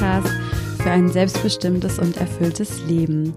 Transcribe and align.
Podcast 0.00 0.32
für 0.78 0.90
ein 0.90 1.10
selbstbestimmtes 1.10 1.98
und 1.98 2.16
erfülltes 2.16 2.82
Leben. 2.86 3.34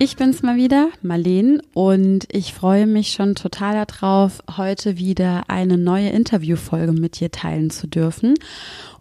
Ich 0.00 0.16
bin's 0.16 0.42
mal 0.42 0.56
wieder, 0.56 0.88
Marleen, 1.02 1.62
und 1.72 2.26
ich 2.32 2.52
freue 2.52 2.88
mich 2.88 3.12
schon 3.12 3.36
total 3.36 3.86
darauf, 3.86 4.42
heute 4.56 4.98
wieder 4.98 5.44
eine 5.46 5.78
neue 5.78 6.08
Interviewfolge 6.08 6.92
mit 6.92 7.20
dir 7.20 7.30
teilen 7.30 7.70
zu 7.70 7.86
dürfen. 7.86 8.34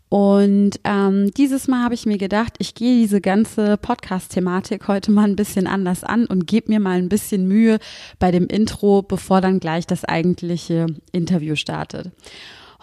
Und 0.09 0.79
ähm, 0.83 1.31
dieses 1.35 1.67
Mal 1.67 1.83
habe 1.83 1.95
ich 1.95 2.05
mir 2.05 2.19
gedacht, 2.19 2.53
ich 2.59 2.75
gehe 2.75 3.01
diese 3.01 3.21
ganze 3.21 3.77
Podcast-Thematik 3.77 4.87
heute 4.87 5.11
mal 5.11 5.23
ein 5.23 5.35
bisschen 5.35 5.65
anders 5.65 6.03
an 6.03 6.27
und 6.27 6.45
gebe 6.45 6.71
mir 6.71 6.79
mal 6.79 6.99
ein 6.99 7.09
bisschen 7.09 7.47
Mühe 7.47 7.79
bei 8.19 8.29
dem 8.29 8.45
Intro, 8.45 9.01
bevor 9.01 9.41
dann 9.41 9.59
gleich 9.59 9.87
das 9.87 10.05
eigentliche 10.05 10.85
Interview 11.11 11.55
startet. 11.55 12.11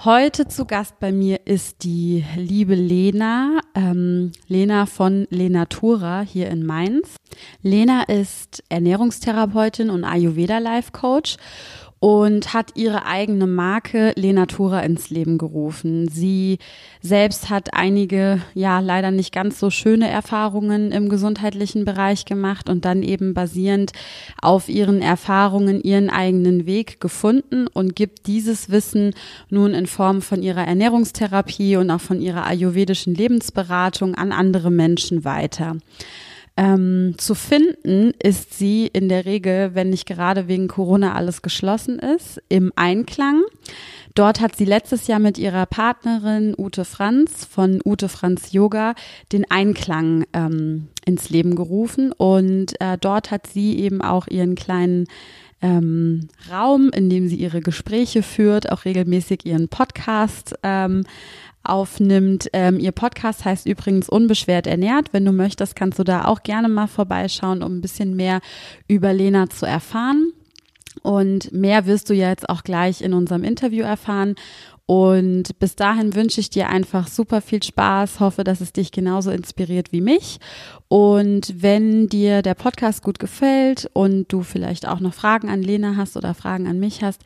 Heute 0.05 0.47
zu 0.47 0.67
Gast 0.67 1.01
bei 1.01 1.11
mir 1.11 1.47
ist 1.47 1.83
die 1.83 2.23
liebe 2.37 2.75
Lena, 2.75 3.61
ähm, 3.75 4.31
Lena 4.47 4.85
von 4.85 5.27
Lenatura 5.31 6.21
hier 6.21 6.49
in 6.51 6.67
Mainz. 6.67 7.17
Lena 7.63 8.03
ist 8.03 8.63
Ernährungstherapeutin 8.69 9.89
und 9.89 10.05
Ayurveda 10.05 10.59
Life 10.59 10.93
Coach 10.93 11.39
und 11.99 12.53
hat 12.53 12.73
ihre 12.75 13.07
eigene 13.07 13.47
Marke 13.47 14.13
Lenatura 14.17 14.81
ins 14.81 15.09
Leben 15.09 15.39
gerufen. 15.39 16.09
Sie 16.09 16.59
selbst 17.01 17.49
hat 17.49 17.73
einige, 17.73 18.43
ja, 18.55 18.81
leider 18.81 19.11
nicht 19.11 19.33
ganz 19.33 19.59
so 19.59 19.71
schöne 19.71 20.09
Erfahrungen 20.09 20.93
im 20.93 21.09
gesundheitlichen 21.09 21.85
Bereich 21.85 22.27
gemacht 22.27 22.69
und 22.69 22.85
dann 22.85 23.03
eben 23.03 23.33
basierend 23.33 23.93
auf 24.43 24.69
ihren 24.69 25.01
Erfahrungen 25.01 25.81
ihren 25.81 26.11
eigenen 26.11 26.67
Weg 26.67 27.01
gefunden 27.01 27.67
und 27.67 27.97
gibt 27.97 28.27
dieses 28.27 28.71
Wissen 28.71 29.15
nun 29.49 29.73
in 29.73 29.87
Form 29.87 30.21
von 30.21 30.43
ihrer 30.43 30.67
Ernährungstherapie 30.67 31.77
und 31.77 31.91
auch 31.91 32.01
von 32.01 32.21
ihrer 32.21 32.45
ayurvedischen 32.47 33.15
Lebensberatung 33.15 34.15
an 34.15 34.33
andere 34.33 34.71
Menschen 34.71 35.25
weiter. 35.25 35.77
Ähm, 36.57 37.15
zu 37.19 37.35
finden 37.35 38.15
ist 38.23 38.55
sie 38.55 38.87
in 38.87 39.09
der 39.09 39.27
Regel, 39.27 39.75
wenn 39.75 39.91
nicht 39.91 40.07
gerade 40.07 40.49
wegen 40.49 40.69
Corona 40.69 41.15
alles 41.15 41.43
geschlossen 41.43 41.99
ist, 41.99 42.41
im 42.49 42.73
Einklang. 42.77 43.43
Dort 44.15 44.41
hat 44.41 44.57
sie 44.57 44.65
letztes 44.65 45.07
Jahr 45.07 45.19
mit 45.19 45.37
ihrer 45.37 45.67
Partnerin 45.67 46.55
Ute 46.57 46.87
Franz 46.87 47.45
von 47.45 47.81
Ute 47.85 48.09
Franz 48.09 48.53
Yoga 48.53 48.95
den 49.31 49.45
Einklang 49.51 50.25
ähm, 50.33 50.89
ins 51.05 51.29
Leben 51.29 51.55
gerufen 51.55 52.13
und 52.13 52.81
äh, 52.81 52.97
dort 52.99 53.31
hat 53.31 53.47
sie 53.47 53.79
eben 53.79 54.01
auch 54.01 54.27
ihren 54.27 54.55
kleinen 54.55 55.07
ähm, 55.61 56.29
Raum, 56.51 56.91
in 56.95 57.11
dem 57.11 57.29
sie 57.29 57.37
ihre 57.37 57.61
Gespräche 57.61 58.23
führt, 58.23 58.73
auch 58.73 58.87
regelmäßig 58.87 59.45
ihren 59.45 59.69
Podcast 59.69 60.55
ähm, 60.63 61.05
aufnimmt. 61.69 62.49
Ähm, 62.53 62.79
ihr 62.79 62.93
Podcast 62.93 63.45
heißt 63.45 63.67
übrigens 63.67 64.09
Unbeschwert 64.09 64.67
ernährt. 64.67 65.13
Wenn 65.13 65.25
du 65.25 65.33
möchtest, 65.33 65.77
kannst 65.77 65.99
du 65.99 66.05
da 66.05 66.25
auch 66.25 66.43
gerne 66.43 66.69
mal 66.69 66.87
vorbeischauen, 66.87 67.63
um 67.63 67.79
ein 67.79 67.81
bisschen 67.81 68.17
mehr 68.17 68.41
über 68.89 69.13
Lena 69.13 69.49
zu 69.49 69.67
erfahren. 69.67 70.33
Und 71.03 71.53
mehr 71.53 71.87
wirst 71.87 72.11
du 72.11 72.15
ja 72.15 72.29
jetzt 72.31 72.49
auch 72.49 72.63
gleich 72.63 73.03
in 73.03 73.13
unserem 73.13 73.45
Interview 73.45 73.85
erfahren. 73.85 74.35
Und 74.87 75.59
bis 75.59 75.75
dahin 75.75 76.15
wünsche 76.15 76.41
ich 76.41 76.49
dir 76.49 76.69
einfach 76.69 77.09
super 77.09 77.41
viel 77.41 77.61
Spaß, 77.61 78.21
hoffe, 78.21 78.45
dass 78.45 78.61
es 78.61 78.73
dich 78.73 78.93
genauso 78.93 79.33
inspiriert 79.33 79.91
wie 79.91 80.01
mich. 80.01 80.39
Und 80.87 81.61
wenn 81.61 82.09
dir 82.09 82.41
der 82.41 82.55
Podcast 82.55 83.03
gut 83.03 83.19
gefällt 83.19 83.91
und 83.95 84.33
du 84.33 84.43
vielleicht 84.43 84.87
auch 84.87 85.01
noch 85.01 85.13
Fragen 85.13 85.49
an 85.49 85.61
Lena 85.61 85.97
hast 85.97 86.17
oder 86.17 86.35
Fragen 86.35 86.69
an 86.69 86.79
mich 86.79 87.03
hast, 87.03 87.23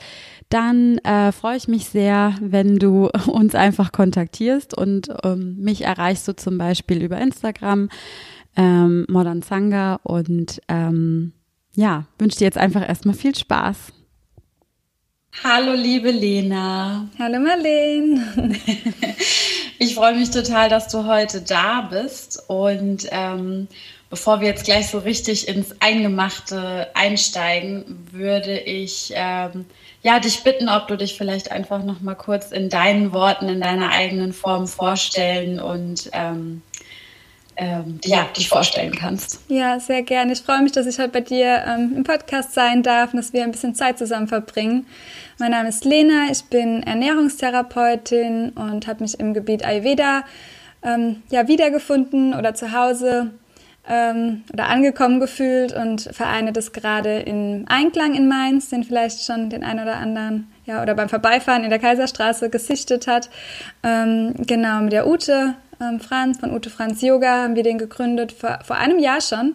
dann 0.49 0.99
äh, 0.99 1.33
freue 1.33 1.59
ich 1.59 1.69
mich 1.69 1.91
sehr, 1.91 2.35
wenn 2.41 2.79
du 2.79 3.11
uns 3.27 3.55
einfach 3.55 3.93
kontaktierst 3.93 4.73
und 4.73 5.09
ähm, 5.23 5.57
mich 5.59 5.83
erreichst 5.83 6.27
du 6.29 6.35
zum 6.35 6.57
Beispiel 6.57 7.03
über 7.03 7.21
Instagram, 7.21 7.91
ähm, 8.57 9.05
Modern 9.11 9.43
Sanga 9.43 10.01
und 10.03 10.63
ähm, 10.69 11.33
ja, 11.75 12.07
wünsche 12.19 12.39
dir 12.39 12.45
jetzt 12.45 12.59
einfach 12.59 12.89
erstmal 12.89 13.15
viel 13.15 13.35
Spaß. 13.35 13.93
Hallo 15.33 15.73
liebe 15.73 16.11
Lena. 16.11 17.09
Hallo 17.19 17.39
Marleen. 17.39 18.57
ich 19.79 19.95
freue 19.95 20.15
mich 20.15 20.31
total, 20.31 20.69
dass 20.69 20.89
du 20.89 21.07
heute 21.07 21.41
da 21.41 21.83
bist 21.83 22.45
und 22.49 23.07
ähm, 23.11 23.69
bevor 24.11 24.41
wir 24.41 24.49
jetzt 24.49 24.65
gleich 24.65 24.89
so 24.89 24.99
richtig 24.99 25.49
ins 25.49 25.81
Eingemachte 25.81 26.89
einsteigen, 26.95 28.07
würde 28.11 28.59
ich 28.59 29.13
ähm, 29.15 29.65
ja, 30.03 30.19
dich 30.19 30.43
bitten, 30.43 30.69
ob 30.69 30.89
du 30.89 30.97
dich 30.97 31.17
vielleicht 31.17 31.53
einfach 31.53 31.85
noch 31.85 32.01
mal 32.01 32.17
kurz 32.17 32.51
in 32.51 32.69
deinen 32.69 33.15
Worten, 33.15 33.49
in 33.49 33.61
deiner 33.61 33.91
eigenen 33.93 34.35
Form 34.35 34.67
vorstellen 34.67 35.59
und 35.59 36.11
ähm, 36.13 36.61
ähm, 37.61 38.01
ja, 38.05 38.27
dich 38.37 38.49
vorstellen 38.49 38.93
kannst. 38.93 39.41
Ja, 39.49 39.79
sehr 39.79 40.03
gerne. 40.03 40.33
Ich 40.33 40.41
freue 40.41 40.63
mich, 40.63 40.73
dass 40.73 40.87
ich 40.87 40.99
heute 40.99 41.11
bei 41.11 41.21
dir 41.21 41.63
ähm, 41.67 41.93
im 41.95 42.05
Podcast 42.05 42.55
sein 42.55 42.83
darf 42.83 43.13
und 43.13 43.19
dass 43.19 43.35
wir 43.35 43.45
ein 43.45 43.53
bisschen 43.53 43.75
Zeit 43.75 43.99
zusammen 43.99 44.29
verbringen. 44.29 44.87
Mein 45.39 45.51
Name 45.51 45.69
ist 45.69 45.85
Lena, 45.85 46.29
ich 46.31 46.45
bin 46.45 46.83
Ernährungstherapeutin 46.83 48.51
und 48.51 48.87
habe 48.87 49.03
mich 49.03 49.21
im 49.21 49.35
Gebiet 49.35 49.65
Ayurveda 49.65 50.25
ähm, 50.83 51.23
ja, 51.29 51.49
wiedergefunden 51.49 52.35
oder 52.35 52.55
zu 52.55 52.73
Hause 52.73 53.31
ähm, 53.87 54.43
oder 54.53 54.69
angekommen 54.69 55.21
gefühlt 55.21 55.75
und 55.75 56.09
vereine 56.13 56.55
das 56.55 56.73
gerade 56.73 57.19
in 57.19 57.67
Einklang 57.69 58.15
in 58.15 58.27
Mainz, 58.27 58.71
den 58.71 58.85
vielleicht 58.85 59.23
schon 59.23 59.51
den 59.51 59.65
einen 59.65 59.81
oder 59.81 59.97
anderen 59.97 60.51
ja, 60.65 60.83
oder 60.83 60.95
beim 60.95 61.11
Vorbeifahren 61.11 61.65
in 61.65 61.71
der 61.71 61.79
Kaiserstraße 61.79 62.49
gesichtet 62.49 63.07
hat. 63.07 63.29
Ähm, 63.83 64.33
genau, 64.47 64.81
mit 64.81 64.95
der 64.95 65.07
Ute 65.07 65.57
ähm, 65.81 66.01
Franz 66.01 66.39
von 66.39 66.53
Ute 66.53 66.71
Franz 66.71 67.03
Yoga 67.03 67.43
haben 67.43 67.57
wir 67.57 67.63
den 67.63 67.79
gegründet 67.79 68.33
vor, 68.33 68.59
vor 68.65 68.77
einem 68.77 68.99
Jahr 68.99 69.21
schon. 69.21 69.55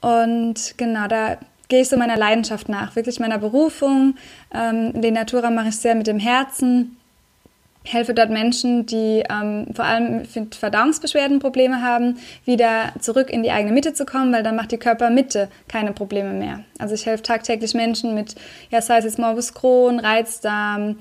Und 0.00 0.74
genau, 0.76 1.06
da 1.08 1.36
gehe 1.68 1.82
ich 1.82 1.88
so 1.88 1.96
meiner 1.96 2.16
Leidenschaft 2.16 2.68
nach, 2.68 2.96
wirklich 2.96 3.20
meiner 3.20 3.38
Berufung. 3.38 4.16
Ähm, 4.52 5.00
den 5.00 5.14
Natura 5.14 5.50
mache 5.50 5.68
ich 5.68 5.76
sehr 5.76 5.94
mit 5.94 6.06
dem 6.06 6.18
Herzen 6.18 6.96
helfe 7.84 8.12
dort 8.12 8.30
Menschen, 8.30 8.84
die 8.84 9.24
ähm, 9.30 9.66
vor 9.74 9.84
allem 9.84 10.22
mit 10.34 10.54
Verdauungsbeschwerden 10.54 11.38
Probleme 11.38 11.82
haben, 11.82 12.18
wieder 12.44 12.92
zurück 13.00 13.30
in 13.30 13.42
die 13.42 13.50
eigene 13.50 13.72
Mitte 13.72 13.94
zu 13.94 14.04
kommen, 14.04 14.32
weil 14.32 14.42
dann 14.42 14.56
macht 14.56 14.72
die 14.72 14.78
Körpermitte 14.78 15.48
keine 15.66 15.92
Probleme 15.92 16.32
mehr. 16.32 16.62
Also 16.78 16.94
ich 16.94 17.06
helfe 17.06 17.22
tagtäglich 17.22 17.74
Menschen 17.74 18.14
mit, 18.14 18.34
ja, 18.70 18.82
sei 18.82 18.98
es 18.98 19.04
jetzt 19.04 19.18
Morbus 19.18 19.54
Crohn, 19.54 19.98
Reizdarm, 19.98 20.96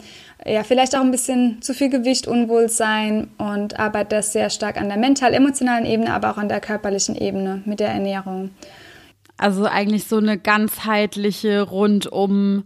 ja, 0.46 0.64
vielleicht 0.64 0.96
auch 0.96 1.02
ein 1.02 1.12
bisschen 1.12 1.62
zu 1.62 1.74
viel 1.74 1.90
Gewicht, 1.90 2.28
Unwohlsein 2.28 3.28
und 3.38 3.78
arbeite 3.78 4.16
das 4.16 4.32
sehr 4.32 4.50
stark 4.50 4.80
an 4.80 4.88
der 4.88 4.98
mental-emotionalen 4.98 5.86
Ebene, 5.86 6.14
aber 6.14 6.32
auch 6.32 6.38
an 6.38 6.48
der 6.48 6.62
körperlichen 6.62 7.16
Ebene 7.16 7.62
mit 7.66 7.82
der 7.82 7.90
Ernährung. 7.90 8.52
Also 9.36 9.66
eigentlich 9.66 10.06
so 10.06 10.18
eine 10.18 10.38
ganzheitliche 10.38 11.62
rundum 11.62 12.64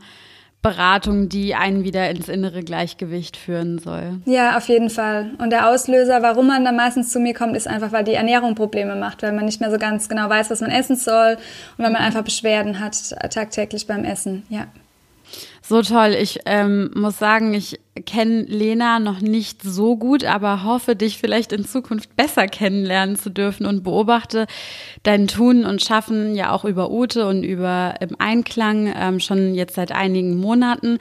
Beratung, 0.63 1.29
die 1.29 1.53
einen 1.53 1.83
wieder 1.83 2.09
ins 2.09 2.29
innere 2.29 2.63
Gleichgewicht 2.63 3.37
führen 3.37 3.79
soll. 3.79 4.21
Ja, 4.25 4.57
auf 4.57 4.69
jeden 4.69 4.89
Fall. 4.89 5.31
Und 5.37 5.51
der 5.51 5.69
Auslöser, 5.69 6.23
warum 6.23 6.47
man 6.47 6.63
dann 6.63 6.77
meistens 6.77 7.09
zu 7.09 7.19
mir 7.19 7.33
kommt, 7.33 7.55
ist 7.55 7.67
einfach, 7.67 7.91
weil 7.91 8.05
die 8.05 8.13
Ernährung 8.13 8.55
Probleme 8.55 8.95
macht, 8.95 9.21
weil 9.21 9.33
man 9.33 9.45
nicht 9.45 9.59
mehr 9.59 9.69
so 9.69 9.77
ganz 9.77 10.07
genau 10.09 10.29
weiß, 10.29 10.49
was 10.49 10.61
man 10.61 10.71
essen 10.71 10.95
soll 10.95 11.37
und 11.77 11.83
weil 11.83 11.91
man 11.91 12.01
einfach 12.01 12.23
Beschwerden 12.23 12.79
hat 12.79 12.95
tagtäglich 13.29 13.85
beim 13.87 14.05
Essen. 14.05 14.43
Ja. 14.49 14.67
So 15.65 15.81
toll. 15.81 16.15
Ich 16.19 16.41
ähm, 16.45 16.91
muss 16.93 17.17
sagen, 17.17 17.53
ich 17.53 17.79
kenne 18.05 18.41
Lena 18.43 18.99
noch 18.99 19.21
nicht 19.21 19.61
so 19.61 19.95
gut, 19.95 20.25
aber 20.25 20.63
hoffe, 20.63 20.95
dich 20.95 21.17
vielleicht 21.19 21.53
in 21.53 21.63
Zukunft 21.63 22.15
besser 22.17 22.47
kennenlernen 22.47 23.15
zu 23.15 23.29
dürfen 23.29 23.65
und 23.65 23.83
beobachte 23.83 24.45
dein 25.03 25.27
Tun 25.27 25.65
und 25.65 25.81
Schaffen 25.81 26.35
ja 26.35 26.51
auch 26.51 26.65
über 26.65 26.91
Ute 26.91 27.27
und 27.27 27.43
über 27.43 27.95
im 28.01 28.15
Einklang 28.19 28.93
ähm, 28.93 29.19
schon 29.21 29.55
jetzt 29.55 29.75
seit 29.75 29.93
einigen 29.93 30.35
Monaten 30.37 30.97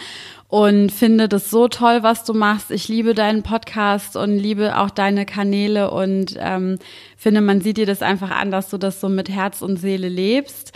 und 0.47 0.93
finde 0.93 1.29
das 1.29 1.51
so 1.51 1.67
toll, 1.67 2.03
was 2.03 2.25
du 2.25 2.35
machst. 2.35 2.71
Ich 2.71 2.87
liebe 2.87 3.15
deinen 3.15 3.43
Podcast 3.43 4.17
und 4.17 4.39
liebe 4.39 4.79
auch 4.79 4.91
deine 4.91 5.25
Kanäle 5.25 5.91
und 5.91 6.37
ähm, 6.39 6.79
finde, 7.17 7.41
man 7.41 7.63
sieht 7.63 7.79
dir 7.79 7.87
das 7.87 8.03
einfach 8.03 8.31
an, 8.31 8.51
dass 8.51 8.69
du 8.69 8.77
das 8.79 9.01
so 9.01 9.09
mit 9.09 9.29
Herz 9.29 9.63
und 9.63 9.79
Seele 9.79 10.09
lebst. 10.09 10.73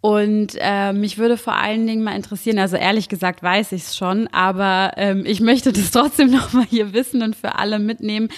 Und 0.00 0.56
äh, 0.60 0.92
mich 0.92 1.18
würde 1.18 1.36
vor 1.36 1.56
allen 1.56 1.86
Dingen 1.86 2.04
mal 2.04 2.14
interessieren, 2.14 2.58
also 2.58 2.76
ehrlich 2.76 3.08
gesagt 3.08 3.42
weiß 3.42 3.72
ich 3.72 3.82
es 3.82 3.96
schon, 3.96 4.28
aber 4.28 4.92
ähm, 4.96 5.24
ich 5.26 5.40
möchte 5.40 5.72
das 5.72 5.90
trotzdem 5.92 6.30
noch 6.30 6.52
mal 6.52 6.64
hier 6.64 6.92
wissen 6.92 7.22
und 7.22 7.34
für 7.34 7.56
alle 7.56 7.78
mitnehmen. 7.78 8.28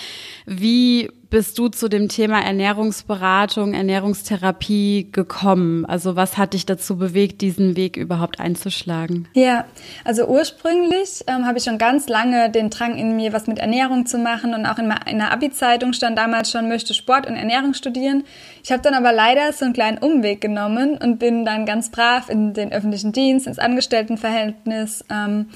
Wie 0.47 1.11
bist 1.31 1.59
du 1.59 1.69
zu 1.69 1.89
dem 1.89 2.09
Thema 2.09 2.41
Ernährungsberatung, 2.41 3.75
Ernährungstherapie 3.75 5.09
gekommen? 5.13 5.85
Also 5.85 6.17
was 6.17 6.39
hat 6.39 6.55
dich 6.55 6.65
dazu 6.65 6.97
bewegt, 6.97 7.43
diesen 7.43 7.77
Weg 7.77 7.97
überhaupt 7.97 8.41
einzuschlagen? 8.41 9.29
Ja, 9.35 9.67
also 10.05 10.27
ursprünglich 10.27 11.25
ähm, 11.27 11.47
habe 11.47 11.59
ich 11.59 11.65
schon 11.65 11.79
ganz 11.79 12.09
lange 12.09 12.51
den 12.51 12.71
Drang 12.71 12.97
in 12.97 13.17
mir, 13.17 13.33
was 13.33 13.47
mit 13.47 13.59
Ernährung 13.59 14.07
zu 14.07 14.19
machen 14.19 14.55
und 14.55 14.65
auch 14.65 14.79
in, 14.79 14.93
in 15.07 15.19
der 15.19 15.33
Abi-Zeitung 15.33 15.93
stand 15.93 16.17
damals 16.17 16.51
schon, 16.51 16.69
möchte 16.69 16.95
Sport 16.95 17.27
und 17.27 17.37
Ernährung 17.37 17.75
studieren. 17.75 18.25
Ich 18.65 18.73
habe 18.73 18.83
dann 18.83 18.95
aber 18.95 19.13
leider 19.13 19.53
so 19.53 19.67
einen 19.67 19.75
kleinen 19.75 19.99
Umweg 19.99 20.41
genommen 20.41 20.97
und 20.97 21.19
bin 21.19 21.45
dann 21.45 21.67
ganz 21.67 21.91
brav 21.91 22.31
in 22.31 22.55
den 22.55 22.73
öffentlichen 22.73 23.13
Dienst, 23.13 23.47
ins 23.47 23.59
Angestelltenverhältnis. 23.59 25.05
Ähm, 25.11 25.47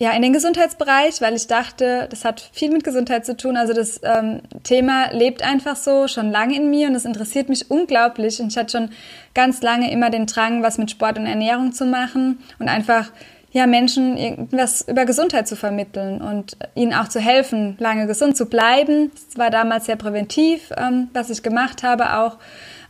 ja, 0.00 0.12
in 0.12 0.22
den 0.22 0.32
Gesundheitsbereich, 0.32 1.20
weil 1.20 1.34
ich 1.34 1.48
dachte, 1.48 2.06
das 2.08 2.24
hat 2.24 2.50
viel 2.52 2.70
mit 2.70 2.84
Gesundheit 2.84 3.26
zu 3.26 3.36
tun. 3.36 3.56
Also 3.56 3.72
das 3.72 4.00
ähm, 4.04 4.42
Thema 4.62 5.10
lebt 5.10 5.42
einfach 5.42 5.74
so 5.74 6.06
schon 6.06 6.30
lange 6.30 6.54
in 6.54 6.70
mir 6.70 6.86
und 6.86 6.94
es 6.94 7.04
interessiert 7.04 7.48
mich 7.48 7.68
unglaublich. 7.68 8.40
Und 8.40 8.52
ich 8.52 8.56
hatte 8.56 8.78
schon 8.78 8.90
ganz 9.34 9.60
lange 9.60 9.90
immer 9.90 10.10
den 10.10 10.26
Drang, 10.26 10.62
was 10.62 10.78
mit 10.78 10.92
Sport 10.92 11.18
und 11.18 11.26
Ernährung 11.26 11.72
zu 11.72 11.84
machen 11.84 12.38
und 12.60 12.68
einfach 12.68 13.10
ja, 13.50 13.66
Menschen 13.66 14.16
irgendwas 14.16 14.82
über 14.82 15.04
Gesundheit 15.04 15.48
zu 15.48 15.56
vermitteln 15.56 16.20
und 16.20 16.56
ihnen 16.76 16.94
auch 16.94 17.08
zu 17.08 17.18
helfen, 17.18 17.76
lange 17.80 18.06
gesund 18.06 18.36
zu 18.36 18.46
bleiben. 18.46 19.10
Das 19.12 19.36
war 19.36 19.50
damals 19.50 19.86
sehr 19.86 19.96
präventiv, 19.96 20.70
ähm, 20.76 21.08
was 21.12 21.28
ich 21.28 21.42
gemacht 21.42 21.82
habe, 21.82 22.18
auch 22.18 22.36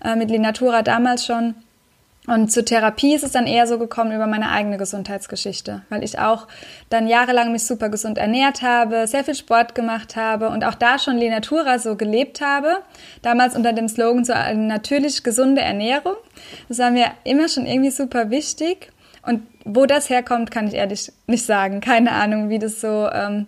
äh, 0.04 0.14
mit 0.14 0.30
Linatura 0.30 0.82
damals 0.82 1.24
schon. 1.24 1.54
Und 2.28 2.52
zur 2.52 2.62
Therapie 2.64 3.14
ist 3.14 3.24
es 3.24 3.32
dann 3.32 3.46
eher 3.46 3.66
so 3.66 3.78
gekommen 3.78 4.12
über 4.12 4.26
meine 4.26 4.50
eigene 4.50 4.76
Gesundheitsgeschichte, 4.76 5.80
weil 5.88 6.04
ich 6.04 6.18
auch 6.18 6.46
dann 6.90 7.08
jahrelang 7.08 7.52
mich 7.52 7.64
super 7.64 7.88
gesund 7.88 8.18
ernährt 8.18 8.60
habe, 8.60 9.06
sehr 9.06 9.24
viel 9.24 9.34
Sport 9.34 9.74
gemacht 9.74 10.14
habe 10.14 10.50
und 10.50 10.62
auch 10.62 10.74
da 10.74 10.98
schon 10.98 11.16
Lenatura 11.16 11.78
so 11.78 11.96
gelebt 11.96 12.42
habe. 12.42 12.80
Damals 13.22 13.56
unter 13.56 13.72
dem 13.72 13.88
Slogan 13.88 14.26
so 14.26 14.34
eine 14.34 14.60
natürlich 14.60 15.24
gesunde 15.24 15.62
Ernährung. 15.62 16.16
Das 16.68 16.78
war 16.78 16.90
mir 16.90 17.06
immer 17.24 17.48
schon 17.48 17.64
irgendwie 17.64 17.90
super 17.90 18.28
wichtig. 18.28 18.90
Und 19.22 19.42
wo 19.64 19.86
das 19.86 20.10
herkommt, 20.10 20.50
kann 20.50 20.68
ich 20.68 20.74
ehrlich 20.74 21.10
nicht 21.26 21.46
sagen. 21.46 21.80
Keine 21.80 22.12
Ahnung, 22.12 22.50
wie 22.50 22.58
das 22.58 22.82
so, 22.82 23.08
ähm, 23.10 23.46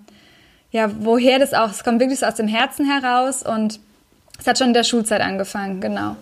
ja, 0.71 0.91
woher 1.01 1.39
das 1.39 1.53
auch, 1.53 1.71
es 1.71 1.85
kommt 1.85 2.01
wirklich 2.01 2.21
so 2.21 2.27
aus 2.27 2.37
dem 2.37 2.49
Herzen 2.49 2.87
heraus 2.91 3.43
und 3.43 3.79
es 4.39 4.47
hat 4.47 4.57
schon 4.57 4.69
in 4.69 4.75
der 4.75 4.85
Schulzeit 4.85 5.21
angefangen, 5.21 5.83
genau. 5.83 6.17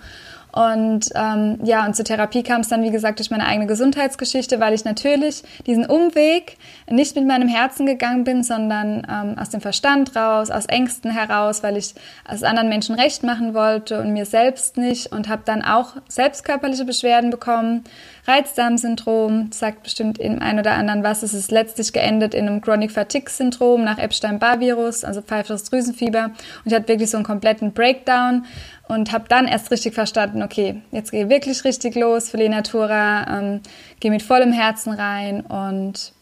Und 0.59 1.11
ähm, 1.15 1.61
ja, 1.63 1.87
und 1.87 1.95
zur 1.95 2.05
Therapie 2.05 2.43
kam 2.43 2.63
es 2.63 2.69
dann, 2.69 2.83
wie 2.83 2.91
gesagt, 2.91 3.21
durch 3.21 3.31
meine 3.31 3.47
eigene 3.47 3.69
Gesundheitsgeschichte, 3.69 4.59
weil 4.59 4.75
ich 4.75 4.85
natürlich 4.85 5.45
diesen 5.69 5.87
Umweg 5.87 6.57
nicht 6.91 7.15
mit 7.15 7.29
meinem 7.29 7.47
Herzen 7.47 7.87
gegangen 7.87 8.25
bin, 8.25 8.43
sondern 8.43 9.07
ähm, 9.09 9.39
aus 9.39 9.51
dem 9.51 9.61
Verstand 9.61 10.17
raus, 10.17 10.51
aus 10.51 10.67
Ängsten 10.67 11.13
heraus, 11.13 11.63
weil 11.63 11.77
ich 11.77 11.95
es 12.29 12.43
anderen 12.43 12.69
Menschen 12.69 12.97
recht 12.97 13.23
machen 13.23 13.55
wollte 13.55 14.01
und 14.01 14.13
mir 14.13 14.27
selbst 14.27 14.79
nicht 14.79 15.13
und 15.13 15.29
habe 15.29 15.43
dann 15.45 15.63
auch 15.63 15.93
selbst 16.09 16.45
körperliche 16.45 16.85
Beschwerden 16.85 17.31
bekommen. 17.31 17.85
Reizdarmsyndrom, 18.27 19.53
sagt 19.53 19.85
bestimmt 19.85 20.19
in 20.19 20.43
ein 20.43 20.59
oder 20.59 20.73
anderen 20.73 21.03
was. 21.03 21.23
Es 21.23 21.35
ist 21.35 21.51
letztlich 21.51 21.93
geendet 21.93 22.35
in 22.35 22.47
einem 22.47 22.61
Chronic 22.61 22.91
Fatigue 22.91 23.31
Syndrom 23.31 23.85
nach 23.85 23.99
Epstein-Barr-Virus, 23.99 25.05
also 25.05 25.23
pfeifisches 25.23 25.65
Drüsenfieber. 25.65 26.25
Und 26.25 26.67
ich 26.67 26.75
hatte 26.75 26.89
wirklich 26.89 27.11
so 27.11 27.17
einen 27.17 27.25
kompletten 27.25 27.73
Breakdown 27.73 28.45
und 28.89 29.13
habe 29.13 29.27
dann 29.29 29.47
erst 29.47 29.71
richtig 29.71 29.95
verstanden, 29.95 30.43
okay, 30.43 30.83
jetzt 30.91 31.13
gehe 31.13 31.29
wirklich 31.29 31.65
richtig 31.65 31.95
los 31.95 32.31
für 32.31 32.39
Lenatura, 32.39 33.39
ähm, 33.39 33.61
gehe 34.01 34.11
mit 34.11 34.23
vollem 34.23 34.53
Herzen 34.53 34.93
rein 34.93 35.43
und 35.43 36.13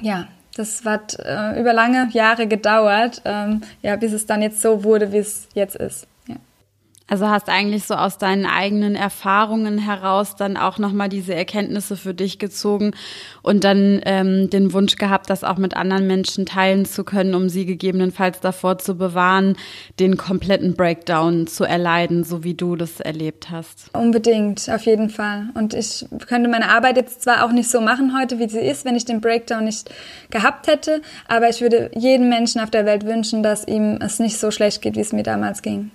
ja, 0.00 0.28
das 0.54 0.84
hat 0.84 1.18
äh, 1.18 1.58
über 1.58 1.72
lange 1.72 2.08
Jahre 2.12 2.46
gedauert, 2.46 3.22
ähm, 3.24 3.62
ja, 3.80 3.96
bis 3.96 4.12
es 4.12 4.26
dann 4.26 4.42
jetzt 4.42 4.60
so 4.60 4.84
wurde, 4.84 5.12
wie 5.12 5.18
es 5.18 5.48
jetzt 5.54 5.76
ist. 5.76 6.06
Also 7.12 7.28
hast 7.28 7.50
eigentlich 7.50 7.84
so 7.84 7.92
aus 7.92 8.16
deinen 8.16 8.46
eigenen 8.46 8.94
Erfahrungen 8.94 9.76
heraus 9.76 10.34
dann 10.34 10.56
auch 10.56 10.78
nochmal 10.78 11.10
diese 11.10 11.34
Erkenntnisse 11.34 11.98
für 11.98 12.14
dich 12.14 12.38
gezogen 12.38 12.92
und 13.42 13.64
dann 13.64 14.00
ähm, 14.06 14.48
den 14.48 14.72
Wunsch 14.72 14.96
gehabt, 14.96 15.28
das 15.28 15.44
auch 15.44 15.58
mit 15.58 15.76
anderen 15.76 16.06
Menschen 16.06 16.46
teilen 16.46 16.86
zu 16.86 17.04
können, 17.04 17.34
um 17.34 17.50
sie 17.50 17.66
gegebenenfalls 17.66 18.40
davor 18.40 18.78
zu 18.78 18.94
bewahren, 18.94 19.58
den 20.00 20.16
kompletten 20.16 20.72
Breakdown 20.72 21.46
zu 21.46 21.64
erleiden, 21.64 22.24
so 22.24 22.44
wie 22.44 22.54
du 22.54 22.76
das 22.76 22.98
erlebt 22.98 23.50
hast. 23.50 23.90
Unbedingt, 23.92 24.70
auf 24.70 24.86
jeden 24.86 25.10
Fall. 25.10 25.50
Und 25.52 25.74
ich 25.74 26.06
könnte 26.26 26.48
meine 26.48 26.70
Arbeit 26.70 26.96
jetzt 26.96 27.24
zwar 27.24 27.44
auch 27.44 27.52
nicht 27.52 27.68
so 27.68 27.82
machen 27.82 28.18
heute, 28.18 28.38
wie 28.38 28.48
sie 28.48 28.60
ist, 28.60 28.86
wenn 28.86 28.96
ich 28.96 29.04
den 29.04 29.20
Breakdown 29.20 29.66
nicht 29.66 29.90
gehabt 30.30 30.66
hätte, 30.66 31.02
aber 31.28 31.50
ich 31.50 31.60
würde 31.60 31.90
jedem 31.94 32.30
Menschen 32.30 32.62
auf 32.62 32.70
der 32.70 32.86
Welt 32.86 33.04
wünschen, 33.04 33.42
dass 33.42 33.68
ihm 33.68 33.98
es 34.00 34.18
nicht 34.18 34.38
so 34.38 34.50
schlecht 34.50 34.80
geht, 34.80 34.96
wie 34.96 35.00
es 35.00 35.12
mir 35.12 35.24
damals 35.24 35.60
ging. 35.60 35.90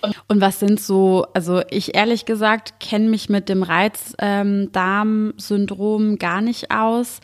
Und, 0.00 0.16
und, 0.28 0.40
was 0.40 0.60
sind 0.60 0.80
so, 0.80 1.26
also 1.34 1.60
ich 1.70 1.96
ehrlich 1.96 2.24
gesagt 2.24 2.78
kenne 2.80 3.08
mich 3.08 3.28
mit 3.28 3.48
dem 3.48 3.62
Reizdarmsyndrom 3.62 6.18
gar 6.18 6.40
nicht 6.40 6.70
aus. 6.70 7.20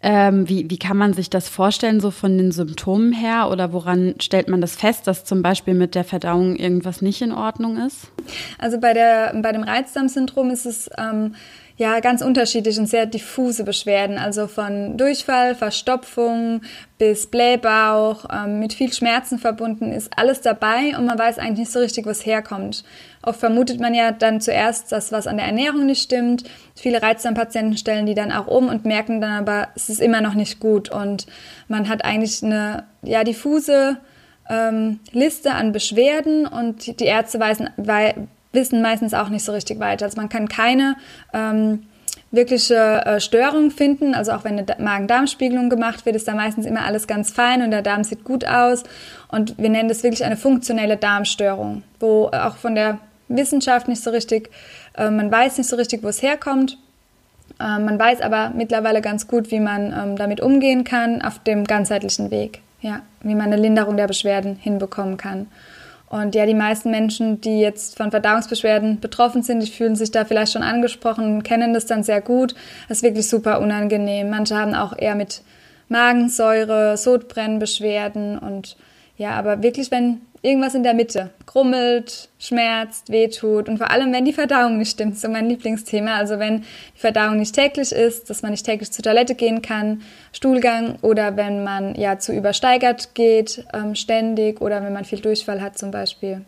Ähm, 0.00 0.48
wie, 0.48 0.70
wie 0.70 0.78
kann 0.78 0.96
man 0.96 1.12
sich 1.12 1.28
das 1.28 1.48
vorstellen, 1.48 1.98
so 1.98 2.12
von 2.12 2.38
den 2.38 2.52
Symptomen 2.52 3.12
her? 3.12 3.48
Oder 3.50 3.72
woran 3.72 4.14
stellt 4.20 4.48
man 4.48 4.60
das 4.60 4.76
fest, 4.76 5.08
dass 5.08 5.24
zum 5.24 5.42
Beispiel 5.42 5.74
mit 5.74 5.96
der 5.96 6.04
Verdauung 6.04 6.54
irgendwas 6.54 7.02
nicht 7.02 7.20
in 7.20 7.32
Ordnung 7.32 7.84
ist? 7.84 8.12
Also 8.58 8.78
bei, 8.78 8.94
der, 8.94 9.34
bei 9.42 9.50
dem 9.50 9.64
Reizdarmsyndrom 9.64 10.50
ist 10.50 10.66
es 10.66 10.88
ähm, 10.96 11.34
ja 11.78 12.00
ganz 12.00 12.22
unterschiedlich 12.22 12.78
und 12.78 12.86
sehr 12.86 13.06
diffuse 13.06 13.62
Beschwerden, 13.62 14.18
also 14.18 14.48
von 14.48 14.96
Durchfall, 14.96 15.54
Verstopfung 15.54 16.60
bis 16.98 17.28
Blähbauch, 17.28 18.26
ähm, 18.32 18.58
mit 18.58 18.74
viel 18.74 18.92
Schmerzen 18.92 19.38
verbunden 19.38 19.92
ist 19.92 20.10
alles 20.16 20.40
dabei 20.40 20.98
und 20.98 21.06
man 21.06 21.18
weiß 21.18 21.38
eigentlich 21.38 21.60
nicht 21.60 21.72
so 21.72 21.78
richtig, 21.78 22.04
was 22.04 22.26
herkommt. 22.26 22.84
Oft 23.22 23.38
vermutet 23.38 23.78
man 23.78 23.94
ja 23.94 24.10
dann 24.10 24.40
zuerst, 24.40 24.90
dass 24.90 25.12
was 25.12 25.28
an 25.28 25.36
der 25.36 25.46
Ernährung 25.46 25.86
nicht 25.86 26.02
stimmt. 26.02 26.44
Viele 26.74 27.00
Reizdarmpatienten 27.00 27.76
stellen 27.76 28.06
die 28.06 28.14
dann 28.14 28.32
auch 28.32 28.48
um 28.48 28.68
und 28.68 28.84
merken 28.84 29.20
dann 29.20 29.30
aber, 29.30 29.68
es 29.76 29.88
ist 29.88 30.00
immer 30.00 30.20
noch 30.20 30.34
nicht 30.34 30.58
gut 30.58 30.90
und 30.90 31.26
man 31.68 31.88
hat 31.88 32.04
eigentlich 32.04 32.42
eine 32.42 32.84
ja 33.02 33.22
diffuse 33.22 33.98
ähm, 34.50 34.98
Liste 35.12 35.52
an 35.52 35.70
Beschwerden 35.70 36.44
und 36.46 36.98
die 36.98 37.04
Ärzte 37.04 37.38
weisen, 37.38 37.70
wissen 38.52 38.82
meistens 38.82 39.14
auch 39.14 39.28
nicht 39.28 39.44
so 39.44 39.52
richtig 39.52 39.78
weiter. 39.80 40.06
Also 40.06 40.20
man 40.20 40.28
kann 40.28 40.48
keine 40.48 40.96
ähm, 41.32 41.84
wirkliche 42.30 42.76
äh, 42.76 43.20
Störung 43.20 43.70
finden. 43.70 44.14
Also 44.14 44.32
auch 44.32 44.44
wenn 44.44 44.58
eine 44.58 44.66
Magen-Darm-Spiegelung 44.78 45.70
gemacht 45.70 46.06
wird, 46.06 46.16
ist 46.16 46.28
da 46.28 46.34
meistens 46.34 46.66
immer 46.66 46.84
alles 46.84 47.06
ganz 47.06 47.30
fein 47.30 47.62
und 47.62 47.70
der 47.70 47.82
Darm 47.82 48.04
sieht 48.04 48.24
gut 48.24 48.46
aus. 48.46 48.84
Und 49.28 49.58
wir 49.58 49.70
nennen 49.70 49.88
das 49.88 50.02
wirklich 50.02 50.24
eine 50.24 50.36
funktionelle 50.36 50.96
Darmstörung, 50.96 51.82
wo 52.00 52.26
auch 52.26 52.56
von 52.56 52.74
der 52.74 52.98
Wissenschaft 53.28 53.88
nicht 53.88 54.02
so 54.02 54.10
richtig, 54.10 54.50
äh, 54.96 55.10
man 55.10 55.30
weiß 55.30 55.58
nicht 55.58 55.68
so 55.68 55.76
richtig, 55.76 56.02
wo 56.02 56.08
es 56.08 56.22
herkommt. 56.22 56.78
Äh, 57.60 57.78
man 57.78 57.98
weiß 57.98 58.20
aber 58.20 58.52
mittlerweile 58.54 59.00
ganz 59.00 59.26
gut, 59.26 59.50
wie 59.50 59.60
man 59.60 59.92
ähm, 59.92 60.16
damit 60.16 60.40
umgehen 60.40 60.84
kann 60.84 61.22
auf 61.22 61.38
dem 61.40 61.64
ganzheitlichen 61.64 62.30
Weg. 62.30 62.60
Ja, 62.80 63.00
wie 63.22 63.34
man 63.34 63.46
eine 63.46 63.56
Linderung 63.56 63.96
der 63.96 64.06
Beschwerden 64.06 64.54
hinbekommen 64.54 65.16
kann. 65.16 65.48
Und 66.10 66.34
ja, 66.34 66.46
die 66.46 66.54
meisten 66.54 66.90
Menschen, 66.90 67.40
die 67.40 67.60
jetzt 67.60 67.96
von 67.96 68.10
Verdauungsbeschwerden 68.10 69.00
betroffen 69.00 69.42
sind, 69.42 69.60
die 69.60 69.70
fühlen 69.70 69.94
sich 69.94 70.10
da 70.10 70.24
vielleicht 70.24 70.52
schon 70.52 70.62
angesprochen, 70.62 71.42
kennen 71.42 71.74
das 71.74 71.86
dann 71.86 72.02
sehr 72.02 72.22
gut. 72.22 72.54
Das 72.88 72.98
ist 72.98 73.02
wirklich 73.02 73.28
super 73.28 73.60
unangenehm. 73.60 74.30
Manche 74.30 74.56
haben 74.56 74.74
auch 74.74 74.96
eher 74.96 75.14
mit 75.14 75.42
Magensäure, 75.88 76.96
Sodbrennbeschwerden 76.96 78.38
und 78.38 78.76
ja, 79.16 79.32
aber 79.32 79.62
wirklich, 79.62 79.90
wenn 79.90 80.20
irgendwas 80.42 80.74
in 80.74 80.82
der 80.82 80.94
Mitte 80.94 81.30
krummelt, 81.46 82.28
schmerzt, 82.38 83.10
wehtut 83.10 83.68
und 83.68 83.78
vor 83.78 83.90
allem, 83.90 84.12
wenn 84.12 84.24
die 84.24 84.32
Verdauung 84.32 84.78
nicht 84.78 84.90
stimmt, 84.90 85.18
so 85.18 85.28
mein 85.28 85.48
Lieblingsthema. 85.48 86.16
Also 86.16 86.38
wenn 86.38 86.60
die 86.60 87.00
Verdauung 87.00 87.38
nicht 87.38 87.54
täglich 87.54 87.92
ist, 87.92 88.30
dass 88.30 88.42
man 88.42 88.52
nicht 88.52 88.66
täglich 88.66 88.90
zur 88.92 89.02
Toilette 89.02 89.34
gehen 89.34 89.62
kann, 89.62 90.02
Stuhlgang 90.32 90.96
oder 91.02 91.36
wenn 91.36 91.64
man 91.64 91.94
ja 91.94 92.18
zu 92.18 92.32
übersteigert 92.32 93.14
geht, 93.14 93.64
ähm, 93.72 93.94
ständig 93.94 94.60
oder 94.60 94.82
wenn 94.82 94.92
man 94.92 95.04
viel 95.04 95.20
Durchfall 95.20 95.60
hat 95.60 95.78
zum 95.78 95.90
Beispiel 95.90 96.44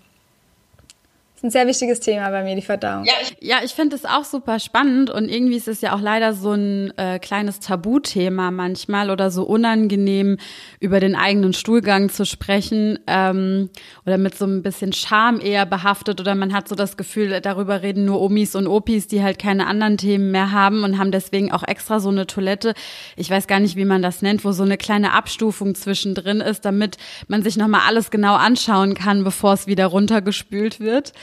ist 1.41 1.45
ein 1.45 1.51
sehr 1.51 1.67
wichtiges 1.67 2.01
Thema 2.01 2.29
bei 2.29 2.45
mir, 2.45 2.55
die 2.55 2.61
Verdauung. 2.61 3.07
Ja, 3.07 3.15
ich, 3.23 3.35
ja, 3.41 3.57
ich 3.65 3.73
finde 3.73 3.97
es 3.97 4.05
auch 4.05 4.25
super 4.25 4.61
spannend 4.61 5.09
und 5.09 5.31
irgendwie 5.31 5.57
ist 5.57 5.69
es 5.69 5.81
ja 5.81 5.95
auch 5.95 6.01
leider 6.01 6.35
so 6.35 6.53
ein 6.53 6.93
äh, 6.99 7.19
kleines 7.19 7.61
Tabuthema 7.61 8.51
manchmal 8.51 9.09
oder 9.09 9.31
so 9.31 9.45
unangenehm, 9.45 10.37
über 10.81 11.01
den 11.01 11.17
eigenen 11.17 11.55
Stuhlgang 11.55 12.11
zu 12.11 12.27
sprechen 12.27 12.99
ähm, 13.07 13.71
oder 14.05 14.19
mit 14.19 14.37
so 14.37 14.45
ein 14.45 14.63
bisschen 14.63 14.93
Scham 14.93 15.41
eher 15.41 15.65
behaftet 15.65 16.21
oder 16.21 16.35
man 16.35 16.53
hat 16.53 16.69
so 16.69 16.75
das 16.75 16.99
Gefühl, 16.99 17.41
darüber 17.41 17.81
reden 17.81 18.05
nur 18.05 18.21
Omis 18.21 18.55
und 18.55 18.67
Opis, 18.67 19.07
die 19.07 19.23
halt 19.23 19.39
keine 19.39 19.67
anderen 19.67 19.97
Themen 19.97 20.33
mehr 20.33 20.53
haben 20.53 20.85
und 20.85 20.99
haben 20.99 21.11
deswegen 21.11 21.53
auch 21.53 21.67
extra 21.67 22.01
so 22.01 22.11
eine 22.11 22.27
Toilette, 22.27 22.75
ich 23.17 23.31
weiß 23.31 23.47
gar 23.47 23.61
nicht, 23.61 23.77
wie 23.77 23.87
man 23.87 24.03
das 24.03 24.21
nennt, 24.21 24.45
wo 24.45 24.53
so 24.53 24.63
eine 24.63 24.77
kleine 24.77 25.15
Abstufung 25.15 25.75
zwischendrin 25.75 26.43
ist, 26.43 26.67
damit 26.67 26.99
man 27.29 27.43
sich 27.43 27.57
nochmal 27.57 27.83
alles 27.87 28.11
genau 28.11 28.35
anschauen 28.35 28.93
kann, 28.93 29.25
bevor 29.25 29.55
es 29.55 29.67
wieder 29.67 29.87
runtergespült 29.87 30.81
wird. 30.81 31.15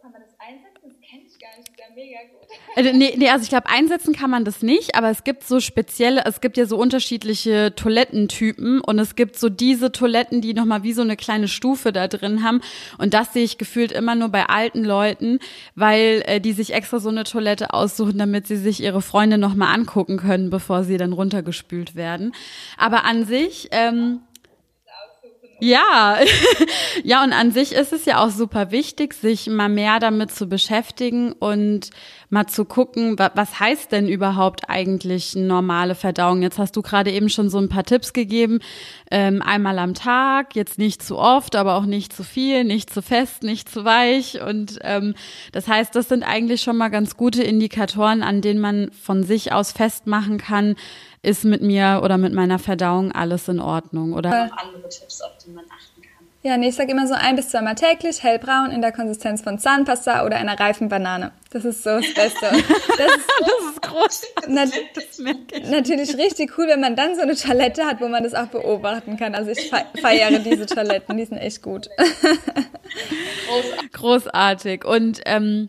Kann 0.00 0.12
man 0.12 0.22
das 0.22 0.30
einsetzen? 0.38 0.88
Das 0.88 1.00
kenne 1.00 1.22
ich 1.26 1.38
gar 1.38 1.56
nicht. 1.56 1.68
Das 1.68 1.74
ist 1.74 1.78
ja 1.78 1.94
mega 1.94 2.18
gut. 2.30 2.48
Also, 2.76 2.92
nee, 2.92 3.14
nee, 3.16 3.28
also 3.28 3.42
ich 3.42 3.48
glaube, 3.48 3.68
einsetzen 3.68 4.14
kann 4.14 4.30
man 4.30 4.44
das 4.44 4.62
nicht, 4.62 4.94
aber 4.94 5.10
es 5.10 5.24
gibt 5.24 5.42
so 5.44 5.60
spezielle, 5.60 6.24
es 6.24 6.40
gibt 6.40 6.56
ja 6.56 6.64
so 6.66 6.78
unterschiedliche 6.78 7.74
Toilettentypen 7.74 8.80
und 8.80 8.98
es 8.98 9.16
gibt 9.16 9.38
so 9.38 9.48
diese 9.48 9.90
Toiletten, 9.92 10.40
die 10.40 10.54
nochmal 10.54 10.82
wie 10.82 10.92
so 10.92 11.02
eine 11.02 11.16
kleine 11.16 11.48
Stufe 11.48 11.92
da 11.92 12.08
drin 12.08 12.42
haben. 12.42 12.60
Und 12.98 13.14
das 13.14 13.32
sehe 13.32 13.44
ich 13.44 13.58
gefühlt 13.58 13.92
immer 13.92 14.14
nur 14.14 14.28
bei 14.28 14.46
alten 14.46 14.84
Leuten, 14.84 15.40
weil 15.74 16.22
äh, 16.26 16.40
die 16.40 16.52
sich 16.52 16.72
extra 16.72 17.00
so 17.00 17.08
eine 17.08 17.24
Toilette 17.24 17.74
aussuchen, 17.74 18.16
damit 18.16 18.46
sie 18.46 18.56
sich 18.56 18.82
ihre 18.82 19.02
Freunde 19.02 19.36
nochmal 19.36 19.74
angucken 19.74 20.16
können, 20.16 20.50
bevor 20.50 20.84
sie 20.84 20.96
dann 20.96 21.12
runtergespült 21.12 21.96
werden. 21.96 22.32
Aber 22.76 23.04
an 23.04 23.24
sich, 23.24 23.68
ähm, 23.72 24.20
Ja, 25.60 26.18
ja, 27.04 27.24
und 27.24 27.32
an 27.32 27.50
sich 27.50 27.72
ist 27.72 27.92
es 27.92 28.04
ja 28.04 28.24
auch 28.24 28.30
super 28.30 28.70
wichtig, 28.70 29.14
sich 29.14 29.48
mal 29.48 29.68
mehr 29.68 29.98
damit 29.98 30.30
zu 30.30 30.48
beschäftigen 30.48 31.32
und 31.32 31.90
mal 32.30 32.46
zu 32.46 32.64
gucken, 32.64 33.18
was 33.18 33.58
heißt 33.58 33.90
denn 33.90 34.06
überhaupt 34.06 34.68
eigentlich 34.68 35.34
normale 35.34 35.96
Verdauung? 35.96 36.42
Jetzt 36.42 36.58
hast 36.58 36.76
du 36.76 36.82
gerade 36.82 37.10
eben 37.10 37.28
schon 37.28 37.50
so 37.50 37.58
ein 37.58 37.68
paar 37.68 37.82
Tipps 37.82 38.12
gegeben. 38.12 38.60
Ähm, 39.10 39.42
einmal 39.42 39.80
am 39.80 39.94
Tag, 39.94 40.54
jetzt 40.54 40.78
nicht 40.78 41.02
zu 41.02 41.18
oft, 41.18 41.56
aber 41.56 41.74
auch 41.74 41.86
nicht 41.86 42.12
zu 42.12 42.22
viel, 42.22 42.62
nicht 42.62 42.90
zu 42.90 43.02
fest, 43.02 43.42
nicht 43.42 43.68
zu 43.68 43.84
weich. 43.84 44.40
Und 44.40 44.78
ähm, 44.82 45.14
das 45.50 45.66
heißt, 45.66 45.94
das 45.96 46.08
sind 46.08 46.22
eigentlich 46.22 46.62
schon 46.62 46.76
mal 46.76 46.88
ganz 46.88 47.16
gute 47.16 47.42
Indikatoren, 47.42 48.22
an 48.22 48.42
denen 48.42 48.60
man 48.60 48.92
von 48.92 49.24
sich 49.24 49.52
aus 49.52 49.72
festmachen 49.72 50.38
kann, 50.38 50.76
ist 51.28 51.44
mit 51.44 51.62
mir 51.62 52.00
oder 52.02 52.18
mit 52.18 52.32
meiner 52.32 52.58
Verdauung 52.58 53.12
alles 53.12 53.48
in 53.48 53.60
Ordnung? 53.60 54.14
Oder 54.14 54.30
äh, 54.30 54.48
andere 54.56 54.88
Tipps, 54.88 55.20
auf 55.20 55.32
die 55.44 55.50
man 55.50 55.64
achten 55.66 56.02
kann? 56.02 56.26
Ja, 56.42 56.56
nee, 56.56 56.68
ich 56.68 56.76
sage 56.76 56.92
immer 56.92 57.06
so 57.06 57.14
ein 57.14 57.36
bis 57.36 57.50
zweimal 57.50 57.74
täglich, 57.74 58.22
hellbraun 58.22 58.70
in 58.70 58.80
der 58.80 58.92
Konsistenz 58.92 59.42
von 59.42 59.58
Zahnpasta 59.58 60.24
oder 60.24 60.36
einer 60.36 60.58
reifen 60.58 60.88
Banane. 60.88 61.32
Das 61.50 61.64
ist 61.64 61.82
so 61.82 61.90
das 61.90 62.14
Beste. 62.14 62.46
Das 62.98 63.16
ist, 63.16 63.28
das 63.40 63.70
ist 63.70 63.82
groß. 63.82 64.22
Nat 64.48 64.70
das 64.94 65.70
natürlich 65.70 66.16
richtig 66.16 66.58
cool, 66.58 66.66
wenn 66.66 66.80
man 66.80 66.96
dann 66.96 67.14
so 67.14 67.22
eine 67.22 67.36
Toilette 67.36 67.84
hat, 67.84 68.00
wo 68.00 68.08
man 68.08 68.24
das 68.24 68.34
auch 68.34 68.46
beobachten 68.46 69.16
kann. 69.16 69.36
Also 69.36 69.52
ich 69.52 69.70
feiere 70.00 70.40
diese 70.40 70.66
Toiletten, 70.66 71.16
die 71.16 71.24
sind 71.24 71.38
echt 71.38 71.62
gut. 71.62 71.88
Großartig. 73.92 74.84
Und 74.84 75.20
ähm, 75.26 75.68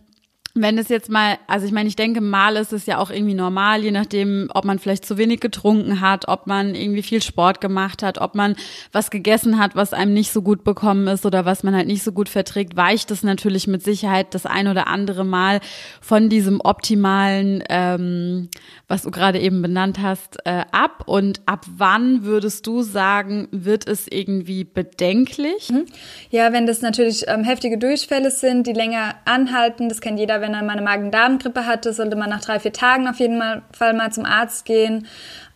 wenn 0.55 0.79
es 0.79 0.89
jetzt 0.89 1.09
mal, 1.09 1.37
also 1.47 1.65
ich 1.65 1.71
meine, 1.71 1.87
ich 1.87 1.95
denke, 1.95 2.21
mal 2.21 2.55
ist 2.55 2.73
es 2.73 2.87
ja 2.87 2.97
auch 2.97 3.11
irgendwie 3.11 3.35
normal, 3.35 3.83
je 3.83 3.91
nachdem, 3.91 4.49
ob 4.53 4.65
man 4.65 4.79
vielleicht 4.79 5.05
zu 5.05 5.17
wenig 5.17 5.41
getrunken 5.41 6.01
hat, 6.01 6.27
ob 6.27 6.47
man 6.47 6.73
irgendwie 6.73 7.03
viel 7.03 7.21
Sport 7.21 7.61
gemacht 7.61 8.01
hat, 8.01 8.19
ob 8.19 8.33
man 8.33 8.55
was 8.91 9.11
gegessen 9.11 9.59
hat, 9.59 9.75
was 9.75 9.93
einem 9.93 10.13
nicht 10.13 10.31
so 10.31 10.41
gut 10.41 10.63
bekommen 10.63 11.07
ist 11.07 11.25
oder 11.25 11.45
was 11.45 11.61
man 11.61 11.75
halt 11.75 11.87
nicht 11.87 12.03
so 12.03 12.11
gut 12.11 12.29
verträgt, 12.29 12.75
weicht 12.75 13.11
es 13.11 13.21
natürlich 13.21 13.67
mit 13.67 13.83
Sicherheit 13.83 14.33
das 14.33 14.47
ein 14.47 14.67
oder 14.67 14.87
andere 14.87 15.23
Mal 15.23 15.59
von 16.01 16.29
diesem 16.29 16.61
optimalen, 16.61 17.63
ähm, 17.69 18.49
was 18.87 19.03
du 19.03 19.11
gerade 19.11 19.39
eben 19.39 19.61
benannt 19.61 19.99
hast, 20.01 20.37
äh, 20.45 20.63
ab. 20.71 21.03
Und 21.05 21.41
ab 21.45 21.65
wann 21.77 22.23
würdest 22.23 22.65
du 22.65 22.81
sagen, 22.81 23.47
wird 23.51 23.87
es 23.87 24.07
irgendwie 24.09 24.63
bedenklich? 24.63 25.69
Mhm. 25.69 25.85
Ja, 26.31 26.51
wenn 26.53 26.65
das 26.65 26.81
natürlich 26.81 27.25
ähm, 27.27 27.43
heftige 27.43 27.77
Durchfälle 27.77 28.31
sind, 28.31 28.65
die 28.65 28.73
länger 28.73 29.15
anhalten, 29.25 29.89
das 29.89 30.01
kennt 30.01 30.19
jeder 30.19 30.38
wenn 30.41 30.53
er 30.53 30.63
mal 30.63 30.73
eine 30.73 30.81
Magen-Darm-Grippe 30.81 31.65
hatte, 31.65 31.93
sollte 31.93 32.15
man 32.15 32.29
nach 32.29 32.41
drei, 32.41 32.59
vier 32.59 32.73
Tagen 32.73 33.07
auf 33.07 33.19
jeden 33.19 33.41
Fall 33.71 33.93
mal 33.93 34.11
zum 34.11 34.25
Arzt 34.25 34.65
gehen. 34.65 35.07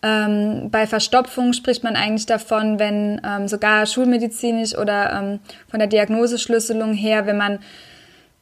Ähm, 0.01 0.69
bei 0.69 0.85
Verstopfung 0.85 1.53
spricht 1.53 1.83
man 1.83 1.95
eigentlich 1.95 2.25
davon, 2.25 2.79
wenn 2.79 3.21
ähm, 3.25 3.47
sogar 3.47 3.85
schulmedizinisch 3.85 4.77
oder 4.77 5.13
ähm, 5.13 5.39
von 5.69 5.79
der 5.79 5.87
Diagnoseschlüsselung 5.87 6.93
her, 6.93 7.25
wenn 7.25 7.37
man 7.37 7.59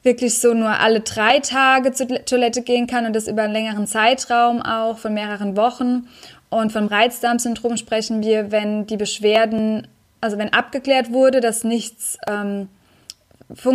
wirklich 0.04 0.40
so 0.40 0.54
nur 0.54 0.80
alle 0.80 1.02
drei 1.02 1.40
Tage 1.40 1.92
zur 1.92 2.08
Toilette 2.26 2.64
gehen 2.64 2.88
kann 2.88 3.06
und 3.06 3.16
das 3.16 3.28
über 3.28 3.44
einen 3.44 3.54
längeren 3.54 3.86
Zeitraum 3.86 4.62
auch 4.62 4.98
von 4.98 5.14
mehreren 5.14 5.56
Wochen. 5.56 6.08
Und 6.50 6.72
vom 6.72 6.88
Reizdarmsyndrom 6.88 7.78
sprechen 7.78 8.24
wir, 8.24 8.52
wenn 8.52 8.88
die 8.88 8.98
Beschwerden, 8.98 9.88
also 10.20 10.38
wenn 10.38 10.54
abgeklärt 10.54 11.12
wurde, 11.12 11.40
dass 11.40 11.64
nichts 11.64 12.18
ähm, 12.28 12.68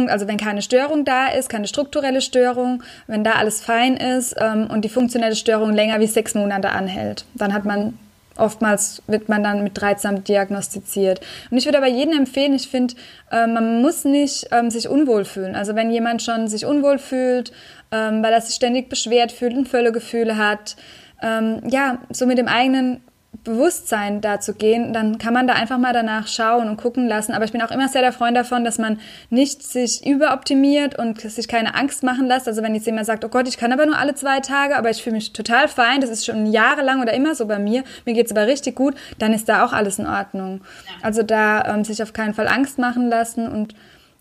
also 0.08 0.28
wenn 0.28 0.36
keine 0.36 0.62
Störung 0.62 1.04
da 1.04 1.28
ist, 1.28 1.48
keine 1.48 1.66
strukturelle 1.66 2.20
Störung, 2.20 2.82
wenn 3.06 3.24
da 3.24 3.32
alles 3.32 3.60
fein 3.60 3.96
ist 3.96 4.34
ähm, 4.38 4.68
und 4.70 4.84
die 4.84 4.88
funktionelle 4.88 5.36
Störung 5.36 5.72
länger 5.72 6.00
wie 6.00 6.06
sechs 6.06 6.34
Monate 6.34 6.70
anhält, 6.70 7.24
dann 7.34 7.52
hat 7.52 7.64
man 7.64 7.98
oftmals 8.38 9.02
wird 9.06 9.28
man 9.28 9.42
dann 9.42 9.62
mit 9.62 9.80
Reizdarm 9.80 10.22
diagnostiziert. 10.24 11.20
Und 11.50 11.58
ich 11.58 11.64
würde 11.64 11.78
aber 11.78 11.86
jedem 11.86 12.16
empfehlen, 12.16 12.54
ich 12.54 12.68
finde, 12.68 12.94
äh, 13.30 13.46
man 13.46 13.80
muss 13.80 14.04
nicht 14.04 14.48
ähm, 14.52 14.70
sich 14.70 14.88
unwohl 14.88 15.24
fühlen. 15.24 15.54
Also 15.54 15.74
wenn 15.74 15.90
jemand 15.90 16.22
schon 16.22 16.48
sich 16.48 16.66
unwohl 16.66 16.98
fühlt, 16.98 17.52
ähm, 17.92 18.22
weil 18.22 18.32
er 18.32 18.40
sich 18.40 18.54
ständig 18.54 18.88
beschwert 18.88 19.32
fühlt 19.32 19.54
und 19.54 19.68
Völlegefühle 19.68 20.36
hat, 20.36 20.76
ähm, 21.22 21.62
ja, 21.68 21.98
so 22.10 22.26
mit 22.26 22.38
dem 22.38 22.48
eigenen 22.48 23.00
Bewusstsein 23.44 24.20
da 24.20 24.40
zu 24.40 24.54
gehen, 24.54 24.92
dann 24.92 25.18
kann 25.18 25.34
man 25.34 25.46
da 25.46 25.54
einfach 25.54 25.78
mal 25.78 25.92
danach 25.92 26.28
schauen 26.28 26.68
und 26.68 26.76
gucken 26.76 27.08
lassen. 27.08 27.32
Aber 27.32 27.44
ich 27.44 27.52
bin 27.52 27.62
auch 27.62 27.70
immer 27.70 27.88
sehr 27.88 28.02
der 28.02 28.12
Freund 28.12 28.36
davon, 28.36 28.64
dass 28.64 28.78
man 28.78 28.98
nicht 29.30 29.62
sich 29.62 30.06
überoptimiert 30.06 30.98
und 30.98 31.20
sich 31.20 31.48
keine 31.48 31.74
Angst 31.74 32.02
machen 32.02 32.26
lässt. 32.26 32.48
Also 32.48 32.62
wenn 32.62 32.74
jetzt 32.74 32.86
jemand 32.86 33.06
sagt, 33.06 33.24
oh 33.24 33.28
Gott, 33.28 33.48
ich 33.48 33.58
kann 33.58 33.72
aber 33.72 33.86
nur 33.86 33.98
alle 33.98 34.14
zwei 34.14 34.40
Tage, 34.40 34.76
aber 34.76 34.90
ich 34.90 35.02
fühle 35.02 35.16
mich 35.16 35.32
total 35.32 35.68
fein, 35.68 36.00
das 36.00 36.10
ist 36.10 36.24
schon 36.24 36.46
jahrelang 36.46 37.00
oder 37.00 37.14
immer 37.14 37.34
so 37.34 37.46
bei 37.46 37.58
mir, 37.58 37.84
mir 38.04 38.14
geht's 38.14 38.32
aber 38.32 38.46
richtig 38.46 38.76
gut, 38.76 38.94
dann 39.18 39.32
ist 39.32 39.48
da 39.48 39.64
auch 39.64 39.72
alles 39.72 39.98
in 39.98 40.06
Ordnung. 40.06 40.60
Also 41.02 41.22
da 41.22 41.74
ähm, 41.74 41.84
sich 41.84 42.02
auf 42.02 42.12
keinen 42.12 42.34
Fall 42.34 42.48
Angst 42.48 42.78
machen 42.78 43.08
lassen 43.08 43.48
und 43.48 43.74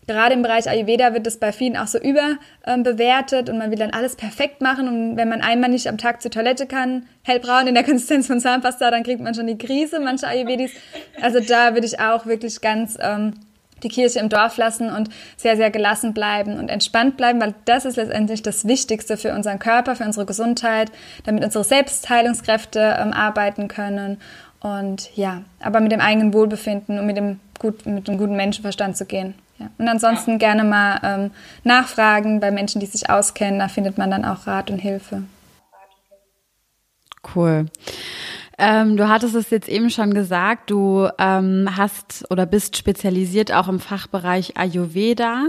Gerade 0.06 0.34
im 0.34 0.42
Bereich 0.42 0.68
Ayurveda 0.68 1.14
wird 1.14 1.26
das 1.26 1.38
bei 1.38 1.50
vielen 1.50 1.76
auch 1.76 1.88
so 1.88 1.98
überbewertet 1.98 3.50
und 3.50 3.58
man 3.58 3.70
will 3.70 3.78
dann 3.78 3.90
alles 3.90 4.14
perfekt 4.14 4.60
machen. 4.60 4.86
Und 4.86 5.16
wenn 5.16 5.28
man 5.28 5.40
einmal 5.40 5.68
nicht 5.68 5.88
am 5.88 5.98
Tag 5.98 6.22
zur 6.22 6.30
Toilette 6.30 6.66
kann, 6.66 7.06
hellbraun 7.22 7.66
in 7.66 7.74
der 7.74 7.82
Konsistenz 7.84 8.28
von 8.28 8.40
Zahnpasta, 8.40 8.90
dann 8.90 9.02
kriegt 9.02 9.20
man 9.20 9.34
schon 9.34 9.48
die 9.48 9.58
Krise, 9.58 9.98
manche 9.98 10.28
Ayurvedis. 10.28 10.70
Also 11.20 11.40
da 11.40 11.74
würde 11.74 11.86
ich 11.86 11.98
auch 11.98 12.26
wirklich 12.26 12.60
ganz 12.60 12.96
ähm, 13.00 13.34
die 13.82 13.88
Kirche 13.88 14.20
im 14.20 14.28
Dorf 14.28 14.56
lassen 14.56 14.90
und 14.90 15.10
sehr, 15.36 15.56
sehr 15.56 15.70
gelassen 15.70 16.14
bleiben 16.14 16.58
und 16.58 16.68
entspannt 16.68 17.16
bleiben, 17.16 17.40
weil 17.40 17.54
das 17.64 17.84
ist 17.84 17.96
letztendlich 17.96 18.42
das 18.42 18.66
Wichtigste 18.66 19.16
für 19.16 19.34
unseren 19.34 19.58
Körper, 19.58 19.96
für 19.96 20.04
unsere 20.04 20.24
Gesundheit, 20.24 20.90
damit 21.24 21.44
unsere 21.44 21.64
Selbstheilungskräfte 21.64 22.96
ähm, 22.98 23.12
arbeiten 23.12 23.68
können. 23.68 24.18
Und 24.60 25.14
ja, 25.16 25.42
aber 25.60 25.80
mit 25.80 25.92
dem 25.92 26.00
eigenen 26.00 26.32
Wohlbefinden 26.32 26.98
und 26.98 27.06
mit 27.06 27.16
dem, 27.16 27.40
gut, 27.58 27.84
mit 27.86 28.08
dem 28.08 28.18
guten 28.18 28.36
Menschenverstand 28.36 28.96
zu 28.96 29.04
gehen. 29.04 29.34
Ja. 29.58 29.70
Und 29.78 29.88
ansonsten 29.88 30.32
ja. 30.32 30.38
gerne 30.38 30.64
mal 30.64 31.00
ähm, 31.02 31.30
nachfragen 31.64 32.40
bei 32.40 32.50
Menschen, 32.50 32.80
die 32.80 32.86
sich 32.86 33.08
auskennen. 33.08 33.58
Da 33.58 33.68
findet 33.68 33.98
man 33.98 34.10
dann 34.10 34.24
auch 34.24 34.46
Rat 34.46 34.70
und 34.70 34.78
Hilfe. 34.78 35.22
Cool. 37.34 37.66
Ähm, 38.58 38.96
du 38.96 39.08
hattest 39.08 39.34
es 39.34 39.50
jetzt 39.50 39.68
eben 39.68 39.90
schon 39.90 40.14
gesagt, 40.14 40.70
du 40.70 41.08
ähm, 41.18 41.68
hast 41.76 42.24
oder 42.30 42.46
bist 42.46 42.76
spezialisiert 42.76 43.52
auch 43.52 43.68
im 43.68 43.80
Fachbereich 43.80 44.56
Ayurveda. 44.56 45.48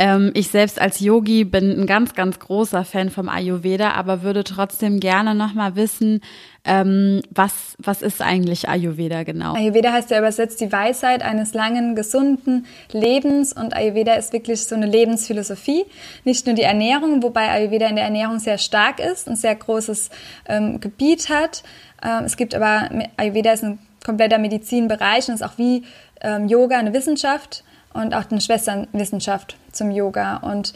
Ähm, 0.00 0.30
ich 0.32 0.48
selbst 0.48 0.80
als 0.80 1.00
Yogi 1.00 1.44
bin 1.44 1.78
ein 1.78 1.86
ganz, 1.86 2.14
ganz 2.14 2.38
großer 2.38 2.86
Fan 2.86 3.10
vom 3.10 3.28
Ayurveda, 3.28 3.90
aber 3.90 4.22
würde 4.22 4.44
trotzdem 4.44 4.98
gerne 4.98 5.34
nochmal 5.34 5.76
wissen, 5.76 6.22
ähm, 6.64 7.20
was, 7.30 7.76
was 7.76 8.00
ist 8.00 8.22
eigentlich 8.22 8.66
Ayurveda 8.66 9.24
genau? 9.24 9.52
Ayurveda 9.52 9.92
heißt 9.92 10.10
ja 10.10 10.18
übersetzt 10.18 10.62
die 10.62 10.72
Weisheit 10.72 11.22
eines 11.22 11.52
langen, 11.52 11.96
gesunden 11.96 12.64
Lebens 12.92 13.52
und 13.52 13.76
Ayurveda 13.76 14.14
ist 14.14 14.32
wirklich 14.32 14.64
so 14.64 14.74
eine 14.74 14.86
Lebensphilosophie. 14.86 15.84
Nicht 16.24 16.46
nur 16.46 16.54
die 16.54 16.62
Ernährung, 16.62 17.22
wobei 17.22 17.50
Ayurveda 17.50 17.86
in 17.86 17.96
der 17.96 18.04
Ernährung 18.06 18.38
sehr 18.38 18.56
stark 18.56 19.00
ist, 19.00 19.28
ein 19.28 19.36
sehr 19.36 19.54
großes 19.54 20.08
ähm, 20.48 20.80
Gebiet 20.80 21.28
hat. 21.28 21.62
Ähm, 22.02 22.24
es 22.24 22.38
gibt 22.38 22.54
aber, 22.54 22.88
Ayurveda 23.18 23.52
ist 23.52 23.64
ein 23.64 23.78
kompletter 24.02 24.38
Medizinbereich 24.38 25.28
und 25.28 25.34
ist 25.34 25.44
auch 25.44 25.58
wie 25.58 25.84
ähm, 26.22 26.48
Yoga 26.48 26.78
eine 26.78 26.94
Wissenschaft 26.94 27.64
und 27.92 28.14
auch 28.14 28.30
eine 28.30 28.40
Schwesternwissenschaft 28.40 29.56
zum 29.72 29.90
Yoga. 29.90 30.36
Und 30.38 30.74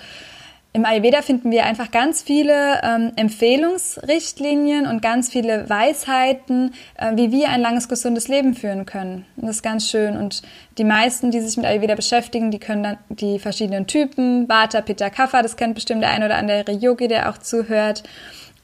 im 0.77 0.85
Ayurveda 0.85 1.23
finden 1.23 1.53
wir 1.53 1.67
einfach 1.67 1.93
ganz 1.93 2.21
viele 2.21 2.81
ähm, 2.83 3.13
Empfehlungsrichtlinien 3.15 4.89
und 4.89 5.03
ganz 5.03 5.29
viele 5.29 5.71
Weisheiten, 5.71 6.75
äh, 6.97 7.13
wie 7.15 7.31
wir 7.31 7.51
ein 7.51 7.61
langes, 7.61 7.89
gesundes 7.89 8.27
Leben 8.27 8.55
führen 8.55 8.85
können. 8.85 9.25
Und 9.37 9.47
das 9.47 9.57
ist 9.57 9.63
ganz 9.63 9.89
schön. 9.89 10.17
Und 10.17 10.43
die 10.77 10.83
meisten, 10.83 11.31
die 11.31 11.41
sich 11.41 11.57
mit 11.57 11.65
Ayurveda 11.65 11.95
beschäftigen, 11.95 12.51
die 12.51 12.59
können 12.59 12.83
dann 12.83 12.99
die 13.09 13.39
verschiedenen 13.39 13.87
Typen, 13.87 14.49
Vata, 14.49 14.81
Pitta, 14.81 15.11
Kapha, 15.11 15.43
das 15.43 15.57
kennt 15.57 15.77
bestimmt 15.77 16.03
der 16.03 16.11
ein 16.11 16.25
oder 16.25 16.39
andere 16.39 16.73
Yogi, 16.73 17.07
der 17.07 17.31
auch 17.31 17.39
zuhört. 17.39 18.03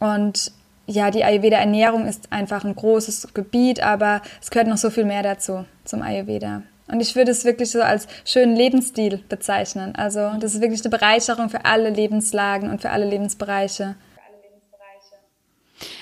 Und 0.00 0.50
ja, 0.88 1.12
die 1.12 1.22
Ayurveda-Ernährung 1.22 2.08
ist 2.08 2.32
einfach 2.32 2.64
ein 2.64 2.74
großes 2.74 3.34
Gebiet, 3.34 3.80
aber 3.84 4.20
es 4.42 4.50
gehört 4.50 4.66
noch 4.66 4.78
so 4.78 4.90
viel 4.90 5.04
mehr 5.04 5.22
dazu, 5.22 5.64
zum 5.84 6.02
Ayurveda. 6.02 6.62
Und 6.90 7.00
ich 7.00 7.14
würde 7.16 7.30
es 7.30 7.44
wirklich 7.44 7.70
so 7.70 7.80
als 7.82 8.06
schönen 8.24 8.56
Lebensstil 8.56 9.20
bezeichnen. 9.28 9.94
Also 9.94 10.32
das 10.40 10.54
ist 10.54 10.60
wirklich 10.60 10.80
eine 10.82 10.90
Bereicherung 10.90 11.48
für 11.48 11.64
alle 11.64 11.90
Lebenslagen 11.90 12.70
und 12.70 12.80
für 12.80 12.90
alle 12.90 13.08
Lebensbereiche. 13.08 13.96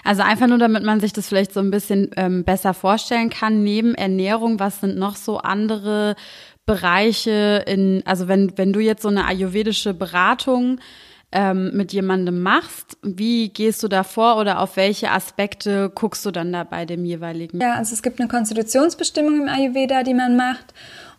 Also 0.05 0.23
einfach 0.23 0.47
nur, 0.47 0.59
damit 0.59 0.83
man 0.83 1.01
sich 1.01 1.13
das 1.13 1.29
vielleicht 1.29 1.53
so 1.53 1.61
ein 1.61 1.71
bisschen 1.71 2.11
ähm, 2.17 2.45
besser 2.45 2.75
vorstellen 2.75 3.31
kann. 3.31 3.63
Neben 3.63 3.95
Ernährung, 3.95 4.59
was 4.59 4.81
sind 4.81 4.97
noch 4.97 5.17
so 5.17 5.39
andere 5.39 6.17
Bereiche 6.67 7.65
in, 7.67 8.03
also 8.05 8.29
wenn, 8.29 8.57
wenn 8.57 8.73
du 8.73 8.81
jetzt 8.81 9.03
so 9.03 9.09
eine 9.09 9.27
ayurvedische 9.27 9.95
Beratung 9.95 10.81
ähm, 11.33 11.71
mit 11.75 11.93
jemandem 11.93 12.41
machst. 12.41 12.97
Wie 13.03 13.51
gehst 13.51 13.83
du 13.83 13.89
da 13.89 14.03
vor 14.03 14.39
oder 14.39 14.61
auf 14.61 14.77
welche 14.77 15.11
Aspekte 15.11 15.91
guckst 15.95 16.25
du 16.25 16.31
dann 16.31 16.53
da 16.53 16.65
bei 16.65 16.87
dem 16.87 17.05
jeweiligen? 17.05 17.61
Ja, 17.61 17.75
also 17.75 17.95
es 17.95 18.03
gibt 18.03 18.21
eine 18.21 18.29
Konstitutionsbestimmung 18.29 19.43
im 19.43 19.49
Ayurveda, 19.49 20.03
die 20.03 20.15
man 20.15 20.37
macht. 20.37 20.73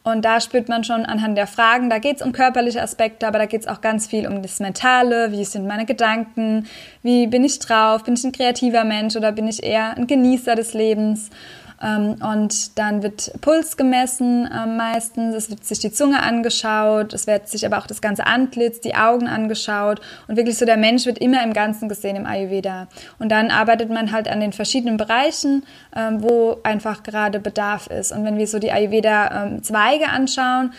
Und 0.04 0.24
da 0.24 0.40
spürt 0.40 0.70
man 0.70 0.84
schon 0.84 1.06
anhand 1.06 1.38
der 1.38 1.46
Fragen, 1.46 1.90
da 1.90 2.00
geht 2.00 2.18
es 2.18 2.22
um 2.22 2.32
körperliche 2.32 2.82
Aspekte, 2.82 3.28
aber 3.28 3.38
da 3.38 3.46
geht 3.46 3.62
es 3.62 3.68
auch 3.68 3.82
ganz 3.82 4.08
viel 4.08 4.28
um 4.28 4.42
das 4.42 4.60
Mentale, 4.60 5.32
wie 5.32 5.44
sind 5.44 5.68
meine 5.68 5.86
Gedanken, 5.86 6.68
wie 7.04 7.28
bin 7.28 7.44
ich 7.44 7.60
drauf, 7.60 8.04
bin 8.06 8.14
ich 8.14 8.24
ein 8.24 8.32
kreativer 8.32 8.86
Mensch 8.86 9.18
oder 9.18 9.34
bin 9.34 9.48
ich 9.48 9.62
eher 9.62 9.98
ein 9.98 10.08
Genießer 10.08 10.56
des 10.56 10.74
Lebens. 10.74 11.30
Ähm, 11.82 12.16
und 12.22 12.78
dann 12.78 13.04
wird 13.04 13.32
Puls 13.42 13.78
gemessen 13.78 14.50
ähm, 14.54 14.78
meistens, 14.78 15.36
es 15.36 15.50
wird 15.50 15.64
sich 15.64 15.80
die 15.80 15.92
Zunge 15.92 16.22
angeschaut, 16.22 17.14
es 17.14 17.28
wird 17.28 17.48
sich 17.48 17.66
aber 17.66 17.78
auch 17.78 17.88
das 17.88 18.02
ganze 18.02 18.26
Antlitz, 18.26 18.82
die 18.82 18.96
Augen 18.96 19.28
angeschaut 19.28 20.02
und 20.28 20.36
wirklich 20.36 20.58
so 20.58 20.66
der 20.66 20.78
Mensch 20.78 21.06
wird 21.06 21.20
immer 21.20 21.44
im 21.44 21.54
Ganzen 21.54 21.88
gesehen 21.90 22.16
im 22.16 22.26
Ayurveda. 22.26 22.88
Und 23.18 23.30
dann 23.30 23.52
arbeitet 23.52 23.90
man 23.90 24.12
halt 24.12 24.28
an 24.28 24.40
den 24.40 24.54
verschiedenen 24.54 24.98
Bereichen, 24.98 25.64
ähm, 25.96 26.22
wo 26.22 26.58
einfach 26.64 27.04
gerade 27.04 27.40
Bedarf 27.40 27.88
ist. 27.88 28.12
Und 28.12 28.26
wenn 28.26 28.38
wir 28.38 28.48
so 28.48 28.60
die 28.60 28.72
Ayurveda-Zweige 28.72 30.10
anschauen, 30.10 30.72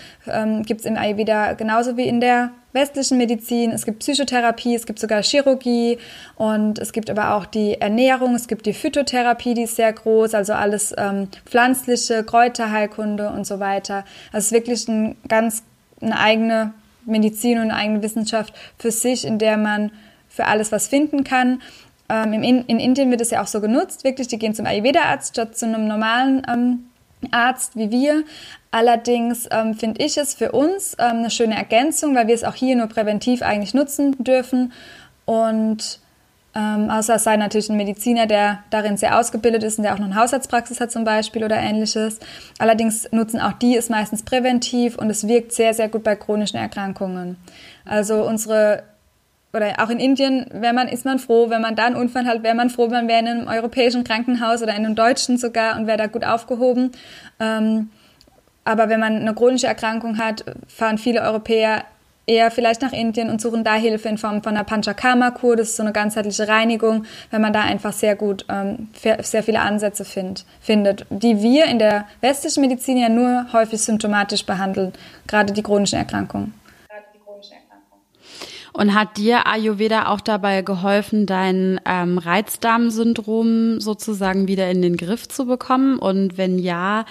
gibt 0.65 0.81
es 0.81 0.87
im 0.87 0.97
Ayurveda 0.97 1.55
genauso 1.55 1.97
wie 1.97 2.07
in 2.07 2.21
der 2.21 2.51
westlichen 2.73 3.19
Medizin, 3.19 3.73
es 3.73 3.85
gibt 3.85 4.01
Psychotherapie, 4.01 4.75
es 4.75 4.87
gibt 4.87 4.99
sogar 4.99 5.23
Chirurgie 5.23 5.99
und 6.37 6.79
es 6.79 6.93
gibt 6.93 7.11
aber 7.11 7.35
auch 7.35 7.47
die 7.47 7.81
Ernährung, 7.81 8.35
es 8.35 8.49
gibt 8.49 8.67
die 8.67 8.73
Phytotherapie, 8.73 9.55
die 9.55 9.63
ist 9.63 9.77
sehr 9.77 9.93
groß, 9.93 10.35
also 10.35 10.53
alles 10.53 10.95
ähm, 10.97 11.29
pflanzliche, 11.47 12.25
Kräuterheilkunde 12.25 13.31
und 13.31 13.47
so 13.47 13.61
weiter. 13.61 14.05
Also 14.33 14.39
es 14.39 14.45
ist 14.47 14.53
wirklich 14.53 14.89
ein, 14.89 15.17
ganz 15.29 15.63
eine 16.01 16.19
eigene 16.19 16.73
Medizin 17.05 17.59
und 17.59 17.65
eine 17.65 17.75
eigene 17.75 18.03
Wissenschaft 18.03 18.55
für 18.79 18.91
sich, 18.91 19.25
in 19.25 19.39
der 19.39 19.57
man 19.57 19.91
für 20.29 20.47
alles 20.47 20.71
was 20.71 20.89
finden 20.89 21.25
kann. 21.25 21.61
Ähm, 22.09 22.33
in, 22.33 22.65
in, 22.67 22.79
Indien 22.79 23.11
wird 23.11 23.21
es 23.21 23.31
ja 23.31 23.43
auch 23.43 23.47
so 23.47 23.61
genutzt, 23.61 24.05
wirklich, 24.05 24.29
die 24.29 24.39
gehen 24.39 24.55
zum 24.55 24.67
Ayurveda-Arzt 24.67 25.35
statt 25.35 25.57
zu 25.57 25.67
einem 25.67 25.87
normalen 25.87 26.47
ähm, 26.49 26.90
Arzt 27.31 27.77
wie 27.77 27.91
wir. 27.91 28.25
Allerdings 28.71 29.49
ähm, 29.51 29.75
finde 29.75 30.05
ich 30.05 30.17
es 30.17 30.35
für 30.35 30.53
uns 30.53 30.97
ähm, 30.99 31.19
eine 31.19 31.31
schöne 31.31 31.57
Ergänzung, 31.57 32.15
weil 32.15 32.29
wir 32.29 32.35
es 32.35 32.45
auch 32.45 32.55
hier 32.55 32.77
nur 32.77 32.87
präventiv 32.87 33.43
eigentlich 33.43 33.75
nutzen 33.75 34.17
dürfen. 34.23 34.73
Und 35.25 36.01
ähm, 36.55 36.91
außer 36.91 37.15
es 37.15 37.25
sei 37.25 37.37
natürlich 37.37 37.71
ein 37.71 37.77
Mediziner, 37.77 38.27
der 38.27 38.65
darin 38.71 38.97
sehr 38.97 39.19
ausgebildet 39.19 39.63
ist 39.63 39.79
und 39.79 39.85
der 39.85 39.95
auch 39.95 39.99
noch 39.99 40.07
eine 40.07 40.17
Hausarztpraxis 40.17 40.81
hat 40.81 40.91
zum 40.91 41.05
Beispiel 41.05 41.45
oder 41.45 41.57
ähnliches. 41.57 42.19
Allerdings 42.59 43.11
nutzen 43.13 43.41
auch 43.41 43.53
die 43.53 43.77
es 43.77 43.89
meistens 43.89 44.25
präventiv 44.25 44.97
und 44.97 45.11
es 45.11 45.29
wirkt 45.29 45.53
sehr, 45.53 45.75
sehr 45.75 45.89
gut 45.89 46.03
bei 46.03 46.17
chronischen 46.17 46.59
Erkrankungen. 46.59 47.37
Also 47.85 48.25
unsere 48.27 48.83
oder 49.53 49.75
auch 49.79 49.91
in 49.91 49.99
Indien 49.99 50.47
wäre 50.53 50.73
man, 50.73 50.89
ist 50.89 51.05
man 51.05 51.19
froh, 51.19 51.51
wenn 51.51 51.61
man 51.61 51.75
da 51.75 51.87
einen 51.87 51.97
Unfall 51.97 52.27
hat, 52.27 52.43
wäre 52.43 52.55
man 52.55 52.71
froh, 52.71 52.89
man 52.89 53.09
wäre 53.09 53.21
in 53.21 53.29
einem 53.29 53.49
europäischen 53.49 54.05
Krankenhaus 54.05 54.63
oder 54.63 54.75
in 54.77 54.85
einem 54.85 54.95
deutschen 54.95 55.39
sogar 55.39 55.79
und 55.79 55.87
wäre 55.87 55.99
da 55.99 56.07
gut 56.07 56.25
aufgehoben. 56.25 56.93
Ähm, 57.41 57.91
aber 58.65 58.89
wenn 58.89 59.01
man 59.01 59.17
eine 59.17 59.35
chronische 59.35 59.67
Erkrankung 59.67 60.19
hat, 60.19 60.45
fahren 60.69 60.99
viele 60.99 61.23
Europäer 61.23 61.85
eher 62.27 62.51
vielleicht 62.53 62.83
nach 62.83 62.93
Indien 62.93 63.29
und 63.29 63.41
suchen 63.41 63.65
da 63.65 63.75
Hilfe 63.75 64.09
in 64.09 64.17
Form 64.17 64.43
von 64.43 64.55
einer 64.55 64.65
Panchakarma-Kur. 64.65 65.57
Das 65.57 65.71
ist 65.71 65.77
so 65.77 65.83
eine 65.83 65.93
ganzheitliche 65.93 66.47
Reinigung, 66.47 67.05
wenn 67.31 67.41
man 67.41 67.53
da 67.53 67.63
einfach 67.63 67.93
sehr 67.93 68.15
gut, 68.15 68.45
ähm, 68.49 68.89
sehr 68.95 69.43
viele 69.43 69.61
Ansätze 69.61 70.05
find, 70.05 70.45
findet, 70.61 71.07
die 71.11 71.43
wir 71.43 71.65
in 71.65 71.81
der 71.81 72.07
westlichen 72.21 72.61
Medizin 72.61 72.99
ja 72.99 73.09
nur 73.09 73.47
häufig 73.53 73.81
symptomatisch 73.81 74.47
behandeln, 74.47 74.93
gerade 75.27 75.53
die 75.53 75.63
chronischen 75.63 75.99
Erkrankungen. 75.99 76.55
Und 78.81 78.95
hat 78.95 79.19
dir 79.19 79.47
Ayurveda 79.47 80.07
auch 80.07 80.23
dabei 80.23 80.63
geholfen, 80.63 81.27
dein 81.27 81.79
ähm, 81.85 82.17
Reizdarmsyndrom 82.17 83.79
sozusagen 83.79 84.49
wieder 84.49 84.71
in 84.71 84.81
den 84.81 84.97
Griff 84.97 85.29
zu 85.29 85.45
bekommen? 85.45 85.99
Und 85.99 86.39
wenn 86.39 86.59
ja, 86.59 87.05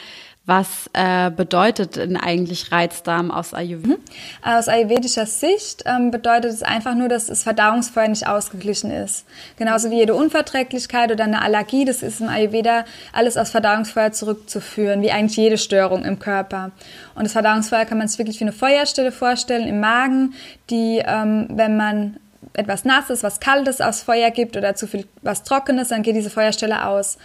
was 0.49 0.89
äh, 0.93 1.29
bedeutet 1.29 1.95
denn 1.95 2.17
eigentlich 2.17 2.71
Reizdarm 2.71 3.29
aus 3.29 3.53
Ayurveda? 3.53 3.93
Mhm. 3.93 3.97
Aus 4.43 4.67
ayurvedischer 4.67 5.27
Sicht 5.27 5.83
ähm, 5.85 6.09
bedeutet 6.09 6.51
es 6.51 6.63
einfach 6.63 6.95
nur, 6.95 7.07
dass 7.07 7.27
das 7.27 7.43
Verdauungsfeuer 7.43 8.07
nicht 8.07 8.27
ausgeglichen 8.27 8.89
ist. 8.89 9.25
Genauso 9.57 9.91
wie 9.91 9.97
jede 9.97 10.15
Unverträglichkeit 10.15 11.11
oder 11.11 11.23
eine 11.23 11.43
Allergie, 11.43 11.85
das 11.85 12.01
ist 12.01 12.19
im 12.19 12.29
Ayurveda 12.29 12.85
alles 13.13 13.37
aus 13.37 13.51
Verdauungsfeuer 13.51 14.11
zurückzuführen, 14.11 15.03
wie 15.03 15.11
eigentlich 15.11 15.37
jede 15.37 15.59
Störung 15.59 16.03
im 16.03 16.17
Körper. 16.17 16.71
Und 17.13 17.25
das 17.25 17.33
Verdauungsfeuer 17.33 17.85
kann 17.85 17.99
man 17.99 18.07
sich 18.07 18.17
wirklich 18.17 18.39
wie 18.39 18.45
eine 18.45 18.51
Feuerstelle 18.51 19.11
vorstellen 19.11 19.67
im 19.67 19.79
Magen, 19.79 20.33
die, 20.71 21.03
ähm, 21.05 21.47
wenn 21.51 21.77
man 21.77 22.17
etwas 22.53 22.85
Nasses, 22.85 23.21
was 23.21 23.39
Kaltes 23.39 23.81
aufs 23.81 24.01
Feuer 24.01 24.31
gibt 24.31 24.57
oder 24.57 24.73
zu 24.73 24.87
viel 24.87 25.05
was 25.21 25.43
Trockenes, 25.43 25.89
dann 25.89 26.01
geht 26.01 26.15
diese 26.15 26.31
Feuerstelle 26.31 26.87
aus. 26.87 27.19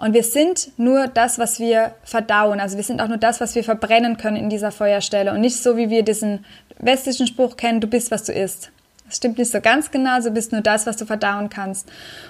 Und 0.00 0.14
wir 0.14 0.24
sind 0.24 0.72
nur 0.78 1.08
das, 1.08 1.38
was 1.38 1.60
wir 1.60 1.94
verdauen. 2.04 2.58
Also 2.58 2.78
wir 2.78 2.84
sind 2.84 3.02
auch 3.02 3.08
nur 3.08 3.18
das, 3.18 3.38
was 3.38 3.54
wir 3.54 3.62
verbrennen 3.62 4.16
können 4.16 4.36
in 4.36 4.48
dieser 4.48 4.72
Feuerstelle. 4.72 5.30
Und 5.30 5.42
nicht 5.42 5.62
so, 5.62 5.76
wie 5.76 5.90
wir 5.90 6.02
diesen 6.02 6.46
westlichen 6.78 7.26
Spruch 7.26 7.58
kennen, 7.58 7.82
du 7.82 7.86
bist, 7.86 8.10
was 8.10 8.24
du 8.24 8.32
isst. 8.32 8.70
Das 9.06 9.18
stimmt 9.18 9.36
nicht 9.36 9.50
so 9.50 9.60
ganz 9.60 9.90
genau, 9.90 10.18
du 10.20 10.30
bist 10.30 10.52
nur 10.52 10.62
das, 10.62 10.86
was 10.86 10.96
du 10.96 11.04
verdauen 11.04 11.50
kannst. 11.50 11.86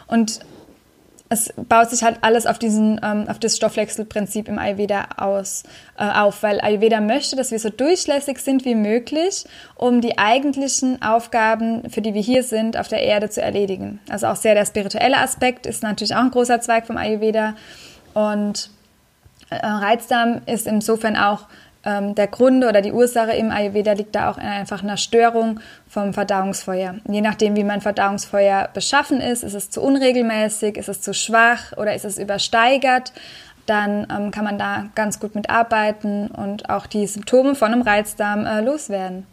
Und 0.09 0.41
es 1.33 1.55
baut 1.57 1.91
sich 1.91 2.03
halt 2.03 2.19
alles 2.23 2.45
auf 2.45 2.59
diesen, 2.59 3.01
ähm, 3.05 3.27
auf 3.29 3.39
das 3.39 3.57
Stoffwechselprinzip 3.57 4.49
im 4.49 4.59
Ayurveda 4.59 5.11
aus, 5.17 5.63
äh, 5.97 6.05
auf, 6.05 6.43
weil 6.43 6.61
Ayurveda 6.61 7.01
möchte, 7.01 7.37
dass 7.37 7.53
wir 7.53 7.61
so 7.61 7.71
durchlässig 7.71 8.41
sind 8.41 8.65
wie 8.65 8.75
möglich, 8.75 9.45
um 9.77 10.01
die 10.01 10.19
eigentlichen 10.19 11.01
Aufgaben, 11.03 11.89
für 11.89 12.03
die 12.03 12.15
wir 12.15 12.21
hier 12.21 12.43
sind, 12.43 12.77
auf 12.77 12.89
der 12.89 13.03
Erde 13.03 13.31
zu 13.31 13.41
erledigen. 13.41 14.01
Also 14.11 14.27
auch 14.27 14.35
sehr 14.35 14.57
der 14.57 14.67
spirituelle 14.67 15.19
Aspekt 15.19 15.67
ist 15.67 15.85
natürlich 15.85 16.17
auch 16.17 16.25
ein 16.25 16.33
großer 16.33 16.61
Zweig 16.61 16.89
vom 16.89 16.97
Ayurveda 16.97 17.55
und 18.13 18.71
äh, 19.51 19.65
Reizdarm 19.65 20.43
ist 20.47 20.67
insofern 20.67 21.17
auch 21.17 21.47
ähm, 21.85 22.15
der 22.15 22.27
Grund 22.27 22.65
oder 22.65 22.83
die 22.83 22.93
Ursache 22.93 23.33
im 23.33 23.51
Ayurveda 23.51 23.93
liegt 23.93 24.15
da 24.15 24.31
auch 24.31 24.39
in 24.39 24.45
einfach 24.45 24.83
einer 24.83 24.97
Störung 24.97 25.61
vom 25.89 26.13
Verdauungsfeuer. 26.13 26.97
Je 27.09 27.21
nachdem, 27.21 27.57
wie 27.57 27.65
mein 27.65 27.81
Verdauungsfeuer 27.81 28.69
beschaffen 28.75 29.21
ist, 29.21 29.43
ist 29.43 29.55
es 29.55 29.71
zu 29.71 29.81
unregelmäßig, 29.81 30.77
ist 30.77 30.89
es 30.89 31.01
zu 31.01 31.15
schwach 31.15 31.73
oder 31.77 31.95
ist 31.95 32.05
es 32.05 32.19
übersteigert, 32.19 33.13
dann 33.67 34.07
ähm, 34.11 34.31
kann 34.31 34.45
man 34.45 34.59
da 34.59 34.87
ganz 34.95 35.21
gut 35.21 35.35
mit 35.35 35.49
arbeiten 35.49 36.29
und 36.29 36.69
auch 36.69 36.87
die 36.87 37.07
Symptome 37.07 37.55
von 37.55 37.73
einem 37.73 37.83
Reizdarm 37.83 38.45
äh, 38.45 38.61
loswerden. 38.61 39.27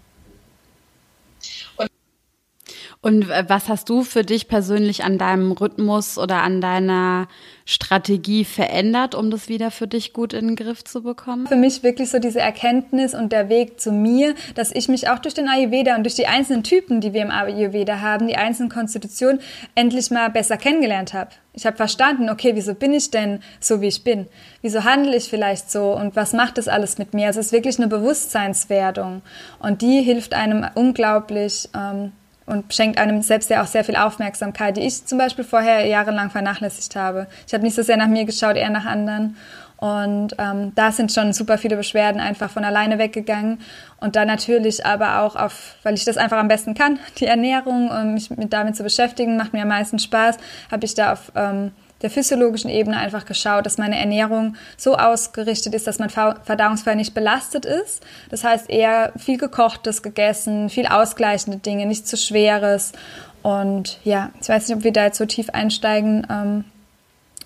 Und 3.02 3.30
äh, 3.30 3.46
was 3.48 3.70
hast 3.70 3.90
du 3.90 4.04
für 4.04 4.24
dich 4.24 4.48
persönlich 4.48 5.04
an 5.04 5.18
deinem 5.18 5.52
Rhythmus 5.52 6.18
oder 6.18 6.42
an 6.42 6.62
deiner 6.62 7.28
Strategie 7.66 8.44
verändert, 8.44 9.14
um 9.14 9.30
das 9.30 9.50
wieder 9.50 9.72
für 9.72 9.88
dich 9.88 10.14
gut 10.14 10.34
in 10.34 10.48
den 10.48 10.56
Griff 10.56 10.84
zu 10.84 11.04
bekommen? 11.04 11.48
Für 11.48 11.56
mich 11.56 11.84
wirklich 11.84 12.10
so 12.10 12.20
diese 12.20 12.40
Erkenntnis 12.40 13.14
und 13.14 13.32
der 13.32 13.50
Weg 13.50 13.80
zu 13.80 13.92
mir, 13.92 14.34
dass 14.56 14.72
ich 14.72 14.88
mich 14.88 15.10
auch 15.10 15.20
durch 15.20 15.36
den 15.36 15.48
Ayurveda 15.48 15.96
und 15.96 16.04
durch 16.04 16.16
die 16.16 16.28
einzelnen 16.28 16.64
Typen, 16.64 17.02
die 17.02 17.14
wir 17.14 17.22
im 17.22 17.32
Ayurveda 17.32 18.02
haben, 18.02 18.28
die 18.28 18.36
einzelnen 18.36 18.70
Konstitutionen, 18.70 19.42
endlich 19.76 20.10
mal 20.10 20.30
besser 20.30 20.58
kennengelernt 20.58 21.14
habe. 21.14 21.32
Ich 21.54 21.66
habe 21.66 21.78
verstanden, 21.78 22.30
okay, 22.30 22.52
wieso 22.56 22.74
bin 22.76 22.94
ich 22.94 23.10
denn 23.12 23.40
so, 23.60 23.82
wie 23.82 23.88
ich 23.88 24.04
bin? 24.04 24.28
Wieso 24.62 24.84
handle 24.84 25.16
ich 25.16 25.30
vielleicht 25.30 25.72
so 25.72 25.94
und 25.96 26.16
was 26.16 26.34
macht 26.34 26.58
das 26.58 26.68
alles 26.68 26.98
mit 26.98 27.14
mir? 27.14 27.28
Also 27.28 27.40
es 27.40 27.48
ist 27.48 27.52
wirklich 27.52 27.78
eine 27.78 27.88
Bewusstseinswerdung 27.88 29.22
und 29.60 29.82
die 29.82 30.02
hilft 30.02 30.34
einem 30.34 30.66
unglaublich, 30.76 31.68
ähm, 31.76 32.12
und 32.48 32.74
schenkt 32.74 32.98
einem 32.98 33.22
selbst 33.22 33.50
ja 33.50 33.62
auch 33.62 33.68
sehr 33.68 33.84
viel 33.84 33.98
Aufmerksamkeit, 33.98 34.78
die 34.78 34.82
ich 34.82 35.06
zum 35.06 35.18
Beispiel 35.18 35.44
vorher 35.44 35.86
jahrelang 35.86 36.30
vernachlässigt 36.30 36.96
habe. 36.96 37.28
Ich 37.46 37.54
habe 37.54 37.64
nicht 37.64 37.76
so 37.76 37.84
sehr 37.84 37.98
nach 37.98 38.08
mir 38.08 38.26
geschaut, 38.26 38.56
eher 38.56 38.70
nach 38.70 38.86
anderen. 38.86 39.36
Und 39.76 40.36
ähm, 40.40 40.72
da 40.74 40.92
sind 40.92 41.12
schon 41.12 41.34
super 41.34 41.58
viele 41.58 41.76
Beschwerden 41.76 42.20
einfach 42.20 42.50
von 42.50 42.64
alleine 42.64 42.98
weggegangen. 42.98 43.60
Und 44.00 44.16
dann 44.16 44.28
natürlich 44.28 44.86
aber 44.86 45.22
auch 45.22 45.36
auf, 45.36 45.76
weil 45.84 45.94
ich 45.94 46.06
das 46.06 46.18
einfach 46.18 46.38
am 46.38 46.48
besten 46.48 46.74
kann, 46.74 47.00
die 47.20 47.26
Ernährung 47.26 47.90
und 47.90 48.14
mich 48.14 48.30
mit 48.30 48.54
damit 48.54 48.76
zu 48.76 48.84
beschäftigen, 48.84 49.38
macht 49.38 49.54
mir 49.54 49.64
am 49.64 49.68
meisten 49.68 50.00
Spaß, 50.00 50.38
habe 50.72 50.86
ich 50.86 50.96
da 50.96 51.14
auf 51.14 51.32
ähm, 51.36 51.74
der 52.02 52.10
physiologischen 52.10 52.70
Ebene 52.70 52.98
einfach 52.98 53.26
geschaut, 53.26 53.66
dass 53.66 53.78
meine 53.78 53.98
Ernährung 53.98 54.56
so 54.78 54.96
ausgerichtet 54.96 55.74
ist, 55.74 55.88
dass 55.88 56.00
mein 56.00 56.10
Verdauungsfeuer 56.10 56.96
nicht 56.96 57.14
belastet 57.14 57.66
ist. 57.66 58.06
Das 58.30 58.44
heißt 58.44 58.70
eher 58.70 59.14
viel 59.18 59.38
gekochtes 59.38 60.04
gegessen, 60.04 60.70
viel 60.70 60.86
ausgleichende 60.86 61.58
Dinge, 61.58 61.86
nichts 61.86 62.10
zu 62.10 62.18
schweres. 62.18 62.94
Und 63.42 64.00
ja, 64.04 64.32
ich 64.42 64.50
weiß 64.50 64.68
nicht, 64.68 64.78
ob 64.78 64.84
wir 64.84 64.94
da 64.94 65.06
jetzt 65.06 65.18
so 65.18 65.26
tief 65.26 65.50
einsteigen 65.50 66.28
ähm, 66.30 66.66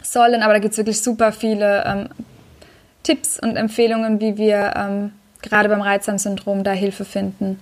sollen, 0.01 0.41
aber 0.41 0.53
da 0.53 0.59
gibt 0.59 0.73
es 0.73 0.77
wirklich 0.77 1.01
super 1.01 1.31
viele 1.31 1.83
ähm, 1.85 2.09
Tipps 3.03 3.39
und 3.39 3.55
Empfehlungen, 3.55 4.19
wie 4.19 4.37
wir 4.37 4.73
ähm, 4.75 5.13
gerade 5.41 5.69
beim 5.69 5.81
Reizdarmsyndrom 5.81 6.63
da 6.63 6.71
Hilfe 6.71 7.05
finden. 7.05 7.59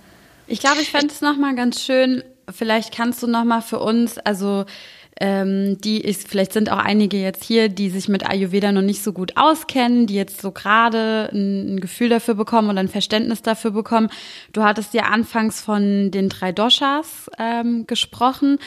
Ich 0.48 0.60
glaube, 0.60 0.82
ich 0.82 0.90
fände 0.90 1.08
es 1.08 1.22
nochmal 1.22 1.56
ganz 1.56 1.82
schön, 1.82 2.24
vielleicht 2.52 2.96
kannst 2.96 3.22
du 3.22 3.28
nochmal 3.28 3.62
für 3.62 3.80
uns, 3.80 4.18
also 4.18 4.66
ähm, 5.20 5.80
die 5.82 6.00
ist, 6.00 6.28
vielleicht 6.28 6.54
sind 6.54 6.72
auch 6.72 6.78
einige 6.78 7.18
jetzt 7.18 7.44
hier, 7.44 7.68
die 7.68 7.90
sich 7.90 8.08
mit 8.08 8.30
Ayurveda 8.30 8.72
noch 8.72 8.82
nicht 8.82 9.04
so 9.04 9.12
gut 9.12 9.36
auskennen, 9.36 10.08
die 10.08 10.16
jetzt 10.16 10.42
so 10.42 10.52
gerade 10.52 11.30
ein, 11.34 11.76
ein 11.76 11.80
Gefühl 11.80 12.10
dafür 12.10 12.36
bekommen 12.36 12.70
oder 12.70 12.80
ein 12.80 12.88
Verständnis 12.88 13.42
dafür 13.42 13.72
bekommen. 13.72 14.10
Du 14.54 14.64
hattest 14.64 14.94
ja 14.94 15.04
anfangs 15.04 15.62
von 15.62 16.12
den 16.12 16.30
drei 16.30 16.52
Doshas 16.52 17.30
ähm, 17.38 17.86
gesprochen. 17.86 18.60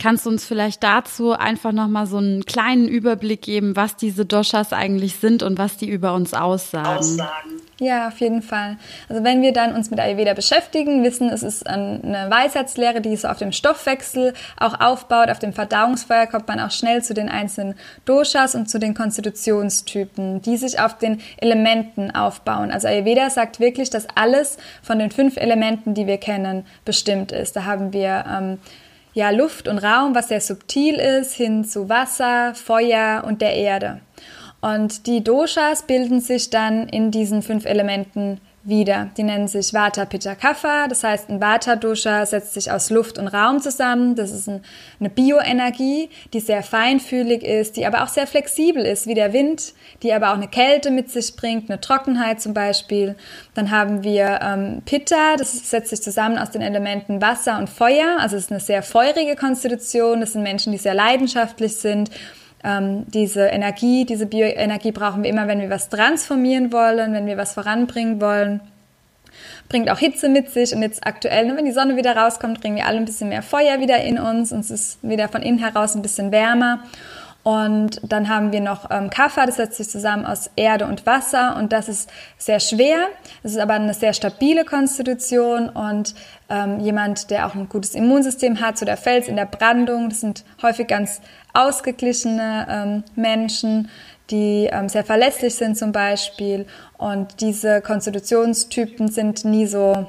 Kannst 0.00 0.26
du 0.26 0.30
uns 0.30 0.44
vielleicht 0.44 0.82
dazu 0.82 1.32
einfach 1.32 1.72
nochmal 1.72 2.06
so 2.06 2.16
einen 2.16 2.44
kleinen 2.44 2.88
Überblick 2.88 3.42
geben, 3.42 3.76
was 3.76 3.96
diese 3.96 4.24
Doshas 4.24 4.72
eigentlich 4.72 5.16
sind 5.16 5.42
und 5.42 5.58
was 5.58 5.76
die 5.76 5.88
über 5.88 6.14
uns 6.14 6.34
aussagen? 6.34 6.98
aussagen. 6.98 7.61
Ja, 7.82 8.06
auf 8.06 8.20
jeden 8.20 8.42
Fall. 8.42 8.76
Also 9.08 9.24
wenn 9.24 9.42
wir 9.42 9.52
dann 9.52 9.74
uns 9.74 9.90
mit 9.90 9.98
Ayurveda 9.98 10.34
beschäftigen, 10.34 11.02
wissen, 11.02 11.28
es 11.28 11.42
ist 11.42 11.66
eine 11.66 12.30
Weisheitslehre, 12.30 13.00
die 13.00 13.16
so 13.16 13.26
auf 13.26 13.38
dem 13.38 13.50
Stoffwechsel 13.50 14.34
auch 14.56 14.78
aufbaut, 14.78 15.30
auf 15.30 15.40
dem 15.40 15.52
Verdauungsfeuer 15.52 16.28
kommt 16.28 16.46
man 16.46 16.60
auch 16.60 16.70
schnell 16.70 17.02
zu 17.02 17.12
den 17.12 17.28
einzelnen 17.28 17.74
Doshas 18.04 18.54
und 18.54 18.70
zu 18.70 18.78
den 18.78 18.94
Konstitutionstypen, 18.94 20.42
die 20.42 20.58
sich 20.58 20.78
auf 20.78 20.96
den 20.96 21.20
Elementen 21.38 22.12
aufbauen. 22.12 22.70
Also 22.70 22.86
Ayurveda 22.86 23.30
sagt 23.30 23.58
wirklich, 23.58 23.90
dass 23.90 24.06
alles 24.14 24.58
von 24.80 25.00
den 25.00 25.10
fünf 25.10 25.36
Elementen, 25.36 25.94
die 25.94 26.06
wir 26.06 26.18
kennen, 26.18 26.64
bestimmt 26.84 27.32
ist. 27.32 27.56
Da 27.56 27.64
haben 27.64 27.92
wir 27.92 28.24
ähm, 28.30 28.58
ja 29.12 29.30
Luft 29.30 29.66
und 29.66 29.78
Raum, 29.78 30.14
was 30.14 30.28
sehr 30.28 30.40
subtil 30.40 31.00
ist, 31.00 31.34
hin 31.34 31.64
zu 31.64 31.88
Wasser, 31.88 32.54
Feuer 32.54 33.24
und 33.26 33.42
der 33.42 33.54
Erde. 33.54 34.00
Und 34.62 35.08
die 35.08 35.24
Doshas 35.24 35.82
bilden 35.82 36.20
sich 36.20 36.48
dann 36.48 36.88
in 36.88 37.10
diesen 37.10 37.42
fünf 37.42 37.66
Elementen 37.66 38.40
wieder. 38.62 39.10
Die 39.16 39.24
nennen 39.24 39.48
sich 39.48 39.74
Vata, 39.74 40.04
Pitta, 40.04 40.36
Kapha. 40.36 40.86
Das 40.86 41.02
heißt, 41.02 41.28
ein 41.30 41.40
Vata-Dosha 41.40 42.24
setzt 42.26 42.54
sich 42.54 42.70
aus 42.70 42.90
Luft 42.90 43.18
und 43.18 43.26
Raum 43.26 43.60
zusammen. 43.60 44.14
Das 44.14 44.30
ist 44.30 44.48
ein, 44.48 44.62
eine 45.00 45.10
Bioenergie, 45.10 46.10
die 46.32 46.38
sehr 46.38 46.62
feinfühlig 46.62 47.42
ist, 47.42 47.76
die 47.76 47.86
aber 47.86 48.04
auch 48.04 48.08
sehr 48.08 48.28
flexibel 48.28 48.84
ist, 48.84 49.08
wie 49.08 49.14
der 49.14 49.32
Wind, 49.32 49.74
die 50.04 50.12
aber 50.12 50.30
auch 50.30 50.36
eine 50.36 50.46
Kälte 50.46 50.92
mit 50.92 51.10
sich 51.10 51.34
bringt, 51.34 51.68
eine 51.68 51.80
Trockenheit 51.80 52.40
zum 52.40 52.54
Beispiel. 52.54 53.16
Dann 53.54 53.72
haben 53.72 54.04
wir 54.04 54.38
ähm, 54.42 54.82
Pitta, 54.84 55.34
das 55.36 55.68
setzt 55.68 55.90
sich 55.90 56.02
zusammen 56.02 56.38
aus 56.38 56.52
den 56.52 56.62
Elementen 56.62 57.20
Wasser 57.20 57.58
und 57.58 57.68
Feuer. 57.68 58.18
Also 58.20 58.36
es 58.36 58.44
ist 58.44 58.52
eine 58.52 58.60
sehr 58.60 58.84
feurige 58.84 59.34
Konstitution. 59.34 60.20
Das 60.20 60.34
sind 60.34 60.44
Menschen, 60.44 60.70
die 60.70 60.78
sehr 60.78 60.94
leidenschaftlich 60.94 61.74
sind 61.76 62.10
ähm, 62.64 63.04
diese 63.08 63.46
Energie, 63.46 64.04
diese 64.04 64.26
Bioenergie 64.26 64.92
brauchen 64.92 65.22
wir 65.22 65.30
immer, 65.30 65.48
wenn 65.48 65.60
wir 65.60 65.70
was 65.70 65.88
transformieren 65.88 66.72
wollen, 66.72 67.12
wenn 67.12 67.26
wir 67.26 67.36
was 67.36 67.54
voranbringen 67.54 68.20
wollen. 68.20 68.60
Bringt 69.68 69.90
auch 69.90 69.98
Hitze 69.98 70.28
mit 70.28 70.50
sich 70.50 70.74
und 70.74 70.82
jetzt 70.82 71.06
aktuell, 71.06 71.46
ne, 71.46 71.56
wenn 71.56 71.64
die 71.64 71.72
Sonne 71.72 71.96
wieder 71.96 72.16
rauskommt, 72.16 72.60
bringen 72.60 72.76
wir 72.76 72.86
alle 72.86 72.98
ein 72.98 73.04
bisschen 73.04 73.30
mehr 73.30 73.42
Feuer 73.42 73.80
wieder 73.80 74.02
in 74.02 74.18
uns 74.18 74.52
und 74.52 74.60
es 74.60 74.70
ist 74.70 74.98
wieder 75.02 75.28
von 75.28 75.42
innen 75.42 75.58
heraus 75.58 75.94
ein 75.94 76.02
bisschen 76.02 76.30
wärmer. 76.30 76.80
Und 77.44 78.00
dann 78.04 78.28
haben 78.28 78.52
wir 78.52 78.60
noch 78.60 78.88
ähm, 78.90 79.10
Kaffer, 79.10 79.46
das 79.46 79.56
setzt 79.56 79.78
sich 79.78 79.88
zusammen 79.88 80.24
aus 80.24 80.50
Erde 80.54 80.86
und 80.86 81.06
Wasser 81.06 81.56
und 81.56 81.72
das 81.72 81.88
ist 81.88 82.08
sehr 82.38 82.60
schwer. 82.60 83.08
Es 83.42 83.52
ist 83.52 83.58
aber 83.58 83.74
eine 83.74 83.94
sehr 83.94 84.12
stabile 84.12 84.64
Konstitution 84.64 85.68
und 85.68 86.14
ähm, 86.52 86.80
jemand, 86.80 87.30
der 87.30 87.46
auch 87.46 87.54
ein 87.54 87.70
gutes 87.70 87.94
Immunsystem 87.94 88.60
hat, 88.60 88.76
so 88.76 88.84
der 88.84 88.98
Fels 88.98 89.26
in 89.26 89.36
der 89.36 89.46
Brandung, 89.46 90.10
das 90.10 90.20
sind 90.20 90.44
häufig 90.60 90.86
ganz 90.86 91.22
ausgeglichene 91.54 92.66
ähm, 92.68 93.04
Menschen, 93.16 93.88
die 94.30 94.68
ähm, 94.70 94.90
sehr 94.90 95.02
verlässlich 95.02 95.54
sind 95.54 95.78
zum 95.78 95.92
Beispiel. 95.92 96.66
Und 96.98 97.40
diese 97.40 97.80
Konstitutionstypen 97.80 99.08
sind 99.08 99.46
nie 99.46 99.66
so 99.66 100.06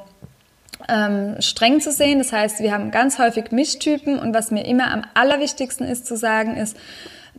ähm, 0.89 1.37
streng 1.39 1.79
zu 1.79 1.93
sehen. 1.93 2.19
Das 2.19 2.33
heißt, 2.33 2.59
wir 2.59 2.73
haben 2.73 2.91
ganz 2.91 3.19
häufig 3.19 3.51
Mischtypen 3.51 4.19
und 4.19 4.33
was 4.33 4.51
mir 4.51 4.65
immer 4.65 4.91
am 4.91 5.03
allerwichtigsten 5.13 5.87
ist 5.87 6.05
zu 6.05 6.17
sagen, 6.17 6.57
ist, 6.57 6.75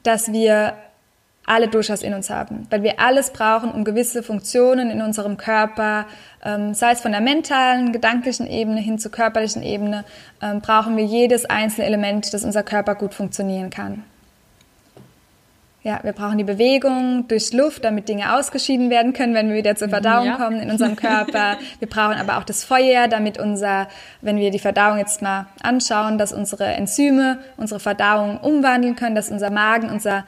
dass 0.03 0.33
wir 0.33 0.73
alle 1.47 1.69
Doshas 1.69 2.03
in 2.03 2.15
uns 2.15 2.31
haben, 2.31 2.67
weil 2.71 2.83
wir 2.83 3.01
alles 3.01 3.31
brauchen, 3.31 3.71
um 3.71 3.85
gewisse 3.85 4.23
Funktionen 4.23 4.91
in 4.91 5.03
unserem 5.03 5.37
Körper, 5.37 6.07
sei 6.75 6.93
es 6.93 7.01
von 7.01 7.13
der 7.13 7.21
mentalen, 7.21 7.93
gedanklichen 7.93 8.47
Ebene 8.47 8.81
hin 8.81 8.99
zur 8.99 9.11
körperlichen 9.11 9.63
Ebene, 9.63 10.05
ähm, 10.43 10.61
brauchen 10.61 10.97
wir 10.97 11.05
jedes 11.05 11.47
einzelne 11.47 11.87
Element, 11.87 12.33
dass 12.35 12.45
unser 12.45 12.63
Körper 12.63 12.95
gut 12.95 13.15
funktionieren 13.15 13.71
kann. 13.71 14.05
Ja, 15.85 16.01
wir 16.03 16.13
brauchen 16.13 16.39
die 16.39 16.45
Bewegung 16.45 17.29
durch 17.29 17.53
Luft, 17.53 17.85
damit 17.85 18.09
Dinge 18.09 18.35
ausgeschieden 18.35 18.89
werden 18.89 19.13
können, 19.13 19.35
wenn 19.35 19.51
wir 19.51 19.57
wieder 19.57 19.77
zur 19.77 19.91
Verdauung 19.91 20.27
ja. 20.29 20.37
kommen 20.37 20.59
in 20.59 20.71
unserem 20.71 20.97
Körper. 20.97 21.59
Wir 21.79 21.89
brauchen 21.89 22.17
aber 22.17 22.39
auch 22.39 22.45
das 22.45 22.65
Feuer, 22.65 23.07
damit 23.07 23.37
unser, 23.37 23.89
wenn 24.23 24.39
wir 24.39 24.51
die 24.51 24.59
Verdauung 24.59 24.97
jetzt 24.97 25.21
mal 25.21 25.45
anschauen, 25.63 26.17
dass 26.17 26.33
unsere 26.33 26.65
Enzyme 26.65 27.39
unsere 27.59 27.81
Verdauung 27.81 28.39
umwandeln 28.39 28.97
können, 28.97 29.15
dass 29.15 29.31
unser 29.31 29.51
Magen 29.51 29.91
unser 29.91 30.25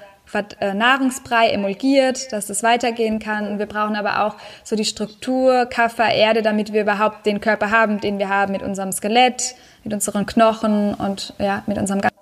Nahrungsbrei 0.61 1.49
emulgiert, 1.51 2.33
dass 2.33 2.51
es 2.51 2.63
weitergehen 2.63 3.19
kann. 3.19 3.49
Und 3.49 3.59
wir 3.59 3.67
brauchen 3.67 3.97
aber 3.97 4.25
auch 4.25 4.37
so 4.65 4.77
die 4.77 4.85
Struktur, 4.85 5.67
Kaffer, 5.67 6.13
Erde, 6.13 6.43
damit 6.43 6.73
wir 6.73 6.83
überhaupt 6.83 7.27
den 7.27 7.41
Körper 7.41 7.71
haben, 7.71 8.01
den 8.01 8.19
wir 8.19 8.29
haben 8.29 8.53
mit 8.53 8.63
unserem 8.63 8.93
Skelett, 8.93 9.55
mit 9.85 9.93
unseren 9.93 10.27
Knochen 10.27 10.95
und 10.95 11.35
ja, 11.39 11.63
mit 11.67 11.79
unserem 11.79 12.01
ganzen 12.01 12.17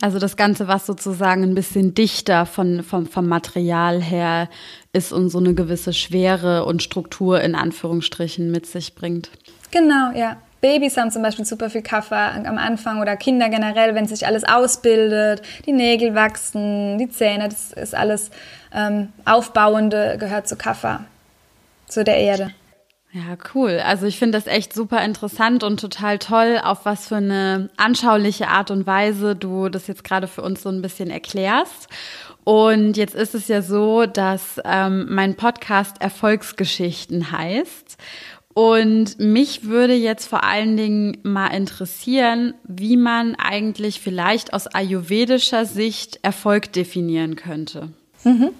also 0.00 0.18
das 0.18 0.36
Ganze, 0.36 0.68
was 0.68 0.84
sozusagen 0.84 1.44
ein 1.44 1.54
bisschen 1.54 1.94
dichter 1.94 2.44
von, 2.44 2.82
vom, 2.82 3.06
vom 3.06 3.26
Material 3.26 4.02
her 4.02 4.50
ist 4.92 5.14
und 5.14 5.30
so 5.30 5.38
eine 5.38 5.54
gewisse 5.54 5.94
Schwere 5.94 6.66
und 6.66 6.82
Struktur 6.82 7.40
in 7.40 7.54
Anführungsstrichen 7.54 8.50
mit 8.50 8.66
sich 8.66 8.94
bringt. 8.94 9.30
Genau, 9.70 10.12
ja. 10.14 10.36
Babys 10.64 10.96
haben 10.96 11.10
zum 11.10 11.20
Beispiel 11.20 11.44
super 11.44 11.68
viel 11.68 11.82
Kaffee 11.82 12.14
am 12.14 12.56
Anfang 12.56 13.02
oder 13.02 13.18
Kinder 13.18 13.50
generell, 13.50 13.94
wenn 13.94 14.06
sich 14.06 14.26
alles 14.26 14.44
ausbildet, 14.44 15.42
die 15.66 15.72
Nägel 15.72 16.14
wachsen, 16.14 16.96
die 16.96 17.10
Zähne, 17.10 17.50
das 17.50 17.74
ist 17.74 17.94
alles 17.94 18.30
ähm, 18.72 19.12
Aufbauende, 19.26 20.16
gehört 20.18 20.48
zu 20.48 20.56
Kaffee, 20.56 21.00
zu 21.86 22.02
der 22.02 22.16
Erde. 22.16 22.50
Ja, 23.12 23.36
cool. 23.54 23.78
Also 23.84 24.06
ich 24.06 24.18
finde 24.18 24.38
das 24.38 24.46
echt 24.46 24.72
super 24.72 25.04
interessant 25.04 25.64
und 25.64 25.80
total 25.80 26.18
toll, 26.18 26.58
auf 26.64 26.86
was 26.86 27.08
für 27.08 27.16
eine 27.16 27.68
anschauliche 27.76 28.48
Art 28.48 28.70
und 28.70 28.86
Weise 28.86 29.36
du 29.36 29.68
das 29.68 29.86
jetzt 29.86 30.02
gerade 30.02 30.26
für 30.26 30.40
uns 30.40 30.62
so 30.62 30.70
ein 30.70 30.80
bisschen 30.80 31.10
erklärst. 31.10 31.88
Und 32.44 32.96
jetzt 32.96 33.14
ist 33.14 33.34
es 33.34 33.48
ja 33.48 33.62
so, 33.62 34.04
dass 34.06 34.60
ähm, 34.64 35.06
mein 35.10 35.34
Podcast 35.34 36.00
Erfolgsgeschichten 36.00 37.32
heißt. 37.32 37.96
Und 38.54 39.18
mich 39.18 39.64
würde 39.64 39.94
jetzt 39.94 40.26
vor 40.26 40.44
allen 40.44 40.76
Dingen 40.76 41.18
mal 41.24 41.48
interessieren, 41.48 42.54
wie 42.62 42.96
man 42.96 43.34
eigentlich 43.34 44.00
vielleicht 44.00 44.52
aus 44.52 44.68
ayurvedischer 44.68 45.64
Sicht 45.64 46.20
Erfolg 46.22 46.72
definieren 46.72 47.34
könnte. 47.34 47.88
Mhm. 48.22 48.50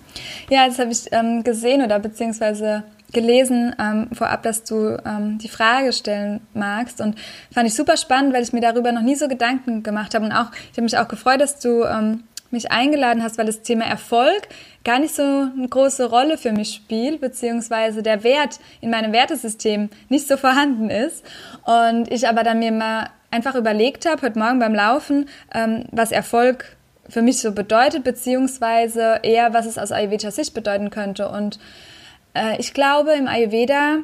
Ja, 0.51 0.67
das 0.67 0.81
habe 0.81 0.91
ich 0.91 1.07
ähm, 1.13 1.45
gesehen 1.45 1.83
oder 1.83 2.01
beziehungsweise 2.01 2.83
gelesen 3.13 3.75
ähm, 3.79 4.09
vorab, 4.13 4.43
dass 4.43 4.65
du 4.65 5.01
ähm, 5.07 5.39
die 5.39 5.49
Frage 5.49 5.93
stellen 5.93 6.41
magst 6.53 7.01
und 7.01 7.17
fand 7.53 7.69
ich 7.69 7.75
super 7.75 7.97
spannend, 7.97 8.35
weil 8.35 8.43
ich 8.43 8.53
mir 8.53 8.61
darüber 8.61 8.91
noch 8.91 9.03
nie 9.03 9.15
so 9.15 9.29
Gedanken 9.29 9.85
gemacht 9.85 10.15
habe 10.15 10.25
und 10.25 10.33
auch 10.33 10.51
ich 10.53 10.73
habe 10.73 10.83
mich 10.83 10.99
auch 10.99 11.07
gefreut, 11.07 11.41
dass 11.41 11.61
du 11.61 11.85
ähm, 11.85 12.25
mich 12.51 12.71
eingeladen 12.71 13.23
hast, 13.23 13.39
weil 13.39 13.47
das 13.47 13.63
Thema 13.63 13.85
Erfolg 13.85 14.49
gar 14.85 14.99
nicht 14.99 15.15
so 15.15 15.23
eine 15.23 15.69
große 15.69 16.09
Rolle 16.09 16.37
für 16.37 16.53
mich 16.53 16.75
spielt, 16.75 17.21
beziehungsweise 17.21 18.03
der 18.03 18.23
Wert 18.23 18.61
in 18.81 18.91
meinem 18.91 19.13
Wertesystem 19.13 19.89
nicht 20.09 20.29
so 20.29 20.37
vorhanden 20.37 20.91
ist. 20.91 21.25
Und 21.65 22.11
ich 22.13 22.29
aber 22.29 22.45
dann 22.45 22.59
mir 22.59 22.73
mal 22.73 23.09
einfach 23.31 23.55
überlegt 23.55 24.07
habe, 24.07 24.23
heute 24.23 24.39
Morgen 24.39 24.59
beim 24.59 24.75
Laufen, 24.75 25.29
ähm, 25.53 25.87
was 25.91 26.13
Erfolg 26.13 26.77
für 27.09 27.23
mich 27.23 27.41
so 27.41 27.53
bedeutet, 27.53 28.05
beziehungsweise 28.05 29.21
eher, 29.23 29.53
was 29.53 29.67
es 29.67 29.79
aus 29.79 29.93
ayurvedischer 29.93 30.31
Sicht 30.31 30.55
bedeuten 30.55 30.91
könnte. 30.91 31.29
Und 31.29 31.59
äh, 32.35 32.59
ich 32.59 32.75
glaube, 32.75 33.13
im 33.13 33.27
Ayurveda 33.27 33.99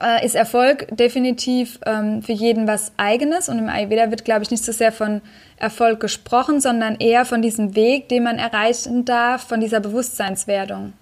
äh, 0.00 0.24
ist 0.24 0.34
Erfolg 0.34 0.86
definitiv 0.90 1.78
ähm, 1.86 2.22
für 2.22 2.32
jeden 2.32 2.66
was 2.66 2.92
Eigenes 2.96 3.48
und 3.48 3.58
im 3.58 3.68
Ayurveda 3.68 4.10
wird, 4.10 4.24
glaube 4.24 4.42
ich, 4.42 4.50
nicht 4.50 4.64
so 4.64 4.72
sehr 4.72 4.92
von 4.92 5.20
Erfolg 5.56 6.00
gesprochen, 6.00 6.60
sondern 6.60 6.96
eher 6.96 7.24
von 7.24 7.42
diesem 7.42 7.74
Weg, 7.74 8.08
den 8.08 8.24
man 8.24 8.38
erreichen 8.38 9.04
darf, 9.04 9.42
von 9.46 9.60
dieser 9.60 9.80
Bewusstseinswerdung. 9.80 10.92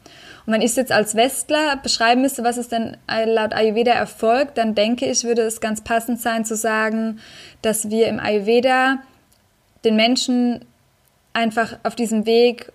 Und 0.46 0.52
wenn 0.52 0.62
ich 0.62 0.70
es 0.70 0.76
jetzt 0.76 0.92
als 0.92 1.14
Westler 1.14 1.76
beschreiben 1.76 2.22
müsste, 2.22 2.44
was 2.44 2.58
ist 2.58 2.72
denn 2.72 2.96
laut 3.26 3.54
Ayurveda 3.54 3.92
Erfolg, 3.92 4.54
dann 4.54 4.74
denke 4.74 5.06
ich, 5.06 5.24
würde 5.24 5.42
es 5.42 5.60
ganz 5.60 5.82
passend 5.82 6.20
sein 6.20 6.44
zu 6.44 6.56
sagen, 6.56 7.20
dass 7.62 7.90
wir 7.90 8.08
im 8.08 8.20
Ayurveda 8.20 8.98
den 9.84 9.96
Menschen 9.96 10.64
einfach 11.32 11.78
auf 11.82 11.94
diesem 11.94 12.26
Weg 12.26 12.72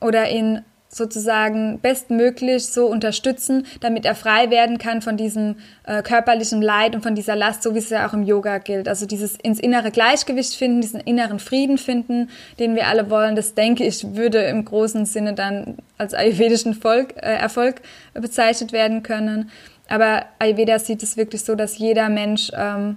oder 0.00 0.28
in 0.28 0.62
sozusagen 0.92 1.78
bestmöglich 1.80 2.66
so 2.66 2.86
unterstützen, 2.86 3.64
damit 3.80 4.04
er 4.04 4.16
frei 4.16 4.50
werden 4.50 4.78
kann 4.78 5.02
von 5.02 5.16
diesem 5.16 5.56
äh, 5.84 6.02
körperlichen 6.02 6.60
Leid 6.60 6.96
und 6.96 7.02
von 7.02 7.14
dieser 7.14 7.36
Last, 7.36 7.62
so 7.62 7.74
wie 7.74 7.78
es 7.78 7.90
ja 7.90 8.08
auch 8.08 8.12
im 8.12 8.24
Yoga 8.24 8.58
gilt. 8.58 8.88
Also 8.88 9.06
dieses 9.06 9.36
ins 9.36 9.60
innere 9.60 9.92
Gleichgewicht 9.92 10.54
finden, 10.54 10.80
diesen 10.80 10.98
inneren 11.00 11.38
Frieden 11.38 11.78
finden, 11.78 12.28
den 12.58 12.74
wir 12.74 12.88
alle 12.88 13.08
wollen, 13.08 13.36
das 13.36 13.54
denke 13.54 13.84
ich, 13.84 14.16
würde 14.16 14.38
im 14.42 14.64
großen 14.64 15.06
Sinne 15.06 15.34
dann 15.34 15.76
als 15.96 16.12
ayurvedischen 16.12 16.74
Volk, 16.74 17.14
äh, 17.16 17.36
Erfolg 17.36 17.76
bezeichnet 18.14 18.72
werden 18.72 19.04
können. 19.04 19.50
Aber 19.88 20.24
Ayurveda 20.40 20.78
sieht 20.80 21.04
es 21.04 21.16
wirklich 21.16 21.44
so, 21.44 21.54
dass 21.54 21.78
jeder 21.78 22.08
Mensch 22.08 22.50
ähm, 22.56 22.96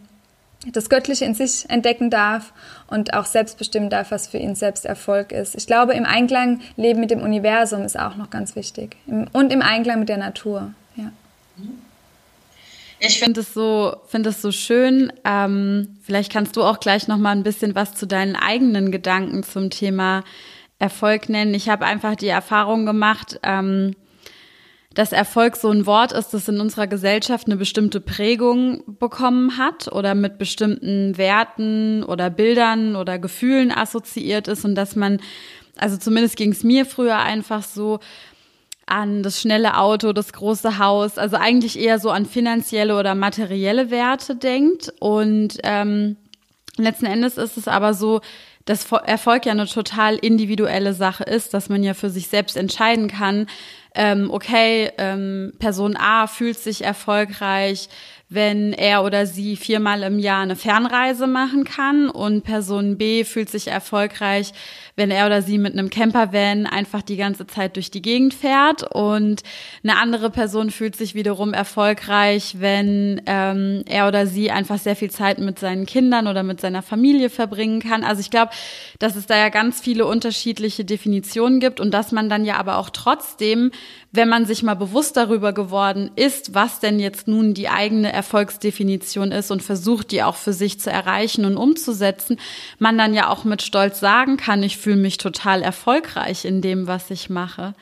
das 0.72 0.90
Göttliche 0.90 1.26
in 1.26 1.34
sich 1.34 1.70
entdecken 1.70 2.10
darf 2.10 2.54
und 2.88 3.14
auch 3.14 3.26
selbst 3.26 3.58
bestimmen 3.58 3.90
darf, 3.90 4.12
was 4.12 4.28
für 4.28 4.38
ihn 4.38 4.56
selbst 4.56 4.86
Erfolg 4.86 5.32
ist. 5.32 5.56
Ich 5.56 5.68
glaube, 5.68 5.94
im 5.94 6.06
Einklang 6.06 6.62
leben 6.78 7.00
mit 7.00 7.12
dem 7.12 7.22
Universum 7.22 7.84
ist 7.84 8.00
auch 8.00 8.16
noch 8.16 8.30
ganz 8.30 8.56
wichtig. 8.56 8.96
Und 9.08 9.52
im 9.52 9.62
Einklang 9.62 10.00
mit 10.00 10.10
der 10.10 10.18
Natur. 10.18 10.74
Ja. 10.96 11.12
Ich 13.00 13.20
finde 13.20 13.42
es 13.42 13.54
so, 13.54 13.98
finde 14.08 14.30
es 14.30 14.42
so 14.42 14.52
schön. 14.52 15.12
Ähm, 15.26 15.98
vielleicht 16.04 16.32
kannst 16.32 16.56
du 16.56 16.64
auch 16.64 16.80
gleich 16.80 17.08
noch 17.10 17.18
mal 17.18 17.32
ein 17.32 17.44
bisschen 17.44 17.76
was 17.76 17.96
zu 17.96 18.06
deinen 18.06 18.38
eigenen 18.38 18.92
Gedanken 18.92 19.44
zum 19.44 19.70
Thema 19.70 20.24
Erfolg 20.80 21.28
nennen. 21.28 21.54
Ich 21.54 21.68
habe 21.68 21.86
einfach 21.86 22.16
die 22.16 22.30
Erfahrung 22.30 22.86
gemacht, 22.86 23.40
ähm, 23.44 23.96
dass 24.94 25.12
Erfolg 25.12 25.56
so 25.56 25.70
ein 25.70 25.86
Wort 25.86 26.12
ist, 26.12 26.34
das 26.34 26.48
in 26.48 26.60
unserer 26.60 26.88
Gesellschaft 26.88 27.48
eine 27.48 27.58
bestimmte 27.58 28.00
Prägung 28.00 28.84
bekommen 29.00 29.58
hat 29.58 29.92
oder 29.92 30.14
mit 30.16 30.38
bestimmten 30.38 31.18
Werten 31.18 32.04
oder 32.04 32.30
Bildern 32.30 32.96
oder 32.96 33.18
Gefühlen 33.18 33.72
assoziiert 33.72 34.48
ist 34.48 34.66
und 34.66 34.76
dass 34.76 34.96
man, 34.96 35.20
also 35.78 35.98
zumindest 35.98 36.38
ging 36.38 36.52
es 36.52 36.64
mir 36.64 36.86
früher 36.86 37.18
einfach 37.18 37.64
so, 37.64 38.00
an 38.86 39.24
das 39.24 39.40
schnelle 39.40 39.78
Auto, 39.78 40.14
das 40.14 40.34
große 40.34 40.78
Haus, 40.78 41.18
also 41.18 41.38
eigentlich 41.38 41.80
eher 41.80 42.00
so 42.00 42.10
an 42.10 42.26
finanzielle 42.26 42.98
oder 42.98 43.16
materielle 43.16 43.92
Werte 43.92 44.36
denkt. 44.36 44.94
Und 45.00 45.58
ähm, 45.64 46.18
letzten 46.78 47.06
Endes 47.06 47.38
ist 47.38 47.58
es 47.58 47.68
aber 47.68 47.94
so, 47.94 48.22
dass 48.66 48.90
Erfolg 48.92 49.46
ja 49.46 49.52
eine 49.52 49.68
total 49.68 50.16
individuelle 50.16 50.94
Sache 50.94 51.24
ist, 51.24 51.54
dass 51.54 51.70
man 51.70 51.84
ja 51.84 51.94
für 51.94 52.10
sich 52.10 52.28
selbst 52.28 52.56
entscheiden 52.56 53.10
kann, 53.10 53.48
ähm, 53.96 54.32
okay, 54.32 54.92
ähm, 54.98 55.54
Person 55.60 55.96
A 55.98 56.28
fühlt 56.28 56.58
sich 56.58 56.84
erfolgreich, 56.84 57.90
wenn 58.34 58.74
er 58.74 59.04
oder 59.04 59.26
sie 59.26 59.56
viermal 59.56 60.04
im 60.04 60.20
Jahr 60.20 60.42
eine 60.42 60.56
Fernreise 60.56 61.28
machen 61.28 61.64
kann 61.64 62.10
und 62.10 62.44
Person 62.44 62.98
B 62.98 63.24
fühlt 63.24 63.50
sich 63.50 63.68
erfolgreich, 63.68 64.54
wenn 64.96 65.12
er 65.12 65.26
oder 65.26 65.42
sie 65.42 65.58
mit 65.58 65.74
einem 65.74 65.90
Campervan 65.90 66.66
einfach 66.66 67.02
die 67.02 67.18
ganze 67.18 67.48
Zeit 67.48 67.76
durch 67.76 67.92
die 67.92 68.02
Gegend 68.02 68.34
fährt 68.34 68.84
und 68.94 69.42
eine 69.84 69.98
andere 69.98 70.30
Person 70.30 70.70
fühlt 70.70 70.96
sich 70.96 71.16
wiederum 71.16 71.54
erfolgreich, 71.54 72.58
wenn 72.60 73.22
ähm, 73.26 73.84
er 73.88 74.08
oder 74.08 74.28
sie 74.28 74.52
einfach 74.52 74.78
sehr 74.78 74.96
viel 74.96 75.10
Zeit 75.10 75.40
mit 75.40 75.60
seinen 75.60 75.86
Kindern 75.86 76.28
oder 76.28 76.44
mit 76.44 76.62
seiner 76.62 76.82
Familie 76.82 77.30
verbringen 77.30 77.80
kann. 77.80 78.04
Also 78.04 78.22
ich 78.22 78.30
glaube, 78.30 78.52
dass 79.00 79.16
es 79.16 79.26
da 79.26 79.38
ja 79.38 79.50
ganz 79.50 79.82
viele 79.82 80.06
unterschiedliche 80.06 80.86
Definitionen 80.86 81.60
gibt 81.60 81.80
und 81.80 81.92
dass 81.92 82.12
man 82.12 82.30
dann 82.30 82.46
ja 82.46 82.58
aber 82.58 82.78
auch 82.78 82.90
trotzdem, 82.90 83.72
wenn 84.12 84.30
man 84.30 84.46
sich 84.46 84.62
mal 84.62 84.76
bewusst 84.76 85.18
darüber 85.18 85.54
geworden 85.54 86.12
ist, 86.16 86.54
was 86.54 86.80
denn 86.80 87.00
jetzt 87.00 87.28
nun 87.28 87.56
die 87.56 87.68
eigene 87.68 88.14
Erfolgsdefinition 88.24 89.34
ist 89.34 89.52
und 89.52 89.62
versucht, 89.62 90.12
die 90.12 90.24
auch 90.24 90.38
für 90.38 90.54
sich 90.54 90.80
zu 90.80 90.90
erreichen 90.90 91.44
und 91.44 91.58
umzusetzen, 91.58 92.38
man 92.80 92.98
dann 92.98 93.14
ja 93.14 93.28
auch 93.28 93.44
mit 93.44 93.62
Stolz 93.62 94.00
sagen 94.00 94.38
kann, 94.38 94.64
ich 94.64 94.78
fühle 94.78 94.96
mich 94.96 95.18
total 95.18 95.62
erfolgreich 95.62 96.46
in 96.46 96.62
dem, 96.62 96.88
was 96.88 97.12
ich 97.12 97.30
mache. 97.30 97.76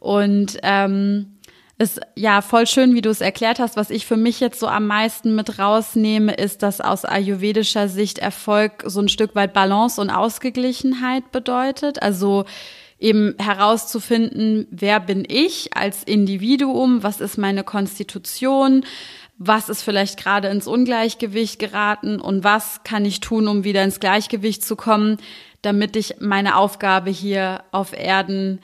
Und 0.00 0.56
ähm, 0.62 1.34
ist 1.76 2.00
ja 2.14 2.40
voll 2.40 2.66
schön, 2.66 2.94
wie 2.94 3.02
du 3.02 3.10
es 3.10 3.20
erklärt 3.20 3.58
hast. 3.58 3.76
Was 3.76 3.90
ich 3.90 4.06
für 4.06 4.16
mich 4.16 4.40
jetzt 4.40 4.58
so 4.58 4.68
am 4.68 4.86
meisten 4.86 5.34
mit 5.34 5.58
rausnehme, 5.58 6.32
ist, 6.32 6.62
dass 6.62 6.80
aus 6.80 7.04
ayurvedischer 7.04 7.88
Sicht 7.88 8.18
Erfolg 8.18 8.84
so 8.86 9.00
ein 9.00 9.08
Stück 9.08 9.34
weit 9.34 9.52
Balance 9.52 10.00
und 10.00 10.08
Ausgeglichenheit 10.08 11.30
bedeutet. 11.30 12.02
Also 12.02 12.44
eben 12.98 13.34
herauszufinden, 13.38 14.66
wer 14.70 15.00
bin 15.00 15.24
ich 15.28 15.76
als 15.76 16.04
Individuum, 16.04 17.02
was 17.02 17.20
ist 17.20 17.36
meine 17.36 17.64
Konstitution, 17.64 18.84
was 19.38 19.68
ist 19.68 19.82
vielleicht 19.82 20.18
gerade 20.18 20.48
ins 20.48 20.66
Ungleichgewicht 20.66 21.58
geraten 21.58 22.20
und 22.20 22.44
was 22.44 22.82
kann 22.84 23.04
ich 23.04 23.20
tun, 23.20 23.48
um 23.48 23.64
wieder 23.64 23.82
ins 23.82 24.00
Gleichgewicht 24.00 24.64
zu 24.64 24.76
kommen, 24.76 25.18
damit 25.62 25.96
ich 25.96 26.16
meine 26.20 26.56
Aufgabe 26.56 27.10
hier 27.10 27.64
auf 27.72 27.92
Erden 27.98 28.60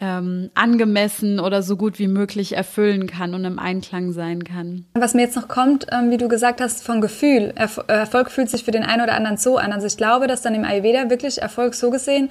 ähm, 0.00 0.50
angemessen 0.54 1.40
oder 1.40 1.62
so 1.62 1.76
gut 1.76 1.98
wie 1.98 2.06
möglich 2.06 2.56
erfüllen 2.56 3.06
kann 3.06 3.34
und 3.34 3.44
im 3.44 3.58
Einklang 3.58 4.12
sein 4.12 4.44
kann. 4.44 4.84
Was 4.94 5.14
mir 5.14 5.22
jetzt 5.22 5.36
noch 5.36 5.48
kommt, 5.48 5.86
ähm, 5.90 6.10
wie 6.10 6.18
du 6.18 6.28
gesagt 6.28 6.60
hast, 6.60 6.84
von 6.84 7.00
Gefühl. 7.00 7.52
Erf 7.56 7.80
Erfolg 7.88 8.30
fühlt 8.30 8.48
sich 8.48 8.64
für 8.64 8.70
den 8.70 8.84
einen 8.84 9.02
oder 9.02 9.14
anderen 9.14 9.36
so 9.36 9.56
an. 9.56 9.72
Also 9.72 9.86
ich 9.86 9.96
glaube, 9.96 10.28
dass 10.28 10.42
dann 10.42 10.54
im 10.54 10.64
Ayurveda 10.64 11.10
wirklich 11.10 11.42
Erfolg 11.42 11.74
so 11.74 11.90
gesehen 11.90 12.30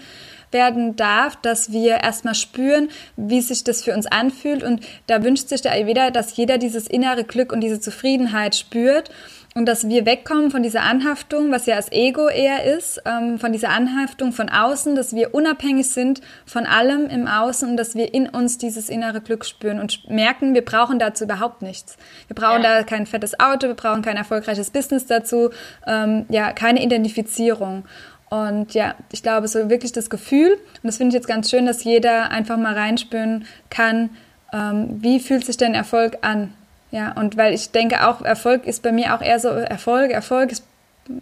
werden 0.51 0.95
darf, 0.95 1.35
dass 1.37 1.71
wir 1.71 1.97
erstmal 1.97 2.35
spüren, 2.35 2.89
wie 3.15 3.41
sich 3.41 3.63
das 3.63 3.83
für 3.83 3.93
uns 3.93 4.05
anfühlt. 4.07 4.63
Und 4.63 4.81
da 5.07 5.23
wünscht 5.23 5.49
sich 5.49 5.61
der 5.61 5.73
Ayurveda, 5.73 6.11
dass 6.11 6.35
jeder 6.35 6.57
dieses 6.57 6.87
innere 6.87 7.23
Glück 7.23 7.51
und 7.51 7.61
diese 7.61 7.79
Zufriedenheit 7.79 8.55
spürt 8.55 9.11
und 9.57 9.65
dass 9.65 9.89
wir 9.89 10.05
wegkommen 10.05 10.51
von 10.51 10.61
dieser 10.61 10.83
Anhaftung, 10.83 11.51
was 11.51 11.65
ja 11.65 11.77
das 11.77 11.91
Ego 11.91 12.29
eher 12.29 12.63
ist, 12.63 13.01
ähm, 13.05 13.39
von 13.39 13.51
dieser 13.51 13.69
Anhaftung 13.69 14.31
von 14.31 14.49
außen, 14.49 14.95
dass 14.95 15.15
wir 15.15 15.33
unabhängig 15.33 15.89
sind 15.89 16.21
von 16.45 16.67
allem 16.67 17.07
im 17.07 17.27
Außen 17.27 17.67
und 17.67 17.75
dass 17.75 17.95
wir 17.95 18.13
in 18.13 18.29
uns 18.29 18.59
dieses 18.59 18.87
innere 18.87 19.19
Glück 19.19 19.45
spüren 19.45 19.79
und 19.79 20.07
merken, 20.11 20.53
wir 20.53 20.63
brauchen 20.63 20.99
dazu 20.99 21.23
überhaupt 21.23 21.63
nichts. 21.63 21.97
Wir 22.27 22.35
brauchen 22.35 22.61
ja. 22.61 22.77
da 22.77 22.83
kein 22.83 23.07
fettes 23.07 23.39
Auto, 23.39 23.67
wir 23.67 23.73
brauchen 23.73 24.03
kein 24.03 24.15
erfolgreiches 24.15 24.69
Business 24.69 25.07
dazu, 25.07 25.49
ähm, 25.87 26.27
ja, 26.29 26.51
keine 26.53 26.83
Identifizierung. 26.83 27.85
Und 28.29 28.73
ja, 28.73 28.95
ich 29.11 29.23
glaube, 29.23 29.47
so 29.47 29.69
wirklich 29.69 29.93
das 29.93 30.09
Gefühl, 30.09 30.53
und 30.53 30.83
das 30.83 30.97
finde 30.97 31.09
ich 31.09 31.13
jetzt 31.15 31.27
ganz 31.27 31.49
schön, 31.49 31.65
dass 31.65 31.83
jeder 31.83 32.29
einfach 32.29 32.57
mal 32.57 32.73
reinspüren 32.73 33.45
kann, 33.69 34.09
ähm, 34.53 34.97
wie 35.01 35.19
fühlt 35.19 35.45
sich 35.45 35.57
denn 35.57 35.73
Erfolg 35.73 36.17
an? 36.21 36.53
Ja, 36.91 37.11
und 37.13 37.37
weil 37.37 37.53
ich 37.53 37.71
denke 37.71 38.07
auch, 38.07 38.21
Erfolg 38.21 38.65
ist 38.65 38.83
bei 38.83 38.91
mir 38.91 39.15
auch 39.15 39.21
eher 39.21 39.39
so, 39.39 39.49
Erfolg, 39.49 40.11
Erfolg 40.11 40.51
ist, 40.51 40.63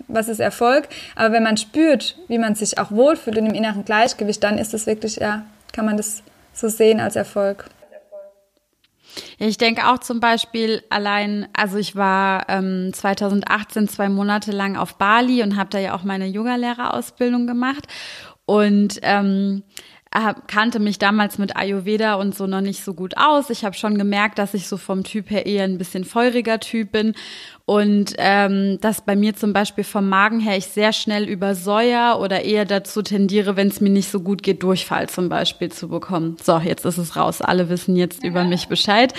was 0.08 0.28
ist 0.28 0.40
Erfolg? 0.40 0.88
Aber 1.16 1.32
wenn 1.32 1.44
man 1.44 1.58
spürt, 1.58 2.18
wie 2.28 2.38
man 2.38 2.56
sich 2.56 2.78
auch 2.78 2.92
wohlfühlt 2.92 3.38
in 3.38 3.46
dem 3.46 3.54
inneren 3.54 3.86
Gleichgewicht, 3.86 4.44
dann 4.44 4.58
ist 4.58 4.74
es 4.74 4.86
wirklich, 4.88 5.18
ja, 5.18 5.46
kann 5.74 5.86
man 5.86 5.98
das 5.98 6.24
so 6.54 6.70
sehen 6.70 7.00
als 7.00 7.16
Erfolg. 7.16 7.66
Ich 9.38 9.58
denke 9.58 9.88
auch 9.88 10.00
zum 10.00 10.20
Beispiel 10.20 10.84
allein, 10.90 11.48
also 11.54 11.78
ich 11.78 11.96
war 11.96 12.50
ähm, 12.50 12.92
2018 12.94 13.88
zwei 13.88 14.10
Monate 14.10 14.52
lang 14.52 14.76
auf 14.78 14.98
Bali 14.98 15.44
und 15.44 15.56
habe 15.56 15.70
da 15.70 15.80
ja 15.80 15.96
auch 15.96 16.04
meine 16.04 16.28
Yogalehrerausbildung 16.28 17.48
gemacht 17.48 17.88
und 18.46 19.00
ähm, 19.02 19.64
kannte 20.48 20.80
mich 20.80 20.98
damals 20.98 21.38
mit 21.38 21.58
Ayurveda 21.58 22.16
und 22.16 22.36
so 22.36 22.48
noch 22.48 22.62
nicht 22.62 22.84
so 22.84 22.94
gut 22.94 23.18
aus. 23.18 23.50
Ich 23.50 23.66
habe 23.66 23.76
schon 23.76 23.98
gemerkt, 23.98 24.40
dass 24.40 24.54
ich 24.54 24.68
so 24.68 24.78
vom 24.78 25.04
Typ 25.04 25.30
her 25.30 25.46
eher 25.46 25.66
ein 25.66 25.78
bisschen 25.78 26.06
feuriger 26.06 26.60
Typ 26.60 26.94
bin 26.94 27.16
und 27.68 28.14
ähm, 28.20 28.78
dass 28.80 29.02
bei 29.02 29.16
mir 29.16 29.36
zum 29.36 29.52
Beispiel 29.52 29.84
vom 29.84 30.08
Magen 30.08 30.40
her 30.40 30.56
ich 30.56 30.68
sehr 30.68 30.94
schnell 30.94 31.28
übersäuer 31.28 32.20
oder 32.22 32.44
eher 32.44 32.64
dazu 32.64 33.02
tendiere, 33.02 33.56
wenn 33.56 33.70
es 33.70 33.82
mir 33.82 33.90
nicht 33.90 34.12
so 34.12 34.20
gut 34.20 34.44
geht, 34.44 34.62
Durchfall 34.62 35.10
zum 35.10 35.30
Beispiel 35.30 35.72
zu 35.72 35.88
bekommen. 35.88 36.38
So, 36.44 36.60
jetzt 36.60 36.86
ist 36.86 37.00
es 37.00 37.16
raus. 37.16 37.42
Alle 37.42 37.68
wissen 37.68 37.96
jetzt 37.96 38.24
über 38.24 38.44
mich 38.44 38.68
Bescheid. 38.68 39.16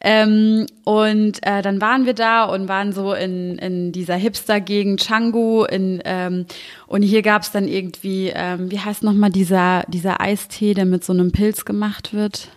Ähm, 0.00 0.66
und 0.84 1.46
äh, 1.46 1.60
dann 1.60 1.82
waren 1.82 2.06
wir 2.06 2.14
da 2.14 2.44
und 2.44 2.68
waren 2.68 2.94
so 2.94 3.12
in, 3.12 3.58
in 3.58 3.92
dieser 3.92 4.16
Hipster-Gegend 4.16 5.04
Changu 5.04 5.64
in, 5.64 6.00
ähm, 6.06 6.46
und 6.86 7.02
hier 7.02 7.20
gab 7.20 7.42
es 7.42 7.50
dann 7.50 7.68
irgendwie, 7.68 8.32
ähm, 8.34 8.70
wie 8.70 8.80
heißt 8.80 9.02
nochmal 9.02 9.30
dieser, 9.30 9.84
dieser 9.88 10.22
Eistee, 10.22 10.72
der 10.72 10.86
mit 10.86 11.04
so 11.04 11.12
einem 11.12 11.32
Pilz 11.32 11.66
gemacht 11.66 12.14
wird? 12.14 12.48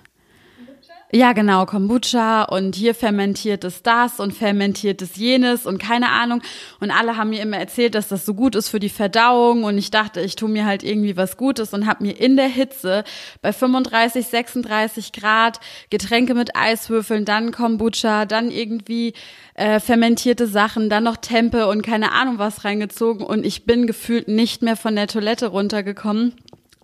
Ja, 1.14 1.32
genau, 1.32 1.66
Kombucha 1.66 2.44
und 2.44 2.76
hier 2.76 2.94
fermentiert 2.94 3.64
es 3.64 3.82
das 3.82 4.20
und 4.20 4.34
fermentiert 4.34 5.02
es 5.02 5.16
jenes 5.16 5.66
und 5.66 5.78
keine 5.78 6.10
Ahnung. 6.10 6.42
Und 6.82 6.92
alle 6.92 7.16
haben 7.16 7.30
mir 7.30 7.42
immer 7.42 7.56
erzählt, 7.56 7.96
dass 7.96 8.10
das 8.10 8.26
so 8.26 8.34
gut 8.34 8.56
ist 8.56 8.68
für 8.68 8.82
die 8.82 8.90
Verdauung. 8.90 9.64
Und 9.64 9.78
ich 9.78 9.90
dachte, 9.90 10.20
ich 10.20 10.36
tue 10.36 10.50
mir 10.50 10.66
halt 10.66 10.84
irgendwie 10.84 11.16
was 11.16 11.38
Gutes 11.38 11.74
und 11.74 11.88
habe 11.88 12.04
mir 12.04 12.20
in 12.20 12.36
der 12.36 12.50
Hitze 12.50 13.06
bei 13.42 13.54
35, 13.54 14.28
36 14.28 15.14
Grad 15.14 15.62
Getränke 15.90 16.34
mit 16.34 16.58
Eiswürfeln, 16.58 17.24
dann 17.24 17.54
Kombucha, 17.54 18.26
dann 18.26 18.52
irgendwie 18.52 19.14
äh, 19.54 19.80
fermentierte 19.80 20.46
Sachen, 20.46 20.90
dann 20.90 21.06
noch 21.06 21.16
Tempe 21.16 21.68
und 21.68 21.84
keine 21.84 22.12
Ahnung 22.12 22.38
was 22.38 22.66
reingezogen. 22.66 23.26
Und 23.26 23.46
ich 23.46 23.66
bin 23.66 23.88
gefühlt 23.88 24.28
nicht 24.28 24.62
mehr 24.62 24.76
von 24.76 24.98
der 24.98 25.08
Toilette 25.08 25.48
runtergekommen 25.48 26.34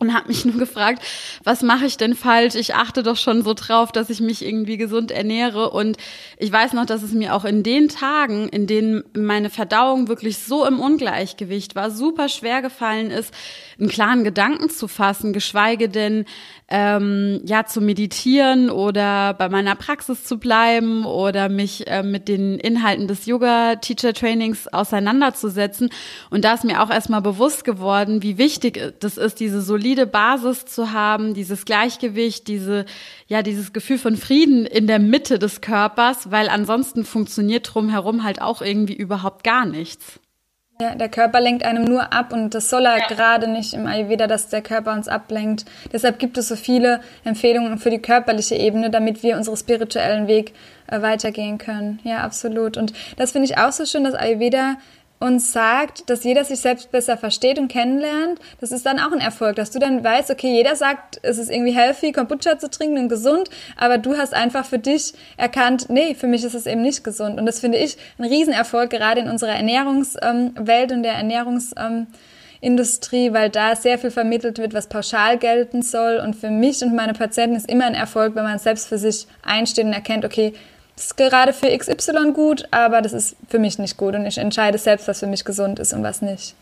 und 0.03 0.13
habe 0.13 0.27
mich 0.27 0.45
nur 0.45 0.57
gefragt, 0.57 1.01
was 1.43 1.61
mache 1.61 1.85
ich 1.85 1.97
denn 1.97 2.15
falsch? 2.15 2.55
Ich 2.55 2.75
achte 2.75 3.03
doch 3.03 3.17
schon 3.17 3.43
so 3.43 3.53
drauf, 3.53 3.91
dass 3.91 4.09
ich 4.09 4.19
mich 4.19 4.45
irgendwie 4.45 4.77
gesund 4.77 5.11
ernähre 5.11 5.71
und 5.71 5.97
ich 6.37 6.51
weiß 6.51 6.73
noch, 6.73 6.85
dass 6.85 7.03
es 7.03 7.13
mir 7.13 7.33
auch 7.33 7.45
in 7.45 7.63
den 7.63 7.89
Tagen, 7.89 8.49
in 8.49 8.67
denen 8.67 9.03
meine 9.15 9.49
Verdauung 9.49 10.07
wirklich 10.07 10.37
so 10.37 10.65
im 10.65 10.79
Ungleichgewicht 10.79 11.75
war, 11.75 11.89
super 11.89 12.29
schwer 12.29 12.61
gefallen 12.61 13.11
ist, 13.11 13.33
einen 13.79 13.89
klaren 13.89 14.23
Gedanken 14.23 14.69
zu 14.69 14.87
fassen, 14.87 15.33
geschweige 15.33 15.89
denn 15.89 16.25
ähm, 16.73 17.41
ja 17.45 17.65
zu 17.65 17.81
meditieren 17.81 18.71
oder 18.71 19.35
bei 19.35 19.47
meiner 19.47 19.75
Praxis 19.75 20.23
zu 20.23 20.39
bleiben 20.39 21.05
oder 21.05 21.47
mich 21.47 21.87
äh, 21.87 22.01
mit 22.01 22.27
den 22.27 22.57
Inhalten 22.57 23.07
des 23.07 23.27
Yoga 23.27 23.75
Teacher 23.75 24.13
Trainings 24.13 24.67
auseinanderzusetzen. 24.67 25.89
Und 26.31 26.45
da 26.45 26.55
ist 26.55 26.63
mir 26.63 26.81
auch 26.81 26.89
erstmal 26.89 27.21
bewusst 27.21 27.63
geworden, 27.63 28.23
wie 28.23 28.39
wichtig 28.39 28.95
das 28.99 29.17
ist, 29.17 29.39
diese 29.39 29.61
solide 29.61 29.92
Basis 30.05 30.65
zu 30.65 30.91
haben, 30.91 31.33
dieses 31.33 31.65
Gleichgewicht, 31.65 32.47
diese 32.47 32.85
ja 33.27 33.41
dieses 33.41 33.73
Gefühl 33.73 33.97
von 33.97 34.17
Frieden 34.17 34.65
in 34.65 34.87
der 34.87 34.99
Mitte 34.99 35.39
des 35.39 35.61
Körpers, 35.61 36.31
weil 36.31 36.49
ansonsten 36.49 37.05
funktioniert 37.05 37.73
drumherum 37.73 38.23
halt 38.23 38.41
auch 38.41 38.61
irgendwie 38.61 38.95
überhaupt 38.95 39.43
gar 39.43 39.65
nichts. 39.65 40.19
Ja, 40.81 40.95
der 40.95 41.07
Körper 41.07 41.39
lenkt 41.39 41.63
einem 41.63 41.83
nur 41.83 42.13
ab 42.13 42.33
und 42.33 42.55
das 42.55 42.69
soll 42.69 42.85
er 42.85 42.97
ja. 42.97 43.07
gerade 43.07 43.47
nicht 43.47 43.73
im 43.73 43.85
Ayurveda, 43.85 44.25
dass 44.25 44.49
der 44.49 44.63
Körper 44.63 44.93
uns 44.93 45.07
ablenkt. 45.07 45.65
Deshalb 45.91 46.17
gibt 46.17 46.37
es 46.37 46.47
so 46.47 46.55
viele 46.55 46.99
Empfehlungen 47.23 47.77
für 47.77 47.91
die 47.91 47.99
körperliche 47.99 48.55
Ebene, 48.55 48.89
damit 48.89 49.21
wir 49.21 49.37
unseren 49.37 49.55
spirituellen 49.55 50.27
Weg 50.27 50.53
äh, 50.87 51.01
weitergehen 51.01 51.59
können. 51.59 51.99
Ja, 52.03 52.21
absolut. 52.21 52.75
Und 52.75 52.91
das 53.17 53.33
finde 53.33 53.45
ich 53.45 53.57
auch 53.59 53.71
so 53.71 53.85
schön, 53.85 54.03
dass 54.03 54.15
Ayurveda 54.15 54.77
uns 55.23 55.51
sagt, 55.53 56.09
dass 56.09 56.25
jeder 56.25 56.43
sich 56.43 56.59
selbst 56.59 56.91
besser 56.91 57.15
versteht 57.17 57.57
und 57.57 57.69
kennenlernt, 57.69 58.41
das 58.59 58.73
ist 58.73 58.85
dann 58.85 58.99
auch 58.99 59.13
ein 59.13 59.21
Erfolg, 59.21 59.55
dass 59.55 59.71
du 59.71 59.79
dann 59.79 60.03
weißt, 60.03 60.29
okay, 60.29 60.53
jeder 60.53 60.75
sagt, 60.75 61.21
es 61.23 61.37
ist 61.37 61.49
irgendwie 61.49 61.71
healthy, 61.71 62.11
Kombucha 62.11 62.59
zu 62.59 62.69
trinken 62.69 62.97
und 62.97 63.07
gesund, 63.07 63.49
aber 63.77 63.97
du 63.97 64.17
hast 64.17 64.33
einfach 64.33 64.65
für 64.65 64.79
dich 64.79 65.13
erkannt, 65.37 65.85
nee, 65.89 66.13
für 66.13 66.27
mich 66.27 66.43
ist 66.43 66.55
es 66.55 66.65
eben 66.65 66.81
nicht 66.81 67.05
gesund. 67.05 67.39
Und 67.39 67.45
das 67.45 67.61
finde 67.61 67.77
ich 67.77 67.95
ein 68.17 68.25
Riesenerfolg, 68.25 68.89
gerade 68.89 69.21
in 69.21 69.29
unserer 69.29 69.53
Ernährungswelt 69.53 70.91
und 70.91 71.03
der 71.03 71.13
Ernährungsindustrie, 71.13 73.31
weil 73.31 73.49
da 73.49 73.77
sehr 73.77 73.97
viel 73.97 74.11
vermittelt 74.11 74.57
wird, 74.57 74.73
was 74.73 74.87
pauschal 74.87 75.37
gelten 75.37 75.83
soll. 75.83 76.17
Und 76.17 76.35
für 76.35 76.49
mich 76.49 76.83
und 76.83 76.93
meine 76.93 77.13
Patienten 77.13 77.55
ist 77.55 77.69
immer 77.69 77.85
ein 77.85 77.95
Erfolg, 77.95 78.35
wenn 78.35 78.43
man 78.43 78.59
selbst 78.59 78.89
für 78.89 78.97
sich 78.97 79.25
einsteht 79.41 79.85
und 79.85 79.93
erkennt, 79.93 80.25
okay, 80.25 80.51
ist 80.95 81.17
gerade 81.17 81.53
für 81.53 81.75
XY 81.75 82.33
gut, 82.33 82.65
aber 82.71 83.01
das 83.01 83.13
ist 83.13 83.35
für 83.49 83.59
mich 83.59 83.79
nicht 83.79 83.97
gut 83.97 84.15
und 84.15 84.25
ich 84.25 84.37
entscheide 84.37 84.77
selbst, 84.77 85.07
was 85.07 85.19
für 85.19 85.27
mich 85.27 85.45
gesund 85.45 85.79
ist 85.79 85.93
und 85.93 86.03
was 86.03 86.21
nicht. 86.21 86.55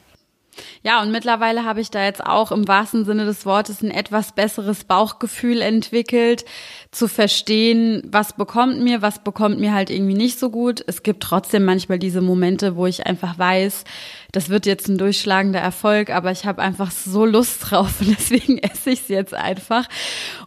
Ja, 0.84 1.02
und 1.02 1.12
mittlerweile 1.12 1.64
habe 1.64 1.80
ich 1.80 1.92
da 1.92 2.04
jetzt 2.04 2.26
auch 2.26 2.52
im 2.52 2.68
wahrsten 2.68 3.06
Sinne 3.06 3.26
des 3.26 3.46
Wortes 3.46 3.82
ein 3.82 3.92
etwas 3.92 4.34
besseres 4.34 4.84
Bauchgefühl 4.84 5.62
entwickelt, 5.62 6.44
zu 6.92 7.08
verstehen, 7.08 8.02
was 8.06 8.34
bekommt 8.34 8.82
mir, 8.82 9.02
was 9.02 9.20
bekommt 9.24 9.60
mir 9.60 9.74
halt 9.74 9.90
irgendwie 9.90 10.14
nicht 10.14 10.40
so 10.40 10.50
gut. 10.50 10.84
Es 10.88 11.04
gibt 11.04 11.24
trotzdem 11.24 11.64
manchmal 11.64 12.00
diese 12.00 12.22
Momente, 12.22 12.76
wo 12.76 12.86
ich 12.86 13.06
einfach 13.06 13.38
weiß, 13.38 13.84
das 14.32 14.50
wird 14.50 14.66
jetzt 14.66 14.88
ein 14.88 14.98
durchschlagender 14.98 15.60
Erfolg, 15.60 16.10
aber 16.10 16.32
ich 16.32 16.46
habe 16.46 16.62
einfach 16.62 16.92
so 16.92 17.26
Lust 17.26 17.72
drauf 17.72 18.02
und 18.02 18.10
deswegen 18.18 18.58
esse 18.58 18.92
ich 18.92 19.02
es 19.02 19.08
jetzt 19.08 19.34
einfach 19.34 19.88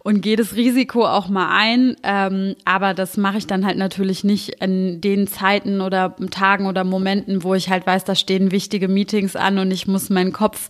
und 0.02 0.20
gehe 0.20 0.36
das 0.36 0.54
Risiko 0.54 1.06
auch 1.06 1.28
mal 1.28 1.48
ein. 1.50 1.96
Ähm, 2.02 2.56
aber 2.64 2.94
das 2.94 3.16
mache 3.16 3.38
ich 3.38 3.46
dann 3.46 3.66
halt 3.66 3.78
natürlich 3.78 4.24
nicht 4.24 4.60
in 4.62 5.00
den 5.00 5.26
Zeiten 5.26 5.80
oder 5.80 6.16
Tagen 6.30 6.66
oder 6.66 6.84
Momenten, 6.84 7.42
wo 7.42 7.54
ich 7.54 7.70
halt 7.70 7.86
weiß, 7.86 8.04
da 8.04 8.14
stehen 8.14 8.50
wichtige 8.50 8.88
Meetings 8.88 9.36
an 9.36 9.58
und 9.58 9.70
ich 9.70 9.86
muss 9.86 10.10
meinen 10.10 10.32
Kopf 10.32 10.68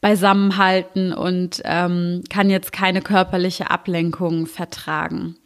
beisammenhalten 0.00 1.12
und 1.12 1.62
ähm, 1.64 2.22
kann 2.30 2.50
jetzt 2.50 2.72
keine 2.72 3.02
körperliche 3.02 3.70
Ablenkung 3.70 4.46
vertragen. 4.46 5.36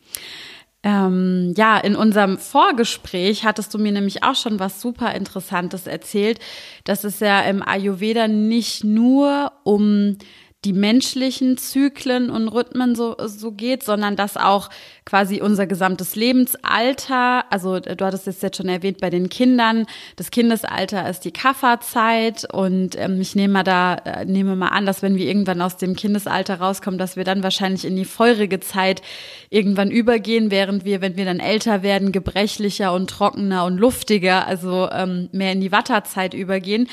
Ähm, 0.86 1.54
ja, 1.56 1.78
in 1.78 1.96
unserem 1.96 2.36
Vorgespräch 2.36 3.44
hattest 3.44 3.72
du 3.72 3.78
mir 3.78 3.90
nämlich 3.90 4.22
auch 4.22 4.34
schon 4.34 4.60
was 4.60 4.82
super 4.82 5.14
Interessantes 5.14 5.86
erzählt, 5.86 6.40
dass 6.84 7.04
es 7.04 7.20
ja 7.20 7.40
im 7.40 7.66
Ayurveda 7.66 8.28
nicht 8.28 8.84
nur 8.84 9.50
um 9.62 10.18
die 10.64 10.72
menschlichen 10.72 11.58
Zyklen 11.58 12.30
und 12.30 12.48
Rhythmen 12.48 12.94
so, 12.94 13.16
so 13.18 13.52
geht, 13.52 13.82
sondern 13.82 14.16
dass 14.16 14.36
auch 14.36 14.70
quasi 15.04 15.42
unser 15.42 15.66
gesamtes 15.66 16.16
Lebensalter, 16.16 17.44
also 17.52 17.80
du 17.80 18.04
hattest 18.04 18.26
es 18.26 18.40
jetzt 18.40 18.56
schon 18.56 18.68
erwähnt 18.68 19.00
bei 19.00 19.10
den 19.10 19.28
Kindern, 19.28 19.86
das 20.16 20.30
Kindesalter 20.30 21.08
ist 21.08 21.24
die 21.24 21.32
Kafferzeit 21.32 22.46
und 22.52 22.96
ähm, 22.98 23.20
ich 23.20 23.34
nehme 23.34 23.54
mal 23.54 23.62
da, 23.64 23.94
äh, 23.94 24.24
nehme 24.24 24.56
mal 24.56 24.68
an, 24.68 24.86
dass 24.86 25.02
wenn 25.02 25.16
wir 25.16 25.26
irgendwann 25.26 25.60
aus 25.60 25.76
dem 25.76 25.94
Kindesalter 25.94 26.60
rauskommen, 26.60 26.98
dass 26.98 27.16
wir 27.16 27.24
dann 27.24 27.42
wahrscheinlich 27.42 27.84
in 27.84 27.96
die 27.96 28.06
feurige 28.06 28.60
Zeit 28.60 29.02
irgendwann 29.50 29.90
übergehen, 29.90 30.50
während 30.50 30.84
wir, 30.84 31.02
wenn 31.02 31.16
wir 31.16 31.26
dann 31.26 31.40
älter 31.40 31.82
werden, 31.82 32.10
gebrechlicher 32.10 32.92
und 32.94 33.10
trockener 33.10 33.66
und 33.66 33.76
luftiger, 33.76 34.46
also 34.46 34.88
ähm, 34.90 35.28
mehr 35.32 35.52
in 35.52 35.60
die 35.60 35.72
Watterzeit 35.72 36.32
übergehen. 36.32 36.88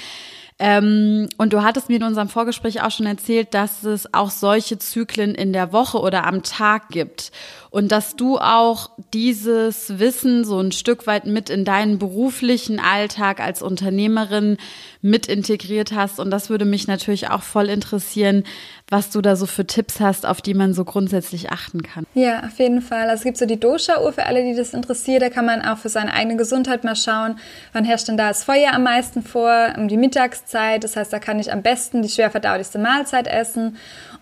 Ähm, 0.64 1.28
und 1.40 1.54
du 1.54 1.64
hattest 1.64 1.90
mir 1.90 1.96
in 1.96 2.04
unserem 2.04 2.30
Vorgespräch 2.30 2.84
auch 2.84 2.92
schon 2.92 3.08
erzählt, 3.08 3.56
dass 3.56 3.84
es 3.84 4.14
auch 4.14 4.30
solche 4.30 4.78
Zyklen 4.78 5.34
in 5.34 5.54
der 5.54 5.74
Woche 5.74 6.00
oder 6.00 6.28
am 6.28 6.44
Tag 6.44 6.90
gibt. 6.90 7.32
Und 7.72 7.92
dass 7.92 8.16
du 8.16 8.38
auch 8.38 8.92
dieses 9.12 9.98
Wissen 9.98 10.46
so 10.46 10.60
ein 10.60 10.72
Stück 10.72 11.08
weit 11.08 11.26
mit 11.26 11.50
in 11.50 11.66
deinen 11.66 11.98
beruflichen 11.98 12.80
Alltag 12.80 13.40
als 13.40 13.64
Unternehmerin 13.64 14.58
mit 15.02 15.26
integriert 15.26 15.94
hast. 15.94 16.20
Und 16.20 16.30
das 16.30 16.52
würde 16.52 16.66
mich 16.66 16.86
natürlich 16.86 17.32
auch 17.32 17.42
voll 17.42 17.68
interessieren, 17.68 18.44
was 18.92 19.10
du 19.10 19.22
da 19.22 19.38
so 19.38 19.46
für 19.46 19.66
Tipps 19.66 20.02
hast, 20.02 20.26
auf 20.26 20.42
die 20.42 20.54
man 20.54 20.74
so 20.74 20.84
grundsätzlich 20.84 21.50
achten 21.50 21.82
kann. 21.82 22.06
Ja, 22.14 22.42
auf 22.42 22.60
jeden 22.60 22.82
Fall. 22.82 23.10
Also 23.10 23.22
es 23.22 23.24
gibt 23.24 23.38
so 23.38 23.46
die 23.46 23.60
Dosha-Uhr 23.60 24.12
für 24.12 24.26
alle, 24.26 24.44
die 24.44 24.54
das 24.54 24.74
interessiert. 24.74 25.22
Da 25.22 25.30
kann 25.30 25.46
man 25.46 25.62
auch 25.62 25.78
für 25.78 25.88
seine 25.88 26.14
eigene 26.14 26.36
Gesundheit 26.36 26.84
mal 26.84 26.98
schauen, 26.98 27.40
wann 27.72 27.86
herrscht 27.86 28.10
denn 28.10 28.18
da 28.18 28.28
das 28.28 28.44
Feuer 28.44 28.74
am 28.74 28.84
meisten 28.84 29.24
vor, 29.24 29.74
um 29.78 29.88
die 29.88 29.96
Mittagszeit. 29.96 30.84
Das 30.84 30.98
heißt, 30.98 31.12
da 31.12 31.20
kann 31.20 31.40
ich 31.40 31.54
am 31.54 31.62
besten 31.62 32.02
die 32.02 32.10
schwer 32.10 32.30
verdaulichste 32.30 32.80
Mahlzeit 32.80 33.28
essen. 33.28 33.78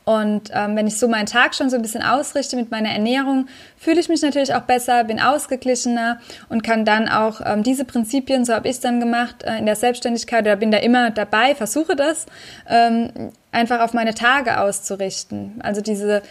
Und 0.09 0.49
ähm, 0.55 0.75
wenn 0.75 0.87
ich 0.87 0.97
so 0.97 1.07
meinen 1.07 1.27
Tag 1.27 1.53
schon 1.53 1.69
so 1.69 1.75
ein 1.75 1.83
bisschen 1.83 2.01
ausrichte 2.01 2.55
mit 2.55 2.71
meiner 2.71 2.89
Ernährung, 2.89 3.45
fühle 3.77 3.99
ich 3.99 4.09
mich 4.09 4.23
natürlich 4.23 4.55
auch 4.55 4.61
besser, 4.61 5.03
bin 5.03 5.19
ausgeglichener 5.19 6.19
und 6.49 6.63
kann 6.63 6.83
dann 6.83 7.07
auch 7.07 7.41
ähm, 7.45 7.61
diese 7.61 7.85
Prinzipien, 7.85 8.43
so 8.43 8.55
habe 8.55 8.67
ich 8.67 8.77
es 8.77 8.79
dann 8.79 8.99
gemacht, 8.99 9.43
äh, 9.43 9.59
in 9.59 9.67
der 9.67 9.75
Selbstständigkeit 9.75 10.41
oder 10.41 10.55
bin 10.55 10.71
da 10.71 10.79
immer 10.79 11.11
dabei, 11.11 11.53
versuche 11.53 11.95
das, 11.95 12.25
ähm, 12.67 13.11
einfach 13.51 13.81
auf 13.81 13.93
meine 13.93 14.15
Tage 14.15 14.59
auszurichten. 14.59 15.59
Also 15.61 15.81
diese 15.81 16.23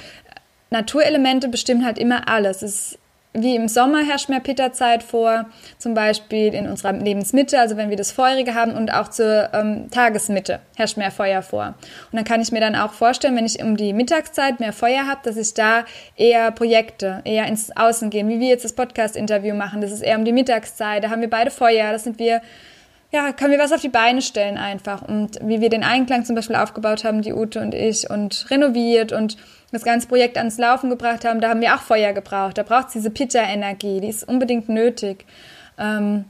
Naturelemente 0.70 1.48
bestimmen 1.48 1.86
halt 1.86 1.98
immer 1.98 2.28
alles. 2.28 2.62
Es 2.62 2.98
wie 3.42 3.56
im 3.56 3.68
Sommer 3.68 4.04
herrscht 4.04 4.28
mehr 4.28 4.40
Pitterzeit 4.40 5.02
vor, 5.02 5.46
zum 5.78 5.94
Beispiel 5.94 6.54
in 6.54 6.68
unserer 6.68 6.92
Lebensmitte, 6.92 7.58
also 7.58 7.76
wenn 7.76 7.90
wir 7.90 7.96
das 7.96 8.12
Feurige 8.12 8.54
haben 8.54 8.72
und 8.72 8.92
auch 8.92 9.08
zur 9.08 9.50
ähm, 9.52 9.90
Tagesmitte 9.90 10.60
herrscht 10.76 10.96
mehr 10.96 11.10
Feuer 11.10 11.42
vor. 11.42 11.74
Und 12.10 12.16
dann 12.16 12.24
kann 12.24 12.40
ich 12.40 12.52
mir 12.52 12.60
dann 12.60 12.76
auch 12.76 12.92
vorstellen, 12.92 13.36
wenn 13.36 13.46
ich 13.46 13.62
um 13.62 13.76
die 13.76 13.92
Mittagszeit 13.92 14.60
mehr 14.60 14.72
Feuer 14.72 15.06
habe, 15.06 15.20
dass 15.24 15.36
ich 15.36 15.54
da 15.54 15.84
eher 16.16 16.50
Projekte, 16.50 17.22
eher 17.24 17.46
ins 17.46 17.74
Außen 17.76 18.10
gehen, 18.10 18.28
wie 18.28 18.40
wir 18.40 18.48
jetzt 18.48 18.64
das 18.64 18.72
Podcast-Interview 18.72 19.54
machen. 19.54 19.80
Das 19.80 19.92
ist 19.92 20.02
eher 20.02 20.18
um 20.18 20.24
die 20.24 20.32
Mittagszeit, 20.32 21.04
da 21.04 21.10
haben 21.10 21.20
wir 21.20 21.30
beide 21.30 21.50
Feuer, 21.50 21.92
das 21.92 22.04
sind 22.04 22.18
wir 22.18 22.40
ja, 23.10 23.32
können 23.32 23.52
wir 23.52 23.58
was 23.58 23.72
auf 23.72 23.80
die 23.80 23.88
Beine 23.88 24.20
stellen 24.20 24.58
einfach. 24.58 25.02
Und 25.02 25.38
wie 25.42 25.60
wir 25.60 25.70
den 25.70 25.82
Einklang 25.82 26.24
zum 26.24 26.34
Beispiel 26.34 26.56
aufgebaut 26.56 27.04
haben, 27.04 27.22
die 27.22 27.32
Ute 27.32 27.60
und 27.60 27.74
ich, 27.74 28.10
und 28.10 28.46
renoviert 28.50 29.12
und 29.12 29.38
das 29.72 29.82
ganze 29.84 30.08
Projekt 30.08 30.38
ans 30.38 30.58
Laufen 30.58 30.90
gebracht 30.90 31.24
haben, 31.24 31.40
da 31.40 31.50
haben 31.50 31.60
wir 31.60 31.74
auch 31.74 31.80
Feuer 31.80 32.12
gebraucht. 32.12 32.56
Da 32.56 32.62
braucht 32.62 32.88
es 32.88 32.94
diese 32.94 33.10
Pitta-Energie, 33.10 34.00
die 34.00 34.08
ist 34.08 34.26
unbedingt 34.26 34.68
nötig. 34.68 35.26
Ähm, 35.78 36.24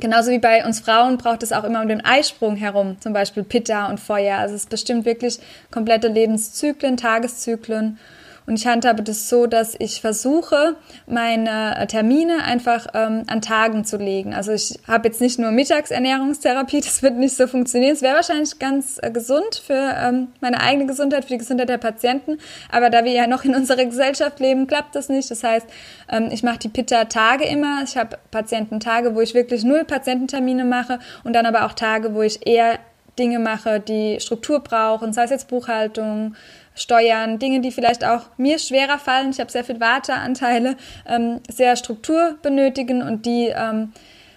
genauso 0.00 0.30
wie 0.30 0.38
bei 0.38 0.64
uns 0.64 0.80
Frauen 0.80 1.18
braucht 1.18 1.42
es 1.42 1.52
auch 1.52 1.64
immer 1.64 1.82
um 1.82 1.88
den 1.88 2.04
Eisprung 2.04 2.56
herum, 2.56 2.96
zum 3.00 3.12
Beispiel 3.12 3.42
Pitta 3.42 3.88
und 3.88 4.00
Feuer. 4.00 4.38
Also 4.38 4.54
es 4.54 4.66
bestimmt 4.66 5.04
wirklich 5.04 5.38
komplette 5.70 6.08
Lebenszyklen, 6.08 6.96
Tageszyklen. 6.96 7.98
Und 8.46 8.58
ich 8.58 8.66
handhabe 8.66 9.02
das 9.02 9.28
so, 9.28 9.46
dass 9.46 9.74
ich 9.78 10.00
versuche, 10.00 10.76
meine 11.06 11.76
äh, 11.76 11.86
Termine 11.86 12.44
einfach 12.44 12.86
ähm, 12.94 13.24
an 13.26 13.42
Tagen 13.42 13.84
zu 13.84 13.96
legen. 13.96 14.34
Also 14.34 14.52
ich 14.52 14.78
habe 14.88 15.08
jetzt 15.08 15.20
nicht 15.20 15.38
nur 15.38 15.50
Mittagsernährungstherapie, 15.50 16.80
das 16.84 17.02
wird 17.02 17.16
nicht 17.16 17.36
so 17.36 17.46
funktionieren. 17.46 17.92
Es 17.92 18.02
wäre 18.02 18.16
wahrscheinlich 18.16 18.58
ganz 18.58 18.98
äh, 19.02 19.10
gesund 19.10 19.62
für 19.64 19.94
ähm, 19.96 20.28
meine 20.40 20.60
eigene 20.60 20.86
Gesundheit, 20.86 21.24
für 21.24 21.32
die 21.32 21.38
Gesundheit 21.38 21.68
der 21.68 21.78
Patienten. 21.78 22.38
Aber 22.70 22.90
da 22.90 23.04
wir 23.04 23.12
ja 23.12 23.26
noch 23.26 23.44
in 23.44 23.54
unserer 23.54 23.84
Gesellschaft 23.84 24.40
leben, 24.40 24.66
klappt 24.66 24.94
das 24.94 25.08
nicht. 25.08 25.30
Das 25.30 25.44
heißt, 25.44 25.66
ähm, 26.10 26.30
ich 26.32 26.42
mache 26.42 26.58
die 26.58 26.68
Pitta-Tage 26.68 27.44
immer. 27.44 27.82
Ich 27.84 27.96
habe 27.96 28.18
Patiententage, 28.30 29.14
wo 29.14 29.20
ich 29.20 29.34
wirklich 29.34 29.64
null 29.64 29.84
Patiententermine 29.84 30.64
mache 30.64 30.98
und 31.24 31.34
dann 31.34 31.46
aber 31.46 31.66
auch 31.66 31.72
Tage, 31.72 32.14
wo 32.14 32.22
ich 32.22 32.46
eher 32.46 32.78
Dinge 33.18 33.38
mache, 33.38 33.80
die 33.80 34.18
Struktur 34.20 34.60
brauchen, 34.60 35.12
sei 35.12 35.24
es 35.24 35.30
jetzt 35.30 35.48
Buchhaltung, 35.48 36.34
Steuern, 36.80 37.38
Dinge, 37.38 37.60
die 37.60 37.70
vielleicht 37.70 38.04
auch 38.04 38.22
mir 38.38 38.58
schwerer 38.58 38.98
fallen. 38.98 39.30
Ich 39.30 39.40
habe 39.40 39.50
sehr 39.50 39.64
viel 39.64 39.80
Warteanteile, 39.80 40.76
ähm, 41.06 41.40
sehr 41.48 41.76
Struktur 41.76 42.38
benötigen 42.42 43.02
und 43.02 43.26
die 43.26 43.52
ähm, 43.54 43.92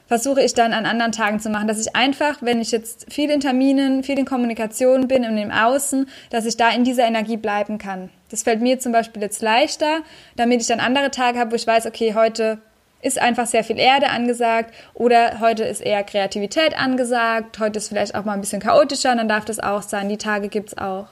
versuche 0.07 0.41
ich 0.41 0.53
dann 0.53 0.73
an 0.73 0.85
anderen 0.85 1.13
Tagen 1.13 1.39
zu 1.39 1.49
machen, 1.49 1.67
dass 1.67 1.79
ich 1.79 1.95
einfach, 1.95 2.37
wenn 2.41 2.59
ich 2.59 2.71
jetzt 2.71 3.11
viel 3.11 3.29
in 3.31 3.39
Terminen, 3.39 4.03
viel 4.03 4.19
in 4.19 4.25
Kommunikation 4.25 5.07
bin 5.07 5.23
und 5.23 5.37
im 5.37 5.51
Außen, 5.51 6.07
dass 6.29 6.45
ich 6.45 6.57
da 6.57 6.69
in 6.69 6.83
dieser 6.83 7.05
Energie 7.05 7.37
bleiben 7.37 7.77
kann. 7.77 8.09
Das 8.29 8.43
fällt 8.43 8.61
mir 8.61 8.77
zum 8.77 8.91
Beispiel 8.91 9.21
jetzt 9.21 9.41
leichter, 9.41 9.99
damit 10.35 10.61
ich 10.61 10.67
dann 10.67 10.81
andere 10.81 11.11
Tage 11.11 11.39
habe, 11.39 11.51
wo 11.51 11.55
ich 11.55 11.65
weiß, 11.65 11.85
okay, 11.85 12.13
heute 12.13 12.59
ist 13.01 13.19
einfach 13.19 13.45
sehr 13.45 13.63
viel 13.63 13.79
Erde 13.79 14.09
angesagt 14.09 14.73
oder 14.93 15.39
heute 15.39 15.63
ist 15.63 15.81
eher 15.81 16.03
Kreativität 16.03 16.77
angesagt, 16.77 17.59
heute 17.59 17.79
ist 17.79 17.89
vielleicht 17.89 18.15
auch 18.15 18.25
mal 18.25 18.33
ein 18.33 18.41
bisschen 18.41 18.61
chaotischer, 18.61 19.15
dann 19.15 19.29
darf 19.29 19.45
das 19.45 19.59
auch 19.59 19.81
sein. 19.81 20.09
Die 20.09 20.17
Tage 20.17 20.49
gibt 20.49 20.69
es 20.69 20.77
auch. 20.77 21.07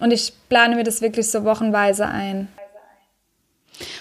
Und 0.00 0.12
ich 0.12 0.32
plane 0.48 0.76
mir 0.76 0.84
das 0.84 1.00
wirklich 1.00 1.30
so 1.30 1.44
wochenweise 1.44 2.06
ein. 2.06 2.48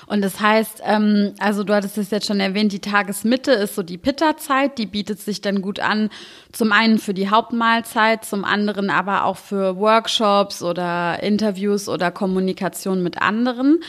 Und 0.06 0.22
das 0.22 0.40
heißt, 0.40 0.82
ähm, 0.86 1.34
also 1.40 1.64
du 1.64 1.74
hattest 1.74 1.98
es 1.98 2.12
jetzt 2.12 2.28
schon 2.28 2.40
erwähnt, 2.40 2.72
die 2.72 2.80
Tagesmitte 2.80 3.52
ist 3.52 3.76
so 3.76 3.84
die 3.84 3.98
Pitta-Zeit, 3.98 4.78
die 4.78 4.86
bietet 4.86 5.20
sich 5.20 5.42
dann 5.42 5.62
gut 5.62 5.80
an, 5.80 6.10
zum 6.52 6.72
einen 6.72 7.00
für 7.00 7.14
die 7.14 7.30
Hauptmahlzeit, 7.30 8.24
zum 8.24 8.46
anderen 8.46 8.90
aber 8.90 9.26
auch 9.26 9.38
für 9.38 9.78
Workshops 9.78 10.62
oder 10.62 11.24
Interviews 11.24 11.90
oder 11.90 12.12
Kommunikation 12.12 13.02
mit 13.02 13.22
anderen. 13.22 13.80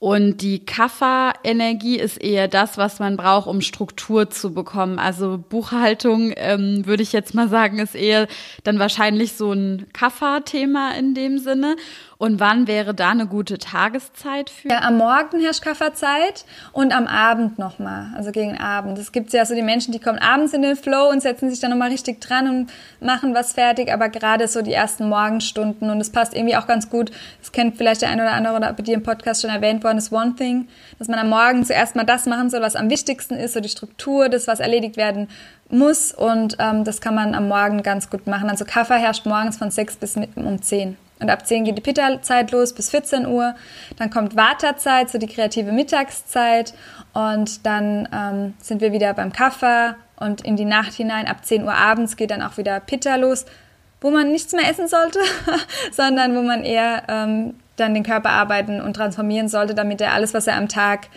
Und 0.00 0.38
die 0.40 0.64
Kaffer-Energie 0.64 1.98
ist 1.98 2.16
eher 2.16 2.48
das, 2.48 2.78
was 2.78 3.00
man 3.00 3.18
braucht, 3.18 3.46
um 3.46 3.60
Struktur 3.60 4.30
zu 4.30 4.54
bekommen. 4.54 4.98
Also 4.98 5.36
Buchhaltung, 5.36 6.32
ähm, 6.36 6.86
würde 6.86 7.02
ich 7.02 7.12
jetzt 7.12 7.34
mal 7.34 7.50
sagen, 7.50 7.78
ist 7.78 7.94
eher 7.94 8.26
dann 8.64 8.78
wahrscheinlich 8.78 9.34
so 9.34 9.52
ein 9.52 9.88
Kaffer-Thema 9.92 10.94
in 10.98 11.12
dem 11.12 11.36
Sinne. 11.36 11.76
Und 12.20 12.38
wann 12.38 12.66
wäre 12.66 12.92
da 12.92 13.12
eine 13.12 13.26
gute 13.26 13.56
Tageszeit 13.56 14.50
für? 14.50 14.68
Ja, 14.68 14.80
am 14.82 14.98
Morgen 14.98 15.40
herrscht 15.40 15.62
Kafferzeit 15.62 16.44
und 16.72 16.94
am 16.94 17.06
Abend 17.06 17.58
nochmal, 17.58 18.08
also 18.14 18.30
gegen 18.30 18.58
Abend. 18.58 18.98
Es 18.98 19.10
gibt 19.10 19.32
ja 19.32 19.46
so 19.46 19.54
die 19.54 19.62
Menschen, 19.62 19.90
die 19.92 20.00
kommen 20.00 20.18
abends 20.18 20.52
in 20.52 20.60
den 20.60 20.76
Flow 20.76 21.08
und 21.08 21.22
setzen 21.22 21.48
sich 21.48 21.60
dann 21.60 21.70
nochmal 21.70 21.88
richtig 21.88 22.20
dran 22.20 22.46
und 22.46 22.70
machen 23.00 23.34
was 23.34 23.54
fertig, 23.54 23.90
aber 23.90 24.10
gerade 24.10 24.48
so 24.48 24.60
die 24.60 24.74
ersten 24.74 25.08
Morgenstunden 25.08 25.88
und 25.88 25.98
es 25.98 26.12
passt 26.12 26.36
irgendwie 26.36 26.56
auch 26.56 26.66
ganz 26.66 26.90
gut. 26.90 27.10
Das 27.40 27.52
kennt 27.52 27.78
vielleicht 27.78 28.02
der 28.02 28.10
eine 28.10 28.20
oder 28.20 28.32
andere 28.32 28.54
oder 28.54 28.72
bei 28.74 28.82
dir 28.82 28.96
im 28.96 29.02
Podcast 29.02 29.40
schon 29.40 29.50
erwähnt 29.50 29.82
worden, 29.82 29.96
das 29.96 30.12
One 30.12 30.34
Thing, 30.36 30.68
dass 30.98 31.08
man 31.08 31.18
am 31.18 31.30
Morgen 31.30 31.64
zuerst 31.64 31.96
mal 31.96 32.04
das 32.04 32.26
machen 32.26 32.50
soll, 32.50 32.60
was 32.60 32.76
am 32.76 32.90
wichtigsten 32.90 33.36
ist, 33.36 33.54
so 33.54 33.60
die 33.60 33.70
Struktur, 33.70 34.28
das, 34.28 34.46
was 34.46 34.60
erledigt 34.60 34.98
werden 34.98 35.28
muss 35.70 36.12
und 36.12 36.58
ähm, 36.58 36.84
das 36.84 37.00
kann 37.00 37.14
man 37.14 37.34
am 37.34 37.48
Morgen 37.48 37.82
ganz 37.82 38.10
gut 38.10 38.26
machen. 38.26 38.50
Also 38.50 38.66
Kaffer 38.66 38.96
herrscht 38.96 39.24
morgens 39.24 39.56
von 39.56 39.70
6 39.70 39.96
bis 39.96 40.18
um 40.36 40.60
10. 40.60 40.98
Und 41.20 41.30
ab 41.30 41.46
10 41.46 41.64
geht 41.64 41.76
die 41.76 41.82
Pitta-Zeit 41.82 42.50
los 42.50 42.72
bis 42.72 42.90
14 42.90 43.26
Uhr. 43.26 43.54
Dann 43.96 44.10
kommt 44.10 44.36
Vata-Zeit, 44.36 45.10
so 45.10 45.18
die 45.18 45.26
kreative 45.26 45.70
Mittagszeit. 45.70 46.74
Und 47.12 47.66
dann 47.66 48.08
ähm, 48.12 48.54
sind 48.60 48.80
wir 48.80 48.92
wieder 48.92 49.12
beim 49.14 49.32
Kaffer 49.32 49.96
und 50.16 50.42
in 50.42 50.56
die 50.56 50.64
Nacht 50.64 50.94
hinein. 50.94 51.26
Ab 51.26 51.44
10 51.44 51.64
Uhr 51.64 51.74
abends 51.74 52.16
geht 52.16 52.30
dann 52.30 52.42
auch 52.42 52.56
wieder 52.56 52.80
Pitta 52.80 53.16
los, 53.16 53.44
wo 54.00 54.10
man 54.10 54.30
nichts 54.30 54.52
mehr 54.52 54.68
essen 54.68 54.88
sollte, 54.88 55.18
sondern 55.92 56.34
wo 56.36 56.42
man 56.42 56.64
eher 56.64 57.02
ähm, 57.08 57.54
dann 57.76 57.94
den 57.94 58.02
Körper 58.02 58.30
arbeiten 58.30 58.80
und 58.80 58.94
transformieren 58.94 59.48
sollte, 59.48 59.74
damit 59.74 60.00
er 60.00 60.12
alles, 60.12 60.34
was 60.34 60.46
er 60.46 60.56
am 60.56 60.68
Tag 60.68 61.08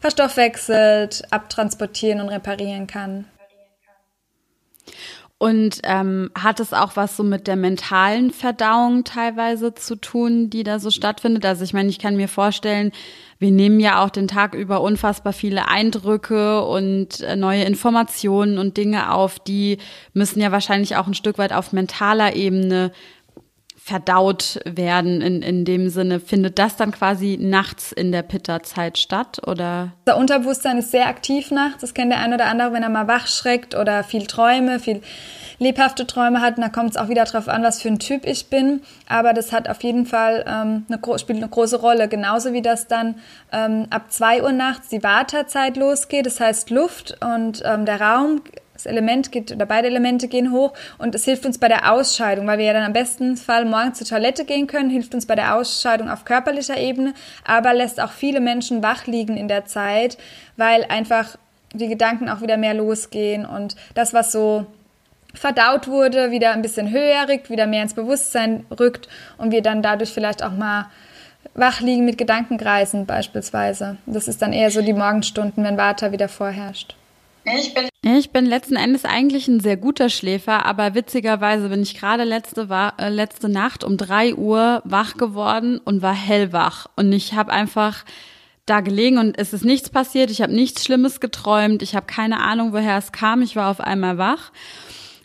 verstoffwechselt, 0.00 1.22
abtransportieren 1.30 2.20
und 2.20 2.28
reparieren 2.28 2.86
kann. 2.86 3.26
Und 5.42 5.80
ähm, 5.82 6.30
hat 6.40 6.60
es 6.60 6.72
auch 6.72 6.94
was 6.94 7.16
so 7.16 7.24
mit 7.24 7.48
der 7.48 7.56
mentalen 7.56 8.30
Verdauung 8.30 9.02
teilweise 9.02 9.74
zu 9.74 9.96
tun, 9.96 10.50
die 10.50 10.62
da 10.62 10.78
so 10.78 10.92
stattfindet? 10.92 11.44
Also 11.44 11.64
ich 11.64 11.72
meine, 11.72 11.88
ich 11.88 11.98
kann 11.98 12.14
mir 12.14 12.28
vorstellen, 12.28 12.92
wir 13.40 13.50
nehmen 13.50 13.80
ja 13.80 14.04
auch 14.04 14.10
den 14.10 14.28
Tag 14.28 14.54
über 14.54 14.80
unfassbar 14.82 15.32
viele 15.32 15.66
Eindrücke 15.66 16.64
und 16.64 17.22
äh, 17.22 17.34
neue 17.34 17.64
Informationen 17.64 18.56
und 18.56 18.76
Dinge 18.76 19.12
auf, 19.12 19.40
die 19.40 19.78
müssen 20.14 20.40
ja 20.40 20.52
wahrscheinlich 20.52 20.94
auch 20.94 21.08
ein 21.08 21.14
Stück 21.14 21.38
weit 21.38 21.52
auf 21.52 21.72
mentaler 21.72 22.36
Ebene 22.36 22.92
verdaut 23.84 24.60
werden 24.64 25.20
in, 25.20 25.42
in 25.42 25.64
dem 25.64 25.88
Sinne. 25.88 26.20
Findet 26.20 26.58
das 26.60 26.76
dann 26.76 26.92
quasi 26.92 27.36
nachts 27.40 27.90
in 27.90 28.12
der 28.12 28.22
Pitta-Zeit 28.22 28.96
statt 28.96 29.40
oder? 29.44 29.92
Das 30.04 30.16
Unterbewusstsein 30.16 30.78
ist 30.78 30.92
sehr 30.92 31.08
aktiv 31.08 31.50
nachts. 31.50 31.80
Das 31.80 31.92
kennt 31.92 32.12
der 32.12 32.20
eine 32.20 32.36
oder 32.36 32.46
andere, 32.46 32.72
wenn 32.72 32.84
er 32.84 32.88
mal 32.90 33.08
wach 33.08 33.26
schreckt 33.26 33.74
oder 33.74 34.04
viel 34.04 34.26
Träume, 34.26 34.78
viel 34.78 35.02
lebhafte 35.58 36.06
Träume 36.06 36.40
hat. 36.40 36.58
Und 36.58 36.62
da 36.62 36.68
kommt 36.68 36.90
es 36.90 36.96
auch 36.96 37.08
wieder 37.08 37.24
darauf 37.24 37.48
an, 37.48 37.64
was 37.64 37.82
für 37.82 37.88
ein 37.88 37.98
Typ 37.98 38.24
ich 38.24 38.46
bin. 38.46 38.82
Aber 39.08 39.32
das 39.32 39.52
hat 39.52 39.68
auf 39.68 39.82
jeden 39.82 40.06
Fall 40.06 40.44
ähm, 40.46 40.86
eine, 40.88 41.18
spielt 41.18 41.38
eine 41.38 41.48
große 41.48 41.80
Rolle. 41.80 42.06
Genauso 42.06 42.52
wie 42.52 42.62
das 42.62 42.86
dann 42.86 43.16
ähm, 43.50 43.88
ab 43.90 44.12
zwei 44.12 44.44
Uhr 44.44 44.52
nachts 44.52 44.90
die 44.90 45.02
Wartezeit 45.02 45.76
losgeht. 45.76 46.26
Das 46.26 46.38
heißt 46.38 46.70
Luft 46.70 47.16
und 47.20 47.62
ähm, 47.64 47.84
der 47.84 48.00
Raum 48.00 48.42
das 48.82 48.90
Element 48.90 49.32
geht 49.32 49.52
oder 49.52 49.66
beide 49.66 49.88
Elemente 49.88 50.28
gehen 50.28 50.52
hoch 50.52 50.72
und 50.98 51.14
es 51.14 51.24
hilft 51.24 51.46
uns 51.46 51.58
bei 51.58 51.68
der 51.68 51.92
Ausscheidung, 51.92 52.46
weil 52.46 52.58
wir 52.58 52.66
ja 52.66 52.72
dann 52.72 52.84
am 52.84 52.92
besten 52.92 53.36
Fall 53.36 53.64
morgen 53.64 53.94
zur 53.94 54.06
Toilette 54.06 54.44
gehen 54.44 54.66
können, 54.66 54.90
hilft 54.90 55.14
uns 55.14 55.26
bei 55.26 55.34
der 55.34 55.56
Ausscheidung 55.56 56.10
auf 56.10 56.24
körperlicher 56.24 56.76
Ebene, 56.76 57.14
aber 57.46 57.74
lässt 57.74 58.00
auch 58.00 58.12
viele 58.12 58.40
Menschen 58.40 58.82
wach 58.82 59.06
liegen 59.06 59.36
in 59.36 59.48
der 59.48 59.66
Zeit, 59.66 60.18
weil 60.56 60.84
einfach 60.84 61.36
die 61.72 61.88
Gedanken 61.88 62.28
auch 62.28 62.42
wieder 62.42 62.56
mehr 62.56 62.74
losgehen 62.74 63.46
und 63.46 63.76
das, 63.94 64.12
was 64.12 64.32
so 64.32 64.66
verdaut 65.34 65.88
wurde, 65.88 66.30
wieder 66.30 66.52
ein 66.52 66.62
bisschen 66.62 66.90
höher 66.90 67.28
rückt, 67.28 67.48
wieder 67.48 67.66
mehr 67.66 67.82
ins 67.82 67.94
Bewusstsein 67.94 68.66
rückt 68.78 69.08
und 69.38 69.50
wir 69.50 69.62
dann 69.62 69.80
dadurch 69.80 70.10
vielleicht 70.10 70.42
auch 70.42 70.52
mal 70.52 70.86
wach 71.54 71.80
liegen 71.80 72.04
mit 72.04 72.18
Gedankenkreisen 72.18 73.06
beispielsweise. 73.06 73.96
Das 74.06 74.28
ist 74.28 74.42
dann 74.42 74.52
eher 74.52 74.70
so 74.70 74.82
die 74.82 74.92
Morgenstunden, 74.92 75.64
wenn 75.64 75.78
Vata 75.78 76.12
wieder 76.12 76.28
vorherrscht. 76.28 76.94
Ich 77.44 77.74
bin, 77.74 77.88
ich 78.02 78.30
bin 78.30 78.46
letzten 78.46 78.76
Endes 78.76 79.04
eigentlich 79.04 79.48
ein 79.48 79.60
sehr 79.60 79.76
guter 79.76 80.08
Schläfer, 80.08 80.64
aber 80.64 80.94
witzigerweise 80.94 81.68
bin 81.68 81.82
ich 81.82 81.98
gerade 81.98 82.24
letzte, 82.24 82.68
äh, 82.98 83.08
letzte 83.08 83.48
Nacht 83.48 83.82
um 83.82 83.96
drei 83.96 84.34
Uhr 84.34 84.80
wach 84.84 85.16
geworden 85.16 85.78
und 85.84 86.02
war 86.02 86.14
hellwach. 86.14 86.86
Und 86.96 87.12
ich 87.12 87.34
habe 87.34 87.52
einfach 87.52 88.04
da 88.64 88.80
gelegen 88.80 89.18
und 89.18 89.36
es 89.38 89.52
ist 89.52 89.64
nichts 89.64 89.90
passiert. 89.90 90.30
Ich 90.30 90.40
habe 90.40 90.52
nichts 90.52 90.84
Schlimmes 90.84 91.18
geträumt. 91.18 91.82
Ich 91.82 91.96
habe 91.96 92.06
keine 92.06 92.40
Ahnung, 92.40 92.72
woher 92.72 92.96
es 92.96 93.10
kam. 93.10 93.42
Ich 93.42 93.56
war 93.56 93.70
auf 93.70 93.80
einmal 93.80 94.18
wach 94.18 94.52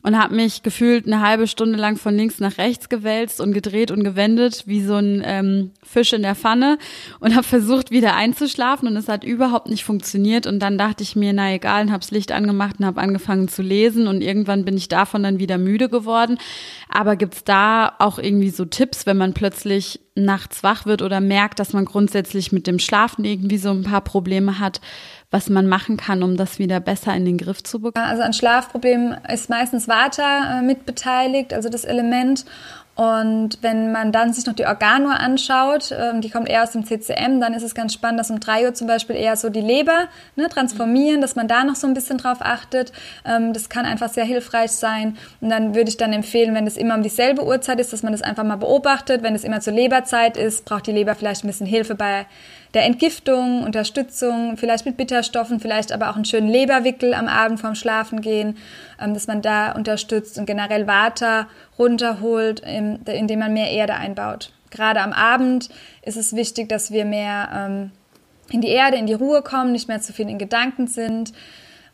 und 0.07 0.17
habe 0.17 0.33
mich 0.33 0.63
gefühlt 0.63 1.05
eine 1.05 1.19
halbe 1.19 1.47
Stunde 1.47 1.77
lang 1.77 1.97
von 1.97 2.15
links 2.15 2.39
nach 2.39 2.57
rechts 2.57 2.87
gewälzt 2.87 3.41
und 3.41 3.51
gedreht 3.51 3.91
und 3.91 4.05
gewendet 4.05 4.63
wie 4.65 4.81
so 4.81 4.95
ein 4.95 5.21
ähm, 5.25 5.71
Fisch 5.83 6.13
in 6.13 6.21
der 6.21 6.33
Pfanne 6.33 6.77
und 7.19 7.35
habe 7.35 7.43
versucht 7.43 7.91
wieder 7.91 8.15
einzuschlafen 8.15 8.87
und 8.87 8.95
es 8.95 9.09
hat 9.09 9.25
überhaupt 9.25 9.67
nicht 9.67 9.83
funktioniert 9.83 10.47
und 10.47 10.59
dann 10.59 10.77
dachte 10.77 11.03
ich 11.03 11.17
mir, 11.17 11.33
na 11.33 11.53
egal, 11.53 11.81
und 11.81 11.91
habe 11.91 11.99
das 11.99 12.11
Licht 12.11 12.31
angemacht 12.31 12.77
und 12.79 12.85
habe 12.85 13.01
angefangen 13.01 13.49
zu 13.49 13.61
lesen 13.61 14.07
und 14.07 14.21
irgendwann 14.21 14.63
bin 14.63 14.77
ich 14.77 14.87
davon 14.87 15.23
dann 15.23 15.39
wieder 15.39 15.57
müde 15.57 15.89
geworden. 15.89 16.37
Aber 16.87 17.17
gibt's 17.17 17.43
da 17.43 17.93
auch 17.99 18.17
irgendwie 18.17 18.49
so 18.49 18.63
Tipps, 18.63 19.05
wenn 19.07 19.17
man 19.17 19.33
plötzlich 19.33 19.99
nachts 20.15 20.63
wach 20.63 20.85
wird 20.85 21.01
oder 21.01 21.19
merkt, 21.19 21.59
dass 21.59 21.73
man 21.73 21.83
grundsätzlich 21.83 22.53
mit 22.53 22.65
dem 22.65 22.79
Schlafen 22.79 23.25
irgendwie 23.25 23.57
so 23.57 23.71
ein 23.71 23.83
paar 23.83 24.01
Probleme 24.01 24.59
hat? 24.59 24.79
Was 25.29 25.49
man 25.49 25.67
machen 25.67 25.97
kann, 25.97 26.23
um 26.23 26.37
das 26.37 26.57
wieder 26.57 26.79
besser 26.79 27.13
in 27.13 27.25
den 27.25 27.37
Griff 27.37 27.63
zu 27.63 27.79
bekommen? 27.79 28.05
Also 28.05 28.23
an 28.23 28.33
Schlafproblemen 28.33 29.17
ist 29.27 29.49
meistens 29.49 29.87
Vata 29.87 30.59
äh, 30.59 30.61
mitbeteiligt, 30.61 31.53
also 31.53 31.69
das 31.69 31.83
Element. 31.83 32.45
Und 32.97 33.59
wenn 33.61 33.91
man 33.91 34.11
dann 34.11 34.33
sich 34.33 34.47
noch 34.47 34.55
die 34.55 34.65
Organuhr 34.65 35.19
anschaut, 35.19 35.91
ähm, 35.95 36.21
die 36.21 36.31
kommt 36.31 36.49
eher 36.49 36.63
aus 36.63 36.71
dem 36.71 36.83
CCM, 36.83 37.39
dann 37.39 37.53
ist 37.53 37.61
es 37.61 37.75
ganz 37.75 37.93
spannend, 37.93 38.19
dass 38.19 38.31
um 38.31 38.39
drei 38.39 38.65
Uhr 38.65 38.73
zum 38.73 38.87
Beispiel 38.87 39.15
eher 39.15 39.35
so 39.35 39.49
die 39.49 39.61
Leber 39.61 40.07
ne, 40.35 40.49
transformieren, 40.49 41.21
dass 41.21 41.35
man 41.35 41.47
da 41.47 41.63
noch 41.63 41.75
so 41.75 41.85
ein 41.85 41.93
bisschen 41.93 42.17
drauf 42.17 42.39
achtet. 42.39 42.91
Ähm, 43.23 43.53
das 43.53 43.69
kann 43.69 43.85
einfach 43.85 44.09
sehr 44.09 44.25
hilfreich 44.25 44.71
sein. 44.71 45.15
Und 45.41 45.49
dann 45.49 45.75
würde 45.75 45.89
ich 45.89 45.97
dann 45.97 46.11
empfehlen, 46.11 46.55
wenn 46.55 46.65
es 46.65 46.75
immer 46.75 46.95
um 46.95 47.03
dieselbe 47.03 47.45
Uhrzeit 47.45 47.79
ist, 47.79 47.93
dass 47.93 48.01
man 48.01 48.13
das 48.13 48.23
einfach 48.23 48.43
mal 48.43 48.55
beobachtet. 48.55 49.21
Wenn 49.21 49.35
es 49.35 49.43
immer 49.43 49.61
zur 49.61 49.73
Leberzeit 49.73 50.35
ist, 50.35 50.65
braucht 50.65 50.87
die 50.87 50.91
Leber 50.91 51.13
vielleicht 51.13 51.43
ein 51.43 51.47
bisschen 51.47 51.67
Hilfe 51.67 51.93
bei 51.93 52.25
der 52.73 52.85
Entgiftung, 52.85 53.63
Unterstützung, 53.63 54.57
vielleicht 54.57 54.85
mit 54.85 54.97
Bitterstoffen, 54.97 55.59
vielleicht 55.59 55.91
aber 55.91 56.09
auch 56.09 56.15
einen 56.15 56.25
schönen 56.25 56.49
Leberwickel 56.49 57.13
am 57.13 57.27
Abend 57.27 57.59
vorm 57.59 57.75
Schlafengehen, 57.75 58.57
ähm, 59.01 59.13
dass 59.13 59.27
man 59.27 59.41
da 59.41 59.71
unterstützt 59.71 60.37
und 60.37 60.45
generell 60.45 60.87
Water 60.87 61.47
runterholt, 61.77 62.61
indem 62.61 63.39
man 63.39 63.53
mehr 63.53 63.71
Erde 63.71 63.95
einbaut. 63.95 64.51
Gerade 64.69 65.01
am 65.01 65.13
Abend 65.13 65.69
ist 66.01 66.17
es 66.17 66.35
wichtig, 66.35 66.69
dass 66.69 66.91
wir 66.91 67.05
mehr 67.05 67.49
ähm, 67.53 67.91
in 68.49 68.61
die 68.61 68.69
Erde, 68.69 68.97
in 68.97 69.07
die 69.07 69.13
Ruhe 69.13 69.41
kommen, 69.41 69.71
nicht 69.71 69.87
mehr 69.87 70.01
zu 70.01 70.13
viel 70.13 70.29
in 70.29 70.37
Gedanken 70.37 70.87
sind. 70.87 71.33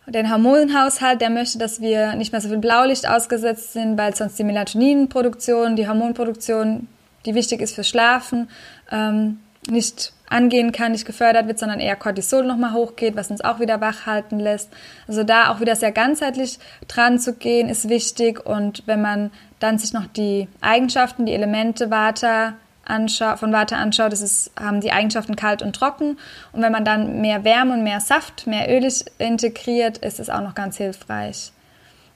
Den 0.05 0.30
Hormonhaushalt, 0.30 1.21
der 1.21 1.30
möchte, 1.30 1.57
dass 1.57 1.80
wir 1.80 2.15
nicht 2.15 2.32
mehr 2.32 2.41
so 2.41 2.49
viel 2.49 2.57
Blaulicht 2.57 3.07
ausgesetzt 3.07 3.74
sind, 3.74 3.97
weil 3.97 4.15
sonst 4.15 4.38
die 4.38 4.43
Melatoninproduktion, 4.43 5.76
die 5.76 5.88
Hormonproduktion, 5.88 6.88
die 7.26 7.36
wichtig 7.36 7.61
ist 7.61 7.76
fürs 7.76 7.88
Schlafen, 7.88 8.49
ähm, 8.91 9.39
nicht 9.70 10.14
angehen 10.30 10.72
kann, 10.72 10.93
nicht 10.93 11.05
gefördert 11.05 11.47
wird, 11.47 11.59
sondern 11.59 11.80
eher 11.80 11.95
Cortisol 11.95 12.43
nochmal 12.43 12.74
hochgeht, 12.74 13.16
was 13.16 13.30
uns 13.30 13.41
auch 13.41 13.59
wieder 13.59 13.82
wach 13.82 14.05
halten 14.05 14.39
lässt. 14.39 14.70
Also 15.07 15.24
da 15.24 15.51
auch 15.51 15.59
wieder 15.59 15.76
sehr 15.76 15.91
ganzheitlich 15.91 16.59
dran 16.88 17.20
zu 17.20 17.34
gehen, 17.34 17.70
ist 17.70 17.88
wichtig. 17.88 18.43
Und 18.45 18.84
wenn 18.88 19.01
man 19.01 19.32
dann 19.59 19.78
sich 19.78 19.93
noch 19.93 20.07
die 20.07 20.47
Eigenschaften, 20.61 21.26
die 21.26 21.34
Elemente 21.34 21.91
Vata 21.91 22.53
anschaut, 22.86 23.39
von 23.39 23.53
Vata 23.53 23.78
anschaut, 23.78 24.11
das 24.11 24.22
ist, 24.22 24.51
haben 24.59 24.82
die 24.82 24.91
Eigenschaften 24.91 25.36
kalt 25.36 25.61
und 25.61 25.76
trocken. 25.76 26.18
Und 26.51 26.61
wenn 26.61 26.72
man 26.72 26.84
dann 26.84 27.22
mehr 27.22 27.43
Wärme 27.43 27.74
und 27.74 27.84
mehr 27.84 27.99
Saft, 27.99 28.47
mehr 28.47 28.76
ölig 28.76 29.05
integriert, 29.20 29.99
ist 29.99 30.20
es 30.20 30.30
auch 30.30 30.41
noch 30.41 30.55
ganz 30.55 30.78
hilfreich, 30.78 31.51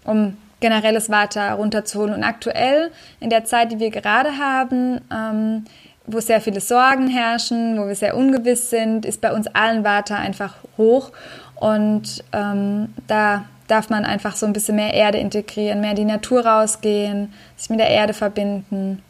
um 0.04 0.38
generelles 0.60 1.10
Vata 1.10 1.54
runterzuholen. 1.54 2.16
Und 2.16 2.24
aktuell, 2.24 2.92
in 3.20 3.30
der 3.30 3.46
Zeit, 3.46 3.72
die 3.72 3.80
wir 3.80 3.92
gerade 3.92 4.38
haben, 4.38 5.02
ähm, 5.14 5.66
wo 6.08 6.20
sehr 6.20 6.42
viele 6.42 6.62
Sorgen 6.62 7.08
herrschen, 7.08 7.78
wo 7.78 7.88
wir 7.88 7.96
sehr 7.96 8.16
ungewiss 8.16 8.70
sind, 8.70 9.06
ist 9.06 9.22
bei 9.22 9.34
uns 9.34 9.48
allen 9.48 9.84
Vata 9.84 10.16
einfach 10.16 10.56
hoch. 10.78 11.12
Und 11.56 12.24
ähm, 12.34 12.94
da 13.08 13.46
darf 13.68 13.90
man 13.90 14.06
einfach 14.06 14.36
so 14.36 14.46
ein 14.46 14.54
bisschen 14.54 14.78
mehr 14.78 14.94
Erde 14.94 15.18
integrieren, 15.18 15.82
mehr 15.82 15.92
in 15.92 15.98
die 15.98 16.06
Natur 16.06 16.46
rausgehen, 16.46 17.34
sich 17.58 17.70
mit 17.70 17.80
der 17.80 17.90
Erde 17.90 18.14
verbinden. 18.14 19.04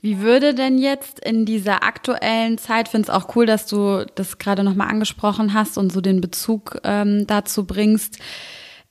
Wie 0.00 0.20
würde 0.20 0.54
denn 0.54 0.78
jetzt 0.78 1.20
in 1.20 1.44
dieser 1.44 1.84
aktuellen 1.84 2.58
Zeit, 2.58 2.88
finde 2.88 3.08
es 3.08 3.14
auch 3.14 3.36
cool, 3.36 3.46
dass 3.46 3.66
du 3.66 4.04
das 4.14 4.38
gerade 4.38 4.64
nochmal 4.64 4.88
angesprochen 4.88 5.54
hast 5.54 5.78
und 5.78 5.92
so 5.92 6.00
den 6.00 6.20
Bezug 6.20 6.80
ähm, 6.84 7.26
dazu 7.26 7.64
bringst, 7.64 8.18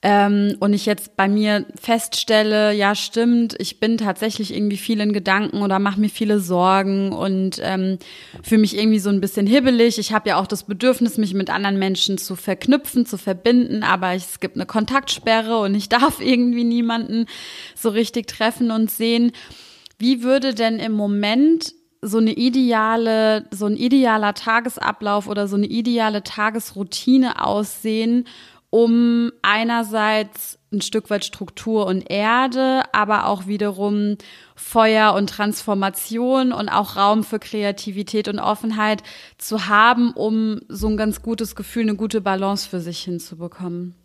ähm, 0.02 0.56
und 0.62 0.72
ich 0.72 0.86
jetzt 0.86 1.18
bei 1.18 1.28
mir 1.28 1.66
feststelle, 1.80 2.74
ja 2.74 2.96
stimmt, 2.96 3.56
ich 3.60 3.82
bin 3.82 3.98
tatsächlich 3.98 4.56
irgendwie 4.56 4.78
viel 4.78 5.02
in 5.02 5.12
Gedanken 5.12 5.62
oder 5.62 5.78
mache 5.78 6.00
mir 6.00 6.10
viele 6.10 6.40
Sorgen 6.40 7.12
und 7.12 7.60
ähm, 7.62 8.00
fühle 8.42 8.62
mich 8.62 8.78
irgendwie 8.78 9.00
so 9.00 9.10
ein 9.10 9.20
bisschen 9.20 9.46
hibbelig. 9.46 10.00
Ich 10.00 10.14
habe 10.14 10.30
ja 10.30 10.40
auch 10.40 10.48
das 10.48 10.64
Bedürfnis, 10.64 11.18
mich 11.18 11.34
mit 11.34 11.50
anderen 11.50 11.78
Menschen 11.78 12.18
zu 12.18 12.38
verknüpfen, 12.38 13.06
zu 13.06 13.18
verbinden, 13.18 13.84
aber 13.84 14.14
es 14.14 14.40
gibt 14.40 14.56
eine 14.56 14.66
Kontaktsperre 14.66 15.58
und 15.58 15.76
ich 15.76 15.90
darf 15.90 16.22
irgendwie 16.22 16.64
niemanden 16.64 17.26
so 17.76 17.90
richtig 17.90 18.28
treffen 18.28 18.72
und 18.72 18.90
sehen. 18.90 19.34
Wie 19.98 20.24
würde 20.24 20.54
denn 20.54 20.80
im 20.80 20.94
Moment 20.94 21.74
so 22.02 22.20
eine 22.20 22.32
ideale, 22.32 23.48
so 23.52 23.66
ein 23.66 23.76
idealer 23.76 24.34
Tagesablauf 24.34 25.28
oder 25.28 25.50
so 25.50 25.58
eine 25.58 25.66
ideale 25.66 26.24
Tagesroutine 26.24 27.46
aussehen, 27.46 28.26
um 28.70 29.32
einerseits 29.42 30.60
ein 30.72 30.82
Stück 30.82 31.10
weit 31.10 31.26
Struktur 31.26 31.88
und 31.88 32.10
Erde, 32.12 32.84
aber 32.94 33.26
auch 33.26 33.48
wiederum 33.48 34.18
Feuer 34.56 35.14
und 35.14 35.30
Transformation 35.30 36.52
und 36.52 36.70
auch 36.70 36.96
Raum 36.96 37.24
für 37.24 37.40
Kreativität 37.40 38.28
und 38.28 38.40
Offenheit 38.40 39.02
zu 39.38 39.68
haben, 39.68 40.12
um 40.14 40.62
so 40.68 40.88
ein 40.88 40.98
ganz 40.98 41.24
gutes 41.24 41.56
Gefühl, 41.56 41.84
eine 41.84 41.96
gute 41.96 42.22
Balance 42.22 42.70
für 42.70 42.80
sich 42.80 43.02
hinzubekommen. 43.02 43.96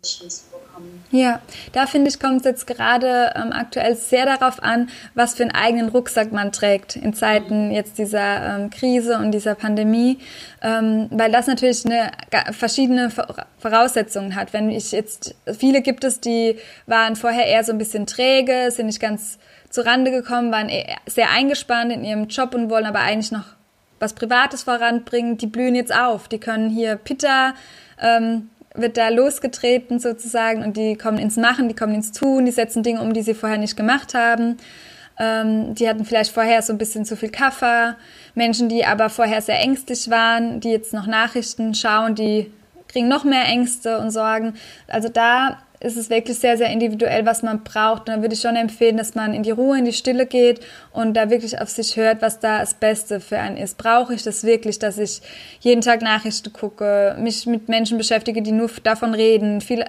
Ja, 1.11 1.39
da 1.71 1.85
finde 1.85 2.09
ich, 2.09 2.19
kommt 2.19 2.39
es 2.39 2.45
jetzt 2.45 2.67
gerade 2.67 3.31
ähm, 3.35 3.51
aktuell 3.53 3.95
sehr 3.95 4.25
darauf 4.25 4.61
an, 4.61 4.89
was 5.13 5.35
für 5.35 5.43
einen 5.43 5.51
eigenen 5.51 5.89
Rucksack 5.89 6.31
man 6.31 6.51
trägt 6.51 6.95
in 6.95 7.13
Zeiten 7.13 7.71
jetzt 7.71 7.97
dieser 7.97 8.57
ähm, 8.57 8.69
Krise 8.69 9.17
und 9.17 9.31
dieser 9.31 9.55
Pandemie, 9.55 10.17
ähm, 10.61 11.07
weil 11.11 11.31
das 11.31 11.47
natürlich 11.47 11.85
eine 11.85 12.11
verschiedene 12.51 13.11
Voraussetzungen 13.59 14.35
hat. 14.35 14.51
Wenn 14.51 14.69
ich 14.69 14.91
jetzt, 14.91 15.35
viele 15.57 15.81
gibt 15.81 16.03
es, 16.03 16.19
die 16.19 16.57
waren 16.85 17.15
vorher 17.15 17.45
eher 17.45 17.63
so 17.63 17.71
ein 17.71 17.77
bisschen 17.77 18.07
träge, 18.07 18.71
sind 18.71 18.87
nicht 18.87 18.99
ganz 18.99 19.37
zu 19.69 19.85
Rande 19.85 20.11
gekommen, 20.11 20.51
waren 20.51 20.69
sehr 21.05 21.29
eingespannt 21.31 21.91
in 21.91 22.03
ihrem 22.03 22.27
Job 22.27 22.53
und 22.55 22.69
wollen 22.69 22.85
aber 22.85 22.99
eigentlich 22.99 23.31
noch 23.31 23.45
was 23.99 24.13
Privates 24.13 24.63
voranbringen. 24.63 25.37
Die 25.37 25.47
blühen 25.47 25.75
jetzt 25.75 25.95
auf, 25.95 26.27
die 26.27 26.39
können 26.39 26.69
hier 26.69 26.95
Pitta, 26.95 27.53
ähm, 28.01 28.49
wird 28.75 28.97
da 28.97 29.09
losgetreten 29.09 29.99
sozusagen 29.99 30.63
und 30.63 30.77
die 30.77 30.95
kommen 30.95 31.17
ins 31.17 31.37
Machen, 31.37 31.67
die 31.67 31.75
kommen 31.75 31.95
ins 31.95 32.11
Tun, 32.11 32.45
die 32.45 32.51
setzen 32.51 32.83
Dinge 32.83 33.01
um, 33.01 33.13
die 33.13 33.21
sie 33.21 33.33
vorher 33.33 33.57
nicht 33.57 33.77
gemacht 33.77 34.13
haben. 34.13 34.57
Ähm, 35.17 35.75
die 35.75 35.87
hatten 35.87 36.05
vielleicht 36.05 36.31
vorher 36.31 36.61
so 36.61 36.73
ein 36.73 36.77
bisschen 36.77 37.05
zu 37.05 37.15
viel 37.15 37.29
Kaffee. 37.29 37.95
Menschen, 38.33 38.69
die 38.69 38.85
aber 38.85 39.09
vorher 39.09 39.41
sehr 39.41 39.59
ängstlich 39.59 40.09
waren, 40.09 40.59
die 40.59 40.71
jetzt 40.71 40.93
noch 40.93 41.07
Nachrichten 41.07 41.73
schauen, 41.73 42.15
die 42.15 42.51
kriegen 42.87 43.07
noch 43.07 43.23
mehr 43.23 43.45
Ängste 43.45 43.99
und 43.99 44.11
Sorgen. 44.11 44.55
Also 44.87 45.09
da 45.09 45.57
ist 45.79 45.97
es 45.97 46.09
wirklich 46.09 46.39
sehr, 46.39 46.57
sehr 46.57 46.69
individuell, 46.69 47.25
was 47.25 47.43
man 47.43 47.63
braucht. 47.63 48.07
Und 48.07 48.15
da 48.15 48.21
würde 48.21 48.33
ich 48.33 48.41
schon 48.41 48.55
empfehlen, 48.55 48.97
dass 48.97 49.15
man 49.15 49.33
in 49.33 49.43
die 49.43 49.51
Ruhe, 49.51 49.77
in 49.77 49.85
die 49.85 49.93
Stille 49.93 50.25
geht 50.25 50.61
und 50.91 51.15
da 51.15 51.29
wirklich 51.29 51.59
auf 51.59 51.69
sich 51.69 51.95
hört, 51.97 52.21
was 52.21 52.39
da 52.39 52.59
das 52.59 52.73
Beste 52.73 53.19
für 53.19 53.39
einen 53.39 53.57
ist. 53.57 53.77
Brauche 53.77 54.13
ich 54.13 54.23
das 54.23 54.43
wirklich, 54.43 54.79
dass 54.79 54.97
ich 54.97 55.21
jeden 55.59 55.81
Tag 55.81 56.01
Nachrichten 56.01 56.53
gucke, 56.53 57.15
mich 57.19 57.45
mit 57.45 57.69
Menschen 57.69 57.97
beschäftige, 57.97 58.41
die 58.41 58.51
nur 58.51 58.69
davon 58.83 59.13
reden, 59.13 59.61
viel 59.61 59.85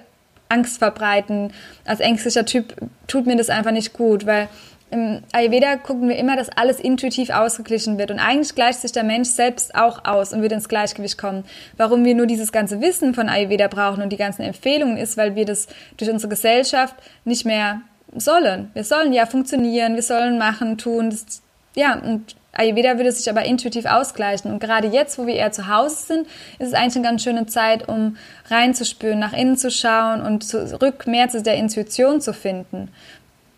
Angst 0.49 0.79
verbreiten. 0.79 1.53
Als 1.85 2.01
ängstlicher 2.01 2.45
Typ 2.45 2.75
tut 3.07 3.27
mir 3.27 3.37
das 3.37 3.51
einfach 3.51 3.73
nicht 3.73 3.93
gut, 3.93 4.27
weil 4.27 4.49
im 4.97 5.23
Ayurveda 5.33 5.77
gucken 5.77 6.09
wir 6.09 6.17
immer, 6.17 6.37
dass 6.37 6.49
alles 6.49 6.81
intuitiv 6.81 7.31
ausgeglichen 7.31 7.99
wird. 7.99 8.11
Und 8.11 8.19
eigentlich 8.19 8.55
gleicht 8.55 8.81
sich 8.81 8.93
der 8.93 9.05
Mensch 9.05 9.29
selbst 9.29 9.75
auch 9.75 10.05
aus 10.05 10.33
und 10.33 10.43
wird 10.43 10.53
ins 10.53 10.69
Gleichgewicht 10.69 11.19
kommen. 11.19 11.45
Warum 11.77 12.05
wir 12.05 12.15
nur 12.15 12.27
dieses 12.27 12.51
ganze 12.51 12.81
Wissen 12.81 13.15
von 13.15 13.29
Ayurveda 13.29 13.69
brauchen 13.69 14.03
und 14.03 14.11
die 14.11 14.17
ganzen 14.17 14.43
Empfehlungen 14.43 14.97
ist, 14.97 15.17
weil 15.17 15.35
wir 15.35 15.45
das 15.45 15.69
durch 15.99 16.11
unsere 16.11 16.31
Gesellschaft 16.31 16.97
nicht 17.25 17.45
mehr 17.45 17.83
sollen. 18.15 18.71
Wir 18.73 18.85
sollen 18.85 19.13
ja 19.13 19.27
funktionieren, 19.27 19.95
wir 19.95 20.03
sollen 20.03 20.39
machen, 20.39 20.79
tun. 20.79 21.11
Das, 21.11 21.43
ja, 21.75 21.99
und 21.99 22.35
Ayurveda 22.53 22.97
würde 22.97 23.13
sich 23.13 23.29
aber 23.29 23.45
intuitiv 23.45 23.85
ausgleichen. 23.85 24.51
Und 24.51 24.61
gerade 24.61 24.89
jetzt, 24.89 25.19
wo 25.19 25.27
wir 25.27 25.35
eher 25.35 25.53
zu 25.53 25.69
Hause 25.69 25.97
sind, 26.07 26.27
ist 26.59 26.69
es 26.69 26.73
eigentlich 26.73 26.97
eine 26.97 27.05
ganz 27.05 27.23
schöne 27.23 27.47
Zeit, 27.47 27.87
um 27.89 28.17
reinzuspüren, 28.49 29.19
nach 29.19 29.35
innen 29.35 29.59
zu 29.59 29.71
schauen 29.71 30.23
und 30.23 30.43
zurück 30.43 31.07
mehr 31.07 31.29
zu 31.29 31.43
der 31.43 31.57
Intuition 31.57 32.21
zu 32.23 32.33
finden 32.33 32.89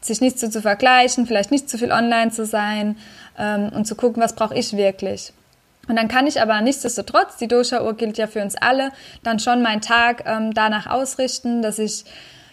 sich 0.08 0.20
nicht 0.20 0.38
so 0.38 0.48
zu 0.48 0.60
vergleichen, 0.60 1.26
vielleicht 1.26 1.50
nicht 1.50 1.70
zu 1.70 1.78
viel 1.78 1.92
online 1.92 2.30
zu 2.30 2.44
sein 2.44 2.96
ähm, 3.38 3.70
und 3.74 3.86
zu 3.86 3.94
gucken, 3.94 4.22
was 4.22 4.34
brauche 4.34 4.54
ich 4.54 4.76
wirklich. 4.76 5.32
Und 5.88 5.96
dann 5.96 6.08
kann 6.08 6.26
ich 6.26 6.40
aber 6.40 6.60
nichtsdestotrotz, 6.60 7.36
die 7.38 7.48
Dosha-Uhr 7.48 7.94
gilt 7.96 8.18
ja 8.18 8.26
für 8.26 8.42
uns 8.42 8.56
alle, 8.56 8.90
dann 9.22 9.38
schon 9.38 9.62
meinen 9.62 9.80
Tag 9.80 10.24
ähm, 10.26 10.52
danach 10.52 10.86
ausrichten, 10.86 11.62
dass 11.62 11.78
ich 11.78 12.04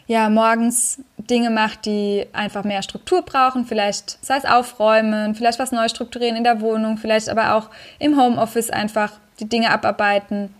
ja 0.08 0.30
morgens 0.30 0.99
Dinge 1.18 1.49
mache, 1.49 1.80
die 1.84 2.28
einfach 2.32 2.64
mehr 2.64 2.84
Struktur 2.84 3.24
brauchen, 3.24 3.66
vielleicht 3.66 4.24
sei 4.24 4.38
es 4.38 4.45
aufräumen, 4.45 5.36
vielleicht 5.36 5.60
was 5.60 5.72
neu 5.72 5.89
strukturieren 5.89 6.38
in 6.38 6.43
der 6.43 6.62
Wohnung, 6.62 6.97
vielleicht 6.97 7.28
aber 7.30 7.56
auch 7.56 7.70
im 7.99 8.20
Homeoffice 8.20 8.70
einfach 8.70 9.12
die 9.39 9.49
Dinge 9.49 9.72
abarbeiten 9.72 10.53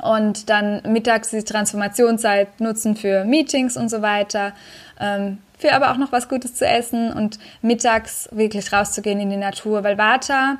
und 0.00 0.48
dann 0.48 0.82
mittags 0.86 1.30
die 1.30 1.42
Transformationszeit 1.42 2.60
nutzen 2.60 2.96
für 2.96 3.24
Meetings 3.24 3.76
und 3.76 3.90
so 3.90 4.02
weiter. 4.02 4.52
Ähm, 4.98 5.38
für 5.58 5.72
aber 5.72 5.90
auch 5.90 5.96
noch 5.96 6.12
was 6.12 6.28
Gutes 6.28 6.54
zu 6.54 6.66
essen 6.66 7.12
und 7.12 7.38
mittags 7.62 8.28
wirklich 8.32 8.72
rauszugehen 8.72 9.20
in 9.20 9.30
die 9.30 9.36
Natur, 9.36 9.84
weil 9.84 9.98
Vata, 9.98 10.58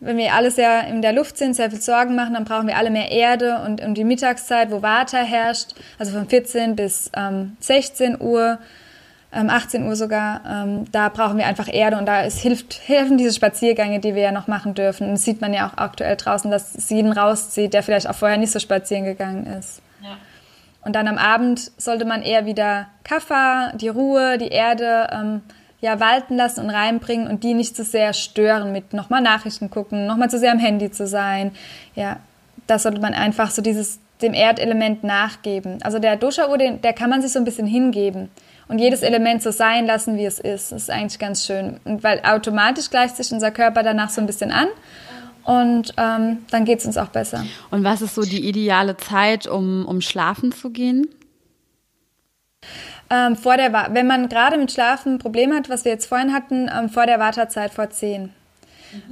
wenn 0.00 0.16
wir 0.16 0.34
alle 0.34 0.50
sehr 0.50 0.86
in 0.88 1.02
der 1.02 1.12
Luft 1.12 1.36
sind, 1.36 1.54
sehr 1.54 1.70
viel 1.70 1.80
Sorgen 1.80 2.14
machen, 2.14 2.34
dann 2.34 2.44
brauchen 2.44 2.66
wir 2.66 2.76
alle 2.76 2.90
mehr 2.90 3.10
Erde 3.10 3.60
und 3.66 3.82
um 3.82 3.94
die 3.94 4.04
Mittagszeit, 4.04 4.70
wo 4.70 4.82
Vata 4.82 5.18
herrscht, 5.18 5.74
also 5.98 6.12
von 6.12 6.26
14 6.26 6.74
bis 6.74 7.10
ähm, 7.14 7.56
16 7.60 8.20
Uhr, 8.20 8.58
ähm, 9.32 9.50
18 9.50 9.86
Uhr 9.86 9.94
sogar, 9.94 10.40
ähm, 10.48 10.90
da 10.90 11.10
brauchen 11.10 11.36
wir 11.36 11.46
einfach 11.46 11.68
Erde 11.72 11.98
und 11.98 12.06
da 12.06 12.22
ist, 12.22 12.38
hilft, 12.38 12.80
helfen 12.88 13.18
diese 13.18 13.34
Spaziergänge, 13.34 14.00
die 14.00 14.14
wir 14.14 14.22
ja 14.22 14.32
noch 14.32 14.48
machen 14.48 14.74
dürfen. 14.74 15.08
Und 15.08 15.12
das 15.12 15.24
sieht 15.24 15.42
man 15.42 15.52
ja 15.52 15.68
auch 15.68 15.76
aktuell 15.76 16.16
draußen, 16.16 16.50
dass 16.50 16.74
es 16.74 16.88
jeden 16.88 17.12
rauszieht, 17.12 17.74
der 17.74 17.82
vielleicht 17.82 18.08
auch 18.08 18.14
vorher 18.14 18.38
nicht 18.38 18.52
so 18.52 18.58
spazieren 18.58 19.04
gegangen 19.04 19.46
ist. 19.46 19.82
Und 20.82 20.94
dann 20.94 21.08
am 21.08 21.18
Abend 21.18 21.72
sollte 21.76 22.04
man 22.04 22.22
eher 22.22 22.46
wieder 22.46 22.88
Kaffee, 23.04 23.76
die 23.76 23.88
Ruhe, 23.88 24.38
die 24.38 24.48
Erde 24.48 25.08
ähm, 25.12 25.40
ja 25.80 26.00
walten 26.00 26.36
lassen 26.36 26.64
und 26.64 26.70
reinbringen 26.70 27.28
und 27.28 27.44
die 27.44 27.54
nicht 27.54 27.76
zu 27.76 27.84
sehr 27.84 28.12
stören 28.12 28.72
mit 28.72 28.92
nochmal 28.92 29.20
Nachrichten 29.20 29.70
gucken, 29.70 30.06
nochmal 30.06 30.30
zu 30.30 30.38
sehr 30.38 30.52
am 30.52 30.58
Handy 30.58 30.90
zu 30.90 31.06
sein. 31.06 31.52
Ja, 31.94 32.16
das 32.66 32.84
sollte 32.84 33.00
man 33.00 33.14
einfach 33.14 33.50
so 33.50 33.62
dieses 33.62 33.98
dem 34.22 34.34
Erdelement 34.34 35.02
nachgeben. 35.02 35.78
Also 35.82 35.98
der 35.98 36.16
Dosha-Uhr, 36.16 36.58
der 36.58 36.92
kann 36.92 37.10
man 37.10 37.22
sich 37.22 37.32
so 37.32 37.38
ein 37.38 37.44
bisschen 37.44 37.66
hingeben 37.66 38.30
und 38.68 38.78
jedes 38.78 39.02
Element 39.02 39.42
so 39.42 39.50
sein 39.50 39.86
lassen, 39.86 40.16
wie 40.16 40.26
es 40.26 40.38
ist. 40.38 40.72
Das 40.72 40.82
ist 40.82 40.90
eigentlich 40.90 41.18
ganz 41.18 41.46
schön. 41.46 41.80
Und 41.84 42.02
weil 42.04 42.20
automatisch 42.24 42.90
gleicht 42.90 43.16
sich 43.16 43.32
unser 43.32 43.50
Körper 43.50 43.82
danach 43.82 44.10
so 44.10 44.20
ein 44.20 44.26
bisschen 44.26 44.52
an 44.52 44.68
und 45.44 45.94
ähm, 45.96 46.38
dann 46.50 46.64
geht 46.64 46.80
es 46.80 46.86
uns 46.86 46.96
auch 46.96 47.08
besser. 47.08 47.44
Und 47.70 47.84
was 47.84 48.02
ist 48.02 48.14
so 48.14 48.22
die 48.22 48.48
ideale 48.48 48.96
Zeit, 48.96 49.46
um, 49.46 49.86
um 49.86 50.00
schlafen 50.00 50.52
zu 50.52 50.70
gehen? 50.70 51.08
Ähm, 53.10 53.34
vor 53.36 53.56
der, 53.56 53.72
wenn 53.92 54.06
man 54.06 54.28
gerade 54.28 54.56
mit 54.56 54.70
Schlafen 54.70 55.18
Probleme 55.18 55.56
hat, 55.56 55.68
was 55.68 55.84
wir 55.84 55.92
jetzt 55.92 56.06
vorhin 56.06 56.32
hatten, 56.32 56.70
ähm, 56.72 56.88
vor 56.88 57.06
der 57.06 57.18
Wartezeit 57.18 57.72
vor 57.72 57.90
10. 57.90 58.22
Mhm. 58.22 58.32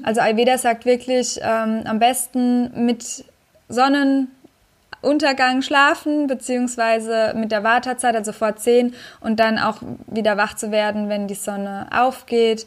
Also 0.04 0.20
Ayurveda 0.20 0.56
sagt 0.56 0.84
wirklich, 0.84 1.40
ähm, 1.42 1.82
am 1.84 1.98
besten 1.98 2.86
mit 2.86 3.24
Sonnenuntergang 3.68 5.62
schlafen, 5.62 6.28
beziehungsweise 6.28 7.34
mit 7.36 7.50
der 7.50 7.64
Wartezeit, 7.64 8.14
also 8.14 8.32
vor 8.32 8.54
10 8.54 8.94
und 9.20 9.40
dann 9.40 9.58
auch 9.58 9.78
wieder 10.06 10.36
wach 10.36 10.54
zu 10.54 10.70
werden, 10.70 11.08
wenn 11.08 11.26
die 11.26 11.34
Sonne 11.34 11.88
aufgeht 11.90 12.66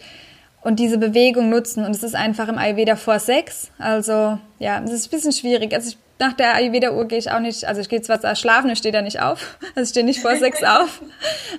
und 0.61 0.79
diese 0.79 0.97
Bewegung 0.97 1.49
nutzen. 1.49 1.83
Und 1.83 1.95
es 1.95 2.03
ist 2.03 2.15
einfach 2.15 2.47
im 2.47 2.57
Ayurveda 2.57 2.95
vor 2.95 3.19
sechs. 3.19 3.71
Also 3.77 4.37
ja, 4.59 4.81
es 4.83 4.91
ist 4.91 5.07
ein 5.07 5.11
bisschen 5.11 5.31
schwierig. 5.31 5.73
Also 5.73 5.89
ich, 5.89 5.97
nach 6.19 6.33
der 6.33 6.55
Ayurveda-Uhr 6.55 7.07
gehe 7.07 7.17
ich 7.17 7.31
auch 7.31 7.39
nicht, 7.39 7.65
also 7.65 7.81
ich 7.81 7.89
gehe 7.89 8.01
zwar 8.01 8.35
schlafen, 8.35 8.69
ich 8.69 8.77
stehe 8.77 8.91
da 8.91 9.01
nicht 9.01 9.21
auf. 9.21 9.57
Also 9.75 9.83
ich 9.83 9.89
stehe 9.89 10.05
nicht 10.05 10.21
vor 10.21 10.35
sechs 10.37 10.63
auf. 10.63 11.01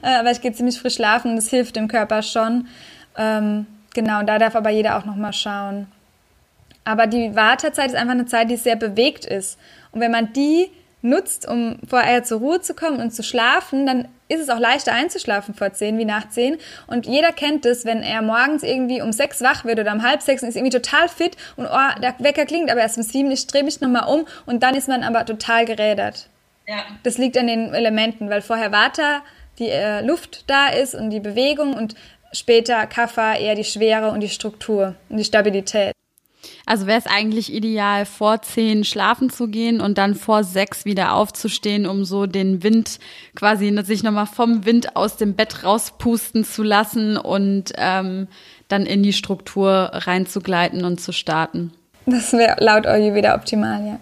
Äh, 0.03 0.15
aber 0.15 0.31
ich 0.31 0.41
gehe 0.41 0.53
ziemlich 0.53 0.79
früh 0.79 0.91
schlafen 0.91 1.33
und 1.33 1.37
das 1.37 1.51
hilft 1.51 1.77
dem 1.77 1.89
Körper 1.89 2.23
schon. 2.23 2.69
Ähm, 3.17 3.67
genau, 3.93 4.21
und 4.21 4.27
da 4.27 4.39
darf 4.39 4.55
aber 4.55 4.71
jeder 4.71 4.99
auch 4.99 5.05
nochmal 5.05 5.33
schauen. 5.33 5.89
Aber 6.85 7.07
die 7.07 7.35
Wartezeit 7.35 7.91
ist 7.91 7.97
einfach 7.97 8.13
eine 8.13 8.27
Zeit, 8.27 8.51
die 8.51 8.57
sehr 8.57 8.77
bewegt 8.77 9.25
ist. 9.25 9.59
Und 9.93 10.01
wenn 10.01 10.11
man 10.11 10.33
die 10.33 10.69
nutzt, 11.01 11.49
um 11.49 11.79
vorher 11.89 12.25
zur 12.25 12.39
Ruhe 12.39 12.61
zu 12.61 12.75
kommen 12.75 13.01
und 13.01 13.13
zu 13.13 13.23
schlafen, 13.23 13.87
dann 13.87 14.09
ist 14.33 14.41
es 14.41 14.49
auch 14.49 14.59
leichter 14.59 14.93
einzuschlafen 14.93 15.55
vor 15.55 15.73
zehn 15.73 15.99
wie 15.99 16.05
nach 16.05 16.29
zehn. 16.29 16.59
Und 16.87 17.07
jeder 17.07 17.33
kennt 17.33 17.67
es, 17.67 17.85
wenn 17.85 18.03
er 18.03 18.23
morgens 18.23 18.63
irgendwie 18.63 19.03
um 19.03 19.13
sechs 19.13 19.43
wach 19.43 19.65
wird 19.65 19.79
oder 19.79 19.93
um 19.93 20.03
halb 20.03 20.23
sechs 20.23 20.43
und 20.43 20.49
ist 20.49 20.57
irgendwie 20.57 20.77
total 20.77 21.09
fit 21.09 21.37
und 21.57 21.67
oh, 21.67 22.01
der 22.01 22.15
Wecker 22.19 22.47
klingt 22.47 22.71
aber 22.71 22.81
erst 22.81 22.97
um 22.97 23.03
sieben, 23.03 23.31
ich 23.31 23.47
drehe 23.47 23.63
mich 23.63 23.81
nochmal 23.81 24.09
um 24.09 24.27
und 24.47 24.63
dann 24.63 24.75
ist 24.75 24.89
man 24.89 25.03
aber 25.03 25.25
total 25.25 25.65
gerädert. 25.65 26.29
Ja. 26.67 26.85
Das 27.03 27.19
liegt 27.19 27.37
an 27.37 27.47
den 27.47 27.75
Elementen, 27.75 28.31
weil 28.31 28.43
vorher 28.43 28.73
Vata 28.73 29.23
die 29.59 29.69
äh, 29.69 30.01
Luft 30.01 30.45
da 30.49 30.69
ist 30.69 30.95
und 30.95 31.11
die 31.11 31.21
Bewegung 31.21 31.75
und 31.75 31.95
später 32.33 32.87
Kapha 32.87 33.35
eher 33.35 33.55
die 33.55 33.65
Schwere 33.65 34.11
und 34.11 34.21
die 34.21 34.29
Struktur 34.29 34.95
und 35.09 35.19
die 35.19 35.25
Stabilität. 35.25 35.93
Also 36.67 36.87
wäre 36.87 36.99
es 36.99 37.07
eigentlich 37.07 37.53
ideal, 37.53 38.07
vor 38.07 38.43
zehn 38.43 38.85
schlafen 38.85 39.31
zu 39.31 39.49
gehen 39.49 39.81
und 39.81 39.99
dann 39.99 40.15
vor 40.15 40.45
sechs 40.45 40.85
wieder 40.85 41.15
aufzustehen, 41.15 41.87
um 41.87 42.05
so 42.05 42.27
den 42.27 42.63
Wind 42.63 42.99
quasi 43.35 43.77
sich 43.85 44.03
nochmal 44.03 44.27
vom 44.27 44.65
Wind 44.65 44.97
aus 44.97 45.17
dem 45.17 45.35
Bett 45.35 45.65
rauspusten 45.65 46.45
zu 46.45 46.63
lassen 46.63 47.17
und 47.17 47.73
ähm, 47.77 48.29
dann 48.69 48.87
in 48.87 49.03
die 49.03 49.13
Struktur 49.13 49.91
reinzugleiten 49.93 50.85
und 50.85 51.01
zu 51.01 51.13
starten. 51.13 51.73
Das 52.07 52.33
wäre 52.33 52.57
laut 52.59 52.85
wieder 52.85 53.35
optimal, 53.35 53.87
ja. 53.87 54.01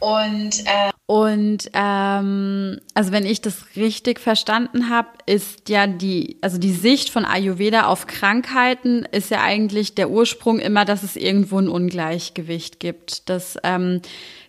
Und, 0.00 0.64
äh 0.66 0.90
und 1.06 1.70
ähm, 1.72 2.80
also 2.94 3.12
wenn 3.12 3.26
ich 3.26 3.40
das 3.40 3.64
richtig 3.76 4.20
verstanden 4.20 4.90
habe, 4.90 5.08
ist 5.26 5.68
ja 5.68 5.86
die, 5.86 6.36
also 6.40 6.58
die 6.58 6.72
Sicht 6.72 7.10
von 7.10 7.24
Ayurveda 7.24 7.86
auf 7.86 8.06
Krankheiten 8.06 9.06
ist 9.10 9.30
ja 9.30 9.42
eigentlich 9.42 9.94
der 9.94 10.10
Ursprung 10.10 10.60
immer, 10.60 10.84
dass 10.84 11.02
es 11.02 11.16
irgendwo 11.16 11.58
ein 11.58 11.68
Ungleichgewicht 11.68 12.78
gibt. 12.78 13.28
Das 13.28 13.56
ähm, 13.64 14.02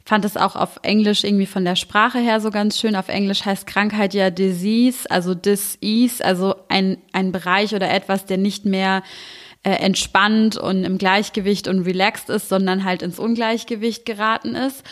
fand 0.05 0.25
es 0.25 0.37
auch 0.37 0.55
auf 0.55 0.79
Englisch 0.83 1.23
irgendwie 1.23 1.45
von 1.45 1.65
der 1.65 1.75
Sprache 1.75 2.19
her 2.19 2.41
so 2.41 2.51
ganz 2.51 2.79
schön. 2.79 2.95
Auf 2.95 3.09
Englisch 3.09 3.45
heißt 3.45 3.65
Krankheit 3.65 4.13
ja 4.13 4.29
Disease, 4.29 5.09
also 5.09 5.33
Disease, 5.33 6.23
also 6.23 6.55
ein, 6.67 6.97
ein 7.13 7.31
Bereich 7.31 7.73
oder 7.73 7.89
etwas, 7.89 8.25
der 8.25 8.37
nicht 8.37 8.65
mehr 8.65 9.01
äh, 9.63 9.71
entspannt 9.71 10.57
und 10.57 10.83
im 10.83 10.97
Gleichgewicht 10.97 11.67
und 11.67 11.85
relaxed 11.85 12.29
ist, 12.29 12.49
sondern 12.49 12.85
halt 12.85 13.01
ins 13.01 13.19
Ungleichgewicht 13.19 14.05
geraten 14.05 14.55
ist. 14.55 14.83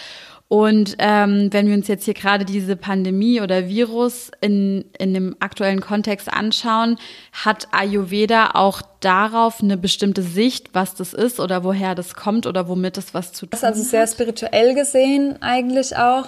Und 0.49 0.95
ähm, 0.99 1.49
wenn 1.51 1.67
wir 1.67 1.75
uns 1.75 1.89
jetzt 1.89 2.05
hier 2.05 2.13
gerade 2.13 2.45
diese 2.45 2.77
Pandemie 2.77 3.41
oder 3.41 3.67
Virus 3.67 4.31
in, 4.39 4.85
in 4.97 5.13
dem 5.13 5.35
aktuellen 5.39 5.81
Kontext 5.81 6.31
anschauen, 6.31 6.97
hat 7.33 7.67
Ayurveda 7.71 8.51
auch 8.53 8.81
darauf 9.01 9.61
eine 9.61 9.75
bestimmte 9.75 10.21
Sicht, 10.21 10.69
was 10.73 10.95
das 10.95 11.13
ist 11.13 11.41
oder 11.41 11.65
woher 11.65 11.95
das 11.95 12.15
kommt 12.15 12.47
oder 12.47 12.69
womit 12.69 12.97
es 12.97 13.13
was 13.13 13.33
zu 13.33 13.45
tun 13.45 13.49
hat? 13.51 13.53
Das 13.53 13.59
ist 13.59 13.77
also 13.77 13.89
sehr 13.89 14.07
spirituell 14.07 14.73
gesehen 14.73 15.35
eigentlich 15.41 15.97
auch, 15.97 16.27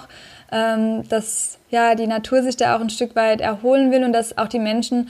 ähm, 0.52 1.08
dass 1.08 1.58
ja 1.70 1.94
die 1.94 2.06
Natur 2.06 2.42
sich 2.42 2.58
da 2.58 2.76
auch 2.76 2.80
ein 2.80 2.90
Stück 2.90 3.16
weit 3.16 3.40
erholen 3.40 3.90
will 3.90 4.04
und 4.04 4.12
dass 4.12 4.36
auch 4.36 4.48
die 4.48 4.58
Menschen 4.58 5.08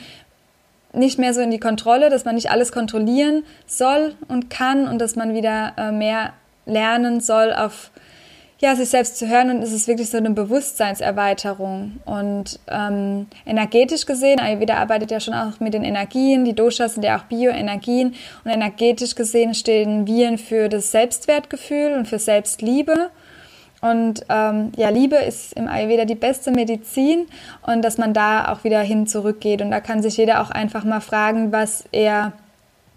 nicht 0.92 1.18
mehr 1.18 1.34
so 1.34 1.40
in 1.40 1.50
die 1.50 1.58
Kontrolle, 1.58 2.10
dass 2.10 2.24
man 2.24 2.36
nicht 2.36 2.50
alles 2.50 2.70
kontrollieren 2.70 3.42
soll 3.66 4.14
und 4.28 4.50
kann 4.50 4.86
und 4.86 5.00
dass 5.00 5.16
man 5.16 5.34
wieder 5.34 5.72
äh, 5.76 5.90
mehr 5.90 6.32
lernen 6.64 7.20
soll, 7.20 7.52
auf 7.52 7.90
ja, 8.60 8.76
sich 8.76 8.90
selbst 8.90 9.16
zu 9.16 9.26
hören 9.26 9.50
und 9.50 9.62
es 9.62 9.72
ist 9.72 9.88
wirklich 9.88 10.10
so 10.10 10.18
eine 10.18 10.30
Bewusstseinserweiterung. 10.30 11.98
Und 12.04 12.60
ähm, 12.68 13.26
energetisch 13.46 14.04
gesehen, 14.04 14.38
Ayurveda 14.38 14.76
arbeitet 14.76 15.10
ja 15.10 15.18
schon 15.18 15.32
auch 15.32 15.60
mit 15.60 15.72
den 15.72 15.82
Energien, 15.82 16.44
die 16.44 16.52
Doshas 16.52 16.94
sind 16.94 17.02
ja 17.02 17.18
auch 17.18 17.24
Bioenergien 17.24 18.14
und 18.44 18.50
energetisch 18.50 19.14
gesehen 19.14 19.54
stehen 19.54 20.06
Viren 20.06 20.36
für 20.36 20.68
das 20.68 20.90
Selbstwertgefühl 20.90 21.94
und 21.94 22.06
für 22.06 22.18
Selbstliebe. 22.18 23.08
Und 23.80 24.26
ähm, 24.28 24.72
ja, 24.76 24.90
Liebe 24.90 25.16
ist 25.16 25.54
im 25.54 25.66
Ayurveda 25.66 26.04
die 26.04 26.14
beste 26.14 26.50
Medizin 26.50 27.28
und 27.62 27.82
dass 27.82 27.96
man 27.96 28.12
da 28.12 28.52
auch 28.52 28.62
wieder 28.62 28.82
hin 28.82 29.06
zurückgeht. 29.06 29.62
Und 29.62 29.70
da 29.70 29.80
kann 29.80 30.02
sich 30.02 30.18
jeder 30.18 30.42
auch 30.42 30.50
einfach 30.50 30.84
mal 30.84 31.00
fragen, 31.00 31.50
was 31.50 31.84
er, 31.92 32.34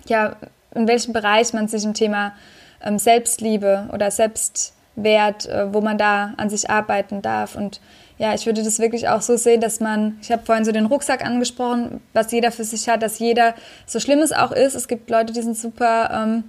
ja, 0.07 0.35
in 0.75 0.89
welchem 0.89 1.13
Bereich 1.13 1.53
man 1.53 1.69
sich 1.69 1.85
im 1.85 1.93
Thema 1.93 2.33
ähm, 2.83 2.99
Selbstliebe 2.99 3.87
oder 3.93 4.11
Selbstwert, 4.11 4.73
äh, 4.95 5.73
wo 5.73 5.81
man 5.81 5.97
da 5.97 6.33
an 6.37 6.49
sich 6.49 6.69
arbeiten 6.69 7.21
darf. 7.21 7.55
Und 7.55 7.81
ja, 8.17 8.33
ich 8.33 8.45
würde 8.45 8.63
das 8.63 8.79
wirklich 8.79 9.09
auch 9.09 9.21
so 9.21 9.37
sehen, 9.37 9.61
dass 9.61 9.79
man, 9.79 10.17
ich 10.21 10.31
habe 10.31 10.45
vorhin 10.45 10.65
so 10.65 10.71
den 10.71 10.85
Rucksack 10.85 11.25
angesprochen, 11.25 12.01
was 12.13 12.31
jeder 12.31 12.51
für 12.51 12.63
sich 12.63 12.87
hat, 12.87 13.01
dass 13.01 13.19
jeder, 13.19 13.55
so 13.85 13.99
schlimm 13.99 14.19
es 14.19 14.31
auch 14.31 14.51
ist, 14.51 14.75
es 14.75 14.87
gibt 14.87 15.09
Leute, 15.09 15.33
die 15.33 15.41
sind 15.41 15.57
super. 15.57 16.09
Ähm, 16.13 16.43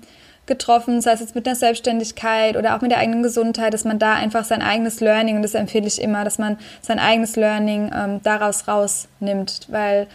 getroffen, 0.47 1.01
sei 1.01 1.13
es 1.13 1.21
jetzt 1.21 1.35
mit 1.35 1.47
der 1.47 1.55
Selbstständigkeit 1.55 2.57
oder 2.57 2.77
auch 2.77 2.83
mit 2.83 2.91
der 2.91 2.99
eigenen 2.99 3.23
Gesundheit, 3.23 3.73
dass 3.73 3.85
man 3.85 3.99
da 3.99 4.15
einfach 4.15 4.45
sein 4.45 4.63
eigenes 4.63 5.01
Learning, 5.01 5.37
und 5.37 5.43
das 5.43 5.55
empfehle 5.55 5.87
ich 5.87 6.01
immer, 6.01 6.25
dass 6.25 6.39
man 6.39 6.59
sein 6.83 6.99
eigenes 6.99 7.37
Learning 7.37 7.91
ähm, 7.95 8.21
daraus 8.23 8.69
rausnimmt, 8.69 9.69
weil 9.71 10.07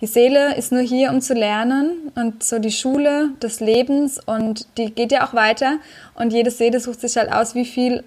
die 0.00 0.06
Seele 0.06 0.56
ist 0.56 0.72
nur 0.72 0.82
hier, 0.82 1.10
um 1.10 1.20
zu 1.20 1.34
lernen 1.34 2.12
und 2.14 2.42
so 2.42 2.58
die 2.58 2.70
Schule 2.70 3.30
des 3.42 3.60
Lebens 3.60 4.20
und 4.24 4.66
die 4.78 4.94
geht 4.94 5.12
ja 5.12 5.26
auch 5.26 5.34
weiter 5.34 5.78
und 6.14 6.32
jede 6.32 6.50
Seele 6.50 6.80
sucht 6.80 7.00
sich 7.00 7.16
halt 7.16 7.32
aus, 7.32 7.54
wie 7.54 7.64
viel 7.64 8.04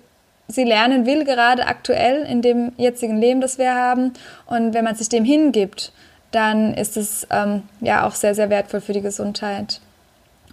sie 0.47 0.63
lernen 0.63 1.05
will, 1.05 1.23
gerade 1.23 1.67
aktuell 1.67 2.23
in 2.23 2.41
dem 2.41 2.71
jetzigen 2.77 3.19
Leben, 3.19 3.41
das 3.41 3.57
wir 3.57 3.73
haben 3.73 4.13
und 4.45 4.73
wenn 4.73 4.83
man 4.83 4.95
sich 4.95 5.09
dem 5.09 5.25
hingibt, 5.25 5.91
dann 6.31 6.73
ist 6.73 6.97
es 6.97 7.27
ähm, 7.29 7.63
ja 7.81 8.05
auch 8.05 8.15
sehr, 8.15 8.35
sehr 8.35 8.49
wertvoll 8.49 8.81
für 8.81 8.93
die 8.93 9.01
Gesundheit 9.01 9.81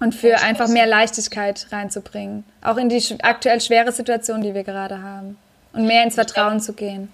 und 0.01 0.15
für 0.15 0.41
einfach 0.41 0.69
mehr 0.69 0.87
Leichtigkeit 0.87 1.67
reinzubringen. 1.71 2.45
Auch 2.63 2.77
in 2.77 2.89
die 2.89 3.03
aktuell 3.23 3.61
schwere 3.61 3.93
Situation, 3.93 4.43
die 4.43 4.55
wir 4.55 4.65
gerade 4.65 5.03
haben. 5.03 5.37
Und 5.73 5.87
mehr 5.87 6.03
ins 6.03 6.15
Vertrauen 6.15 6.61
zu 6.61 6.73
gehen. 6.73 7.09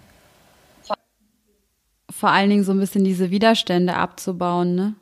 Vor 2.16 2.30
allen 2.30 2.48
Dingen 2.48 2.62
so 2.62 2.70
ein 2.70 2.78
bisschen 2.78 3.02
diese 3.02 3.32
Widerstände 3.32 3.96
abzubauen, 3.96 4.76
ne? 4.76 4.94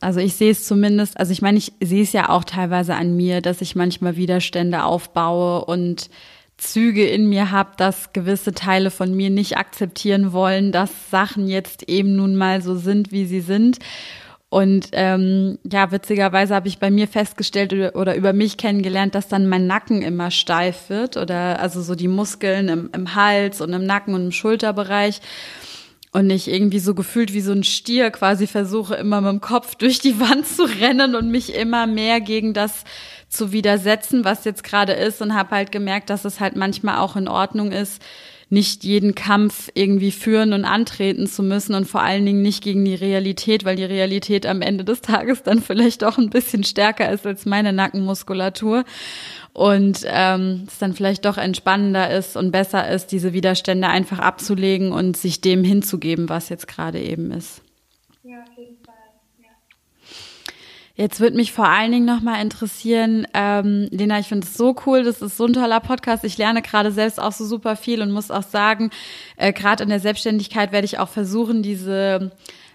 Also 0.00 0.18
ich 0.18 0.34
sehe 0.34 0.50
es 0.50 0.66
zumindest, 0.66 1.20
also 1.20 1.30
ich 1.32 1.42
meine, 1.42 1.58
ich 1.58 1.74
sehe 1.82 2.02
es 2.02 2.14
ja 2.14 2.30
auch 2.30 2.44
teilweise 2.44 2.94
an 2.94 3.14
mir, 3.14 3.42
dass 3.42 3.60
ich 3.60 3.76
manchmal 3.76 4.16
Widerstände 4.16 4.82
aufbaue 4.82 5.66
und 5.66 6.08
Züge 6.56 7.06
in 7.06 7.28
mir 7.28 7.50
habe, 7.50 7.72
dass 7.76 8.14
gewisse 8.14 8.54
Teile 8.54 8.90
von 8.90 9.14
mir 9.14 9.28
nicht 9.28 9.58
akzeptieren 9.58 10.32
wollen, 10.32 10.72
dass 10.72 11.10
Sachen 11.10 11.46
jetzt 11.46 11.82
eben 11.90 12.16
nun 12.16 12.36
mal 12.36 12.62
so 12.62 12.74
sind, 12.74 13.12
wie 13.12 13.26
sie 13.26 13.42
sind. 13.42 13.78
Und 14.50 14.88
ähm, 14.92 15.60
ja, 15.62 15.92
witzigerweise 15.92 16.56
habe 16.56 16.66
ich 16.66 16.80
bei 16.80 16.90
mir 16.90 17.06
festgestellt 17.06 17.94
oder, 17.94 18.16
über 18.16 18.32
mich 18.32 18.56
kennengelernt, 18.56 19.14
dass 19.14 19.28
dann 19.28 19.48
mein 19.48 19.68
Nacken 19.68 20.02
immer 20.02 20.32
steif 20.32 20.90
wird 20.90 21.16
oder 21.16 21.60
also 21.60 21.82
so 21.82 21.94
die 21.94 22.08
Muskeln 22.08 22.68
im, 22.68 22.90
im 22.92 23.14
Hals 23.14 23.60
und 23.60 23.72
im 23.72 23.86
Nacken 23.86 24.12
und 24.12 24.24
im 24.24 24.32
Schulterbereich. 24.32 25.20
Und 26.12 26.28
ich 26.30 26.48
irgendwie 26.48 26.80
so 26.80 26.96
gefühlt 26.96 27.32
wie 27.32 27.40
so 27.40 27.52
ein 27.52 27.62
Stier 27.62 28.10
quasi 28.10 28.48
versuche, 28.48 28.96
immer 28.96 29.20
mit 29.20 29.30
dem 29.30 29.40
Kopf 29.40 29.76
durch 29.76 30.00
die 30.00 30.18
Wand 30.18 30.44
zu 30.48 30.64
rennen 30.64 31.14
und 31.14 31.30
mich 31.30 31.54
immer 31.54 31.86
mehr 31.86 32.20
gegen 32.20 32.52
das 32.52 32.82
zu 33.28 33.52
widersetzen, 33.52 34.24
was 34.24 34.44
jetzt 34.44 34.64
gerade 34.64 34.94
ist. 34.94 35.22
Und 35.22 35.36
habe 35.36 35.54
halt 35.54 35.70
gemerkt, 35.70 36.10
dass 36.10 36.24
es 36.24 36.40
halt 36.40 36.56
manchmal 36.56 36.98
auch 36.98 37.14
in 37.14 37.28
Ordnung 37.28 37.70
ist, 37.70 38.02
nicht 38.50 38.82
jeden 38.82 39.14
Kampf 39.14 39.70
irgendwie 39.74 40.10
führen 40.10 40.52
und 40.52 40.64
antreten 40.64 41.28
zu 41.28 41.42
müssen 41.42 41.74
und 41.74 41.86
vor 41.86 42.02
allen 42.02 42.26
Dingen 42.26 42.42
nicht 42.42 42.62
gegen 42.62 42.84
die 42.84 42.96
Realität, 42.96 43.64
weil 43.64 43.76
die 43.76 43.84
Realität 43.84 44.44
am 44.44 44.60
Ende 44.60 44.84
des 44.84 45.00
Tages 45.00 45.44
dann 45.44 45.62
vielleicht 45.62 46.02
auch 46.04 46.18
ein 46.18 46.30
bisschen 46.30 46.64
stärker 46.64 47.10
ist 47.10 47.26
als 47.26 47.46
meine 47.46 47.72
Nackenmuskulatur 47.72 48.84
und 49.52 50.00
ähm, 50.04 50.64
es 50.66 50.78
dann 50.78 50.94
vielleicht 50.94 51.24
doch 51.24 51.38
entspannender 51.38 52.10
ist 52.10 52.36
und 52.36 52.50
besser 52.50 52.88
ist, 52.90 53.08
diese 53.12 53.32
Widerstände 53.32 53.88
einfach 53.88 54.18
abzulegen 54.18 54.92
und 54.92 55.16
sich 55.16 55.40
dem 55.40 55.62
hinzugeben, 55.62 56.28
was 56.28 56.48
jetzt 56.48 56.66
gerade 56.66 57.00
eben 57.00 57.30
ist. 57.30 57.62
Ja, 58.24 58.44
Fall. 58.54 58.79
Jetzt 61.00 61.18
würde 61.18 61.36
mich 61.36 61.52
vor 61.52 61.66
allen 61.66 61.92
Dingen 61.92 62.04
nochmal 62.04 62.42
interessieren, 62.42 63.26
ähm, 63.32 63.88
Lena, 63.90 64.18
ich 64.18 64.26
finde 64.26 64.46
es 64.46 64.52
so 64.52 64.76
cool, 64.84 65.02
das 65.02 65.22
ist 65.22 65.38
so 65.38 65.46
ein 65.46 65.54
toller 65.54 65.80
Podcast. 65.80 66.24
Ich 66.24 66.36
lerne 66.36 66.60
gerade 66.60 66.92
selbst 66.92 67.18
auch 67.18 67.32
so 67.32 67.46
super 67.46 67.74
viel 67.74 68.02
und 68.02 68.10
muss 68.10 68.30
auch 68.30 68.42
sagen, 68.42 68.90
äh, 69.38 69.54
gerade 69.54 69.82
in 69.82 69.88
der 69.88 70.00
Selbstständigkeit 70.00 70.72
werde 70.72 70.84
ich 70.84 70.98
auch 70.98 71.08
versuchen, 71.08 71.62
diese 71.62 72.32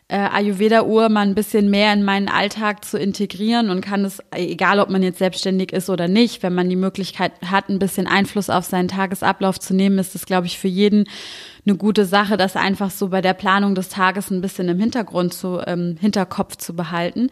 äh, 0.08 0.18
Ayurveda-Uhr 0.18 1.10
mal 1.10 1.22
ein 1.22 1.36
bisschen 1.36 1.70
mehr 1.70 1.94
in 1.94 2.04
meinen 2.04 2.28
Alltag 2.28 2.84
zu 2.84 2.98
integrieren 2.98 3.70
und 3.70 3.82
kann 3.82 4.04
es, 4.04 4.18
egal 4.32 4.80
ob 4.80 4.90
man 4.90 5.04
jetzt 5.04 5.20
selbstständig 5.20 5.72
ist 5.72 5.92
oder 5.92 6.08
nicht, 6.08 6.42
wenn 6.42 6.56
man 6.56 6.68
die 6.68 6.76
Möglichkeit 6.76 7.32
hat, 7.46 7.70
ein 7.70 7.78
bisschen 7.78 8.08
Einfluss 8.08 8.50
auf 8.50 8.66
seinen 8.66 8.88
Tagesablauf 8.88 9.60
zu 9.60 9.76
nehmen, 9.76 10.00
ist 10.00 10.16
das, 10.16 10.26
glaube 10.26 10.48
ich, 10.48 10.58
für 10.58 10.68
jeden 10.68 11.06
eine 11.64 11.78
gute 11.78 12.06
Sache, 12.06 12.38
das 12.38 12.56
einfach 12.56 12.90
so 12.90 13.10
bei 13.10 13.22
der 13.22 13.36
Planung 13.36 13.76
des 13.76 13.90
Tages 13.90 14.32
ein 14.32 14.42
bisschen 14.42 14.68
im 14.68 14.80
Hintergrund 14.80 15.36
zu, 15.36 15.62
ähm, 15.68 15.98
Hinterkopf 16.02 16.56
zu 16.56 16.76
behalten. 16.76 17.30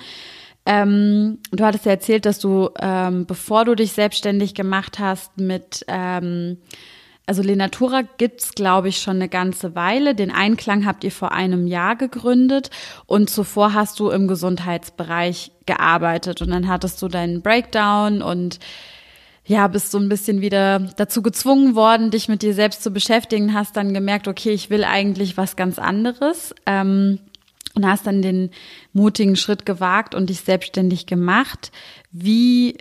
Ähm, 0.66 1.40
du 1.52 1.66
hattest 1.66 1.86
ja 1.86 1.92
erzählt, 1.92 2.26
dass 2.26 2.40
du, 2.40 2.70
ähm, 2.80 3.26
bevor 3.26 3.66
du 3.66 3.76
dich 3.76 3.92
selbstständig 3.92 4.56
gemacht 4.56 4.98
hast, 4.98 5.38
mit, 5.38 5.84
ähm, 5.88 6.58
also 7.26 7.42
Lenatura 7.42 8.04
gibt's 8.18 8.54
glaube 8.54 8.90
ich, 8.90 9.02
schon 9.02 9.18
eine 9.18 9.30
ganze 9.30 9.76
Weile. 9.76 10.16
Den 10.16 10.32
Einklang 10.32 10.86
habt 10.86 11.04
ihr 11.04 11.12
vor 11.12 11.34
einem 11.34 11.68
Jahr 11.68 11.96
gegründet 11.96 12.70
und 13.06 13.30
zuvor 13.30 13.74
hast 13.74 14.00
du 14.00 14.10
im 14.10 14.28
Gesundheitsbereich 14.28 15.52
gearbeitet 15.66 16.42
und 16.42 16.52
dann 16.52 16.68
hattest 16.68 17.02
du 17.02 17.08
deinen 17.08 17.42
Breakdown 17.42 18.22
und 18.22 18.60
ja, 19.46 19.68
bist 19.68 19.92
so 19.92 19.98
ein 19.98 20.08
bisschen 20.08 20.40
wieder 20.40 20.80
dazu 20.80 21.22
gezwungen 21.22 21.76
worden, 21.76 22.12
dich 22.12 22.30
mit 22.30 22.42
dir 22.42 22.54
selbst 22.54 22.82
zu 22.82 22.92
beschäftigen, 22.92 23.54
hast 23.54 23.76
dann 23.76 23.94
gemerkt, 23.94 24.30
okay, 24.30 24.52
ich 24.52 24.70
will 24.70 24.86
eigentlich 24.86 25.36
was 25.36 25.58
ganz 25.58 25.80
anderes. 25.80 26.56
Ähm, 26.66 27.20
und 27.76 27.88
hast 27.88 28.08
dann 28.08 28.22
den 28.22 28.52
mutigen 28.94 29.36
Schritt 29.36 29.66
gewagt 29.66 30.16
und 30.16 30.30
dich 30.30 30.42
selbstständig 30.42 31.06
gemacht. 31.06 31.72
Wie 32.12 32.78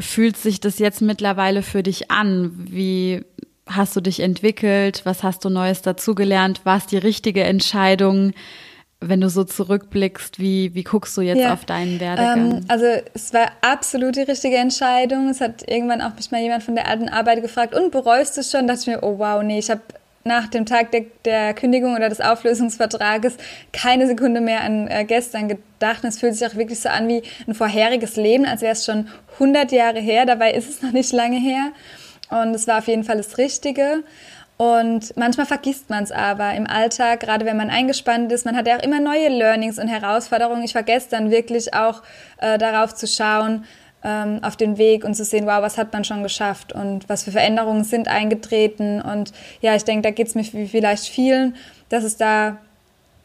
fühlt 0.00 0.36
sich 0.36 0.60
das 0.60 0.78
jetzt 0.78 1.00
mittlerweile 1.00 1.62
für 1.62 1.82
dich 1.82 2.10
an? 2.10 2.52
Wie 2.56 3.24
hast 3.66 3.94
du 3.94 4.00
dich 4.00 4.20
entwickelt? 4.20 5.02
Was 5.04 5.22
hast 5.22 5.44
du 5.44 5.48
Neues 5.48 5.82
dazugelernt? 5.82 6.64
War 6.64 6.78
es 6.78 6.86
die 6.86 6.98
richtige 6.98 7.44
Entscheidung? 7.44 8.32
Wenn 9.04 9.20
du 9.20 9.28
so 9.28 9.42
zurückblickst, 9.42 10.38
wie, 10.38 10.74
wie 10.74 10.84
guckst 10.84 11.16
du 11.16 11.22
jetzt 11.22 11.40
ja, 11.40 11.52
auf 11.52 11.64
deinen 11.64 11.98
Werdegang? 11.98 12.52
Ähm, 12.52 12.64
also 12.68 12.84
es 13.14 13.32
war 13.32 13.50
absolut 13.60 14.14
die 14.14 14.22
richtige 14.22 14.56
Entscheidung. 14.56 15.28
Es 15.28 15.40
hat 15.40 15.68
irgendwann 15.68 16.00
auch 16.00 16.14
mich 16.14 16.30
mal 16.30 16.40
jemand 16.40 16.62
von 16.62 16.76
der 16.76 16.88
alten 16.88 17.08
Arbeit 17.08 17.42
gefragt, 17.42 17.74
und 17.74 17.90
bereust 17.90 18.36
du 18.36 18.44
schon? 18.44 18.68
Da 18.68 18.74
dachte 18.74 18.90
ich 18.90 18.96
mir, 18.96 19.02
oh 19.02 19.18
wow, 19.18 19.42
nee, 19.42 19.58
ich 19.58 19.70
habe 19.70 19.82
nach 20.24 20.48
dem 20.48 20.66
Tag 20.66 20.90
der, 20.92 21.04
der, 21.24 21.54
Kündigung 21.54 21.94
oder 21.94 22.08
des 22.08 22.20
Auflösungsvertrages 22.20 23.36
keine 23.72 24.06
Sekunde 24.06 24.40
mehr 24.40 24.62
an 24.62 24.88
äh, 24.88 25.04
gestern 25.04 25.48
gedacht. 25.48 26.02
Und 26.02 26.08
es 26.08 26.18
fühlt 26.18 26.34
sich 26.34 26.46
auch 26.46 26.54
wirklich 26.54 26.80
so 26.80 26.88
an 26.88 27.08
wie 27.08 27.22
ein 27.46 27.54
vorheriges 27.54 28.16
Leben, 28.16 28.44
als 28.46 28.62
wäre 28.62 28.72
es 28.72 28.84
schon 28.84 29.08
100 29.34 29.72
Jahre 29.72 29.98
her. 29.98 30.26
Dabei 30.26 30.52
ist 30.52 30.68
es 30.68 30.82
noch 30.82 30.92
nicht 30.92 31.12
lange 31.12 31.38
her. 31.38 31.72
und 32.30 32.54
es 32.54 32.66
war 32.66 32.78
auf 32.78 32.88
jeden 32.88 33.04
Fall 33.04 33.16
das 33.16 33.38
Richtige. 33.38 34.04
Und 34.62 35.16
manchmal 35.16 35.46
vergisst 35.46 35.90
man 35.90 36.04
es 36.04 36.12
aber 36.12 36.54
im 36.54 36.68
Alltag, 36.68 37.20
gerade 37.20 37.44
wenn 37.44 37.56
man 37.56 37.68
eingespannt 37.68 38.30
ist. 38.30 38.44
Man 38.44 38.56
hat 38.56 38.68
ja 38.68 38.76
auch 38.76 38.82
immer 38.82 39.00
neue 39.00 39.28
Learnings 39.28 39.78
und 39.80 39.88
Herausforderungen. 39.88 40.62
Ich 40.62 40.70
vergesse 40.70 41.08
dann 41.10 41.32
wirklich 41.32 41.74
auch 41.74 42.02
äh, 42.38 42.58
darauf 42.58 42.94
zu 42.94 43.08
schauen, 43.08 43.64
ähm, 44.04 44.40
auf 44.42 44.56
den 44.56 44.78
Weg 44.78 45.04
und 45.04 45.14
zu 45.14 45.24
sehen, 45.24 45.46
wow, 45.46 45.62
was 45.62 45.78
hat 45.78 45.92
man 45.92 46.04
schon 46.04 46.22
geschafft 46.22 46.72
und 46.72 47.08
was 47.08 47.24
für 47.24 47.32
Veränderungen 47.32 47.84
sind 47.84 48.08
eingetreten. 48.08 49.00
Und 49.00 49.32
ja, 49.60 49.74
ich 49.74 49.84
denke, 49.84 50.02
da 50.02 50.10
geht 50.10 50.28
es 50.28 50.34
mir 50.34 50.44
vielleicht 50.44 51.06
vielen, 51.06 51.56
dass 51.88 52.04
es 52.04 52.16
da 52.16 52.58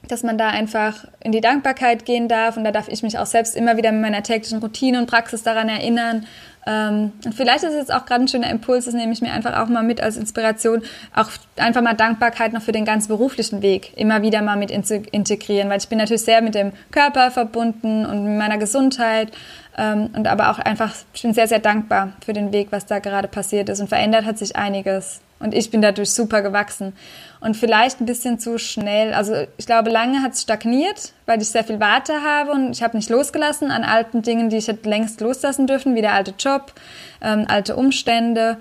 dass 0.08 0.24
man 0.24 0.38
da 0.38 0.48
einfach 0.48 1.06
in 1.20 1.34
die 1.34 1.42
Dankbarkeit 1.42 2.06
gehen 2.06 2.30
darf. 2.30 2.56
Und 2.56 2.64
da 2.64 2.72
darf 2.72 2.88
ich 2.88 3.04
mich 3.04 3.18
auch 3.18 3.26
selbst 3.26 3.58
immer 3.58 3.76
wieder 3.76 3.92
mit 3.92 4.02
meiner 4.02 4.24
täglichen 4.24 4.60
Routine 4.60 5.00
und 5.00 5.08
Praxis 5.08 5.44
daran 5.44 5.68
erinnern, 5.68 6.26
ähm, 6.68 7.14
und 7.24 7.34
vielleicht 7.34 7.64
ist 7.64 7.72
es 7.72 7.76
jetzt 7.78 7.94
auch 7.94 8.06
gerade 8.06 8.26
ein 8.26 8.28
schöner 8.28 8.50
Impuls, 8.50 8.86
das 8.86 8.94
nehme 8.94 9.14
ich 9.14 9.22
mir 9.22 9.32
einfach 9.32 9.58
auch 9.58 9.70
mal 9.70 9.84
mit 9.84 10.02
als 10.02 10.18
Inspiration, 10.18 10.84
auch 11.16 11.30
einfach 11.56 11.82
mal 11.82 11.94
Dankbarkeit 11.94 12.52
noch 12.52 12.62
für 12.62 12.74
den 12.74 12.84
ganz 12.84 13.08
beruflichen 13.08 13.62
Weg 13.62 13.94
immer 13.96 14.22
wieder 14.22 14.42
mal 14.42 14.58
mit 14.58 14.70
integrieren, 14.70 15.70
weil 15.70 15.80
ich 15.80 15.88
bin 15.88 15.98
natürlich 15.98 16.24
sehr 16.24 16.42
mit 16.42 16.56
dem 16.56 16.74
Körper 16.92 17.32
verbunden 17.32 18.06
und 18.06 18.26
mit 18.26 18.38
meiner 18.38 18.58
Gesundheit 18.58 19.32
ähm, 19.78 20.10
und 20.16 20.28
aber 20.28 20.50
auch 20.50 20.60
einfach, 20.60 20.94
ich 21.14 21.22
bin 21.22 21.34
sehr, 21.34 21.48
sehr 21.48 21.60
dankbar 21.60 22.14
für 22.26 22.34
den 22.34 22.52
Weg, 22.52 22.68
was 22.72 22.86
da 22.86 23.00
gerade 23.00 23.28
passiert 23.28 23.70
ist 23.70 23.80
und 23.80 23.88
verändert 23.88 24.26
hat 24.26 24.38
sich 24.38 24.56
einiges. 24.56 25.22
Und 25.40 25.54
ich 25.54 25.70
bin 25.70 25.84
dadurch 25.84 26.12
super 26.12 26.42
gewachsen. 26.42 26.94
Und 27.40 27.56
vielleicht 27.56 28.02
ein 28.02 28.08
bisschen 28.08 28.40
zu 28.40 28.58
schnell. 28.58 29.14
Also 29.14 29.36
ich 29.58 29.68
glaube, 29.68 29.92
lange 29.92 30.24
hat 30.24 30.34
es 30.34 30.42
stagniert, 30.42 31.14
weil 31.28 31.40
ich 31.40 31.50
sehr 31.50 31.64
viel 31.64 31.80
Warte 31.80 32.24
habe 32.24 32.52
und 32.52 32.72
ich 32.72 32.82
habe 32.82 32.98
nicht 32.98 33.12
losgelassen 33.12 33.70
an 33.70 33.84
alten 33.84 34.24
Dingen, 34.24 34.50
die 34.50 34.58
ich 34.58 34.68
hätte 34.68 34.90
längst 34.90 35.22
loslassen 35.22 35.68
dürfen, 35.68 35.94
wie 35.94 36.02
der 36.02 36.14
alte 36.14 36.34
Job, 36.40 36.74
ähm, 37.22 37.46
alte 37.48 37.76
Umstände. 37.76 38.58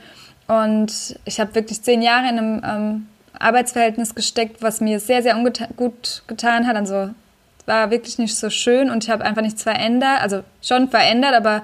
Und 0.49 1.19
ich 1.25 1.41
habe 1.41 1.55
wirklich 1.55 1.83
zehn 1.83 2.03
Jahre 2.03 2.29
in 2.29 2.39
einem 2.39 2.63
ähm, 2.63 3.07
Arbeitsverhältnis 3.39 4.15
gesteckt, 4.15 4.63
was 4.63 4.83
mir 4.83 5.01
sehr, 5.01 5.23
sehr 5.23 5.35
gut 5.77 6.23
getan 6.27 6.67
hat. 6.67 6.77
Also 6.77 7.11
war 7.67 7.91
wirklich 7.91 8.19
nicht 8.19 8.37
so 8.37 8.49
schön 8.51 8.91
und 8.91 9.05
ich 9.05 9.11
habe 9.11 9.25
einfach 9.25 9.43
nichts 9.43 9.63
verändert. 9.63 10.23
Also 10.23 10.43
schon 10.63 10.89
verändert, 10.89 11.35
aber 11.35 11.63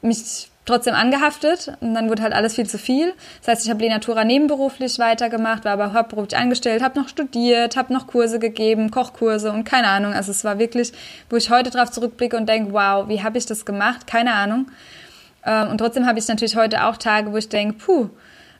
mich 0.00 0.48
trotzdem 0.64 0.94
angehaftet 0.94 1.72
und 1.80 1.94
dann 1.94 2.08
wurde 2.08 2.22
halt 2.22 2.32
alles 2.32 2.54
viel 2.54 2.68
zu 2.68 2.78
viel. 2.78 3.12
Das 3.40 3.48
heißt, 3.48 3.64
ich 3.64 3.70
habe 3.70 3.82
Lenatura 3.82 4.24
nebenberuflich 4.24 4.98
weitergemacht, 4.98 5.64
war 5.64 5.72
aber 5.72 5.92
hauptberuflich 5.92 6.36
angestellt, 6.36 6.82
habe 6.82 6.98
noch 7.00 7.08
studiert, 7.08 7.76
habe 7.76 7.92
noch 7.92 8.06
Kurse 8.06 8.38
gegeben, 8.38 8.90
Kochkurse 8.90 9.50
und 9.50 9.64
keine 9.64 9.88
Ahnung. 9.88 10.12
Also 10.12 10.30
es 10.30 10.44
war 10.44 10.58
wirklich, 10.58 10.92
wo 11.30 11.36
ich 11.36 11.50
heute 11.50 11.70
drauf 11.70 11.90
zurückblicke 11.90 12.36
und 12.36 12.48
denke, 12.48 12.72
wow, 12.72 13.08
wie 13.08 13.22
habe 13.22 13.38
ich 13.38 13.46
das 13.46 13.64
gemacht? 13.64 14.06
Keine 14.06 14.34
Ahnung. 14.34 14.66
Ähm, 15.44 15.68
und 15.68 15.78
trotzdem 15.78 16.06
habe 16.06 16.18
ich 16.18 16.28
natürlich 16.28 16.56
heute 16.56 16.84
auch 16.84 16.96
Tage, 16.96 17.32
wo 17.32 17.36
ich 17.36 17.48
denke, 17.48 17.74
puh, 17.74 18.08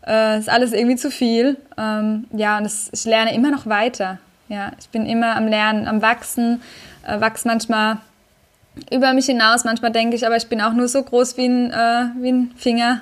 äh, 0.04 0.38
ist 0.38 0.48
alles 0.48 0.72
irgendwie 0.72 0.96
zu 0.96 1.10
viel. 1.10 1.56
Ähm, 1.78 2.26
ja, 2.32 2.58
und 2.58 2.66
ich 2.66 3.04
lerne 3.04 3.32
immer 3.34 3.50
noch 3.52 3.66
weiter. 3.66 4.18
Ja, 4.52 4.72
ich 4.78 4.90
bin 4.90 5.06
immer 5.06 5.34
am 5.36 5.48
Lernen, 5.48 5.88
am 5.88 6.02
Wachsen, 6.02 6.60
äh, 7.06 7.18
wachse 7.22 7.48
manchmal 7.48 8.02
über 8.90 9.14
mich 9.14 9.24
hinaus. 9.24 9.64
Manchmal 9.64 9.92
denke 9.92 10.14
ich, 10.14 10.26
aber 10.26 10.36
ich 10.36 10.46
bin 10.48 10.60
auch 10.60 10.74
nur 10.74 10.88
so 10.88 11.02
groß 11.02 11.38
wie 11.38 11.46
ein, 11.46 11.70
äh, 11.70 12.10
wie 12.20 12.32
ein 12.32 12.52
Finger. 12.54 13.00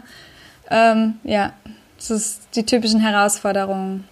Ähm, 0.70 1.14
ja, 1.24 1.52
das 1.96 2.06
sind 2.06 2.40
die 2.54 2.66
typischen 2.66 3.00
Herausforderungen. 3.00 4.04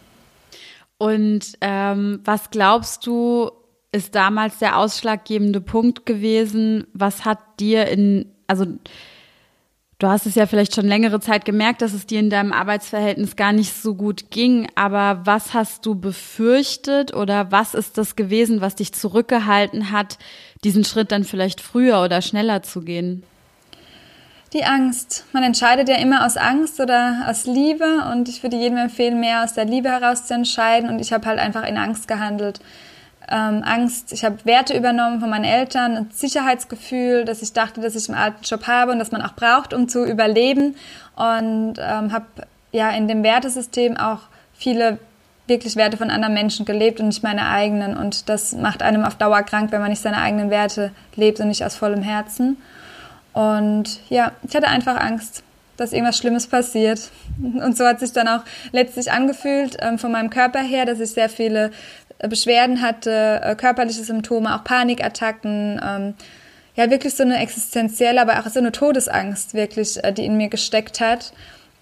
Und 0.98 1.52
ähm, 1.60 2.22
was 2.24 2.50
glaubst 2.50 3.06
du, 3.06 3.52
ist 3.92 4.16
damals 4.16 4.58
der 4.58 4.76
ausschlaggebende 4.76 5.60
Punkt 5.60 6.06
gewesen? 6.06 6.88
Was 6.92 7.24
hat 7.24 7.38
dir 7.60 7.86
in, 7.86 8.34
also 8.48 8.66
Du 9.98 10.06
hast 10.06 10.26
es 10.26 10.36
ja 10.36 10.46
vielleicht 10.46 10.76
schon 10.76 10.86
längere 10.86 11.18
Zeit 11.18 11.44
gemerkt, 11.44 11.82
dass 11.82 11.92
es 11.92 12.06
dir 12.06 12.20
in 12.20 12.30
deinem 12.30 12.52
Arbeitsverhältnis 12.52 13.34
gar 13.34 13.52
nicht 13.52 13.74
so 13.74 13.96
gut 13.96 14.30
ging. 14.30 14.68
Aber 14.76 15.22
was 15.24 15.54
hast 15.54 15.84
du 15.86 15.96
befürchtet 15.96 17.12
oder 17.14 17.50
was 17.50 17.74
ist 17.74 17.98
das 17.98 18.14
gewesen, 18.14 18.60
was 18.60 18.76
dich 18.76 18.92
zurückgehalten 18.92 19.90
hat, 19.90 20.18
diesen 20.62 20.84
Schritt 20.84 21.10
dann 21.10 21.24
vielleicht 21.24 21.60
früher 21.60 22.00
oder 22.00 22.22
schneller 22.22 22.62
zu 22.62 22.82
gehen? 22.82 23.24
Die 24.52 24.62
Angst. 24.62 25.26
Man 25.32 25.42
entscheidet 25.42 25.88
ja 25.88 25.96
immer 25.96 26.24
aus 26.24 26.36
Angst 26.36 26.78
oder 26.78 27.24
aus 27.26 27.46
Liebe 27.46 28.04
und 28.12 28.28
ich 28.28 28.44
würde 28.44 28.56
jedem 28.56 28.78
empfehlen, 28.78 29.18
mehr 29.18 29.42
aus 29.42 29.54
der 29.54 29.64
Liebe 29.64 29.90
heraus 29.90 30.26
zu 30.26 30.32
entscheiden 30.32 30.88
und 30.88 31.00
ich 31.00 31.12
habe 31.12 31.26
halt 31.26 31.40
einfach 31.40 31.66
in 31.66 31.76
Angst 31.76 32.06
gehandelt 32.06 32.60
ähm, 33.30 33.62
Angst, 33.64 34.12
ich 34.12 34.24
habe 34.24 34.44
Werte 34.44 34.76
übernommen 34.76 35.20
von 35.20 35.30
meinen 35.30 35.44
Eltern, 35.44 35.96
ein 35.96 36.10
Sicherheitsgefühl, 36.10 37.24
dass 37.24 37.42
ich 37.42 37.52
dachte, 37.52 37.80
dass 37.80 37.94
ich 37.94 38.08
einen 38.08 38.18
alten 38.18 38.42
Job 38.42 38.66
habe 38.66 38.92
und 38.92 38.98
dass 38.98 39.10
man 39.10 39.22
auch 39.22 39.34
braucht, 39.34 39.74
um 39.74 39.88
zu 39.88 40.04
überleben. 40.04 40.76
Und 41.16 41.74
ähm, 41.78 42.12
habe 42.12 42.26
ja 42.72 42.90
in 42.90 43.08
dem 43.08 43.22
Wertesystem 43.22 43.96
auch 43.96 44.20
viele 44.54 44.98
wirklich 45.46 45.76
Werte 45.76 45.96
von 45.96 46.10
anderen 46.10 46.34
Menschen 46.34 46.66
gelebt 46.66 47.00
und 47.00 47.06
nicht 47.06 47.22
meine 47.22 47.48
eigenen. 47.48 47.96
Und 47.96 48.28
das 48.28 48.52
macht 48.52 48.82
einem 48.82 49.04
auf 49.04 49.16
Dauer 49.16 49.42
krank, 49.42 49.72
wenn 49.72 49.80
man 49.80 49.90
nicht 49.90 50.02
seine 50.02 50.18
eigenen 50.18 50.50
Werte 50.50 50.92
lebt 51.16 51.40
und 51.40 51.48
nicht 51.48 51.64
aus 51.64 51.76
vollem 51.76 52.02
Herzen. 52.02 52.58
Und 53.32 54.00
ja, 54.08 54.32
ich 54.42 54.54
hatte 54.54 54.68
einfach 54.68 54.98
Angst, 54.98 55.42
dass 55.76 55.92
irgendwas 55.92 56.18
Schlimmes 56.18 56.46
passiert. 56.46 57.10
Und 57.38 57.76
so 57.76 57.86
hat 57.86 58.00
sich 58.00 58.12
dann 58.12 58.28
auch 58.28 58.40
letztlich 58.72 59.12
angefühlt 59.12 59.76
ähm, 59.80 59.98
von 59.98 60.10
meinem 60.12 60.28
Körper 60.28 60.60
her, 60.60 60.84
dass 60.84 61.00
ich 61.00 61.12
sehr 61.12 61.28
viele 61.28 61.70
Beschwerden 62.26 62.82
hatte, 62.82 63.40
äh, 63.42 63.54
körperliche 63.54 64.02
Symptome, 64.02 64.54
auch 64.54 64.64
Panikattacken, 64.64 65.80
ähm, 65.84 66.14
ja 66.74 66.90
wirklich 66.90 67.14
so 67.14 67.24
eine 67.24 67.38
existenzielle, 67.38 68.20
aber 68.20 68.40
auch 68.40 68.48
so 68.48 68.60
eine 68.60 68.72
Todesangst 68.72 69.54
wirklich, 69.54 70.02
äh, 70.02 70.12
die 70.12 70.24
in 70.24 70.36
mir 70.36 70.48
gesteckt 70.48 71.00
hat, 71.00 71.32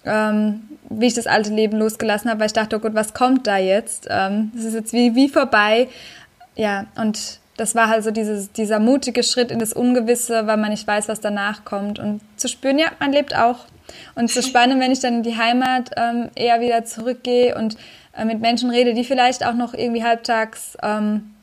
ähm, 0.05 0.63
wie 0.89 1.07
ich 1.07 1.13
das 1.13 1.27
alte 1.27 1.51
Leben 1.51 1.77
losgelassen 1.77 2.29
habe, 2.29 2.39
weil 2.39 2.47
ich 2.47 2.53
dachte, 2.53 2.75
oh 2.75 2.79
Gott, 2.79 2.95
was 2.95 3.13
kommt 3.13 3.47
da 3.47 3.57
jetzt? 3.57 4.07
Ähm, 4.09 4.51
das 4.55 4.65
ist 4.65 4.73
jetzt 4.73 4.93
wie, 4.93 5.15
wie 5.15 5.29
vorbei. 5.29 5.87
Ja, 6.55 6.85
und 6.95 7.39
das 7.57 7.75
war 7.75 7.89
halt 7.89 8.03
so 8.03 8.11
dieses, 8.11 8.51
dieser 8.51 8.79
mutige 8.79 9.23
Schritt 9.23 9.51
in 9.51 9.59
das 9.59 9.73
Ungewisse, 9.73 10.47
weil 10.47 10.57
man 10.57 10.69
nicht 10.69 10.87
weiß, 10.87 11.07
was 11.07 11.19
danach 11.19 11.65
kommt. 11.65 11.99
Und 11.99 12.21
zu 12.35 12.47
spüren, 12.47 12.79
ja, 12.79 12.87
man 12.99 13.11
lebt 13.11 13.35
auch. 13.35 13.65
Und 14.15 14.31
zu 14.31 14.41
spannend, 14.43 14.79
wenn 14.79 14.91
ich 14.91 14.99
dann 14.99 15.15
in 15.15 15.23
die 15.23 15.37
Heimat 15.37 15.91
ähm, 15.97 16.29
eher 16.35 16.61
wieder 16.61 16.85
zurückgehe 16.85 17.55
und 17.55 17.77
äh, 18.17 18.25
mit 18.25 18.41
Menschen 18.41 18.69
rede, 18.69 18.93
die 18.93 19.03
vielleicht 19.03 19.45
auch 19.45 19.53
noch 19.53 19.73
irgendwie 19.73 20.03
halbtags 20.03 20.77
ähm, 20.83 21.33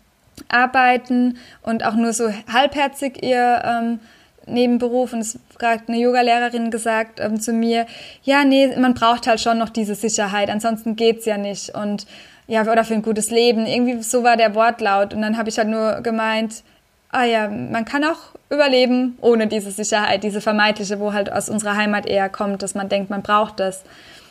arbeiten 0.49 1.39
und 1.63 1.85
auch 1.85 1.95
nur 1.95 2.13
so 2.13 2.31
halbherzig 2.53 3.23
ihr 3.23 3.63
ähm, 3.65 4.01
Nebenberuf. 4.47 5.13
Und 5.13 5.21
es 5.21 5.39
gerade 5.59 5.85
eine 5.87 5.99
Yogalehrerin 5.99 6.71
gesagt 6.71 7.21
ähm, 7.21 7.41
zu 7.41 7.53
mir, 7.53 7.87
ja, 8.23 8.45
nee, 8.45 8.77
man 8.77 8.95
braucht 8.95 9.27
halt 9.27 9.41
schon 9.41 9.59
noch 9.59 9.71
diese 9.71 9.95
Sicherheit, 9.95 10.51
ansonsten 10.51 10.97
geht's 10.97 11.25
ja 11.25 11.39
nicht. 11.39 11.75
Und 11.75 12.07
ja, 12.47 12.63
oder 12.63 12.85
für 12.85 12.95
ein 12.95 13.03
gutes 13.03 13.31
Leben. 13.31 13.67
Irgendwie 13.67 14.03
so 14.03 14.23
war 14.23 14.37
der 14.37 14.55
Wortlaut. 14.55 15.15
Und 15.15 15.23
dann 15.23 15.39
habe 15.39 15.49
ich 15.49 15.59
halt 15.59 15.69
nur 15.69 16.01
gemeint, 16.03 16.63
ah 17.11 17.25
ja, 17.25 17.49
man 17.49 17.85
kann 17.85 18.05
auch 18.05 18.35
überleben 18.51 19.17
ohne 19.21 19.47
diese 19.47 19.71
Sicherheit, 19.71 20.25
diese 20.25 20.41
vermeintliche, 20.41 21.01
wo 21.01 21.13
halt 21.13 21.33
aus 21.33 21.49
unserer 21.49 21.77
Heimat 21.77 22.07
eher 22.07 22.29
kommt, 22.29 22.63
dass 22.63 22.75
man 22.75 22.89
denkt, 22.89 23.09
man 23.09 23.23
braucht 23.23 23.61
das 23.61 23.85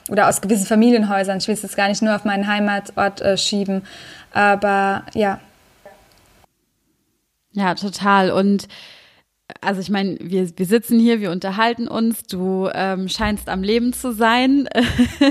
oder 0.09 0.27
aus 0.27 0.41
gewissen 0.41 0.65
Familienhäusern. 0.65 1.37
Ich 1.37 1.47
will 1.47 1.55
es 1.55 1.61
jetzt 1.61 1.77
gar 1.77 1.87
nicht 1.87 2.01
nur 2.01 2.15
auf 2.15 2.25
meinen 2.25 2.47
Heimatort 2.47 3.21
äh, 3.21 3.37
schieben, 3.37 3.83
aber 4.31 5.05
ja. 5.13 5.39
Ja, 7.51 7.75
total. 7.75 8.31
Und 8.31 8.67
also 9.61 9.81
ich 9.81 9.89
meine, 9.89 10.17
wir, 10.19 10.57
wir 10.57 10.65
sitzen 10.65 10.99
hier, 10.99 11.19
wir 11.19 11.31
unterhalten 11.31 11.87
uns, 11.87 12.23
du 12.23 12.69
ähm, 12.73 13.09
scheinst 13.09 13.49
am 13.49 13.63
Leben 13.63 13.93
zu 13.93 14.13
sein. 14.13 14.67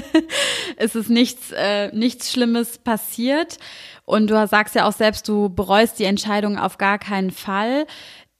es 0.77 0.95
ist 0.95 1.11
nichts, 1.11 1.53
äh, 1.53 1.89
nichts 1.95 2.31
Schlimmes 2.31 2.79
passiert. 2.79 3.59
Und 4.05 4.31
du 4.31 4.47
sagst 4.47 4.75
ja 4.75 4.87
auch 4.87 4.93
selbst, 4.93 5.29
du 5.29 5.49
bereust 5.49 5.99
die 5.99 6.05
Entscheidung 6.05 6.59
auf 6.59 6.79
gar 6.79 6.99
keinen 6.99 7.31
Fall. 7.31 7.87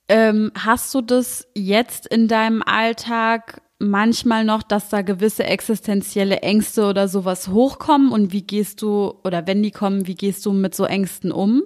Ähm, 0.09 0.53
hast 0.59 0.95
du 0.95 1.01
das 1.01 1.49
jetzt 1.55 2.07
in 2.07 2.29
deinem 2.29 2.63
Alltag 2.63 3.63
manchmal 3.83 4.45
noch, 4.45 4.63
dass 4.63 4.89
da 4.89 5.03
gewisse 5.03 5.45
existenzielle 5.45 6.41
Ängste 6.41 6.87
oder 6.87 7.09
sowas 7.09 7.49
hochkommen 7.49 8.13
und 8.13 8.33
wie 8.33 8.43
gehst 8.43 8.81
du 8.81 9.15
oder 9.25 9.47
wenn 9.47 9.63
die 9.63 9.73
kommen, 9.73 10.07
wie 10.07 10.15
gehst 10.15 10.47
du 10.47 10.53
mit 10.53 10.75
so 10.75 10.85
Ängsten 10.85 11.33
um? 11.33 11.63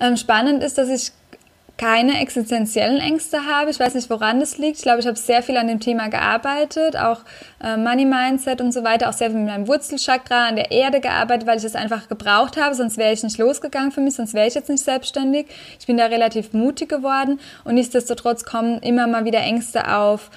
Ähm, 0.00 0.16
spannend 0.16 0.62
ist, 0.62 0.78
dass 0.78 0.88
ich 0.88 1.12
keine 1.78 2.20
existenziellen 2.20 2.98
Ängste 2.98 3.46
habe. 3.46 3.70
Ich 3.70 3.78
weiß 3.78 3.94
nicht, 3.94 4.10
woran 4.10 4.40
das 4.40 4.58
liegt. 4.58 4.78
Ich 4.78 4.82
glaube, 4.82 4.98
ich 4.98 5.06
habe 5.06 5.16
sehr 5.16 5.44
viel 5.44 5.56
an 5.56 5.68
dem 5.68 5.78
Thema 5.78 6.08
gearbeitet, 6.08 6.96
auch 6.96 7.20
äh, 7.62 7.76
Money 7.76 8.04
Mindset 8.04 8.60
und 8.60 8.72
so 8.72 8.82
weiter, 8.82 9.08
auch 9.08 9.12
sehr 9.12 9.30
viel 9.30 9.38
mit 9.38 9.48
meinem 9.48 9.68
Wurzelchakra 9.68 10.48
an 10.48 10.56
der 10.56 10.72
Erde 10.72 11.00
gearbeitet, 11.00 11.46
weil 11.46 11.56
ich 11.56 11.62
das 11.62 11.76
einfach 11.76 12.08
gebraucht 12.08 12.56
habe. 12.56 12.74
Sonst 12.74 12.98
wäre 12.98 13.12
ich 13.12 13.22
nicht 13.22 13.38
losgegangen 13.38 13.92
für 13.92 14.00
mich, 14.00 14.16
sonst 14.16 14.34
wäre 14.34 14.48
ich 14.48 14.54
jetzt 14.54 14.68
nicht 14.68 14.82
selbstständig. 14.82 15.46
Ich 15.78 15.86
bin 15.86 15.96
da 15.96 16.06
relativ 16.06 16.52
mutig 16.52 16.88
geworden 16.88 17.38
und 17.62 17.74
nichtsdestotrotz 17.74 18.44
kommen 18.44 18.80
immer 18.80 19.06
mal 19.06 19.24
wieder 19.24 19.40
Ängste 19.40 19.94
auf 19.96 20.30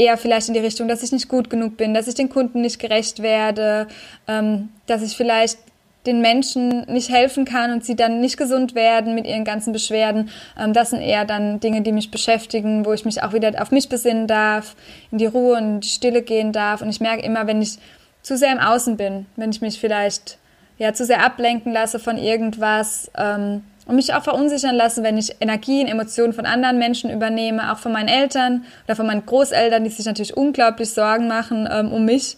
eher 0.00 0.16
vielleicht 0.16 0.48
in 0.48 0.54
die 0.54 0.60
Richtung, 0.60 0.88
dass 0.88 1.02
ich 1.02 1.12
nicht 1.12 1.28
gut 1.28 1.50
genug 1.50 1.76
bin, 1.76 1.92
dass 1.92 2.08
ich 2.08 2.14
den 2.14 2.30
Kunden 2.30 2.62
nicht 2.62 2.78
gerecht 2.78 3.22
werde, 3.22 3.86
ähm, 4.26 4.70
dass 4.86 5.02
ich 5.02 5.16
vielleicht 5.16 5.58
den 6.06 6.22
Menschen 6.22 6.86
nicht 6.86 7.10
helfen 7.10 7.44
kann 7.44 7.72
und 7.72 7.84
sie 7.84 7.94
dann 7.94 8.22
nicht 8.22 8.38
gesund 8.38 8.74
werden 8.74 9.14
mit 9.14 9.26
ihren 9.26 9.44
ganzen 9.44 9.74
Beschwerden. 9.74 10.30
Ähm, 10.58 10.72
das 10.72 10.90
sind 10.90 11.02
eher 11.02 11.26
dann 11.26 11.60
Dinge, 11.60 11.82
die 11.82 11.92
mich 11.92 12.10
beschäftigen, 12.10 12.86
wo 12.86 12.94
ich 12.94 13.04
mich 13.04 13.22
auch 13.22 13.34
wieder 13.34 13.60
auf 13.60 13.70
mich 13.70 13.90
besinnen 13.90 14.26
darf, 14.26 14.74
in 15.10 15.18
die 15.18 15.26
Ruhe 15.26 15.58
und 15.58 15.80
die 15.80 15.88
Stille 15.88 16.22
gehen 16.22 16.52
darf. 16.52 16.80
Und 16.80 16.88
ich 16.88 17.00
merke 17.00 17.22
immer, 17.22 17.46
wenn 17.46 17.60
ich 17.60 17.78
zu 18.22 18.38
sehr 18.38 18.52
im 18.52 18.58
Außen 18.58 18.96
bin, 18.96 19.26
wenn 19.36 19.50
ich 19.50 19.60
mich 19.60 19.78
vielleicht 19.78 20.38
ja 20.78 20.94
zu 20.94 21.04
sehr 21.04 21.22
ablenken 21.22 21.72
lasse 21.72 21.98
von 21.98 22.16
irgendwas 22.16 23.10
ähm, 23.18 23.62
und 23.90 23.96
mich 23.96 24.14
auch 24.14 24.22
verunsichern 24.22 24.74
lasse, 24.74 25.02
wenn 25.02 25.18
ich 25.18 25.36
Energien, 25.40 25.86
Emotionen 25.86 26.32
von 26.32 26.46
anderen 26.46 26.78
Menschen 26.78 27.10
übernehme, 27.10 27.72
auch 27.72 27.78
von 27.78 27.92
meinen 27.92 28.08
Eltern 28.08 28.64
oder 28.86 28.96
von 28.96 29.06
meinen 29.06 29.26
Großeltern, 29.26 29.84
die 29.84 29.90
sich 29.90 30.06
natürlich 30.06 30.36
unglaublich 30.36 30.90
Sorgen 30.90 31.28
machen 31.28 31.68
ähm, 31.70 31.92
um 31.92 32.04
mich 32.04 32.36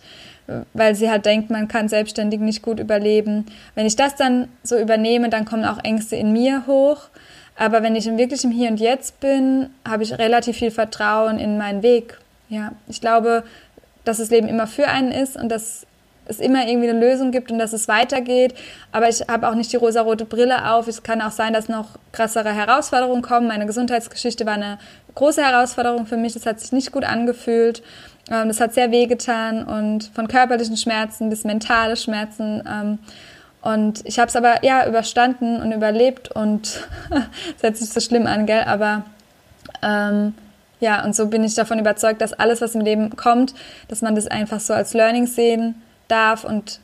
weil 0.74 0.94
sie 0.94 1.11
halt 1.11 1.26
denkt, 1.26 1.50
man 1.50 1.68
kann 1.68 1.88
selbstständig 1.88 2.40
nicht 2.40 2.62
gut 2.62 2.80
überleben. 2.80 3.46
Wenn 3.74 3.86
ich 3.86 3.96
das 3.96 4.16
dann 4.16 4.48
so 4.62 4.78
übernehme, 4.78 5.28
dann 5.28 5.44
kommen 5.44 5.64
auch 5.64 5.82
Ängste 5.82 6.16
in 6.16 6.32
mir 6.32 6.64
hoch. 6.66 7.09
Aber 7.57 7.82
wenn 7.82 7.94
ich 7.94 8.07
im 8.07 8.18
Hier 8.50 8.70
und 8.70 8.80
Jetzt 8.80 9.20
bin, 9.20 9.70
habe 9.86 10.03
ich 10.03 10.18
relativ 10.18 10.57
viel 10.57 10.70
Vertrauen 10.70 11.38
in 11.38 11.59
meinen 11.59 11.82
Weg. 11.82 12.18
Ja, 12.48 12.72
ich 12.88 13.00
glaube, 13.00 13.44
dass 14.05 14.18
das 14.18 14.30
Leben 14.30 14.48
immer 14.48 14.66
für 14.66 14.88
einen 14.88 15.12
ist 15.12 15.36
und 15.36 15.48
dass 15.48 15.86
es 16.26 16.38
immer 16.38 16.66
irgendwie 16.66 16.88
eine 16.88 16.98
Lösung 16.98 17.30
gibt 17.30 17.50
und 17.50 17.58
dass 17.58 17.72
es 17.72 17.88
weitergeht. 17.88 18.54
Aber 18.92 19.08
ich 19.08 19.20
habe 19.28 19.48
auch 19.48 19.54
nicht 19.54 19.72
die 19.72 19.76
rosarote 19.76 20.24
Brille 20.24 20.72
auf. 20.72 20.88
Es 20.88 21.02
kann 21.02 21.20
auch 21.20 21.30
sein, 21.30 21.52
dass 21.52 21.68
noch 21.68 21.98
krassere 22.12 22.52
Herausforderungen 22.52 23.22
kommen. 23.22 23.48
Meine 23.48 23.66
Gesundheitsgeschichte 23.66 24.46
war 24.46 24.54
eine 24.54 24.78
große 25.14 25.42
Herausforderung 25.42 26.06
für 26.06 26.16
mich. 26.16 26.34
Das 26.34 26.46
hat 26.46 26.60
sich 26.60 26.72
nicht 26.72 26.92
gut 26.92 27.04
angefühlt. 27.04 27.82
Ähm, 28.30 28.48
das 28.48 28.60
hat 28.60 28.74
sehr 28.74 28.90
wehgetan 28.90 29.64
und 29.64 30.10
von 30.14 30.28
körperlichen 30.28 30.76
Schmerzen 30.76 31.28
bis 31.28 31.44
mentale 31.44 31.96
Schmerzen. 31.96 32.62
Ähm, 32.68 32.98
und 33.62 34.00
ich 34.04 34.18
habe 34.18 34.28
es 34.28 34.36
aber 34.36 34.64
ja 34.64 34.88
überstanden 34.88 35.60
und 35.60 35.72
überlebt 35.72 36.30
und 36.30 36.88
es 37.56 37.62
hört 37.62 37.76
sich 37.76 37.90
so 37.90 38.00
schlimm 38.00 38.26
an, 38.26 38.46
gell? 38.46 38.64
Aber 38.64 39.04
ähm, 39.82 40.34
ja, 40.80 41.04
und 41.04 41.14
so 41.14 41.28
bin 41.28 41.44
ich 41.44 41.54
davon 41.54 41.78
überzeugt, 41.78 42.20
dass 42.20 42.32
alles, 42.32 42.60
was 42.60 42.74
im 42.74 42.80
Leben 42.80 43.14
kommt, 43.14 43.54
dass 43.86 44.02
man 44.02 44.16
das 44.16 44.26
einfach 44.26 44.58
so 44.58 44.74
als 44.74 44.94
Learning 44.94 45.26
sehen 45.26 45.76
darf 46.09 46.44
und 46.44 46.80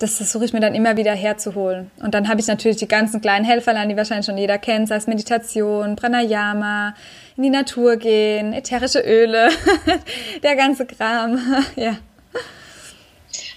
das 0.00 0.16
versuche 0.16 0.46
ich 0.46 0.54
mir 0.54 0.60
dann 0.60 0.74
immer 0.74 0.96
wieder 0.96 1.12
herzuholen. 1.12 1.90
Und 2.02 2.14
dann 2.14 2.26
habe 2.28 2.40
ich 2.40 2.46
natürlich 2.46 2.78
die 2.78 2.88
ganzen 2.88 3.20
kleinen 3.20 3.44
Helferlein, 3.44 3.90
die 3.90 3.96
wahrscheinlich 3.96 4.24
schon 4.24 4.38
jeder 4.38 4.56
kennt, 4.56 4.88
sei 4.88 4.96
es 4.96 5.06
Meditation, 5.06 5.94
Pranayama, 5.94 6.94
in 7.36 7.42
die 7.42 7.50
Natur 7.50 7.96
gehen, 7.96 8.54
ätherische 8.54 9.00
Öle, 9.00 9.50
der 10.42 10.56
ganze 10.56 10.86
Kram, 10.86 11.38
ja. 11.76 11.96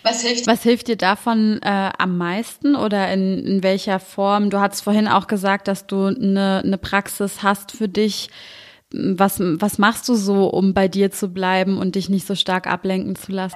Was 0.04 0.22
hilft, 0.22 0.48
Was 0.48 0.64
hilft 0.64 0.90
dir 0.90 0.98
davon 0.98 1.62
äh, 1.62 1.92
am 1.98 2.18
meisten 2.18 2.76
oder 2.76 3.10
in, 3.14 3.46
in 3.46 3.64
welcher 3.64 4.02
Form? 4.02 4.50
Du 4.50 4.60
hast 4.60 4.82
vorhin 4.82 5.08
auch 5.08 5.28
gesagt, 5.28 5.70
dass 5.70 5.88
du 5.88 6.08
eine, 6.08 6.62
eine 6.64 6.78
Praxis 6.78 7.42
hast 7.42 7.72
für 7.72 7.88
dich. 7.88 8.30
Was, 8.92 9.38
was 9.40 9.78
machst 9.78 10.10
du 10.10 10.16
so, 10.16 10.48
um 10.48 10.74
bei 10.74 10.90
dir 10.90 11.10
zu 11.10 11.30
bleiben 11.30 11.78
und 11.78 11.96
dich 11.96 12.10
nicht 12.10 12.28
so 12.28 12.36
stark 12.36 12.68
ablenken 12.68 13.16
zu 13.16 13.32
lassen? 13.32 13.56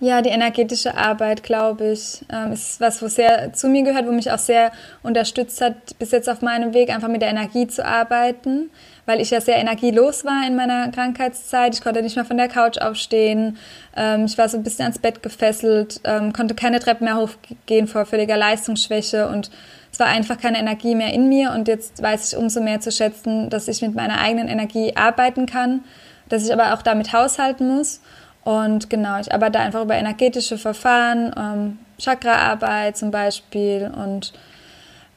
Ja, 0.00 0.22
die 0.22 0.30
energetische 0.30 0.96
Arbeit, 0.96 1.44
glaube 1.44 1.92
ich, 1.92 2.20
ähm, 2.30 2.52
ist 2.52 2.80
was, 2.80 3.00
wo 3.00 3.06
sehr 3.06 3.52
zu 3.52 3.68
mir 3.68 3.84
gehört, 3.84 4.06
wo 4.06 4.12
mich 4.12 4.30
auch 4.30 4.38
sehr 4.38 4.72
unterstützt 5.02 5.60
hat, 5.60 5.98
bis 5.98 6.10
jetzt 6.10 6.28
auf 6.28 6.42
meinem 6.42 6.74
Weg, 6.74 6.90
einfach 6.92 7.08
mit 7.08 7.22
der 7.22 7.30
Energie 7.30 7.68
zu 7.68 7.84
arbeiten, 7.84 8.70
weil 9.06 9.20
ich 9.20 9.30
ja 9.30 9.40
sehr 9.40 9.56
energielos 9.56 10.24
war 10.24 10.46
in 10.46 10.56
meiner 10.56 10.90
Krankheitszeit. 10.90 11.74
Ich 11.74 11.80
konnte 11.80 12.02
nicht 12.02 12.16
mehr 12.16 12.24
von 12.24 12.36
der 12.36 12.48
Couch 12.48 12.78
aufstehen. 12.78 13.56
Ähm, 13.96 14.24
ich 14.24 14.36
war 14.36 14.48
so 14.48 14.56
ein 14.56 14.64
bisschen 14.64 14.82
ans 14.82 14.98
Bett 14.98 15.22
gefesselt, 15.22 16.00
ähm, 16.04 16.32
konnte 16.32 16.56
keine 16.56 16.80
Treppen 16.80 17.04
mehr 17.04 17.16
hochgehen 17.16 17.86
vor 17.86 18.04
völliger 18.04 18.36
Leistungsschwäche 18.36 19.28
und 19.28 19.50
es 19.92 20.00
war 20.00 20.08
einfach 20.08 20.38
keine 20.38 20.58
Energie 20.58 20.96
mehr 20.96 21.12
in 21.12 21.28
mir. 21.28 21.52
Und 21.52 21.68
jetzt 21.68 22.02
weiß 22.02 22.32
ich 22.32 22.36
umso 22.36 22.60
mehr 22.60 22.80
zu 22.80 22.90
schätzen, 22.90 23.48
dass 23.48 23.68
ich 23.68 23.80
mit 23.80 23.94
meiner 23.94 24.20
eigenen 24.20 24.48
Energie 24.48 24.96
arbeiten 24.96 25.46
kann, 25.46 25.84
dass 26.28 26.44
ich 26.44 26.52
aber 26.52 26.74
auch 26.74 26.82
damit 26.82 27.12
haushalten 27.12 27.68
muss. 27.68 28.00
Und 28.44 28.90
genau, 28.90 29.18
ich 29.18 29.32
arbeite 29.32 29.58
einfach 29.58 29.82
über 29.82 29.94
energetische 29.94 30.58
Verfahren, 30.58 31.32
ähm, 31.36 31.78
Chakraarbeit 31.98 32.96
zum 32.96 33.10
Beispiel 33.10 33.90
und 33.96 34.32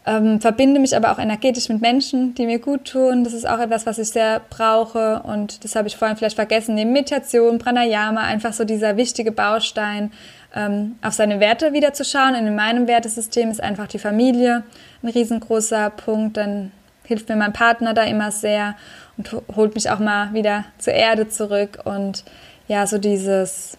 ähm, 0.06 0.40
verbinde 0.40 0.80
mich 0.80 0.96
aber 0.96 1.12
auch 1.12 1.20
energetisch 1.20 1.68
mit 1.68 1.82
Menschen, 1.82 2.34
die 2.36 2.46
mir 2.46 2.60
gut 2.60 2.86
tun. 2.86 3.26
Das 3.26 3.34
ist 3.34 3.48
auch 3.48 3.60
etwas, 3.60 3.86
was 3.86 4.00
ich 4.00 4.08
sehr 4.10 4.42
brauche 4.50 5.22
und 5.24 5.66
das 5.66 5.76
habe 5.76 5.90
ich 5.90 5.98
vorhin 5.98 6.16
vielleicht 6.16 6.38
vergessen. 6.38 6.76
Neben 6.76 6.94
Meditation, 6.94 7.60
Pranayama, 7.60 8.22
einfach 8.22 8.54
so 8.54 8.64
dieser 8.64 8.96
wichtige 8.96 9.34
Baustein, 9.34 10.12
ähm, 10.56 10.96
auf 11.02 11.14
seine 11.14 11.42
Werte 11.42 11.74
wieder 11.74 11.92
zu 11.92 12.06
schauen. 12.06 12.36
Und 12.36 12.48
in 12.48 12.56
meinem 12.56 12.88
Wertesystem 12.88 13.52
ist 13.52 13.62
einfach 13.62 13.88
die 13.88 14.00
Familie 14.00 14.64
ein 15.04 15.10
riesengroßer 15.10 15.90
Punkt. 15.90 16.38
Dann 16.38 16.72
hilft 17.04 17.28
mir 17.28 17.36
mein 17.36 17.52
Partner 17.52 17.94
da 17.94 18.04
immer 18.04 18.32
sehr 18.32 18.76
und 19.18 19.36
holt 19.56 19.76
mich 19.76 19.90
auch 19.90 20.00
mal 20.00 20.34
wieder 20.34 20.64
zur 20.78 20.94
Erde 20.94 21.28
zurück 21.28 21.80
und 21.84 22.24
ja, 22.68 22.86
so 22.88 22.98
dieses 22.98 23.78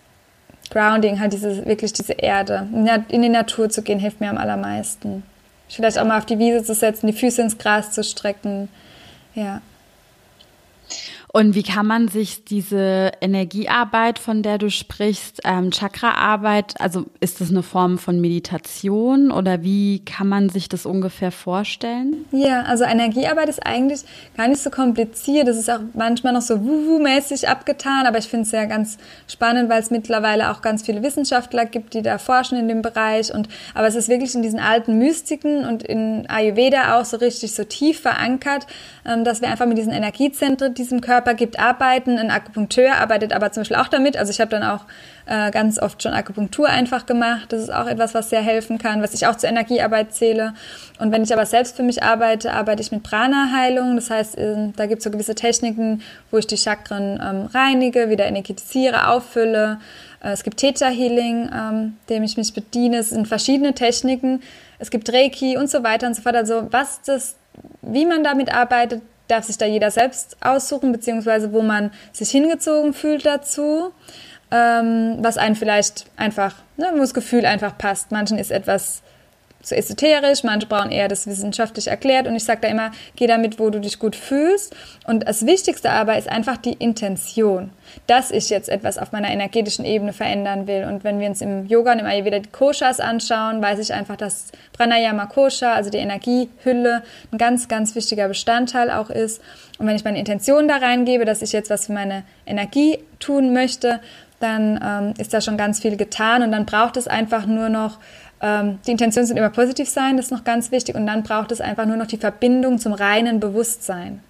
Grounding, 0.70 1.20
halt 1.20 1.32
diese, 1.32 1.66
wirklich 1.66 1.93
diese 1.93 2.12
Erde. 2.14 2.66
In 3.09 3.22
die 3.22 3.28
Natur 3.28 3.68
zu 3.70 3.82
gehen, 3.82 3.99
hilft 3.99 4.20
mir 4.20 4.30
am 4.30 4.39
allermeisten. 4.39 5.22
Vielleicht 5.68 5.99
auch 5.99 6.07
mal 6.07 6.18
auf 6.18 6.26
die 6.26 6.39
Wiese 6.39 6.62
zu 6.64 6.74
setzen, 6.74 7.07
die 7.07 7.12
Füße 7.12 7.43
ins 7.43 7.59
Gras 7.59 7.93
zu 7.93 8.03
strecken. 8.03 8.68
Ja. 9.34 9.61
Und 11.31 11.55
wie 11.55 11.62
kann 11.62 11.87
man 11.87 12.09
sich 12.09 12.45
diese 12.45 13.12
Energiearbeit, 13.20 14.18
von 14.18 14.43
der 14.43 14.57
du 14.57 14.70
sprichst, 14.70 15.43
ähm, 15.45 15.70
Chakraarbeit, 15.70 16.81
also 16.81 17.05
ist 17.20 17.43
das 17.43 17.51
eine 17.51 17.62
Form 17.62 17.99
von 17.99 18.18
Meditation 18.18 19.31
oder 19.31 19.62
wie 19.62 20.03
kann 20.05 20.26
man 20.26 20.49
sich 20.49 20.70
das 20.70 20.87
ungefähr 20.87 21.31
vorstellen? 21.31 22.24
Ja, 22.33 22.62
also 22.62 22.85
Energiearbeit 22.85 23.51
ist 23.51 23.64
eigentlich 23.64 24.01
gar 24.39 24.49
nicht 24.49 24.62
so 24.62 24.70
kompliziert. 24.70 25.49
Das 25.49 25.59
ist 25.59 25.70
auch 25.70 25.81
manchmal 25.93 26.33
noch 26.33 26.41
so 26.41 26.64
wuhu-mäßig 26.64 27.47
abgetan, 27.47 28.07
aber 28.07 28.18
ich 28.18 28.26
finde 28.26 28.47
es 28.47 28.53
ja 28.53 28.64
ganz 28.64 28.97
spannend, 29.26 29.68
weil 29.68 29.83
es 29.83 29.91
mittlerweile 29.91 30.51
auch 30.51 30.62
ganz 30.62 30.83
viele 30.83 31.03
Wissenschaftler 31.03 31.66
gibt, 31.66 31.93
die 31.93 32.03
da 32.03 32.16
forschen 32.16 32.59
in 32.59 32.68
dem 32.68 32.81
Bereich. 32.81 33.35
Und 33.35 33.49
aber 33.74 33.87
es 33.87 33.97
ist 33.97 34.09
wirklich 34.09 34.35
in 34.35 34.43
diesen 34.43 34.61
alten 34.61 34.99
Mystiken 34.99 35.66
und 35.66 35.83
in 35.83 36.26
Ayurveda 36.29 36.99
auch 36.99 37.05
so 37.05 37.18
richtig 37.18 37.55
so 37.55 37.64
tief 37.64 38.01
verankert, 38.01 38.66
ähm, 39.05 39.24
dass 39.24 39.43
wir 39.43 39.49
einfach 39.49 39.66
mit 39.66 39.76
diesen 39.76 39.93
Energiezentren, 39.93 40.72
diesem 40.72 41.03
Körper 41.03 41.17
Körper 41.18 41.34
gibt 41.34 41.58
Arbeiten. 41.58 42.16
Ein 42.16 42.30
Akupunkteur 42.30 42.94
arbeitet 42.94 43.32
aber 43.32 43.50
zum 43.50 43.62
Beispiel 43.62 43.76
auch 43.76 43.88
damit. 43.88 44.16
Also 44.16 44.30
ich 44.30 44.40
habe 44.40 44.50
dann 44.50 44.62
auch 44.62 44.84
äh, 45.26 45.50
ganz 45.50 45.80
oft 45.80 46.00
schon 46.00 46.12
Akupunktur 46.12 46.68
einfach 46.68 47.06
gemacht. 47.06 47.52
Das 47.52 47.60
ist 47.60 47.72
auch 47.74 47.88
etwas, 47.88 48.14
was 48.14 48.30
sehr 48.30 48.40
helfen 48.40 48.78
kann, 48.78 49.02
was 49.02 49.14
ich 49.14 49.26
auch 49.26 49.34
zur 49.34 49.48
Energiearbeit 49.48 50.14
zähle. 50.14 50.54
Und 51.00 51.10
wenn 51.10 51.24
ich 51.24 51.32
aber 51.32 51.44
selbst 51.44 51.76
für 51.76 51.82
mich 51.82 52.04
arbeite, 52.04 52.52
arbeite 52.52 52.82
ich 52.82 52.92
mit 52.92 53.02
Prana-Heilung. 53.02 53.96
Das 53.96 54.10
heißt, 54.10 54.38
äh, 54.38 54.68
da 54.76 54.86
gibt 54.86 54.98
es 54.98 55.04
so 55.04 55.10
gewisse 55.10 55.34
Techniken, 55.34 56.02
wo 56.30 56.38
ich 56.38 56.46
die 56.46 56.56
Chakren 56.56 57.20
ähm, 57.20 57.46
reinige, 57.52 58.08
wieder 58.10 58.26
energetisiere, 58.26 59.08
auffülle. 59.08 59.80
Äh, 60.22 60.30
es 60.30 60.44
gibt 60.44 60.58
Theta 60.58 60.86
Healing, 60.86 61.50
ähm, 61.52 61.96
dem 62.08 62.22
ich 62.22 62.36
mich 62.36 62.54
bediene. 62.54 62.98
Es 62.98 63.10
sind 63.10 63.26
verschiedene 63.26 63.74
Techniken. 63.74 64.40
Es 64.78 64.92
gibt 64.92 65.12
Reiki 65.12 65.56
und 65.56 65.68
so 65.68 65.82
weiter 65.82 66.06
und 66.06 66.14
so 66.14 66.22
fort. 66.22 66.36
Also 66.36 66.68
was 66.70 67.02
das, 67.02 67.34
wie 67.82 68.06
man 68.06 68.22
damit 68.22 68.54
arbeitet, 68.54 69.02
darf 69.29 69.45
sich 69.45 69.59
da 69.59 69.66
jeder 69.66 69.91
selbst 69.91 70.37
aussuchen, 70.41 70.93
beziehungsweise 70.93 71.53
wo 71.53 71.62
man 71.62 71.91
sich 72.12 72.31
hingezogen 72.31 72.93
fühlt 72.93 73.24
dazu, 73.24 73.93
ähm, 74.51 75.18
was 75.20 75.39
einen 75.39 75.55
vielleicht 75.55 76.07
einfach, 76.16 76.57
ne, 76.76 76.91
wo 76.95 76.99
das 76.99 77.14
Gefühl 77.14 77.47
einfach 77.47 77.76
passt. 77.79 78.11
Manchen 78.11 78.39
ist 78.39 78.51
etwas 78.51 79.03
zu 79.62 79.76
esoterisch, 79.76 80.44
manche 80.44 80.66
brauchen 80.66 80.90
eher 80.90 81.09
das 81.09 81.26
wissenschaftlich 81.26 81.88
erklärt 81.88 82.26
und 82.26 82.36
ich 82.36 82.44
sage 82.44 82.61
da 82.62 82.68
immer, 82.68 82.92
geh 83.16 83.26
damit, 83.26 83.59
wo 83.59 83.70
du 83.70 83.80
dich 83.80 83.98
gut 83.98 84.14
fühlst. 84.14 84.74
Und 85.04 85.26
das 85.26 85.46
Wichtigste 85.46 85.90
aber 85.90 86.16
ist 86.16 86.28
einfach 86.28 86.56
die 86.56 86.74
Intention, 86.74 87.70
dass 88.06 88.30
ich 88.30 88.50
jetzt 88.50 88.68
etwas 88.68 88.98
auf 88.98 89.11
meiner 89.11 89.30
energetischen 89.30 89.84
Ebene 89.84 90.12
verändern 90.12 90.66
will. 90.66 90.84
Und 90.84 91.02
wenn 91.02 91.18
wir 91.18 91.28
uns 91.28 91.40
im 91.40 91.66
Yoga 91.66 91.92
und 91.92 91.98
im 91.98 92.06
Ayurveda 92.06 92.38
die 92.38 92.50
Koshas 92.50 93.00
anschauen, 93.00 93.61
weiß 93.61 93.80
ich 93.80 93.92
einfach, 93.92 94.16
dass 94.16 94.52
Pranayama 94.74 95.26
Kosha, 95.26 95.74
also 95.74 95.90
die 95.90 95.98
Energiehülle, 95.98 97.02
ein 97.32 97.38
ganz, 97.38 97.66
ganz 97.68 97.94
wichtiger 97.94 98.28
Bestandteil 98.28 98.90
auch 98.90 99.11
ist. 99.11 99.42
Und 99.78 99.86
wenn 99.86 99.96
ich 99.96 100.04
meine 100.04 100.18
Intention 100.18 100.68
da 100.68 100.76
reingebe, 100.76 101.24
dass 101.24 101.42
ich 101.42 101.52
jetzt 101.52 101.70
was 101.70 101.86
für 101.86 101.92
meine 101.92 102.22
Energie 102.46 102.98
tun 103.18 103.52
möchte, 103.52 104.00
dann 104.40 104.80
ähm, 104.82 105.14
ist 105.18 105.34
da 105.34 105.40
schon 105.40 105.56
ganz 105.56 105.80
viel 105.80 105.96
getan 105.96 106.42
und 106.42 106.52
dann 106.52 106.64
braucht 106.64 106.96
es 106.96 107.09
einfach 107.09 107.46
nur 107.46 107.68
noch 107.68 107.98
ähm, 108.41 108.78
die 108.86 108.93
Intentionen 108.93 109.26
sind 109.26 109.36
immer 109.36 109.51
positiv 109.51 109.89
sein, 109.89 110.16
das 110.16 110.26
ist 110.26 110.32
noch 110.32 110.45
ganz 110.45 110.70
wichtig. 110.70 110.95
Und 110.95 111.07
dann 111.07 111.22
braucht 111.22 111.53
es 111.53 111.61
einfach 111.61 111.86
nur 111.86 111.97
noch 111.97 112.07
die 112.07 112.18
Verbindung 112.18 112.78
zum 112.78 112.93
reinen 112.93 113.41
Bewusstsein. 113.41 114.20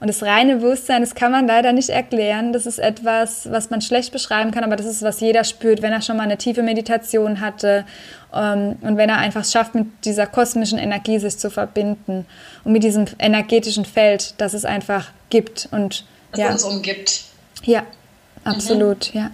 Und 0.00 0.08
das 0.08 0.22
reine 0.22 0.56
Bewusstsein, 0.56 1.02
das 1.02 1.14
kann 1.14 1.30
man 1.30 1.46
leider 1.46 1.74
nicht 1.74 1.90
erklären. 1.90 2.54
Das 2.54 2.64
ist 2.64 2.78
etwas, 2.78 3.50
was 3.52 3.68
man 3.68 3.82
schlecht 3.82 4.12
beschreiben 4.12 4.50
kann, 4.50 4.64
aber 4.64 4.76
das 4.76 4.86
ist, 4.86 5.02
was 5.02 5.20
jeder 5.20 5.44
spürt, 5.44 5.82
wenn 5.82 5.92
er 5.92 6.00
schon 6.00 6.16
mal 6.16 6.22
eine 6.22 6.38
tiefe 6.38 6.62
Meditation 6.62 7.40
hatte 7.40 7.84
ähm, 8.34 8.76
und 8.80 8.96
wenn 8.96 9.10
er 9.10 9.18
einfach 9.18 9.44
schafft, 9.44 9.74
mit 9.74 9.86
dieser 10.06 10.26
kosmischen 10.26 10.78
Energie 10.78 11.18
sich 11.18 11.36
zu 11.36 11.50
verbinden 11.50 12.24
und 12.64 12.72
mit 12.72 12.82
diesem 12.82 13.04
energetischen 13.18 13.84
Feld, 13.84 14.34
das 14.38 14.54
es 14.54 14.64
einfach 14.64 15.10
gibt. 15.28 15.68
Und, 15.70 16.06
das 16.32 16.40
ja. 16.40 16.50
uns 16.52 16.64
umgibt. 16.64 17.24
Ja, 17.64 17.82
absolut, 18.44 19.14
mhm. 19.14 19.20
ja. 19.20 19.30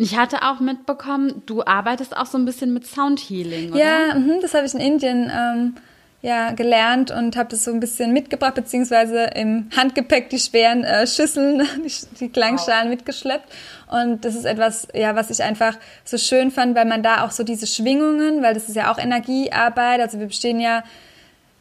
Ich 0.00 0.16
hatte 0.16 0.42
auch 0.42 0.60
mitbekommen, 0.60 1.42
du 1.46 1.64
arbeitest 1.64 2.16
auch 2.16 2.26
so 2.26 2.38
ein 2.38 2.44
bisschen 2.44 2.72
mit 2.72 2.86
Soundhealing, 2.86 3.72
oder? 3.72 3.80
Ja, 3.80 4.14
mh, 4.14 4.40
das 4.40 4.54
habe 4.54 4.64
ich 4.64 4.72
in 4.72 4.80
Indien 4.80 5.28
ähm, 5.34 5.74
ja, 6.22 6.52
gelernt 6.52 7.10
und 7.10 7.36
habe 7.36 7.48
das 7.48 7.64
so 7.64 7.72
ein 7.72 7.80
bisschen 7.80 8.12
mitgebracht, 8.12 8.54
beziehungsweise 8.54 9.24
im 9.34 9.68
Handgepäck 9.76 10.30
die 10.30 10.38
schweren 10.38 10.84
äh, 10.84 11.04
Schüsseln, 11.04 11.66
die, 11.84 11.92
die 12.20 12.28
Klangschalen 12.28 12.84
wow. 12.84 12.90
mitgeschleppt. 12.90 13.52
Und 13.90 14.24
das 14.24 14.36
ist 14.36 14.44
etwas, 14.44 14.86
ja, 14.94 15.16
was 15.16 15.30
ich 15.30 15.42
einfach 15.42 15.76
so 16.04 16.16
schön 16.16 16.52
fand, 16.52 16.76
weil 16.76 16.86
man 16.86 17.02
da 17.02 17.24
auch 17.24 17.32
so 17.32 17.42
diese 17.42 17.66
Schwingungen, 17.66 18.40
weil 18.40 18.54
das 18.54 18.68
ist 18.68 18.76
ja 18.76 18.92
auch 18.92 18.98
Energiearbeit, 18.98 20.00
also 20.00 20.20
wir 20.20 20.26
bestehen 20.26 20.60
ja 20.60 20.84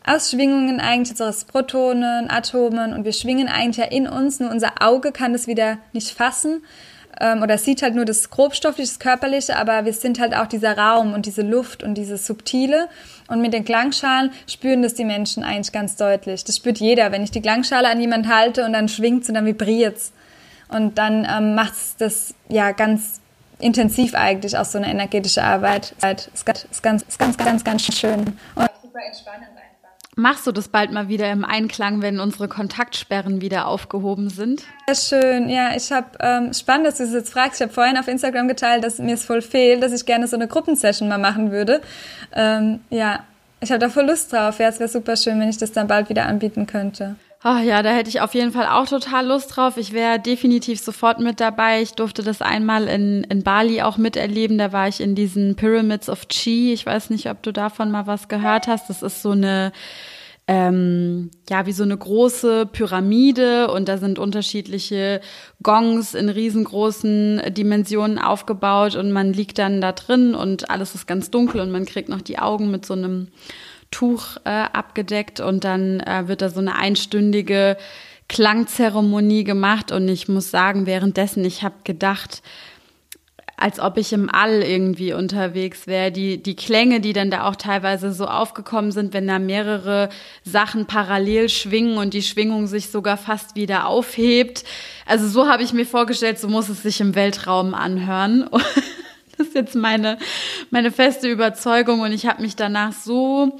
aus 0.06 0.30
Schwingungen 0.30 0.80
eigentlich, 0.80 1.12
also 1.12 1.26
aus 1.26 1.46
Protonen, 1.46 2.30
Atomen 2.30 2.94
und 2.94 3.04
wir 3.04 3.14
schwingen 3.14 3.48
eigentlich 3.48 3.78
ja 3.78 3.92
in 3.92 4.08
uns, 4.08 4.40
nur 4.40 4.52
unser 4.52 4.82
Auge 4.82 5.12
kann 5.12 5.34
das 5.34 5.48
wieder 5.48 5.80
nicht 5.92 6.12
fassen 6.12 6.62
ähm, 7.20 7.42
oder 7.42 7.58
sieht 7.58 7.82
halt 7.82 7.96
nur 7.96 8.06
das 8.06 8.30
grobstoffliche, 8.30 8.90
das 8.92 9.00
körperliche, 9.00 9.56
aber 9.56 9.86
wir 9.86 9.94
sind 9.94 10.20
halt 10.20 10.36
auch 10.36 10.48
dieser 10.48 10.78
Raum 10.78 11.14
und 11.14 11.26
diese 11.26 11.42
Luft 11.42 11.84
und 11.84 11.96
dieses 11.96 12.26
Subtile. 12.26 12.88
Und 13.28 13.42
mit 13.42 13.54
den 13.54 13.66
Klangschalen 13.66 14.32
spüren 14.48 14.82
das 14.82 14.94
die 14.94 15.06
Menschen 15.06 15.44
eigentlich 15.44 15.72
ganz 15.72 15.96
deutlich. 15.96 16.44
Das 16.44 16.58
spürt 16.58 16.80
jeder. 16.80 17.12
Wenn 17.12 17.24
ich 17.24 17.32
die 17.32 17.42
Klangschale 17.42 17.90
an 17.90 18.00
jemand 18.00 18.28
halte 18.28 18.66
und 18.66 18.74
dann 18.74 18.88
schwingt's 18.88 19.28
und 19.30 19.36
dann 19.36 19.46
vibriert's. 19.46 20.12
Und 20.70 20.98
dann 20.98 21.28
ähm, 21.30 21.56
macht's 21.56 21.96
das 21.98 22.34
ja 22.50 22.72
ganz 22.72 23.22
intensiv 23.60 24.14
eigentlich 24.14 24.58
auch 24.58 24.66
so 24.66 24.78
eine 24.78 24.90
energetische 24.90 25.44
Arbeit. 25.44 25.96
Ganz, 26.02 26.28
ist 26.28 26.46
ganz, 26.46 26.66
ist 27.04 27.18
ganz, 27.20 27.38
ganz, 27.38 27.64
ganz 27.64 27.84
schön. 27.84 28.20
Und 28.56 28.70
super 28.82 29.00
entspannend 29.06 29.57
Machst 30.20 30.48
du 30.48 30.52
das 30.52 30.68
bald 30.68 30.92
mal 30.92 31.10
wieder 31.10 31.32
im 31.32 31.46
Einklang, 31.46 32.02
wenn 32.02 32.20
unsere 32.20 32.48
Kontaktsperren 32.48 33.40
wieder 33.40 33.68
aufgehoben 33.68 34.32
sind? 34.32 34.64
Sehr 34.88 35.22
schön. 35.22 35.48
Ja, 35.48 35.76
ich 35.76 35.92
habe 35.92 36.08
ähm, 36.20 36.54
spannend, 36.54 36.88
dass 36.88 36.98
du 36.98 37.04
das 37.04 37.14
jetzt 37.14 37.32
fragst. 37.32 37.62
Ich 37.62 37.64
habe 37.64 37.72
vorhin 37.72 37.98
auf 37.98 38.08
Instagram 38.08 38.48
geteilt, 38.48 38.84
dass 38.84 38.98
mir 38.98 39.14
es 39.14 39.24
voll 39.24 39.44
fehlt, 39.44 39.84
dass 39.84 39.94
ich 39.94 40.08
gerne 40.08 40.28
so 40.28 40.36
eine 40.36 40.48
Gruppensession 40.48 41.08
mal 41.08 41.20
machen 41.20 41.52
würde. 41.52 41.82
Ähm, 42.34 42.80
ja, 42.90 43.26
ich 43.60 43.70
habe 43.70 43.78
da 43.78 43.90
voll 43.90 44.08
Lust 44.08 44.34
drauf. 44.34 44.58
Ja, 44.58 44.70
es 44.70 44.80
wäre 44.80 44.90
super 44.90 45.16
schön, 45.18 45.40
wenn 45.40 45.50
ich 45.50 45.60
das 45.60 45.72
dann 45.72 45.86
bald 45.86 46.10
wieder 46.10 46.26
anbieten 46.26 46.66
könnte. 46.66 47.16
Oh 47.50 47.60
ja, 47.60 47.82
da 47.82 47.92
hätte 47.92 48.10
ich 48.10 48.20
auf 48.20 48.34
jeden 48.34 48.52
Fall 48.52 48.68
auch 48.68 48.88
total 48.88 49.28
Lust 49.28 49.56
drauf. 49.56 49.78
Ich 49.78 49.94
wäre 49.94 50.20
definitiv 50.20 50.82
sofort 50.82 51.22
mit 51.22 51.40
dabei. 51.40 51.82
Ich 51.82 51.94
durfte 51.94 52.22
das 52.22 52.42
einmal 52.42 52.90
in, 52.90 53.24
in 53.24 53.42
Bali 53.42 53.82
auch 53.84 53.98
miterleben. 53.98 54.58
Da 54.58 54.74
war 54.74 54.90
ich 54.90 55.00
in 55.00 55.16
diesen 55.16 55.56
Pyramids 55.56 56.10
of 56.10 56.28
Chi. 56.28 56.74
Ich 56.74 56.86
weiß 56.86 57.10
nicht, 57.10 57.30
ob 57.30 57.42
du 57.44 57.54
davon 57.54 57.90
mal 57.90 58.06
was 58.06 58.28
gehört 58.28 58.68
hast. 58.68 58.90
Das 58.90 59.02
ist 59.02 59.22
so 59.22 59.32
eine, 59.32 59.72
ähm, 60.50 61.32
ja, 61.50 61.66
wie 61.66 61.72
so 61.72 61.84
eine 61.84 61.96
große 61.96 62.66
Pyramide 62.66 63.72
und 63.72 63.88
da 63.88 63.98
sind 63.98 64.20
unterschiedliche 64.20 65.22
Gongs 65.64 66.16
in 66.16 66.28
riesengroßen 66.28 67.44
Dimensionen 67.54 68.20
aufgebaut 68.20 68.96
und 68.96 69.14
man 69.14 69.32
liegt 69.32 69.58
dann 69.58 69.80
da 69.80 69.94
drin 69.94 70.36
und 70.36 70.70
alles 70.70 70.96
ist 70.96 71.08
ganz 71.08 71.32
dunkel 71.32 71.62
und 71.62 71.72
man 71.72 71.86
kriegt 71.86 72.10
noch 72.10 72.22
die 72.22 72.40
Augen 72.40 72.72
mit 72.72 72.86
so 72.86 72.94
einem 72.94 73.30
Tuch 73.92 74.38
äh, 74.44 74.50
abgedeckt 74.50 75.40
und 75.40 75.64
dann 75.64 76.00
äh, 76.02 76.28
wird 76.28 76.42
da 76.42 76.50
so 76.50 76.60
eine 76.60 76.76
einstündige 76.76 77.78
Klangzeremonie 78.30 79.44
gemacht 79.44 79.92
und 79.92 80.08
ich 80.10 80.28
muss 80.28 80.52
sagen, 80.52 80.86
währenddessen, 80.86 81.46
ich 81.46 81.64
habe 81.64 81.76
gedacht, 81.84 82.42
als 83.60 83.80
ob 83.80 83.98
ich 83.98 84.14
im 84.14 84.30
All 84.30 84.62
irgendwie 84.62 85.14
unterwegs 85.14 85.88
wäre. 85.88 86.12
Die, 86.12 86.42
die 86.42 86.56
Klänge, 86.56 87.02
die 87.02 87.12
dann 87.12 87.32
da 87.32 87.48
auch 87.48 87.56
teilweise 87.56 88.14
so 88.14 88.28
aufgekommen 88.28 88.92
sind, 88.92 89.14
wenn 89.14 89.28
da 89.28 89.40
mehrere 89.40 90.10
Sachen 90.44 90.86
parallel 90.86 91.50
schwingen 91.50 91.98
und 91.98 92.14
die 92.14 92.22
Schwingung 92.22 92.68
sich 92.68 92.92
sogar 92.92 93.18
fast 93.18 93.56
wieder 93.56 93.88
aufhebt. 93.88 94.64
Also 95.08 95.28
so 95.28 95.48
habe 95.48 95.64
ich 95.64 95.74
mir 95.74 95.88
vorgestellt, 95.88 96.38
so 96.38 96.48
muss 96.48 96.70
es 96.70 96.84
sich 96.84 97.02
im 97.02 97.16
Weltraum 97.16 97.74
anhören. 97.74 98.50
Das 99.38 99.50
ist 99.50 99.56
jetzt 99.56 99.76
meine, 99.76 100.18
meine 100.72 100.90
feste 100.90 101.30
Überzeugung 101.30 102.00
und 102.00 102.12
ich 102.12 102.26
habe 102.26 102.42
mich 102.42 102.56
danach 102.56 102.92
so 102.92 103.60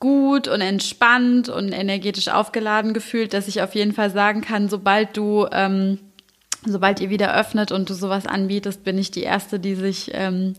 gut 0.00 0.48
und 0.48 0.60
entspannt 0.60 1.48
und 1.48 1.72
energetisch 1.72 2.28
aufgeladen 2.28 2.94
gefühlt, 2.94 3.32
dass 3.32 3.48
ich 3.48 3.62
auf 3.62 3.74
jeden 3.74 3.92
Fall 3.92 4.10
sagen 4.10 4.40
kann, 4.40 4.68
sobald 4.68 5.16
du, 5.16 5.46
ähm, 5.52 5.98
sobald 6.66 7.00
ihr 7.00 7.10
wieder 7.10 7.38
öffnet 7.38 7.72
und 7.72 7.88
du 7.88 7.94
sowas 7.94 8.26
anbietest, 8.26 8.84
bin 8.84 8.98
ich 8.98 9.10
die 9.10 9.22
Erste, 9.22 9.58
die 9.58 9.74
sich 9.74 10.10
ähm, 10.14 10.54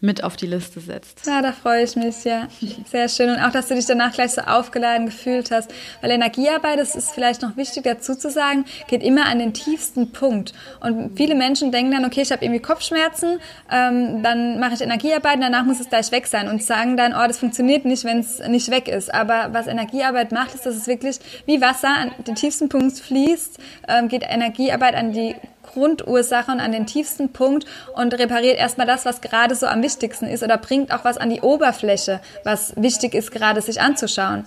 mit 0.00 0.24
auf 0.24 0.36
die 0.36 0.46
Liste 0.46 0.80
setzt. 0.80 1.26
Ja, 1.26 1.42
da 1.42 1.52
freue 1.52 1.84
ich 1.84 1.94
mich, 1.94 2.24
ja. 2.24 2.48
Sehr 2.90 3.08
schön. 3.08 3.30
Und 3.30 3.38
auch, 3.38 3.50
dass 3.50 3.68
du 3.68 3.74
dich 3.74 3.84
danach 3.84 4.12
gleich 4.12 4.32
so 4.32 4.40
aufgeladen 4.40 5.06
gefühlt 5.06 5.50
hast. 5.50 5.70
Weil 6.00 6.10
Energiearbeit, 6.12 6.78
das 6.78 6.94
ist 6.94 7.10
vielleicht 7.10 7.42
noch 7.42 7.56
wichtig 7.56 7.84
dazu 7.84 8.14
zu 8.14 8.30
sagen, 8.30 8.64
geht 8.88 9.02
immer 9.02 9.26
an 9.26 9.38
den 9.38 9.52
tiefsten 9.52 10.12
Punkt. 10.12 10.54
Und 10.80 11.16
viele 11.16 11.34
Menschen 11.34 11.70
denken 11.70 11.92
dann, 11.92 12.06
okay, 12.06 12.22
ich 12.22 12.32
habe 12.32 12.44
irgendwie 12.44 12.62
Kopfschmerzen, 12.62 13.40
ähm, 13.70 14.22
dann 14.22 14.58
mache 14.58 14.74
ich 14.74 14.80
Energiearbeit 14.80 15.36
und 15.36 15.42
danach 15.42 15.64
muss 15.64 15.80
es 15.80 15.90
gleich 15.90 16.10
weg 16.12 16.26
sein. 16.26 16.48
Und 16.48 16.62
sagen 16.62 16.96
dann, 16.96 17.12
oh, 17.12 17.26
das 17.26 17.38
funktioniert 17.38 17.84
nicht, 17.84 18.04
wenn 18.04 18.20
es 18.20 18.38
nicht 18.38 18.70
weg 18.70 18.88
ist. 18.88 19.12
Aber 19.12 19.50
was 19.52 19.66
Energiearbeit 19.66 20.32
macht, 20.32 20.54
ist, 20.54 20.64
dass 20.64 20.76
es 20.76 20.86
wirklich 20.86 21.18
wie 21.44 21.60
Wasser 21.60 21.88
an 21.88 22.12
den 22.26 22.36
tiefsten 22.36 22.70
Punkt 22.70 22.98
fließt, 22.98 23.58
ähm, 23.88 24.08
geht 24.08 24.22
Energiearbeit 24.22 24.94
an 24.94 25.12
die 25.12 25.36
Grundursache 25.72 26.50
und 26.50 26.60
an 26.60 26.72
den 26.72 26.86
tiefsten 26.86 27.32
Punkt 27.32 27.66
und 27.94 28.14
repariert 28.18 28.58
erstmal 28.58 28.86
das, 28.86 29.04
was 29.04 29.20
gerade 29.20 29.54
so 29.54 29.66
am 29.66 29.82
wichtigsten 29.82 30.26
ist 30.26 30.42
oder 30.42 30.58
bringt 30.58 30.92
auch 30.92 31.04
was 31.04 31.18
an 31.18 31.30
die 31.30 31.40
Oberfläche, 31.40 32.20
was 32.44 32.74
wichtig 32.76 33.14
ist, 33.14 33.30
gerade 33.30 33.60
sich 33.60 33.80
anzuschauen. 33.80 34.44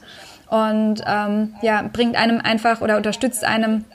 Und 0.50 1.02
ähm, 1.08 1.56
ja, 1.62 1.82
bringt 1.92 2.16
einem 2.16 2.40
einfach 2.40 2.82
oder 2.82 2.98
unterstützt 2.98 3.44
einem 3.44 3.86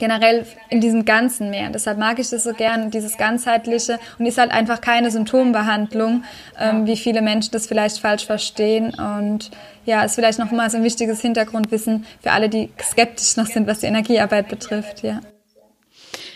generell 0.00 0.46
in 0.68 0.80
diesem 0.80 1.04
Ganzen 1.04 1.50
mehr. 1.50 1.70
Deshalb 1.70 1.98
mag 1.98 2.18
ich 2.18 2.30
das 2.30 2.42
so 2.42 2.52
gern, 2.52 2.90
dieses 2.90 3.16
ganzheitliche 3.16 4.00
und 4.18 4.26
ist 4.26 4.38
halt 4.38 4.50
einfach 4.50 4.80
keine 4.80 5.12
Symptombehandlung, 5.12 6.24
ähm, 6.58 6.86
wie 6.86 6.96
viele 6.96 7.22
Menschen 7.22 7.52
das 7.52 7.68
vielleicht 7.68 7.98
falsch 7.98 8.26
verstehen. 8.26 8.94
Und 8.94 9.50
ja, 9.84 10.02
ist 10.02 10.16
vielleicht 10.16 10.40
noch 10.40 10.50
mal 10.50 10.68
so 10.70 10.78
ein 10.78 10.84
wichtiges 10.84 11.20
Hintergrundwissen 11.20 12.06
für 12.20 12.32
alle, 12.32 12.48
die 12.48 12.70
skeptisch 12.82 13.36
noch 13.36 13.46
sind, 13.46 13.68
was 13.68 13.80
die 13.80 13.86
Energiearbeit 13.86 14.48
betrifft. 14.48 15.02
Ja. 15.02 15.20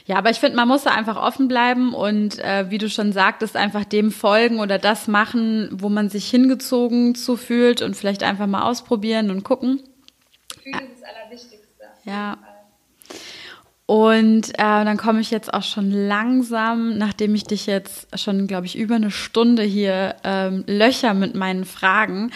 Ja, 0.07 0.17
aber 0.17 0.31
ich 0.31 0.39
finde, 0.39 0.57
man 0.57 0.69
muss 0.69 0.85
da 0.85 0.91
einfach 0.91 1.17
offen 1.17 1.49
bleiben 1.49 1.95
und 1.95 2.39
äh, 2.39 2.67
wie 2.69 2.77
du 2.77 2.91
schon 2.91 3.13
sagtest, 3.13 3.57
einfach 3.57 3.85
dem 3.85 4.11
folgen 4.11 4.61
oder 4.61 4.79
das 4.79 5.09
machen, 5.09 5.71
wo 5.73 5.89
man 5.89 6.11
sich 6.11 6.29
hingezogen 6.29 7.15
zu 7.15 7.37
fühlt 7.37 7.81
und 7.81 7.97
vielleicht 7.97 8.23
einfach 8.23 8.47
mal 8.47 8.69
ausprobieren 8.69 9.31
und 9.31 9.45
gucken. 9.45 9.81
Gefühl 10.49 10.73
ist 10.75 11.01
das 11.01 11.09
Allerwichtigste. 11.09 11.85
Ja. 12.05 12.37
Und 13.87 14.51
äh, 14.51 14.85
dann 14.85 14.97
komme 14.97 15.21
ich 15.21 15.31
jetzt 15.31 15.53
auch 15.53 15.63
schon 15.63 15.91
langsam, 15.91 16.97
nachdem 16.97 17.35
ich 17.35 17.45
dich 17.45 17.67
jetzt 17.67 18.19
schon, 18.19 18.47
glaube 18.47 18.67
ich, 18.67 18.77
über 18.77 18.95
eine 18.95 19.11
Stunde 19.11 19.63
hier 19.63 20.17
ähm, 20.25 20.65
löcher 20.67 21.13
mit 21.13 21.35
meinen 21.35 21.65
Fragen, 21.65 22.31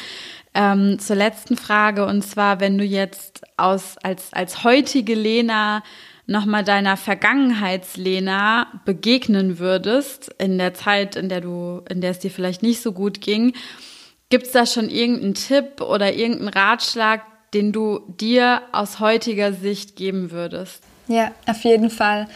ähm, 0.55 0.99
zur 0.99 1.17
letzten 1.17 1.57
Frage. 1.57 2.05
Und 2.05 2.23
zwar, 2.23 2.61
wenn 2.61 2.77
du 2.77 2.85
jetzt 2.85 3.43
aus, 3.57 3.97
als, 4.03 4.33
als 4.33 4.65
heutige 4.65 5.15
Lena 5.15 5.83
nochmal 6.29 6.63
deiner 6.63 6.97
Vergangenheitslena 6.97 8.81
begegnen 8.85 9.59
würdest, 9.59 10.31
in 10.39 10.59
der 10.59 10.75
Zeit, 10.75 11.17
in 11.17 11.29
der 11.29 11.41
du, 11.41 11.83
in 11.89 12.01
der 12.01 12.13
es 12.13 12.19
dir 12.21 12.31
vielleicht 12.31 12.63
nicht 12.63 12.83
so 12.83 12.93
gut 12.93 13.21
ging, 13.21 13.55
gibt's 14.29 14.53
da 14.53 14.67
schon 14.67 14.91
irgendeinen 14.91 15.35
Tipp 15.35 15.81
oder 15.81 16.13
irgendeinen 16.13 16.51
Ratschlag, 16.51 17.23
den 17.55 17.73
du 17.73 18.01
dir 18.21 18.61
aus 18.73 19.01
heutiger 19.01 19.55
Sicht 19.55 19.97
geben 19.97 20.31
würdest? 20.31 20.83
Ja, 21.09 21.33
auf 21.47 21.65
jeden 21.65 21.89
Fall. 21.89 22.29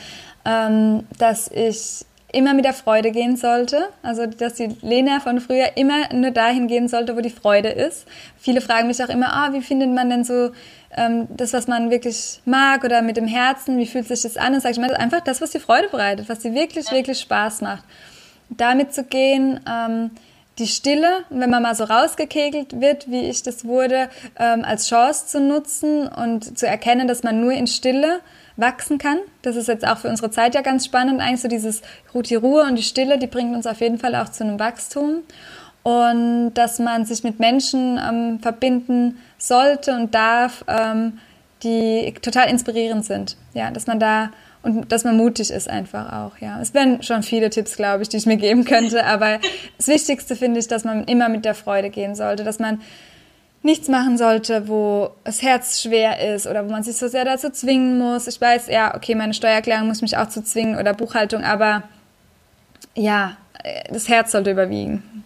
Ähm, 0.47 1.05
dass 1.19 1.49
ich 1.49 2.07
immer 2.33 2.55
mit 2.55 2.65
der 2.65 2.73
Freude 2.73 3.11
gehen 3.11 3.37
sollte. 3.37 3.89
Also, 4.03 4.27
dass 4.27 4.55
die 4.55 4.77
Lena 4.81 5.21
von 5.21 5.41
früher 5.41 5.77
immer 5.77 6.13
nur 6.13 6.31
dahin 6.31 6.67
gehen 6.67 6.89
sollte, 6.89 7.17
wo 7.17 7.21
die 7.21 7.31
Freude 7.31 7.69
ist. 7.69 8.07
Viele 8.39 8.61
fragen 8.61 8.89
mich 8.89 9.03
auch 9.03 9.09
immer, 9.09 9.33
ah, 9.33 9.53
wie 9.53 9.61
findet 9.61 9.91
man 9.91 10.11
denn 10.11 10.25
so 10.25 10.51
ähm, 10.97 11.29
das, 11.31 11.53
was 11.53 11.69
man 11.69 11.91
wirklich 11.91 12.41
mag 12.45 12.85
oder 12.85 13.03
mit 13.03 13.17
dem 13.17 13.27
Herzen, 13.27 13.79
wie 13.79 13.87
fühlt 13.87 14.09
sich 14.09 14.23
das 14.23 14.37
an? 14.37 14.55
Und 14.55 14.61
sage 14.61 14.73
ich 14.73 14.81
mal, 14.81 14.95
einfach 14.95 15.21
das, 15.21 15.41
was 15.41 15.51
dir 15.51 15.61
Freude 15.61 15.89
bereitet, 15.89 16.29
was 16.29 16.41
dir 16.41 16.55
wirklich, 16.55 16.91
wirklich 16.91 17.21
Spaß 17.21 17.61
macht. 17.61 17.85
Damit 18.51 18.93
zu 18.93 19.05
gehen, 19.05 19.61
ähm, 19.71 20.11
die 20.59 20.67
Stille, 20.67 21.25
wenn 21.31 21.51
man 21.51 21.63
mal 21.63 21.75
so 21.75 21.85
rausgekegelt 21.85 22.81
wird, 22.81 23.11
wie 23.11 23.29
ich 23.29 23.43
das 23.43 23.65
wurde, 23.65 24.11
ähm, 24.39 24.65
als 24.65 24.89
Chance 24.89 25.27
zu 25.27 25.41
nutzen 25.41 26.09
und 26.09 26.59
zu 26.59 26.67
erkennen, 26.67 27.09
dass 27.09 27.23
man 27.23 27.41
nur 27.41 27.53
in 27.53 27.67
Stille 27.67 28.21
wachsen 28.57 28.99
kann. 28.99 29.19
Das 29.43 29.57
ist 29.57 29.69
jetzt 29.69 29.87
auch 29.87 29.99
für 29.99 30.09
unsere 30.09 30.31
Zeit 30.31 30.55
ja 30.55 30.61
ganz 30.61 30.85
spannend. 30.85 31.21
Eigentlich 31.21 31.41
so 31.41 31.49
dieses 31.49 31.83
die 32.15 32.35
Ruhe 32.35 32.63
und 32.63 32.77
die 32.77 32.83
Stille, 32.83 33.19
die 33.19 33.27
bringt 33.27 33.55
uns 33.55 33.67
auf 33.67 33.81
jeden 33.81 33.99
Fall 33.99 34.15
auch 34.15 34.29
zu 34.29 34.45
einem 34.45 34.59
Wachstum. 34.59 35.23
Und 35.83 36.55
dass 36.55 36.79
man 36.79 37.05
sich 37.05 37.25
mit 37.25 37.41
Menschen 37.41 37.99
ähm, 37.99 38.39
verbinden 38.41 39.19
sollte 39.39 39.95
und 39.97 40.15
darf, 40.15 40.65
ähm, 40.69 41.19
die 41.63 42.15
total 42.23 42.49
inspirierend 42.49 43.05
sind. 43.05 43.37
Ja, 43.55 43.71
dass 43.71 43.87
man 43.87 43.99
da 43.99 44.31
und 44.63 44.93
dass 44.93 45.03
man 45.05 45.17
mutig 45.17 45.51
ist 45.51 45.69
einfach 45.69 46.13
auch, 46.13 46.39
ja. 46.39 46.61
Es 46.61 46.73
wären 46.73 47.03
schon 47.03 47.23
viele 47.25 47.51
Tipps, 47.51 47.77
glaube 47.77 48.05
ich, 48.05 48.09
die 48.09 48.17
ich 48.17 48.27
mir 48.27 48.37
geben 48.37 48.65
könnte, 48.65 49.05
aber 49.05 49.41
das 49.77 49.89
Wichtigste 49.89 50.37
finde 50.37 50.61
ich, 50.61 50.69
dass 50.69 50.85
man 50.85 51.05
immer 51.05 51.29
mit 51.29 51.45
der 51.45 51.55
Freude 51.55 51.91
gehen 51.91 52.15
sollte, 52.15 52.45
dass 52.45 52.61
man 52.61 52.81
nichts 53.63 53.89
machen 53.89 54.19
sollte, 54.19 54.69
wo 54.69 55.11
das 55.25 55.43
Herz 55.43 55.81
schwer 55.81 56.35
ist 56.35 56.47
oder 56.47 56.67
wo 56.67 56.71
man 56.71 56.83
sich 56.83 56.97
so 56.97 57.09
sehr 57.09 57.25
dazu 57.25 57.51
zwingen 57.51 57.99
muss. 57.99 58.27
Ich 58.27 58.41
weiß, 58.41 58.69
ja, 58.69 58.95
okay, 58.97 59.15
meine 59.15 59.35
Steuererklärung 59.35 59.87
muss 59.87 60.03
mich 60.03 60.17
auch 60.17 60.29
zu 60.29 60.43
zwingen 60.43 60.79
oder 60.79 60.95
Buchhaltung, 60.95 61.45
aber 61.45 61.85
ja, 62.95 63.37
das 63.91 64.09
Herz 64.09 64.33
sollte 64.33 64.51
überwiegen. 64.51 65.25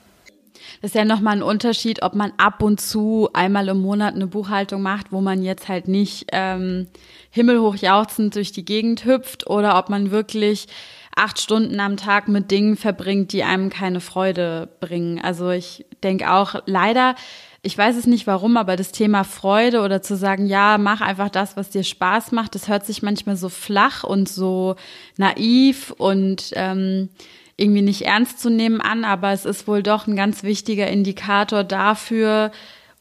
Das 0.82 0.90
ist 0.90 0.94
ja 0.94 1.06
nochmal 1.06 1.36
ein 1.36 1.42
Unterschied, 1.42 2.02
ob 2.02 2.14
man 2.14 2.32
ab 2.36 2.62
und 2.62 2.80
zu 2.80 3.30
einmal 3.32 3.68
im 3.68 3.80
Monat 3.80 4.14
eine 4.14 4.26
Buchhaltung 4.26 4.82
macht, 4.82 5.10
wo 5.10 5.22
man 5.22 5.42
jetzt 5.42 5.68
halt 5.68 5.88
nicht 5.88 6.26
ähm, 6.32 6.86
himmelhoch 7.30 7.76
jauchzend 7.76 8.34
durch 8.34 8.52
die 8.52 8.64
Gegend 8.64 9.06
hüpft 9.06 9.48
oder 9.48 9.78
ob 9.78 9.88
man 9.88 10.10
wirklich 10.10 10.66
acht 11.16 11.40
Stunden 11.40 11.80
am 11.80 11.96
Tag 11.96 12.28
mit 12.28 12.50
Dingen 12.50 12.76
verbringt, 12.76 13.32
die 13.32 13.42
einem 13.42 13.70
keine 13.70 14.00
Freude 14.00 14.68
bringen. 14.80 15.18
Also 15.18 15.48
ich 15.50 15.86
denke 16.02 16.30
auch 16.30 16.56
leider, 16.66 17.14
ich 17.66 17.76
weiß 17.76 17.96
es 17.96 18.06
nicht 18.06 18.28
warum, 18.28 18.56
aber 18.56 18.76
das 18.76 18.92
Thema 18.92 19.24
Freude 19.24 19.82
oder 19.82 20.00
zu 20.00 20.16
sagen, 20.16 20.46
ja, 20.46 20.78
mach 20.78 21.00
einfach 21.00 21.28
das, 21.28 21.56
was 21.56 21.68
dir 21.68 21.82
Spaß 21.82 22.30
macht, 22.30 22.54
das 22.54 22.68
hört 22.68 22.86
sich 22.86 23.02
manchmal 23.02 23.36
so 23.36 23.48
flach 23.48 24.04
und 24.04 24.28
so 24.28 24.76
naiv 25.16 25.90
und 25.98 26.52
ähm, 26.54 27.08
irgendwie 27.56 27.82
nicht 27.82 28.02
ernst 28.02 28.38
zu 28.38 28.50
nehmen 28.50 28.80
an, 28.80 29.04
aber 29.04 29.32
es 29.32 29.44
ist 29.44 29.66
wohl 29.66 29.82
doch 29.82 30.06
ein 30.06 30.14
ganz 30.14 30.44
wichtiger 30.44 30.86
Indikator 30.86 31.64
dafür, 31.64 32.52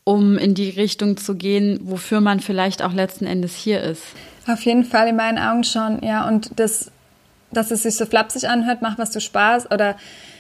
um 0.03 0.37
in 0.37 0.55
die 0.55 0.69
Richtung 0.69 1.17
zu 1.17 1.35
gehen, 1.35 1.79
wofür 1.83 2.19
man 2.19 2.39
vielleicht 2.39 2.81
auch 2.81 2.93
letzten 2.93 3.27
Endes 3.27 3.55
hier 3.55 3.81
ist. 3.81 4.03
Auf 4.47 4.61
jeden 4.61 4.83
Fall 4.83 5.09
in 5.09 5.15
meinen 5.15 5.37
Augen 5.37 5.63
schon, 5.63 6.01
ja. 6.03 6.27
Und 6.27 6.51
das, 6.55 6.91
dass 7.51 7.69
es 7.69 7.83
sich 7.83 7.95
so 7.95 8.07
flapsig 8.07 8.47
anhört, 8.49 8.81
mach 8.81 8.97
was 8.97 9.11
du 9.11 9.21
Spaß 9.21 9.69
oder 9.71 9.95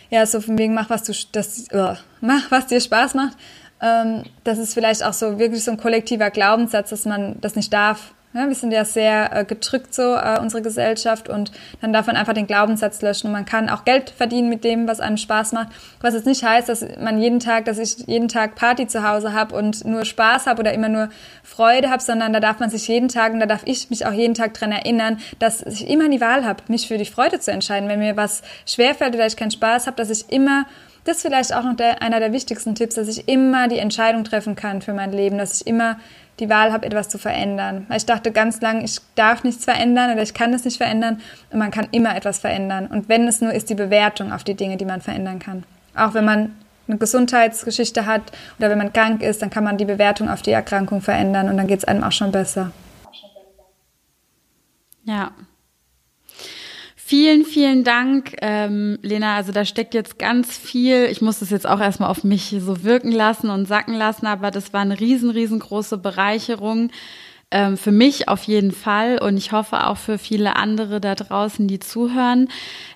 ja, 0.09 0.25
so 0.25 0.39
von 0.41 0.57
wegen 0.57 0.73
mach 0.73 0.89
was 0.89 1.03
du 1.03 1.13
das, 1.31 1.65
uh, 1.73 1.95
mach 2.21 2.49
was 2.51 2.67
dir 2.67 2.79
Spaß 2.79 3.13
macht. 3.15 3.37
Ähm, 3.85 4.23
das 4.43 4.57
ist 4.57 4.73
vielleicht 4.73 5.03
auch 5.03 5.13
so 5.13 5.37
wirklich 5.37 5.63
so 5.63 5.71
ein 5.71 5.77
kollektiver 5.77 6.31
Glaubenssatz, 6.31 6.89
dass 6.89 7.05
man 7.05 7.39
das 7.41 7.55
nicht 7.55 7.71
darf, 7.71 8.15
ja, 8.35 8.49
wir 8.49 8.55
sind 8.55 8.71
ja 8.71 8.83
sehr 8.83 9.31
äh, 9.33 9.45
gedrückt 9.45 9.93
so, 9.93 10.13
äh, 10.15 10.39
unsere 10.41 10.61
Gesellschaft 10.61 11.29
und 11.29 11.53
dann 11.79 11.93
darf 11.93 12.07
man 12.07 12.17
einfach 12.17 12.33
den 12.33 12.47
Glaubenssatz 12.47 13.01
löschen 13.01 13.27
und 13.27 13.33
man 13.33 13.45
kann 13.45 13.69
auch 13.69 13.85
Geld 13.85 14.09
verdienen 14.09 14.49
mit 14.49 14.65
dem, 14.65 14.89
was 14.89 14.99
einem 14.99 15.15
Spaß 15.15 15.53
macht. 15.53 15.69
Was 16.01 16.15
jetzt 16.15 16.25
nicht 16.25 16.43
heißt, 16.43 16.67
dass 16.67 16.85
man 16.99 17.21
jeden 17.21 17.39
Tag, 17.39 17.63
dass 17.63 17.77
ich 17.77 18.07
jeden 18.07 18.27
Tag 18.27 18.55
Party 18.55 18.87
zu 18.87 19.07
Hause 19.07 19.31
habe 19.31 19.55
und 19.55 19.85
nur 19.85 20.03
Spaß 20.03 20.47
habe 20.47 20.59
oder 20.59 20.73
immer 20.73 20.89
nur 20.89 21.07
Freude 21.43 21.89
habe, 21.89 22.03
sondern 22.03 22.33
da 22.33 22.41
darf 22.41 22.59
man 22.59 22.69
sich 22.69 22.89
jeden 22.89 23.07
Tag 23.07 23.31
und 23.31 23.39
da 23.39 23.45
darf 23.45 23.61
ich 23.63 23.89
mich 23.89 24.05
auch 24.05 24.11
jeden 24.11 24.33
Tag 24.33 24.53
dran 24.53 24.73
erinnern, 24.73 25.19
dass 25.39 25.61
ich 25.61 25.87
immer 25.87 26.09
die 26.09 26.19
Wahl 26.19 26.43
habe, 26.43 26.61
mich 26.67 26.89
für 26.89 26.97
die 26.97 27.05
Freude 27.05 27.39
zu 27.39 27.51
entscheiden. 27.51 27.87
Wenn 27.87 27.99
mir 27.99 28.17
was 28.17 28.41
schwerfällt 28.65 29.15
oder 29.15 29.27
ich 29.27 29.37
keinen 29.37 29.51
Spaß 29.51 29.87
habe, 29.87 29.95
dass 29.95 30.09
ich 30.09 30.29
immer 30.29 30.65
das 31.05 31.17
ist 31.17 31.21
vielleicht 31.21 31.53
auch 31.53 31.63
noch 31.63 31.75
der, 31.75 32.01
einer 32.01 32.19
der 32.19 32.33
wichtigsten 32.33 32.73
Tipps, 32.73 32.95
dass 32.95 33.07
ich 33.07 33.27
immer 33.29 33.67
die 33.67 33.77
Entscheidung 33.77 34.23
treffen 34.23 34.55
kann 34.55 34.81
für 34.81 34.93
mein 34.93 35.11
Leben, 35.11 35.37
dass 35.37 35.61
ich 35.61 35.67
immer 35.67 35.97
die 36.39 36.49
Wahl 36.49 36.73
habe, 36.73 36.85
etwas 36.85 37.09
zu 37.09 37.19
verändern. 37.19 37.85
Weil 37.87 37.97
ich 37.97 38.07
dachte 38.07 38.31
ganz 38.31 38.59
lang, 38.59 38.83
ich 38.83 38.99
darf 39.13 39.43
nichts 39.43 39.65
verändern 39.65 40.11
oder 40.11 40.23
ich 40.23 40.33
kann 40.33 40.51
es 40.53 40.65
nicht 40.65 40.77
verändern 40.77 41.21
und 41.51 41.59
man 41.59 41.69
kann 41.69 41.87
immer 41.91 42.15
etwas 42.15 42.39
verändern. 42.39 42.87
Und 42.87 43.07
wenn 43.07 43.27
es 43.27 43.39
nur 43.39 43.53
ist, 43.53 43.69
die 43.69 43.75
Bewertung 43.75 44.33
auf 44.33 44.43
die 44.43 44.55
Dinge, 44.55 44.77
die 44.77 44.85
man 44.85 44.99
verändern 44.99 45.37
kann. 45.37 45.63
Auch 45.95 46.15
wenn 46.15 46.25
man 46.25 46.55
eine 46.87 46.97
Gesundheitsgeschichte 46.97 48.07
hat 48.07 48.23
oder 48.57 48.71
wenn 48.71 48.77
man 48.79 48.91
krank 48.91 49.21
ist, 49.21 49.43
dann 49.43 49.51
kann 49.51 49.63
man 49.63 49.77
die 49.77 49.85
Bewertung 49.85 50.27
auf 50.27 50.41
die 50.41 50.51
Erkrankung 50.51 51.01
verändern 51.01 51.49
und 51.49 51.57
dann 51.57 51.67
geht 51.67 51.79
es 51.79 51.85
einem 51.85 52.03
auch 52.03 52.11
schon 52.11 52.31
besser. 52.31 52.71
Ja, 55.03 55.31
Vielen, 57.07 57.45
vielen 57.45 57.83
Dank, 57.83 58.35
ähm, 58.41 58.97
Lena. 59.03 59.35
Also 59.35 59.51
da 59.51 59.63
steckt 59.63 59.93
jetzt 59.93 60.17
ganz 60.17 60.57
viel. 60.57 61.05
Ich 61.05 61.21
muss 61.21 61.37
das 61.37 61.51
jetzt 61.51 61.67
auch 61.67 61.79
erstmal 61.79 62.09
auf 62.09 62.23
mich 62.23 62.55
so 62.59 62.83
wirken 62.83 63.11
lassen 63.11 63.51
und 63.51 63.67
sacken 63.67 63.93
lassen, 63.93 64.25
aber 64.25 64.49
das 64.49 64.73
war 64.73 64.81
eine 64.81 64.99
riesen, 64.99 65.29
riesengroße 65.29 65.99
Bereicherung. 65.99 66.89
Ähm, 67.51 67.77
für 67.77 67.91
mich 67.91 68.27
auf 68.27 68.43
jeden 68.43 68.71
Fall 68.71 69.19
und 69.21 69.37
ich 69.37 69.51
hoffe 69.51 69.87
auch 69.87 69.97
für 69.97 70.17
viele 70.17 70.55
andere 70.55 70.99
da 70.99 71.13
draußen, 71.13 71.67
die 71.67 71.79
zuhören. 71.79 72.49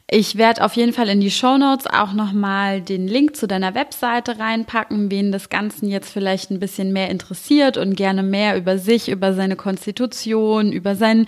Ich 0.10 0.38
werde 0.38 0.66
auf 0.66 0.76
jeden 0.76 0.92
Fall 0.92 1.08
in 1.08 1.22
die 1.22 1.30
Show 1.30 1.60
Notes 1.60 1.86
auch 1.86 2.14
nochmal 2.14 2.82
den 2.82 3.08
Link 3.08 3.36
zu 3.36 3.48
deiner 3.48 3.76
Webseite 3.76 4.40
reinpacken, 4.40 5.12
wen 5.12 5.32
das 5.32 5.50
Ganze 5.50 5.86
jetzt 5.86 6.12
vielleicht 6.12 6.50
ein 6.50 6.60
bisschen 6.60 6.92
mehr 6.92 7.12
interessiert 7.12 7.78
und 7.78 7.96
gerne 7.96 8.24
mehr 8.24 8.58
über 8.58 8.80
sich, 8.80 9.10
über 9.10 9.36
seine 9.36 9.56
Konstitution, 9.56 10.72
über 10.72 10.96
sein 10.96 11.28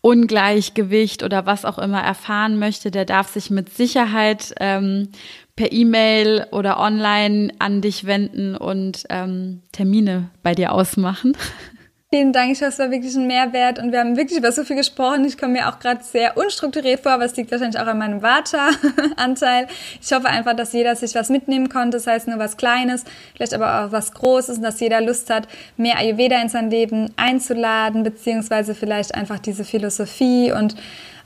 Ungleichgewicht 0.00 1.24
oder 1.24 1.44
was 1.46 1.64
auch 1.64 1.78
immer 1.78 2.00
erfahren 2.00 2.56
möchte, 2.60 2.92
der 2.92 3.04
darf 3.04 3.28
sich 3.32 3.50
mit 3.50 3.74
Sicherheit 3.74 4.54
ähm, 4.60 5.08
per 5.56 5.72
E-Mail 5.72 6.46
oder 6.52 6.78
online 6.78 7.52
an 7.58 7.80
dich 7.80 8.06
wenden 8.06 8.56
und 8.56 9.06
ähm, 9.10 9.62
Termine 9.72 10.30
bei 10.44 10.54
dir 10.54 10.72
ausmachen. 10.72 11.36
Vielen 12.12 12.32
Dank, 12.32 12.58
das 12.58 12.80
war 12.80 12.90
wirklich 12.90 13.14
ein 13.14 13.28
Mehrwert 13.28 13.78
und 13.78 13.92
wir 13.92 14.00
haben 14.00 14.16
wirklich 14.16 14.36
über 14.36 14.50
so 14.50 14.64
viel 14.64 14.74
gesprochen. 14.74 15.24
Ich 15.24 15.38
komme 15.38 15.52
mir 15.52 15.68
auch 15.68 15.78
gerade 15.78 16.02
sehr 16.02 16.36
unstrukturiert 16.36 16.98
vor, 16.98 17.12
aber 17.12 17.24
es 17.24 17.36
liegt 17.36 17.52
wahrscheinlich 17.52 17.80
auch 17.80 17.86
an 17.86 17.98
meinem 17.98 18.20
Vata-Anteil. 18.20 19.68
Ich 20.02 20.12
hoffe 20.12 20.26
einfach, 20.26 20.56
dass 20.56 20.72
jeder 20.72 20.96
sich 20.96 21.14
was 21.14 21.28
mitnehmen 21.28 21.68
konnte, 21.68 21.98
das 21.98 22.08
heißt 22.08 22.26
nur 22.26 22.40
was 22.40 22.56
Kleines, 22.56 23.04
vielleicht 23.36 23.54
aber 23.54 23.84
auch 23.84 23.92
was 23.92 24.12
Großes 24.12 24.56
und 24.56 24.64
dass 24.64 24.80
jeder 24.80 25.00
Lust 25.00 25.30
hat, 25.30 25.46
mehr 25.76 25.98
Ayurveda 25.98 26.42
in 26.42 26.48
sein 26.48 26.68
Leben 26.68 27.12
einzuladen, 27.14 28.02
beziehungsweise 28.02 28.74
vielleicht 28.74 29.14
einfach 29.14 29.38
diese 29.38 29.62
Philosophie 29.62 30.50
und 30.50 30.74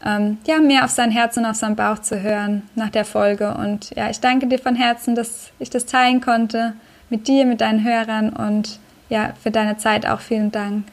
ähm, 0.05 0.37
ja, 0.47 0.59
mehr 0.59 0.85
auf 0.85 0.91
sein 0.91 1.11
Herz 1.11 1.39
und 1.39 1.47
auf 1.47 1.57
seinen 1.57 1.76
Bauch 1.76 2.01
zu 2.01 2.20
hören 2.20 2.68
nach 2.74 2.91
der 2.91 3.07
Folge. 3.07 3.55
Und 3.55 3.93
ja, 3.97 4.11
ich 4.11 4.20
danke 4.20 4.49
dir 4.49 4.59
von 4.59 4.76
Herzen, 4.76 5.14
dass 5.14 5.51
ich 5.59 5.70
das 5.70 5.87
teilen 5.87 6.20
konnte 6.20 6.74
mit 7.09 7.26
dir, 7.26 7.47
mit 7.47 7.62
deinen 7.62 7.85
Hörern 7.85 8.28
und 8.28 8.80
ja, 9.09 9.35
für 9.43 9.51
deine 9.51 9.77
Zeit 9.77 10.07
auch 10.07 10.21
vielen 10.21 10.51
Dank. 10.51 10.85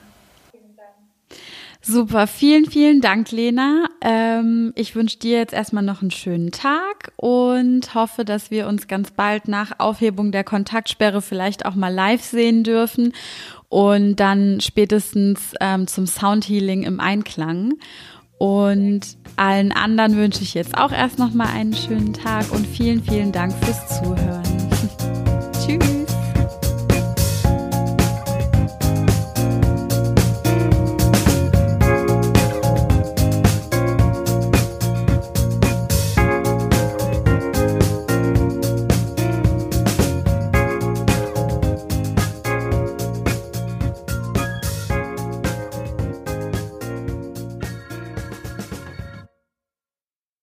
Super, 1.83 2.27
vielen, 2.27 2.67
vielen 2.67 3.01
Dank, 3.01 3.31
Lena. 3.31 3.85
Ähm, 4.01 4.71
ich 4.75 4.95
wünsche 4.95 5.17
dir 5.17 5.39
jetzt 5.39 5.53
erstmal 5.53 5.81
noch 5.83 6.03
einen 6.03 6.11
schönen 6.11 6.51
Tag 6.51 7.11
und 7.15 7.95
hoffe, 7.95 8.23
dass 8.23 8.51
wir 8.51 8.67
uns 8.67 8.87
ganz 8.87 9.09
bald 9.09 9.47
nach 9.47 9.79
Aufhebung 9.79 10.31
der 10.31 10.43
Kontaktsperre 10.43 11.23
vielleicht 11.23 11.65
auch 11.65 11.73
mal 11.73 11.91
live 11.91 12.21
sehen 12.21 12.63
dürfen 12.63 13.13
und 13.67 14.17
dann 14.17 14.61
spätestens 14.61 15.55
ähm, 15.59 15.87
zum 15.87 16.05
Soundhealing 16.05 16.83
im 16.83 16.99
Einklang. 16.99 17.73
Und 18.37 19.17
allen 19.35 19.71
anderen 19.71 20.17
wünsche 20.17 20.43
ich 20.43 20.53
jetzt 20.53 20.77
auch 20.77 20.91
erst 20.91 21.17
noch 21.17 21.33
mal 21.33 21.47
einen 21.47 21.73
schönen 21.73 22.13
Tag 22.13 22.51
und 22.51 22.67
vielen, 22.67 23.03
vielen 23.03 23.31
Dank 23.31 23.53
fürs 23.53 23.99
Zuhören. 23.99 24.43